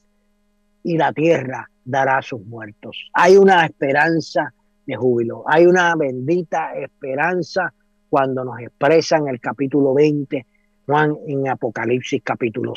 y 0.82 0.97
la 0.97 1.12
tierra 1.12 1.69
dará 1.85 2.16
a 2.16 2.23
sus 2.23 2.40
muertos. 2.47 3.11
Hay 3.12 3.36
una 3.36 3.66
esperanza 3.66 4.55
de 4.86 4.97
júbilo, 4.97 5.44
hay 5.47 5.66
una 5.66 5.94
bendita 5.97 6.73
esperanza 6.77 7.74
cuando 8.09 8.43
nos 8.43 8.59
expresan 8.59 9.28
el 9.28 9.39
capítulo 9.39 9.93
20, 9.93 10.47
Juan 10.86 11.15
en 11.28 11.47
Apocalipsis 11.47 12.23
capítulo, 12.24 12.73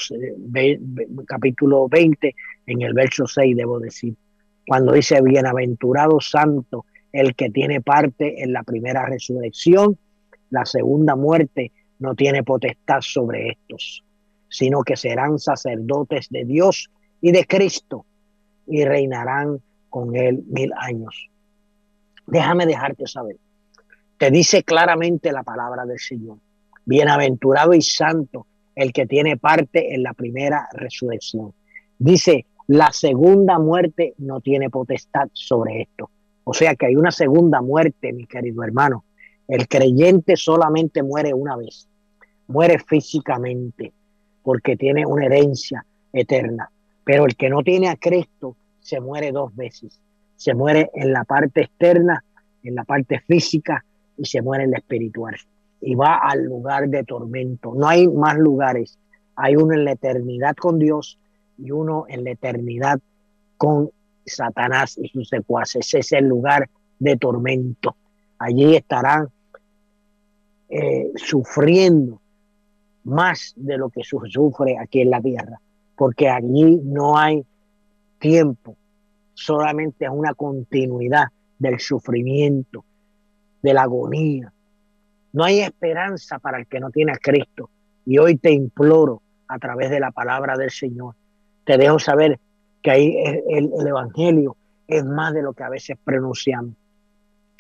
capítulo 1.26 1.88
20, 1.88 2.36
en 2.66 2.82
el 2.82 2.94
verso 2.94 3.28
6, 3.28 3.56
debo 3.56 3.80
decir, 3.80 4.16
cuando 4.66 4.94
dice, 4.94 5.22
bienaventurado 5.22 6.20
santo, 6.22 6.86
el 7.12 7.36
que 7.36 7.50
tiene 7.50 7.82
parte 7.82 8.44
en 8.44 8.54
la 8.54 8.64
primera 8.64 9.06
resurrección, 9.06 9.98
la 10.50 10.66
segunda 10.66 11.16
muerte 11.16 11.72
no 12.00 12.16
tiene 12.16 12.44
potestad 12.44 13.02
sobre 13.02 13.50
estos, 13.50 14.04
sino 14.50 14.84
que 14.84 14.96
serán 14.96 15.40
sacerdotes 15.40 16.30
de 16.30 16.46
Dios 16.46 16.90
y 17.22 17.32
de 17.32 17.46
Cristo 17.46 18.06
y 18.68 18.84
reinarán 18.86 19.62
con 19.90 20.16
él 20.16 20.44
mil 20.48 20.72
años. 20.78 21.30
Déjame 22.28 22.66
dejarte 22.66 23.06
saber. 23.08 23.38
Te 24.18 24.32
dice 24.32 24.64
claramente 24.64 25.32
la 25.32 25.44
palabra 25.44 25.86
del 25.86 26.00
Señor. 26.00 26.38
Bienaventurado 26.86 27.74
y 27.74 27.82
santo 27.82 28.48
el 28.76 28.92
que 28.92 29.06
tiene 29.06 29.38
parte 29.38 29.94
en 29.94 30.04
la 30.04 30.14
primera 30.14 30.68
resurrección. 30.74 31.54
Dice, 32.00 32.46
la 32.68 32.92
segunda 32.92 33.60
muerte 33.60 34.14
no 34.18 34.40
tiene 34.40 34.70
potestad 34.70 35.30
sobre 35.34 35.82
esto. 35.82 36.10
O 36.46 36.54
sea 36.54 36.76
que 36.76 36.88
hay 36.88 36.96
una 36.96 37.12
segunda 37.12 37.62
muerte, 37.62 38.14
mi 38.14 38.26
querido 38.26 38.64
hermano. 38.64 39.06
El 39.48 39.68
creyente 39.68 40.36
solamente 40.36 41.04
muere 41.04 41.34
una 41.34 41.56
vez. 41.58 41.88
Muere 42.48 42.80
físicamente 42.80 43.94
porque 44.42 44.76
tiene 44.76 45.06
una 45.06 45.26
herencia 45.26 45.86
eterna. 46.12 46.70
Pero 47.04 47.26
el 47.26 47.36
que 47.36 47.50
no 47.50 47.64
tiene 47.64 47.90
a 47.90 47.98
Cristo 47.98 48.56
se 48.80 49.00
muere 49.00 49.32
dos 49.32 49.56
veces. 49.56 50.00
Se 50.36 50.54
muere 50.54 50.90
en 50.94 51.14
la 51.14 51.24
parte 51.24 51.62
externa, 51.62 52.24
en 52.64 52.76
la 52.76 52.84
parte 52.84 53.20
física 53.20 53.84
y 54.18 54.26
se 54.26 54.42
muere 54.42 54.66
en 54.66 54.72
la 54.72 54.78
espiritual. 54.78 55.36
Y 55.82 55.96
va 55.96 56.18
al 56.18 56.46
lugar 56.46 56.88
de 56.88 57.04
tormento. 57.04 57.74
No 57.76 57.88
hay 57.88 58.08
más 58.08 58.38
lugares. 58.38 58.98
Hay 59.36 59.56
uno 59.56 59.74
en 59.74 59.86
la 59.86 59.94
eternidad 59.94 60.56
con 60.56 60.80
Dios 60.80 61.20
y 61.64 61.72
uno 61.72 62.06
en 62.10 62.24
la 62.24 62.32
eternidad 62.32 63.00
con 63.58 63.90
Satanás 64.26 64.98
y 64.98 65.08
sus 65.08 65.30
secuaces. 65.30 65.88
Ese 65.88 66.00
es 66.00 66.12
el 66.12 66.26
lugar 66.26 66.70
de 67.00 67.16
tormento. 67.18 67.96
Allí 68.38 68.76
estarán 68.76 69.30
eh, 70.70 71.12
sufriendo 71.16 72.20
más 73.04 73.54
de 73.56 73.78
lo 73.78 73.90
que 73.90 74.02
sufre 74.04 74.78
aquí 74.78 75.02
en 75.02 75.10
la 75.10 75.22
tierra, 75.22 75.60
porque 75.96 76.30
allí 76.30 76.80
no 76.84 77.18
hay 77.18 77.46
tiempo, 78.20 78.76
solamente 79.34 80.06
es 80.06 80.12
una 80.12 80.34
continuidad 80.34 81.28
del 81.60 81.80
sufrimiento, 81.80 82.84
de 83.62 83.74
la 83.74 83.84
agonía. 83.84 84.52
No 85.32 85.44
hay 85.44 85.62
esperanza 85.62 86.40
para 86.40 86.60
el 86.60 86.68
que 86.68 86.80
no 86.80 86.92
tiene 86.92 87.12
a 87.14 87.18
Cristo. 87.18 87.70
Y 88.06 88.18
hoy 88.18 88.38
te 88.38 88.52
imploro 88.52 89.22
a 89.48 89.60
través 89.60 89.90
de 89.90 90.00
la 90.00 90.12
palabra 90.12 90.58
del 90.58 90.72
Señor, 90.72 91.16
te 91.66 91.78
dejo 91.78 92.00
saber 92.00 92.40
que 92.82 92.92
ahí 92.92 93.16
el, 93.50 93.72
el 93.80 93.88
Evangelio 93.88 94.58
es 94.88 95.06
más 95.06 95.34
de 95.34 95.42
lo 95.42 95.54
que 95.54 95.64
a 95.64 95.70
veces 95.70 95.98
pronunciamos, 96.04 96.76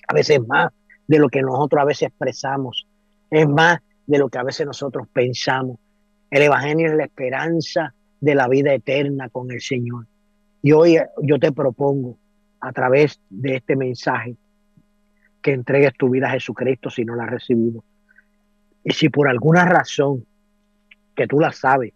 a 0.07 0.13
veces 0.13 0.39
más 0.45 0.71
de 1.07 1.19
lo 1.19 1.29
que 1.29 1.41
nosotros 1.41 1.81
a 1.81 1.85
veces 1.85 2.09
expresamos, 2.09 2.87
es 3.29 3.47
más 3.47 3.79
de 4.05 4.17
lo 4.17 4.29
que 4.29 4.37
a 4.37 4.43
veces 4.43 4.65
nosotros 4.65 5.07
pensamos. 5.11 5.79
El 6.29 6.43
Evangelio 6.43 6.87
es 6.87 6.95
la 6.95 7.05
esperanza 7.05 7.93
de 8.19 8.35
la 8.35 8.47
vida 8.47 8.73
eterna 8.73 9.29
con 9.29 9.51
el 9.51 9.61
Señor. 9.61 10.05
Y 10.61 10.71
hoy 10.71 10.97
yo 11.21 11.39
te 11.39 11.51
propongo 11.51 12.17
a 12.59 12.71
través 12.71 13.19
de 13.29 13.57
este 13.57 13.75
mensaje 13.75 14.35
que 15.41 15.51
entregues 15.51 15.93
tu 15.97 16.09
vida 16.09 16.27
a 16.27 16.31
Jesucristo 16.31 16.89
si 16.89 17.03
no 17.03 17.15
la 17.15 17.25
has 17.25 17.31
recibido. 17.31 17.83
Y 18.83 18.93
si 18.93 19.09
por 19.09 19.27
alguna 19.27 19.65
razón 19.65 20.25
que 21.15 21.27
tú 21.27 21.39
la 21.39 21.51
sabes 21.51 21.93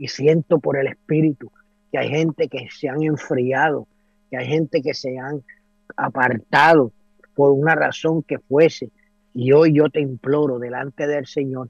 y 0.00 0.08
siento 0.08 0.58
por 0.60 0.78
el 0.78 0.86
Espíritu 0.86 1.52
que 1.92 1.98
hay 1.98 2.08
gente 2.08 2.48
que 2.48 2.68
se 2.70 2.88
han 2.88 3.02
enfriado, 3.02 3.86
que 4.30 4.38
hay 4.38 4.46
gente 4.46 4.80
que 4.80 4.94
se 4.94 5.18
han 5.18 5.42
apartado 5.94 6.90
por 7.34 7.52
una 7.52 7.74
razón 7.74 8.22
que 8.22 8.38
fuese. 8.38 8.90
Y 9.34 9.52
hoy 9.52 9.74
yo 9.74 9.90
te 9.90 10.00
imploro 10.00 10.58
delante 10.58 11.06
del 11.06 11.26
Señor 11.26 11.68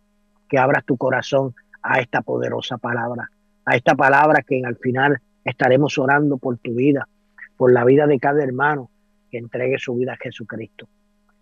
que 0.48 0.58
abras 0.58 0.84
tu 0.84 0.96
corazón 0.96 1.56
a 1.82 1.98
esta 1.98 2.22
poderosa 2.22 2.78
palabra, 2.78 3.32
a 3.64 3.74
esta 3.74 3.96
palabra 3.96 4.42
que 4.46 4.62
al 4.64 4.76
final 4.76 5.20
estaremos 5.44 5.98
orando 5.98 6.38
por 6.38 6.56
tu 6.58 6.72
vida, 6.76 7.08
por 7.56 7.72
la 7.72 7.84
vida 7.84 8.06
de 8.06 8.20
cada 8.20 8.44
hermano 8.44 8.90
que 9.28 9.38
entregue 9.38 9.80
su 9.80 9.96
vida 9.96 10.12
a 10.12 10.16
Jesucristo. 10.16 10.88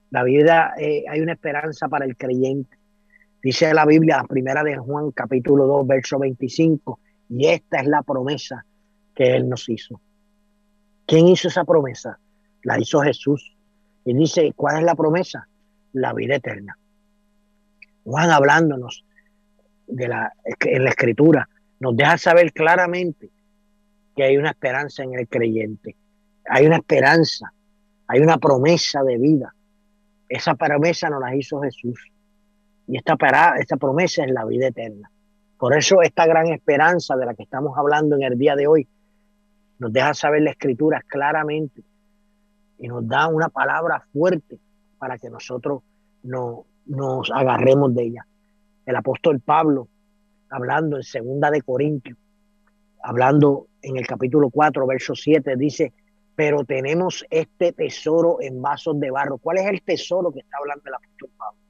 La 0.09 0.23
vida, 0.23 0.73
eh, 0.78 1.05
hay 1.06 1.20
una 1.20 1.35
esperanza 1.35 1.86
para 1.89 2.06
el 2.06 2.16
creyente. 2.16 2.77
Dice 3.43 3.73
la 3.73 3.86
Biblia, 3.86 4.24
primera 4.28 4.65
de 4.65 4.77
Juan, 4.77 5.12
capítulo 5.12 5.66
2, 5.66 5.86
verso 5.86 6.19
25, 6.19 6.98
y 7.28 7.47
esta 7.47 7.78
es 7.78 7.86
la 7.86 8.02
promesa 8.02 8.65
que 9.15 9.36
Él 9.36 9.48
nos 9.48 9.69
hizo. 9.69 10.01
¿Quién 11.06 11.28
hizo 11.28 11.47
esa 11.48 11.65
promesa? 11.65 12.19
La 12.65 12.81
hizo 12.81 13.01
Jesús. 13.01 13.56
Y 14.05 14.15
dice, 14.15 14.52
¿cuál 14.56 14.78
es 14.78 14.85
la 14.85 14.97
promesa? 14.97 15.48
La 15.93 16.12
vida 16.15 16.36
eterna. 16.36 16.77
Juan 18.05 18.31
hablándonos 18.31 19.05
de 19.86 20.09
la, 20.09 20.32
en 20.60 20.85
la 20.85 20.90
escritura, 20.90 21.48
nos 21.78 21.97
deja 21.97 22.19
saber 22.19 22.52
claramente 22.52 23.31
que 24.16 24.24
hay 24.24 24.36
una 24.36 24.51
esperanza 24.51 25.05
en 25.05 25.15
el 25.15 25.28
creyente. 25.28 25.94
Hay 26.44 26.66
una 26.66 26.78
esperanza, 26.78 27.52
hay 28.09 28.20
una 28.20 28.39
promesa 28.39 29.05
de 29.05 29.16
vida. 29.16 29.55
Esa 30.28 30.56
promesa 30.56 31.09
nos 31.09 31.20
la 31.20 31.36
hizo 31.36 31.60
Jesús. 31.60 31.98
Y 32.89 32.97
esta, 32.97 33.16
esta 33.59 33.77
promesa 33.77 34.24
es 34.24 34.32
la 34.32 34.47
vida 34.47 34.69
eterna. 34.69 35.10
Por 35.59 35.77
eso 35.77 36.01
esta 36.02 36.27
gran 36.27 36.47
esperanza 36.48 37.16
de 37.16 37.27
la 37.27 37.35
que 37.35 37.43
estamos 37.43 37.77
hablando 37.77 38.16
en 38.16 38.23
el 38.23 38.39
día 38.39 38.56
de 38.56 38.66
hoy 38.66 38.89
nos 39.78 39.93
deja 39.93 40.15
saber 40.15 40.43
la 40.43 40.51
escritura 40.51 41.02
claramente 41.06 41.82
y 42.78 42.89
nos 42.89 43.06
da 43.06 43.28
una 43.28 43.51
palabra 43.51 44.02
fuerte 44.12 44.59
para 44.98 45.19
que 45.19 45.28
nosotros 45.28 45.82
no, 46.23 46.65
nos 46.86 47.31
agarremos 47.31 47.94
de 47.94 48.05
ella. 48.05 48.27
El 48.86 48.97
apóstol 48.97 49.40
Pablo, 49.40 49.89
hablando 50.48 50.97
en 50.97 51.02
segunda 51.02 51.51
de 51.51 51.60
Corintios, 51.60 52.16
hablando 53.02 53.66
en 53.82 53.98
el 53.98 54.06
capítulo 54.06 54.48
4, 54.48 54.86
verso 54.86 55.15
7, 55.15 55.56
dice, 55.56 55.93
pero 56.35 56.65
tenemos 56.65 57.27
este 57.28 57.73
tesoro 57.73 58.39
en 58.40 58.62
vasos 58.62 58.98
de 58.98 59.10
barro. 59.10 59.39
¿Cuál 59.39 59.59
es 59.59 59.66
el 59.66 59.82
tesoro 59.82 60.32
que 60.32 60.40
está 60.40 60.56
hablando 60.59 60.85
el 60.86 60.94
apóstol 60.94 61.31
Pablo? 61.36 61.68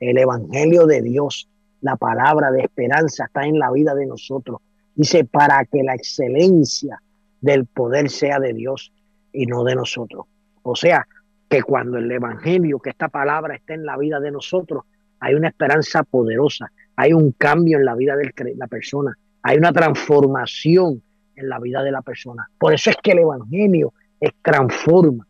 El 0.00 0.18
Evangelio 0.18 0.86
de 0.86 1.02
Dios, 1.02 1.48
la 1.80 1.96
palabra 1.96 2.50
de 2.50 2.62
esperanza 2.62 3.24
está 3.24 3.46
en 3.46 3.58
la 3.58 3.70
vida 3.70 3.94
de 3.94 4.06
nosotros. 4.06 4.60
Dice, 4.94 5.24
para 5.24 5.64
que 5.64 5.82
la 5.82 5.94
excelencia 5.94 7.00
del 7.40 7.66
poder 7.66 8.10
sea 8.10 8.38
de 8.40 8.52
Dios 8.52 8.92
y 9.32 9.46
no 9.46 9.64
de 9.64 9.74
nosotros. 9.74 10.26
O 10.62 10.74
sea, 10.74 11.06
que 11.48 11.62
cuando 11.62 11.98
el 11.98 12.10
Evangelio, 12.10 12.78
que 12.78 12.90
esta 12.90 13.08
palabra 13.08 13.54
esté 13.54 13.74
en 13.74 13.84
la 13.84 13.96
vida 13.96 14.20
de 14.20 14.30
nosotros, 14.30 14.84
hay 15.20 15.34
una 15.34 15.48
esperanza 15.48 16.02
poderosa, 16.02 16.72
hay 16.96 17.12
un 17.12 17.32
cambio 17.32 17.78
en 17.78 17.84
la 17.84 17.94
vida 17.94 18.16
de 18.16 18.32
la 18.56 18.66
persona, 18.66 19.16
hay 19.42 19.58
una 19.58 19.72
transformación 19.72 21.02
en 21.36 21.48
la 21.48 21.58
vida 21.58 21.82
de 21.82 21.92
la 21.92 22.02
persona. 22.02 22.48
Por 22.58 22.74
eso 22.74 22.90
es 22.90 22.96
que 23.02 23.12
el 23.12 23.20
Evangelio 23.20 23.92
es 24.20 24.32
transforma. 24.42 25.26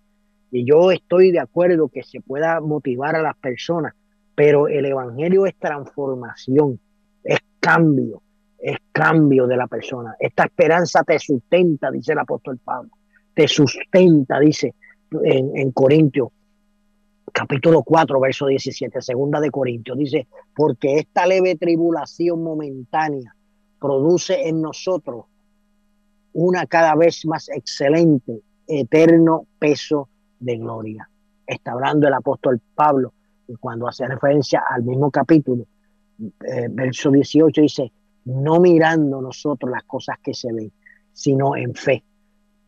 Y 0.51 0.65
yo 0.65 0.91
estoy 0.91 1.33
de 1.33 1.41
acuerdo 1.41 1.89
que 1.89 2.03
se 2.03 2.21
pueda 2.21 2.61
motivar 2.61 3.17
a 3.17 3.23
las 3.23 3.37
personas, 3.37 3.95
pero 4.37 4.69
el 4.69 4.85
Evangelio 4.85 5.47
es 5.47 5.57
transformación, 5.57 6.79
es 7.25 7.39
cambio, 7.59 8.21
es 8.59 8.77
cambio 8.93 9.47
de 9.47 9.57
la 9.57 9.67
persona. 9.67 10.15
Esta 10.21 10.45
esperanza 10.45 11.03
te 11.03 11.19
sustenta, 11.19 11.91
dice 11.91 12.13
el 12.13 12.19
apóstol 12.19 12.61
Pablo. 12.63 12.91
Te 13.33 13.49
sustenta, 13.49 14.39
dice 14.39 14.75
en, 15.25 15.73
Corintios, 15.73 16.29
capítulo 17.33 17.83
4, 17.83 18.21
verso 18.21 18.47
17, 18.47 19.01
segunda 19.01 19.41
de 19.41 19.51
Corintios, 19.51 19.97
dice, 19.97 20.27
porque 20.55 20.99
esta 20.99 21.27
leve 21.27 21.57
tribulación 21.57 22.43
momentánea 22.43 23.35
produce 23.81 24.49
en 24.49 24.61
nosotros 24.61 25.25
una 26.35 26.67
cada 26.67 26.95
vez 26.95 27.25
más 27.25 27.49
excelente, 27.49 28.43
eterno 28.67 29.47
peso 29.59 30.11
de 30.39 30.59
gloria. 30.59 31.09
Está 31.47 31.73
hablando 31.73 32.07
el 32.07 32.13
apóstol 32.13 32.61
Pablo 32.75 33.15
cuando 33.61 33.89
hace 33.89 34.07
referencia 34.07 34.65
al 34.69 34.83
mismo 34.83 35.11
capítulo, 35.11 35.67
eh, 36.19 36.69
verso 36.71 37.11
18 37.11 37.61
dice, 37.61 37.93
no 38.25 38.61
mirando 38.61 39.21
nosotros 39.21 39.71
las 39.71 39.85
cosas 39.85 40.19
que 40.23 40.35
se 40.35 40.53
ven, 40.53 40.73
sino 41.13 41.57
en 41.57 41.75
fe, 41.75 42.05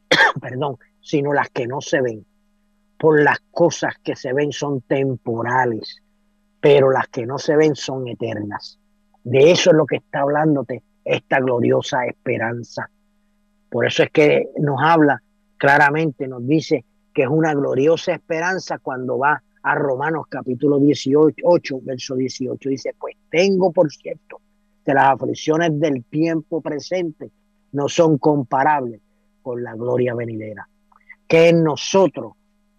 perdón, 0.40 0.76
sino 1.00 1.32
las 1.32 1.50
que 1.50 1.66
no 1.66 1.80
se 1.80 2.00
ven, 2.00 2.24
por 2.98 3.22
las 3.22 3.38
cosas 3.50 3.94
que 4.02 4.16
se 4.16 4.32
ven 4.32 4.52
son 4.52 4.82
temporales, 4.82 6.02
pero 6.60 6.90
las 6.90 7.08
que 7.08 7.26
no 7.26 7.38
se 7.38 7.56
ven 7.56 7.76
son 7.76 8.08
eternas. 8.08 8.78
De 9.24 9.50
eso 9.50 9.70
es 9.70 9.76
lo 9.76 9.86
que 9.86 9.96
está 9.96 10.20
hablándote 10.20 10.82
esta 11.04 11.40
gloriosa 11.40 12.04
esperanza. 12.06 12.90
Por 13.70 13.86
eso 13.86 14.02
es 14.02 14.10
que 14.10 14.50
nos 14.58 14.80
habla 14.82 15.22
claramente, 15.56 16.26
nos 16.28 16.46
dice 16.46 16.84
que 17.14 17.22
es 17.22 17.28
una 17.28 17.54
gloriosa 17.54 18.12
esperanza 18.12 18.78
cuando 18.78 19.18
va 19.18 19.42
a 19.62 19.74
Romanos 19.74 20.26
capítulo 20.28 20.78
18, 20.78 21.80
verso 21.82 22.14
18. 22.16 22.68
Dice, 22.68 22.94
pues 22.98 23.16
tengo 23.30 23.72
por 23.72 23.90
cierto 23.90 24.40
que 24.84 24.94
las 24.94 25.08
aflicciones 25.08 25.78
del 25.78 26.04
tiempo 26.04 26.60
presente 26.60 27.30
no 27.72 27.88
son 27.88 28.18
comparables 28.18 29.00
con 29.42 29.62
la 29.62 29.74
gloria 29.74 30.14
venidera, 30.14 30.68
que 31.26 31.48
en 31.48 31.62
nosotros 31.62 32.32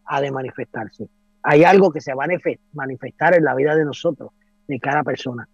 ha 0.06 0.22
de 0.22 0.32
manifestarse. 0.32 1.08
Hay 1.44 1.64
algo 1.64 1.92
que 1.92 2.02
se 2.02 2.14
va 2.14 2.26
a 2.26 2.28
manifestar 2.74 3.36
en 3.36 3.44
la 3.44 3.56
vida 3.56 3.76
de 3.76 3.86
nosotros, 3.86 4.32
de 4.68 4.80
cada 4.80 5.04
persona. 5.04 5.48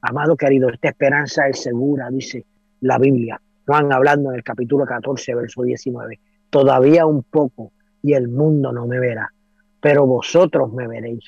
Amado 0.00 0.36
querido, 0.36 0.68
esta 0.70 0.88
esperanza 0.88 1.48
es 1.48 1.62
segura, 1.62 2.08
dice 2.10 2.44
la 2.80 2.98
Biblia. 2.98 3.40
Juan 3.66 3.92
hablando 3.92 4.30
en 4.30 4.36
el 4.36 4.44
capítulo 4.44 4.86
14, 4.86 5.34
verso 5.34 5.62
19. 5.62 6.18
Todavía 6.50 7.04
un 7.04 7.22
poco 7.22 7.72
y 8.02 8.14
el 8.14 8.28
mundo 8.28 8.72
no 8.72 8.86
me 8.86 8.98
verá, 8.98 9.32
pero 9.80 10.06
vosotros 10.06 10.72
me 10.72 10.86
veréis. 10.86 11.24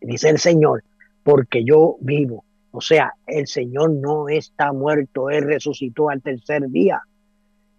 Dice 0.00 0.30
el 0.30 0.38
Señor, 0.38 0.84
porque 1.22 1.64
yo 1.64 1.96
vivo. 2.00 2.44
O 2.70 2.80
sea, 2.80 3.14
el 3.26 3.46
Señor 3.46 3.90
no 3.90 4.28
está 4.28 4.72
muerto, 4.72 5.30
Él 5.30 5.44
resucitó 5.44 6.10
al 6.10 6.22
tercer 6.22 6.68
día. 6.68 7.00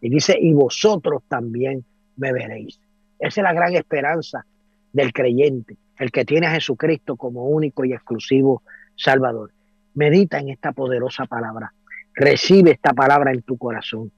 Y 0.01 0.09
dice, 0.09 0.37
y 0.39 0.53
vosotros 0.53 1.23
también 1.27 1.83
me 2.15 2.31
veréis. 2.31 2.79
Esa 3.19 3.41
es 3.41 3.43
la 3.43 3.53
gran 3.53 3.75
esperanza 3.75 4.45
del 4.93 5.11
creyente, 5.11 5.77
el 5.99 6.11
que 6.11 6.25
tiene 6.25 6.47
a 6.47 6.51
Jesucristo 6.51 7.15
como 7.17 7.45
único 7.45 7.83
y 7.85 7.93
exclusivo 7.93 8.63
Salvador. 8.95 9.51
Medita 9.93 10.39
en 10.39 10.49
esta 10.49 10.71
poderosa 10.71 11.25
palabra. 11.25 11.73
Recibe 12.13 12.71
esta 12.71 12.93
palabra 12.93 13.31
en 13.31 13.41
tu 13.41 13.57
corazón. 13.57 14.11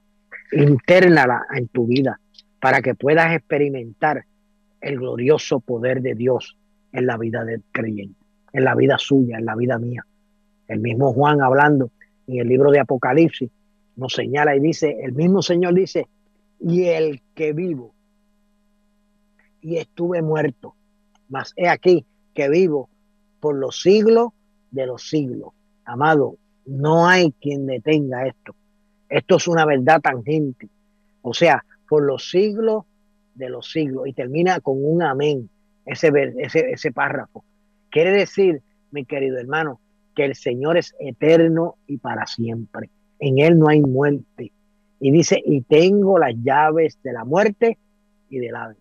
Internala 0.51 1.45
en 1.53 1.67
tu 1.67 1.87
vida 1.87 2.19
para 2.59 2.81
que 2.81 2.95
puedas 2.95 3.33
experimentar 3.33 4.25
el 4.81 4.97
glorioso 4.97 5.59
poder 5.59 6.01
de 6.01 6.15
Dios 6.15 6.57
en 6.91 7.05
la 7.05 7.17
vida 7.17 7.43
del 7.43 7.63
creyente, 7.71 8.19
en 8.53 8.63
la 8.63 8.75
vida 8.75 8.97
suya, 8.97 9.37
en 9.37 9.45
la 9.45 9.55
vida 9.55 9.77
mía. 9.77 10.05
El 10.67 10.79
mismo 10.79 11.13
Juan 11.13 11.41
hablando 11.41 11.91
en 12.27 12.39
el 12.39 12.47
libro 12.47 12.71
de 12.71 12.79
Apocalipsis 12.79 13.49
nos 13.95 14.13
señala 14.13 14.55
y 14.55 14.59
dice, 14.59 14.97
el 15.01 15.13
mismo 15.13 15.41
Señor 15.41 15.73
dice, 15.73 16.07
y 16.59 16.85
el 16.85 17.21
que 17.33 17.53
vivo 17.53 17.93
y 19.61 19.77
estuve 19.77 20.21
muerto, 20.21 20.75
mas 21.29 21.53
he 21.55 21.67
aquí 21.67 22.05
que 22.33 22.49
vivo 22.49 22.89
por 23.39 23.55
los 23.55 23.81
siglos 23.81 24.29
de 24.71 24.85
los 24.85 25.09
siglos. 25.09 25.53
Amado, 25.83 26.37
no 26.65 27.07
hay 27.07 27.31
quien 27.33 27.65
detenga 27.65 28.27
esto. 28.27 28.55
Esto 29.09 29.37
es 29.37 29.47
una 29.47 29.65
verdad 29.65 30.01
tangente. 30.01 30.69
O 31.21 31.33
sea, 31.33 31.63
por 31.89 32.03
los 32.03 32.29
siglos 32.29 32.85
de 33.37 33.49
los 33.49 33.71
siglos. 33.71 34.07
Y 34.07 34.13
termina 34.13 34.59
con 34.59 34.83
un 34.83 35.01
amén, 35.03 35.49
ese, 35.85 36.11
ese, 36.37 36.71
ese 36.71 36.91
párrafo. 36.91 37.43
Quiere 37.89 38.11
decir, 38.11 38.61
mi 38.91 39.05
querido 39.05 39.37
hermano, 39.37 39.79
que 40.15 40.25
el 40.25 40.35
Señor 40.35 40.77
es 40.77 40.95
eterno 40.99 41.75
y 41.85 41.97
para 41.97 42.25
siempre. 42.25 42.89
En 43.19 43.39
Él 43.39 43.57
no 43.57 43.69
hay 43.69 43.81
muerte. 43.81 44.51
Y 44.99 45.11
dice, 45.11 45.41
y 45.45 45.61
tengo 45.61 46.17
las 46.17 46.33
llaves 46.43 46.99
de 47.03 47.13
la 47.13 47.23
muerte 47.23 47.77
y 48.29 48.39
del 48.39 48.55
Hades. 48.55 48.77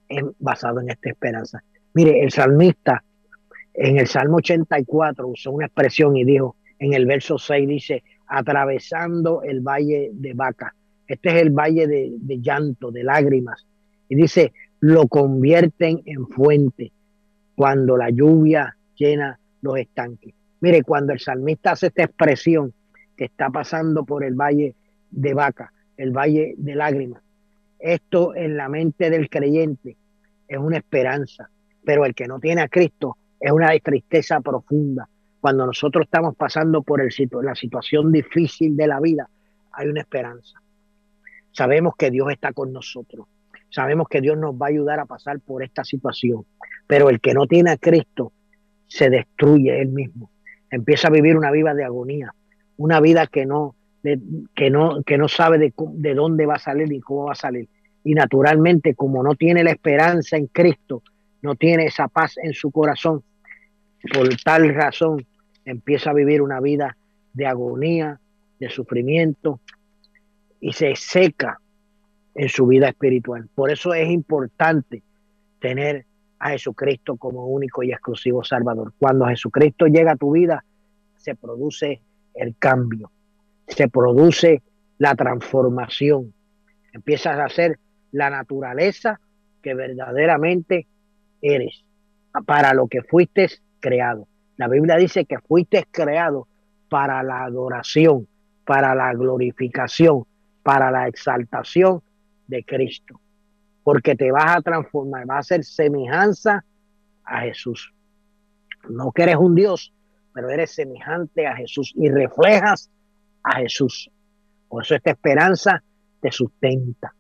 es 0.07 0.23
basado 0.39 0.81
en 0.81 0.89
esta 0.89 1.09
esperanza. 1.09 1.63
Mire, 1.93 2.21
el 2.23 2.31
salmista 2.31 3.03
en 3.73 3.97
el 3.97 4.07
Salmo 4.07 4.37
84 4.37 5.27
usó 5.27 5.51
una 5.51 5.65
expresión 5.65 6.15
y 6.15 6.23
dijo, 6.23 6.55
en 6.79 6.93
el 6.93 7.05
verso 7.05 7.37
6 7.37 7.67
dice, 7.67 8.03
atravesando 8.27 9.41
el 9.43 9.61
valle 9.61 10.09
de 10.13 10.33
Vaca. 10.33 10.75
Este 11.07 11.29
es 11.29 11.41
el 11.41 11.51
valle 11.51 11.87
de, 11.87 12.41
llanto, 12.41 12.91
de 12.91 13.03
lágrimas. 13.03 13.65
Y 14.09 14.15
dice, 14.15 14.53
lo 14.79 15.07
convierten 15.07 16.01
en 16.05 16.27
fuente 16.27 16.91
cuando 17.55 17.97
la 17.97 18.09
lluvia 18.09 18.75
llena 18.95 19.39
los 19.61 19.77
estanques. 19.77 20.33
Mire, 20.59 20.83
cuando 20.83 21.13
el 21.13 21.19
salmista 21.19 21.71
hace 21.71 21.87
esta 21.87 22.03
expresión 22.03 22.73
que 23.15 23.25
está 23.25 23.49
pasando 23.49 24.05
por 24.05 24.23
el 24.23 24.35
valle 24.35 24.75
de 25.09 25.33
vaca, 25.33 25.71
el 25.95 26.11
valle 26.11 26.55
de 26.57 26.75
lágrimas, 26.75 27.21
esto 27.79 28.35
en 28.35 28.57
la 28.57 28.69
mente 28.69 29.09
del 29.09 29.29
creyente 29.29 29.95
es 30.47 30.57
una 30.57 30.77
esperanza, 30.77 31.49
pero 31.83 32.05
el 32.05 32.15
que 32.15 32.27
no 32.27 32.39
tiene 32.39 32.61
a 32.61 32.67
Cristo 32.67 33.17
es 33.39 33.51
una 33.51 33.69
tristeza 33.79 34.39
profunda. 34.41 35.07
Cuando 35.39 35.65
nosotros 35.65 36.05
estamos 36.05 36.35
pasando 36.35 36.81
por 36.81 37.01
el, 37.01 37.09
la 37.43 37.55
situación 37.55 38.11
difícil 38.11 38.75
de 38.75 38.87
la 38.87 38.99
vida, 38.99 39.29
hay 39.71 39.87
una 39.87 40.01
esperanza. 40.01 40.59
Sabemos 41.57 41.95
que 41.97 42.11
Dios 42.11 42.29
está 42.29 42.53
con 42.53 42.71
nosotros. 42.71 43.25
Sabemos 43.71 44.07
que 44.07 44.21
Dios 44.21 44.37
nos 44.37 44.53
va 44.53 44.67
a 44.67 44.69
ayudar 44.69 44.99
a 44.99 45.07
pasar 45.07 45.39
por 45.39 45.63
esta 45.63 45.83
situación. 45.83 46.45
Pero 46.85 47.09
el 47.09 47.19
que 47.19 47.33
no 47.33 47.47
tiene 47.47 47.71
a 47.71 47.77
Cristo 47.77 48.31
se 48.85 49.09
destruye 49.09 49.81
él 49.81 49.89
mismo. 49.89 50.29
Empieza 50.69 51.07
a 51.07 51.11
vivir 51.11 51.35
una 51.35 51.49
vida 51.49 51.73
de 51.73 51.83
agonía, 51.83 52.31
una 52.77 52.99
vida 52.99 53.25
que 53.25 53.47
no, 53.47 53.75
que 54.03 54.69
no, 54.69 55.01
que 55.01 55.17
no 55.17 55.27
sabe 55.27 55.57
de, 55.57 55.73
de 55.93 56.13
dónde 56.13 56.45
va 56.45 56.57
a 56.57 56.59
salir 56.59 56.93
y 56.93 56.99
cómo 56.99 57.25
va 57.25 57.31
a 57.31 57.35
salir. 57.35 57.67
Y 58.03 58.13
naturalmente, 58.13 58.93
como 58.93 59.23
no 59.23 59.33
tiene 59.33 59.63
la 59.63 59.71
esperanza 59.71 60.37
en 60.37 60.45
Cristo, 60.45 61.01
no 61.41 61.55
tiene 61.55 61.85
esa 61.85 62.07
paz 62.07 62.35
en 62.37 62.53
su 62.53 62.69
corazón. 62.69 63.23
Por 64.13 64.29
tal 64.45 64.75
razón 64.75 65.25
empieza 65.65 66.11
a 66.11 66.13
vivir 66.13 66.43
una 66.43 66.59
vida 66.59 66.95
de 67.33 67.47
agonía, 67.47 68.19
de 68.59 68.69
sufrimiento 68.69 69.59
y 70.59 70.73
se 70.73 70.95
seca 70.95 71.59
en 72.35 72.49
su 72.49 72.67
vida 72.67 72.89
espiritual. 72.89 73.49
Por 73.53 73.71
eso 73.71 73.93
es 73.93 74.09
importante 74.09 75.01
tener 75.59 76.05
a 76.39 76.51
Jesucristo 76.51 77.17
como 77.17 77.47
único 77.47 77.83
y 77.83 77.91
exclusivo 77.91 78.43
Salvador. 78.43 78.93
Cuando 78.99 79.25
Jesucristo 79.25 79.87
llega 79.87 80.13
a 80.13 80.17
tu 80.17 80.31
vida, 80.31 80.63
se 81.15 81.35
produce 81.35 82.01
el 82.35 82.55
cambio, 82.57 83.11
se 83.67 83.87
produce 83.87 84.61
la 84.99 85.15
transformación. 85.15 86.33
Empiezas 86.93 87.39
a 87.39 87.49
ser 87.49 87.79
la 88.11 88.29
naturaleza 88.29 89.19
que 89.61 89.73
verdaderamente 89.73 90.87
eres, 91.41 91.83
para 92.45 92.73
lo 92.73 92.87
que 92.87 93.01
fuiste 93.01 93.49
creado. 93.79 94.27
La 94.57 94.67
Biblia 94.67 94.95
dice 94.95 95.25
que 95.25 95.39
fuiste 95.39 95.87
creado 95.91 96.47
para 96.89 97.21
la 97.23 97.43
adoración, 97.43 98.27
para 98.65 98.93
la 98.95 99.11
glorificación, 99.13 100.25
para 100.67 100.91
la 100.91 101.07
exaltación 101.07 102.01
de 102.45 102.61
Cristo. 102.65 103.21
Porque 103.85 104.17
te 104.17 104.33
vas 104.33 104.57
a 104.57 104.61
transformar, 104.61 105.25
vas 105.25 105.45
a 105.45 105.55
ser 105.55 105.63
semejanza 105.63 106.65
a 107.23 107.39
Jesús. 107.43 107.93
No 108.89 109.13
que 109.13 109.23
eres 109.23 109.37
un 109.37 109.55
Dios, 109.55 109.93
pero 110.33 110.49
eres 110.49 110.71
semejante 110.71 111.47
a 111.47 111.55
Jesús 111.55 111.93
y 111.95 112.09
reflejas 112.09 112.89
a 113.43 113.59
Jesús. 113.59 114.11
Por 114.67 114.83
eso 114.83 114.95
esta 114.95 115.11
esperanza 115.11 115.81
te 116.19 116.33
sustenta. 116.33 117.15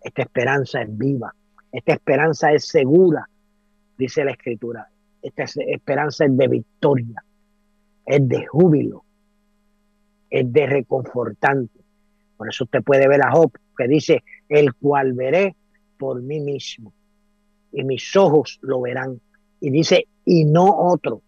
Esta 0.00 0.22
esperanza 0.22 0.80
es 0.80 0.96
viva. 0.96 1.34
Esta 1.70 1.92
esperanza 1.92 2.50
es 2.54 2.66
segura, 2.66 3.28
dice 3.98 4.24
la 4.24 4.30
Escritura. 4.30 4.88
Esta 5.20 5.44
esperanza 5.44 6.24
es 6.24 6.34
de 6.34 6.48
victoria, 6.48 7.22
es 8.06 8.26
de 8.26 8.46
júbilo, 8.46 9.04
es 10.30 10.50
de 10.50 10.66
reconfortante. 10.66 11.85
Por 12.36 12.48
eso 12.48 12.64
usted 12.64 12.82
puede 12.82 13.08
ver 13.08 13.22
a 13.22 13.30
Job 13.30 13.52
que 13.76 13.88
dice, 13.88 14.24
el 14.48 14.74
cual 14.74 15.12
veré 15.12 15.56
por 15.98 16.22
mí 16.22 16.40
mismo 16.40 16.92
y 17.72 17.84
mis 17.84 18.14
ojos 18.16 18.58
lo 18.62 18.80
verán. 18.80 19.20
Y 19.60 19.70
dice, 19.70 20.08
y 20.24 20.44
no 20.44 20.76
otro, 20.76 21.22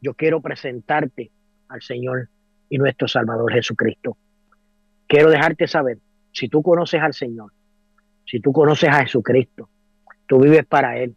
yo 0.00 0.14
quiero 0.14 0.40
presentarte 0.40 1.32
al 1.68 1.82
Señor 1.82 2.28
y 2.68 2.78
nuestro 2.78 3.08
Salvador 3.08 3.52
Jesucristo. 3.52 4.16
Quiero 5.06 5.30
dejarte 5.30 5.66
saber, 5.66 5.98
si 6.32 6.48
tú 6.48 6.62
conoces 6.62 7.00
al 7.00 7.14
Señor, 7.14 7.52
si 8.26 8.40
tú 8.40 8.52
conoces 8.52 8.90
a 8.90 9.02
Jesucristo, 9.04 9.68
tú 10.26 10.40
vives 10.40 10.66
para 10.66 10.98
Él, 10.98 11.16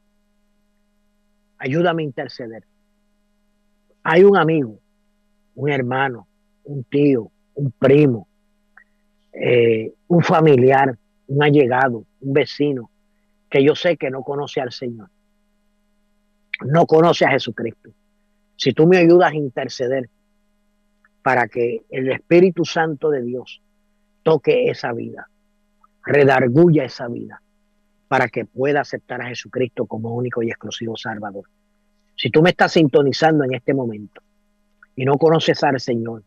ayúdame 1.57 2.03
a 2.03 2.05
interceder. 2.05 2.63
Hay 4.03 4.23
un 4.23 4.37
amigo 4.37 4.79
un 5.55 5.69
hermano, 5.69 6.27
un 6.63 6.83
tío, 6.85 7.31
un 7.55 7.71
primo, 7.71 8.27
eh, 9.33 9.93
un 10.07 10.23
familiar, 10.23 10.97
un 11.27 11.43
allegado, 11.43 12.05
un 12.19 12.33
vecino, 12.33 12.89
que 13.49 13.63
yo 13.63 13.75
sé 13.75 13.97
que 13.97 14.09
no 14.09 14.23
conoce 14.23 14.61
al 14.61 14.71
Señor, 14.71 15.09
no 16.65 16.85
conoce 16.85 17.25
a 17.25 17.31
Jesucristo. 17.31 17.91
Si 18.55 18.73
tú 18.73 18.87
me 18.87 18.97
ayudas 18.97 19.31
a 19.31 19.35
interceder 19.35 20.09
para 21.21 21.47
que 21.47 21.83
el 21.89 22.11
Espíritu 22.11 22.65
Santo 22.65 23.09
de 23.09 23.21
Dios 23.21 23.61
toque 24.23 24.69
esa 24.69 24.93
vida, 24.93 25.29
redarguya 26.05 26.83
esa 26.83 27.07
vida, 27.07 27.41
para 28.07 28.27
que 28.27 28.45
pueda 28.45 28.81
aceptar 28.81 29.21
a 29.21 29.27
Jesucristo 29.27 29.85
como 29.85 30.13
único 30.15 30.43
y 30.43 30.49
exclusivo 30.49 30.97
Salvador. 30.97 31.45
Si 32.15 32.29
tú 32.29 32.41
me 32.41 32.51
estás 32.51 32.73
sintonizando 32.73 33.43
en 33.43 33.53
este 33.53 33.73
momento 33.73 34.21
y 34.95 35.05
no 35.05 35.17
conoces 35.17 35.63
al 35.63 35.79
Señor 35.79 36.23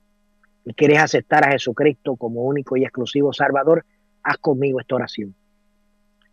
y 0.65 0.73
quieres 0.75 1.01
aceptar 1.01 1.47
a 1.47 1.53
Jesucristo 1.53 2.17
como 2.17 2.43
único 2.43 2.77
y 2.77 2.85
exclusivo 2.85 3.33
Salvador, 3.33 3.85
haz 4.23 4.39
conmigo 4.39 4.81
esta 4.81 4.95
oración. 4.95 5.35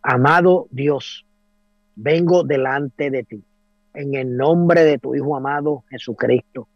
Amado 0.02 0.66
Dios, 0.70 1.26
vengo 1.94 2.42
delante 2.42 3.10
de 3.10 3.22
ti 3.24 3.44
en 3.94 4.14
el 4.14 4.36
nombre 4.36 4.84
de 4.84 4.98
tu 4.98 5.14
Hijo 5.14 5.36
amado 5.36 5.84
Jesucristo. 5.90 6.66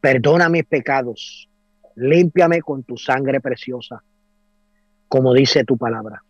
Perdona 0.00 0.48
mis 0.48 0.64
pecados, 0.64 1.48
límpiame 1.96 2.60
con 2.60 2.84
tu 2.84 2.96
sangre 2.96 3.40
preciosa, 3.40 4.02
como 5.08 5.34
dice 5.34 5.64
tu 5.64 5.76
palabra. 5.76 6.22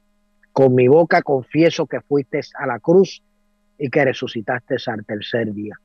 Con 0.52 0.74
mi 0.74 0.88
boca 0.88 1.22
confieso 1.22 1.86
que 1.86 2.00
fuiste 2.00 2.40
a 2.54 2.66
la 2.66 2.80
cruz 2.80 3.22
y 3.78 3.90
que 3.90 4.04
resucitaste 4.04 4.76
al 4.86 5.04
tercer 5.04 5.52
día. 5.52 5.78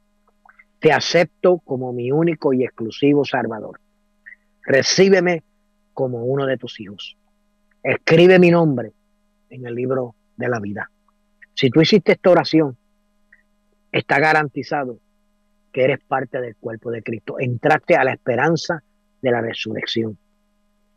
Te 0.79 0.91
acepto 0.91 1.59
como 1.59 1.93
mi 1.93 2.11
único 2.11 2.53
y 2.53 2.63
exclusivo 2.63 3.23
Salvador. 3.25 3.79
Recíbeme 4.63 5.43
como 5.93 6.23
uno 6.23 6.45
de 6.45 6.57
tus 6.57 6.79
hijos. 6.79 7.17
Escribe 7.83 8.39
mi 8.39 8.49
nombre 8.49 8.93
en 9.49 9.65
el 9.67 9.75
libro 9.75 10.15
de 10.37 10.47
la 10.49 10.59
vida. 10.59 10.89
Si 11.53 11.69
tú 11.69 11.81
hiciste 11.81 12.13
esta 12.13 12.31
oración, 12.31 12.77
está 13.91 14.19
garantizado 14.19 14.99
que 15.73 15.83
eres 15.83 15.99
parte 16.07 16.39
del 16.39 16.55
cuerpo 16.55 16.91
de 16.91 17.03
Cristo. 17.03 17.35
Entraste 17.39 17.95
a 17.95 18.05
la 18.05 18.13
esperanza 18.13 18.81
de 19.21 19.31
la 19.31 19.41
resurrección. 19.41 20.17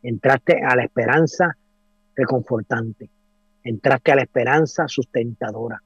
Entraste 0.03 0.61
a 0.63 0.75
la 0.75 0.83
esperanza 0.83 1.57
reconfortante. 2.15 3.09
Entraste 3.63 4.11
a 4.13 4.15
la 4.15 4.21
esperanza 4.21 4.87
sustentadora. 4.87 5.81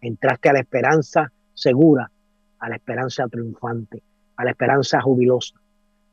Entraste 0.00 0.50
a 0.50 0.52
la 0.52 0.60
esperanza 0.60 1.32
segura 1.54 2.10
a 2.58 2.68
la 2.68 2.76
esperanza 2.76 3.28
triunfante, 3.28 4.02
a 4.36 4.44
la 4.44 4.50
esperanza 4.50 5.00
jubilosa, 5.00 5.54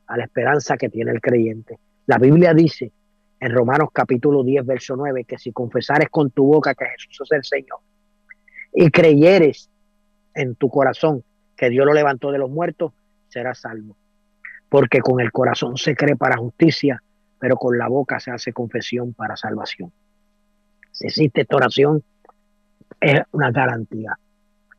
a 0.06 0.16
la 0.16 0.24
esperanza 0.24 0.76
que 0.76 0.88
tiene 0.88 1.12
el 1.12 1.20
creyente. 1.20 1.78
La 2.06 2.18
Biblia 2.18 2.52
dice 2.54 2.92
en 3.40 3.52
Romanos 3.52 3.88
capítulo 3.92 4.42
10, 4.42 4.66
verso 4.66 4.96
9, 4.96 5.24
que 5.24 5.38
si 5.38 5.52
confesares 5.52 6.08
con 6.10 6.30
tu 6.30 6.46
boca 6.46 6.74
que 6.74 6.86
Jesús 6.86 7.20
es 7.22 7.32
el 7.32 7.44
Señor 7.44 7.78
y 8.72 8.90
creyeres 8.90 9.70
en 10.34 10.54
tu 10.56 10.68
corazón 10.68 11.22
que 11.56 11.70
Dios 11.70 11.86
lo 11.86 11.92
levantó 11.92 12.30
de 12.32 12.38
los 12.38 12.50
muertos, 12.50 12.92
serás 13.28 13.58
salvo. 13.58 13.96
Porque 14.68 15.00
con 15.00 15.20
el 15.20 15.30
corazón 15.32 15.76
se 15.76 15.94
cree 15.94 16.16
para 16.16 16.36
justicia, 16.36 17.02
pero 17.38 17.56
con 17.56 17.78
la 17.78 17.88
boca 17.88 18.20
se 18.20 18.30
hace 18.30 18.52
confesión 18.52 19.14
para 19.14 19.36
salvación. 19.36 19.92
Si 20.90 21.06
existe 21.06 21.42
esta 21.42 21.56
oración, 21.56 22.02
es 23.00 23.20
una 23.32 23.50
garantía 23.50 24.18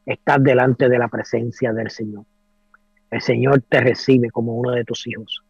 estás 0.06 0.44
delante 0.44 0.88
de 0.88 1.00
la 1.00 1.08
presencia 1.08 1.74
del 1.74 1.90
Señor. 1.90 2.26
El 3.10 3.22
Señor 3.22 3.64
te 3.68 3.82
recibe 3.82 4.30
como 4.30 4.54
uno 4.56 4.72
de 4.72 4.84
tus 4.84 5.08
hijos. 5.08 5.44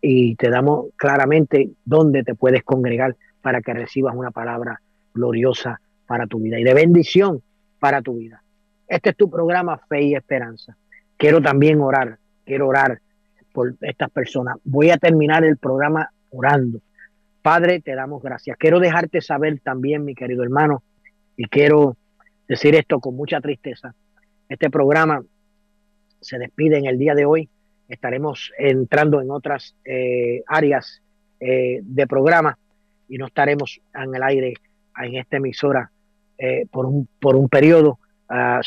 Y 0.00 0.34
te 0.36 0.48
damos 0.48 0.86
claramente 0.96 1.72
dónde 1.84 2.24
te 2.24 2.34
puedes 2.34 2.64
congregar 2.64 3.14
para 3.44 3.60
que 3.60 3.74
recibas 3.74 4.14
una 4.16 4.30
palabra 4.30 4.80
gloriosa 5.12 5.78
para 6.06 6.26
tu 6.26 6.40
vida 6.40 6.58
y 6.58 6.64
de 6.64 6.72
bendición 6.72 7.42
para 7.78 8.00
tu 8.00 8.16
vida. 8.16 8.42
Este 8.88 9.10
es 9.10 9.16
tu 9.16 9.28
programa 9.28 9.76
Fe 9.86 10.00
y 10.00 10.14
Esperanza. 10.14 10.74
Quiero 11.18 11.42
también 11.42 11.78
orar, 11.82 12.16
quiero 12.46 12.68
orar 12.68 13.02
por 13.52 13.74
estas 13.82 14.10
personas. 14.10 14.56
Voy 14.64 14.88
a 14.88 14.96
terminar 14.96 15.44
el 15.44 15.58
programa 15.58 16.08
orando. 16.30 16.80
Padre, 17.42 17.82
te 17.82 17.94
damos 17.94 18.22
gracias. 18.22 18.56
Quiero 18.56 18.80
dejarte 18.80 19.20
saber 19.20 19.60
también, 19.60 20.06
mi 20.06 20.14
querido 20.14 20.42
hermano, 20.42 20.82
y 21.36 21.44
quiero 21.44 21.98
decir 22.48 22.74
esto 22.74 22.98
con 22.98 23.14
mucha 23.14 23.42
tristeza. 23.42 23.94
Este 24.48 24.70
programa 24.70 25.22
se 26.18 26.38
despide 26.38 26.78
en 26.78 26.86
el 26.86 26.98
día 26.98 27.14
de 27.14 27.26
hoy. 27.26 27.50
Estaremos 27.90 28.52
entrando 28.56 29.20
en 29.20 29.30
otras 29.30 29.76
eh, 29.84 30.42
áreas 30.46 31.02
eh, 31.40 31.80
de 31.82 32.06
programa 32.06 32.56
y 33.08 33.18
no 33.18 33.26
estaremos 33.26 33.80
en 33.94 34.14
el 34.14 34.22
aire 34.22 34.54
en 35.02 35.16
esta 35.16 35.36
emisora 35.36 35.90
eh, 36.38 36.66
por, 36.70 36.86
un, 36.86 37.08
por 37.20 37.36
un 37.36 37.48
periodo 37.48 37.98
uh, 38.30 38.60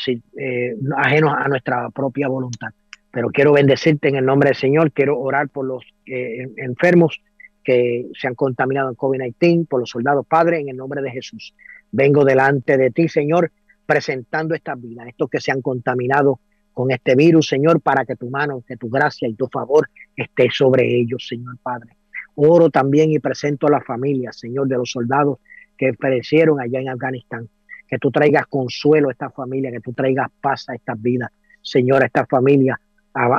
ajeno 0.96 1.34
a 1.34 1.48
nuestra 1.48 1.90
propia 1.90 2.28
voluntad. 2.28 2.68
Pero 3.10 3.28
quiero 3.30 3.52
bendecirte 3.52 4.08
en 4.08 4.16
el 4.16 4.24
nombre 4.26 4.50
del 4.50 4.56
Señor, 4.56 4.92
quiero 4.92 5.18
orar 5.18 5.48
por 5.48 5.64
los 5.64 5.82
enfermos 6.04 7.20
que 7.68 8.06
se 8.14 8.28
han 8.28 8.34
contaminado 8.34 8.88
en 8.88 8.96
COVID-19, 8.96 9.68
por 9.68 9.80
los 9.80 9.90
soldados, 9.90 10.26
Padre, 10.26 10.60
en 10.60 10.70
el 10.70 10.76
nombre 10.78 11.02
de 11.02 11.10
Jesús. 11.10 11.54
Vengo 11.92 12.24
delante 12.24 12.78
de 12.78 12.90
ti, 12.90 13.08
Señor, 13.08 13.52
presentando 13.84 14.54
estas 14.54 14.80
vidas, 14.80 15.06
estos 15.06 15.28
que 15.28 15.38
se 15.38 15.52
han 15.52 15.60
contaminado 15.60 16.40
con 16.72 16.90
este 16.90 17.14
virus, 17.14 17.46
Señor, 17.46 17.82
para 17.82 18.06
que 18.06 18.16
tu 18.16 18.30
mano, 18.30 18.64
que 18.66 18.78
tu 18.78 18.88
gracia 18.88 19.28
y 19.28 19.34
tu 19.34 19.48
favor 19.48 19.90
esté 20.16 20.48
sobre 20.50 20.86
ellos, 20.86 21.26
Señor 21.28 21.58
Padre. 21.62 21.97
Oro 22.46 22.70
también 22.70 23.10
y 23.10 23.18
presento 23.18 23.66
a 23.66 23.70
la 23.70 23.80
familia, 23.80 24.32
Señor, 24.32 24.68
de 24.68 24.76
los 24.76 24.92
soldados 24.92 25.38
que 25.76 25.92
perecieron 25.92 26.60
allá 26.60 26.80
en 26.80 26.88
Afganistán. 26.88 27.48
Que 27.88 27.98
tú 27.98 28.10
traigas 28.10 28.46
consuelo 28.46 29.08
a 29.08 29.12
esta 29.12 29.30
familia, 29.30 29.72
que 29.72 29.80
tú 29.80 29.92
traigas 29.92 30.28
paz 30.40 30.68
a 30.68 30.74
estas 30.74 31.00
vidas, 31.02 31.30
Señor, 31.62 32.02
a 32.02 32.06
esta 32.06 32.26
familia, 32.26 32.80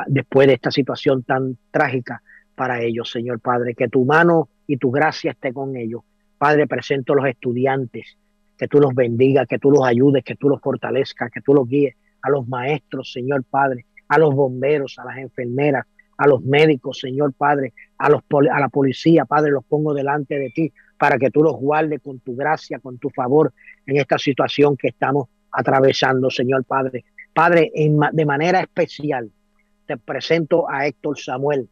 después 0.08 0.48
de 0.48 0.56
esta 0.56 0.70
situación 0.70 1.24
tan 1.24 1.58
trágica 1.72 2.22
para 2.56 2.82
ellos, 2.82 3.10
Señor 3.10 3.40
Padre. 3.40 3.74
Que 3.74 3.88
tu 3.88 4.04
mano 4.04 4.50
y 4.68 4.76
tu 4.78 4.92
gracia 4.92 5.32
esté 5.32 5.54
con 5.54 5.78
ellos. 5.78 6.02
Padre, 6.38 6.68
presento 6.68 7.14
a 7.14 7.18
los 7.18 7.26
estudiantes, 7.28 8.18
que 8.58 8.68
tú 8.68 8.80
los 8.80 8.94
bendigas, 8.94 9.48
que 9.48 9.60
tú 9.60 9.72
los 9.72 9.86
ayudes, 9.86 10.26
que 10.26 10.36
tú 10.36 10.50
los 10.50 10.60
fortalezcas, 10.60 11.32
que 11.32 11.40
tú 11.40 11.54
los 11.54 11.68
guíes, 11.68 11.96
a 12.22 12.30
los 12.30 12.48
maestros, 12.50 13.14
Señor 13.14 13.46
Padre, 13.46 13.86
a 14.10 14.18
los 14.18 14.36
bomberos, 14.36 15.00
a 15.00 15.06
las 15.06 15.18
enfermeras, 15.20 15.86
a 16.20 16.28
los 16.28 16.42
médicos, 16.44 17.00
Señor 17.00 17.34
Padre, 17.34 17.74
a, 17.98 18.10
los, 18.10 18.22
a 18.52 18.60
la 18.60 18.68
policía, 18.68 19.24
Padre, 19.24 19.52
los 19.52 19.64
pongo 19.64 19.94
delante 19.94 20.38
de 20.38 20.50
ti 20.50 20.72
para 20.98 21.18
que 21.18 21.32
tú 21.32 21.42
los 21.42 21.56
guardes 21.56 22.02
con 22.02 22.20
tu 22.20 22.36
gracia, 22.36 22.80
con 22.80 22.98
tu 22.98 23.10
favor 23.10 23.54
en 23.86 23.96
esta 23.98 24.18
situación 24.18 24.76
que 24.76 24.90
estamos 24.90 25.30
atravesando, 25.50 26.30
Señor 26.30 26.66
Padre. 26.66 27.06
Padre, 27.34 27.72
de 27.74 28.26
manera 28.26 28.60
especial 28.60 29.32
te 29.86 29.96
presento 29.96 30.70
a 30.70 30.88
Héctor 30.88 31.18
Samuel, 31.18 31.70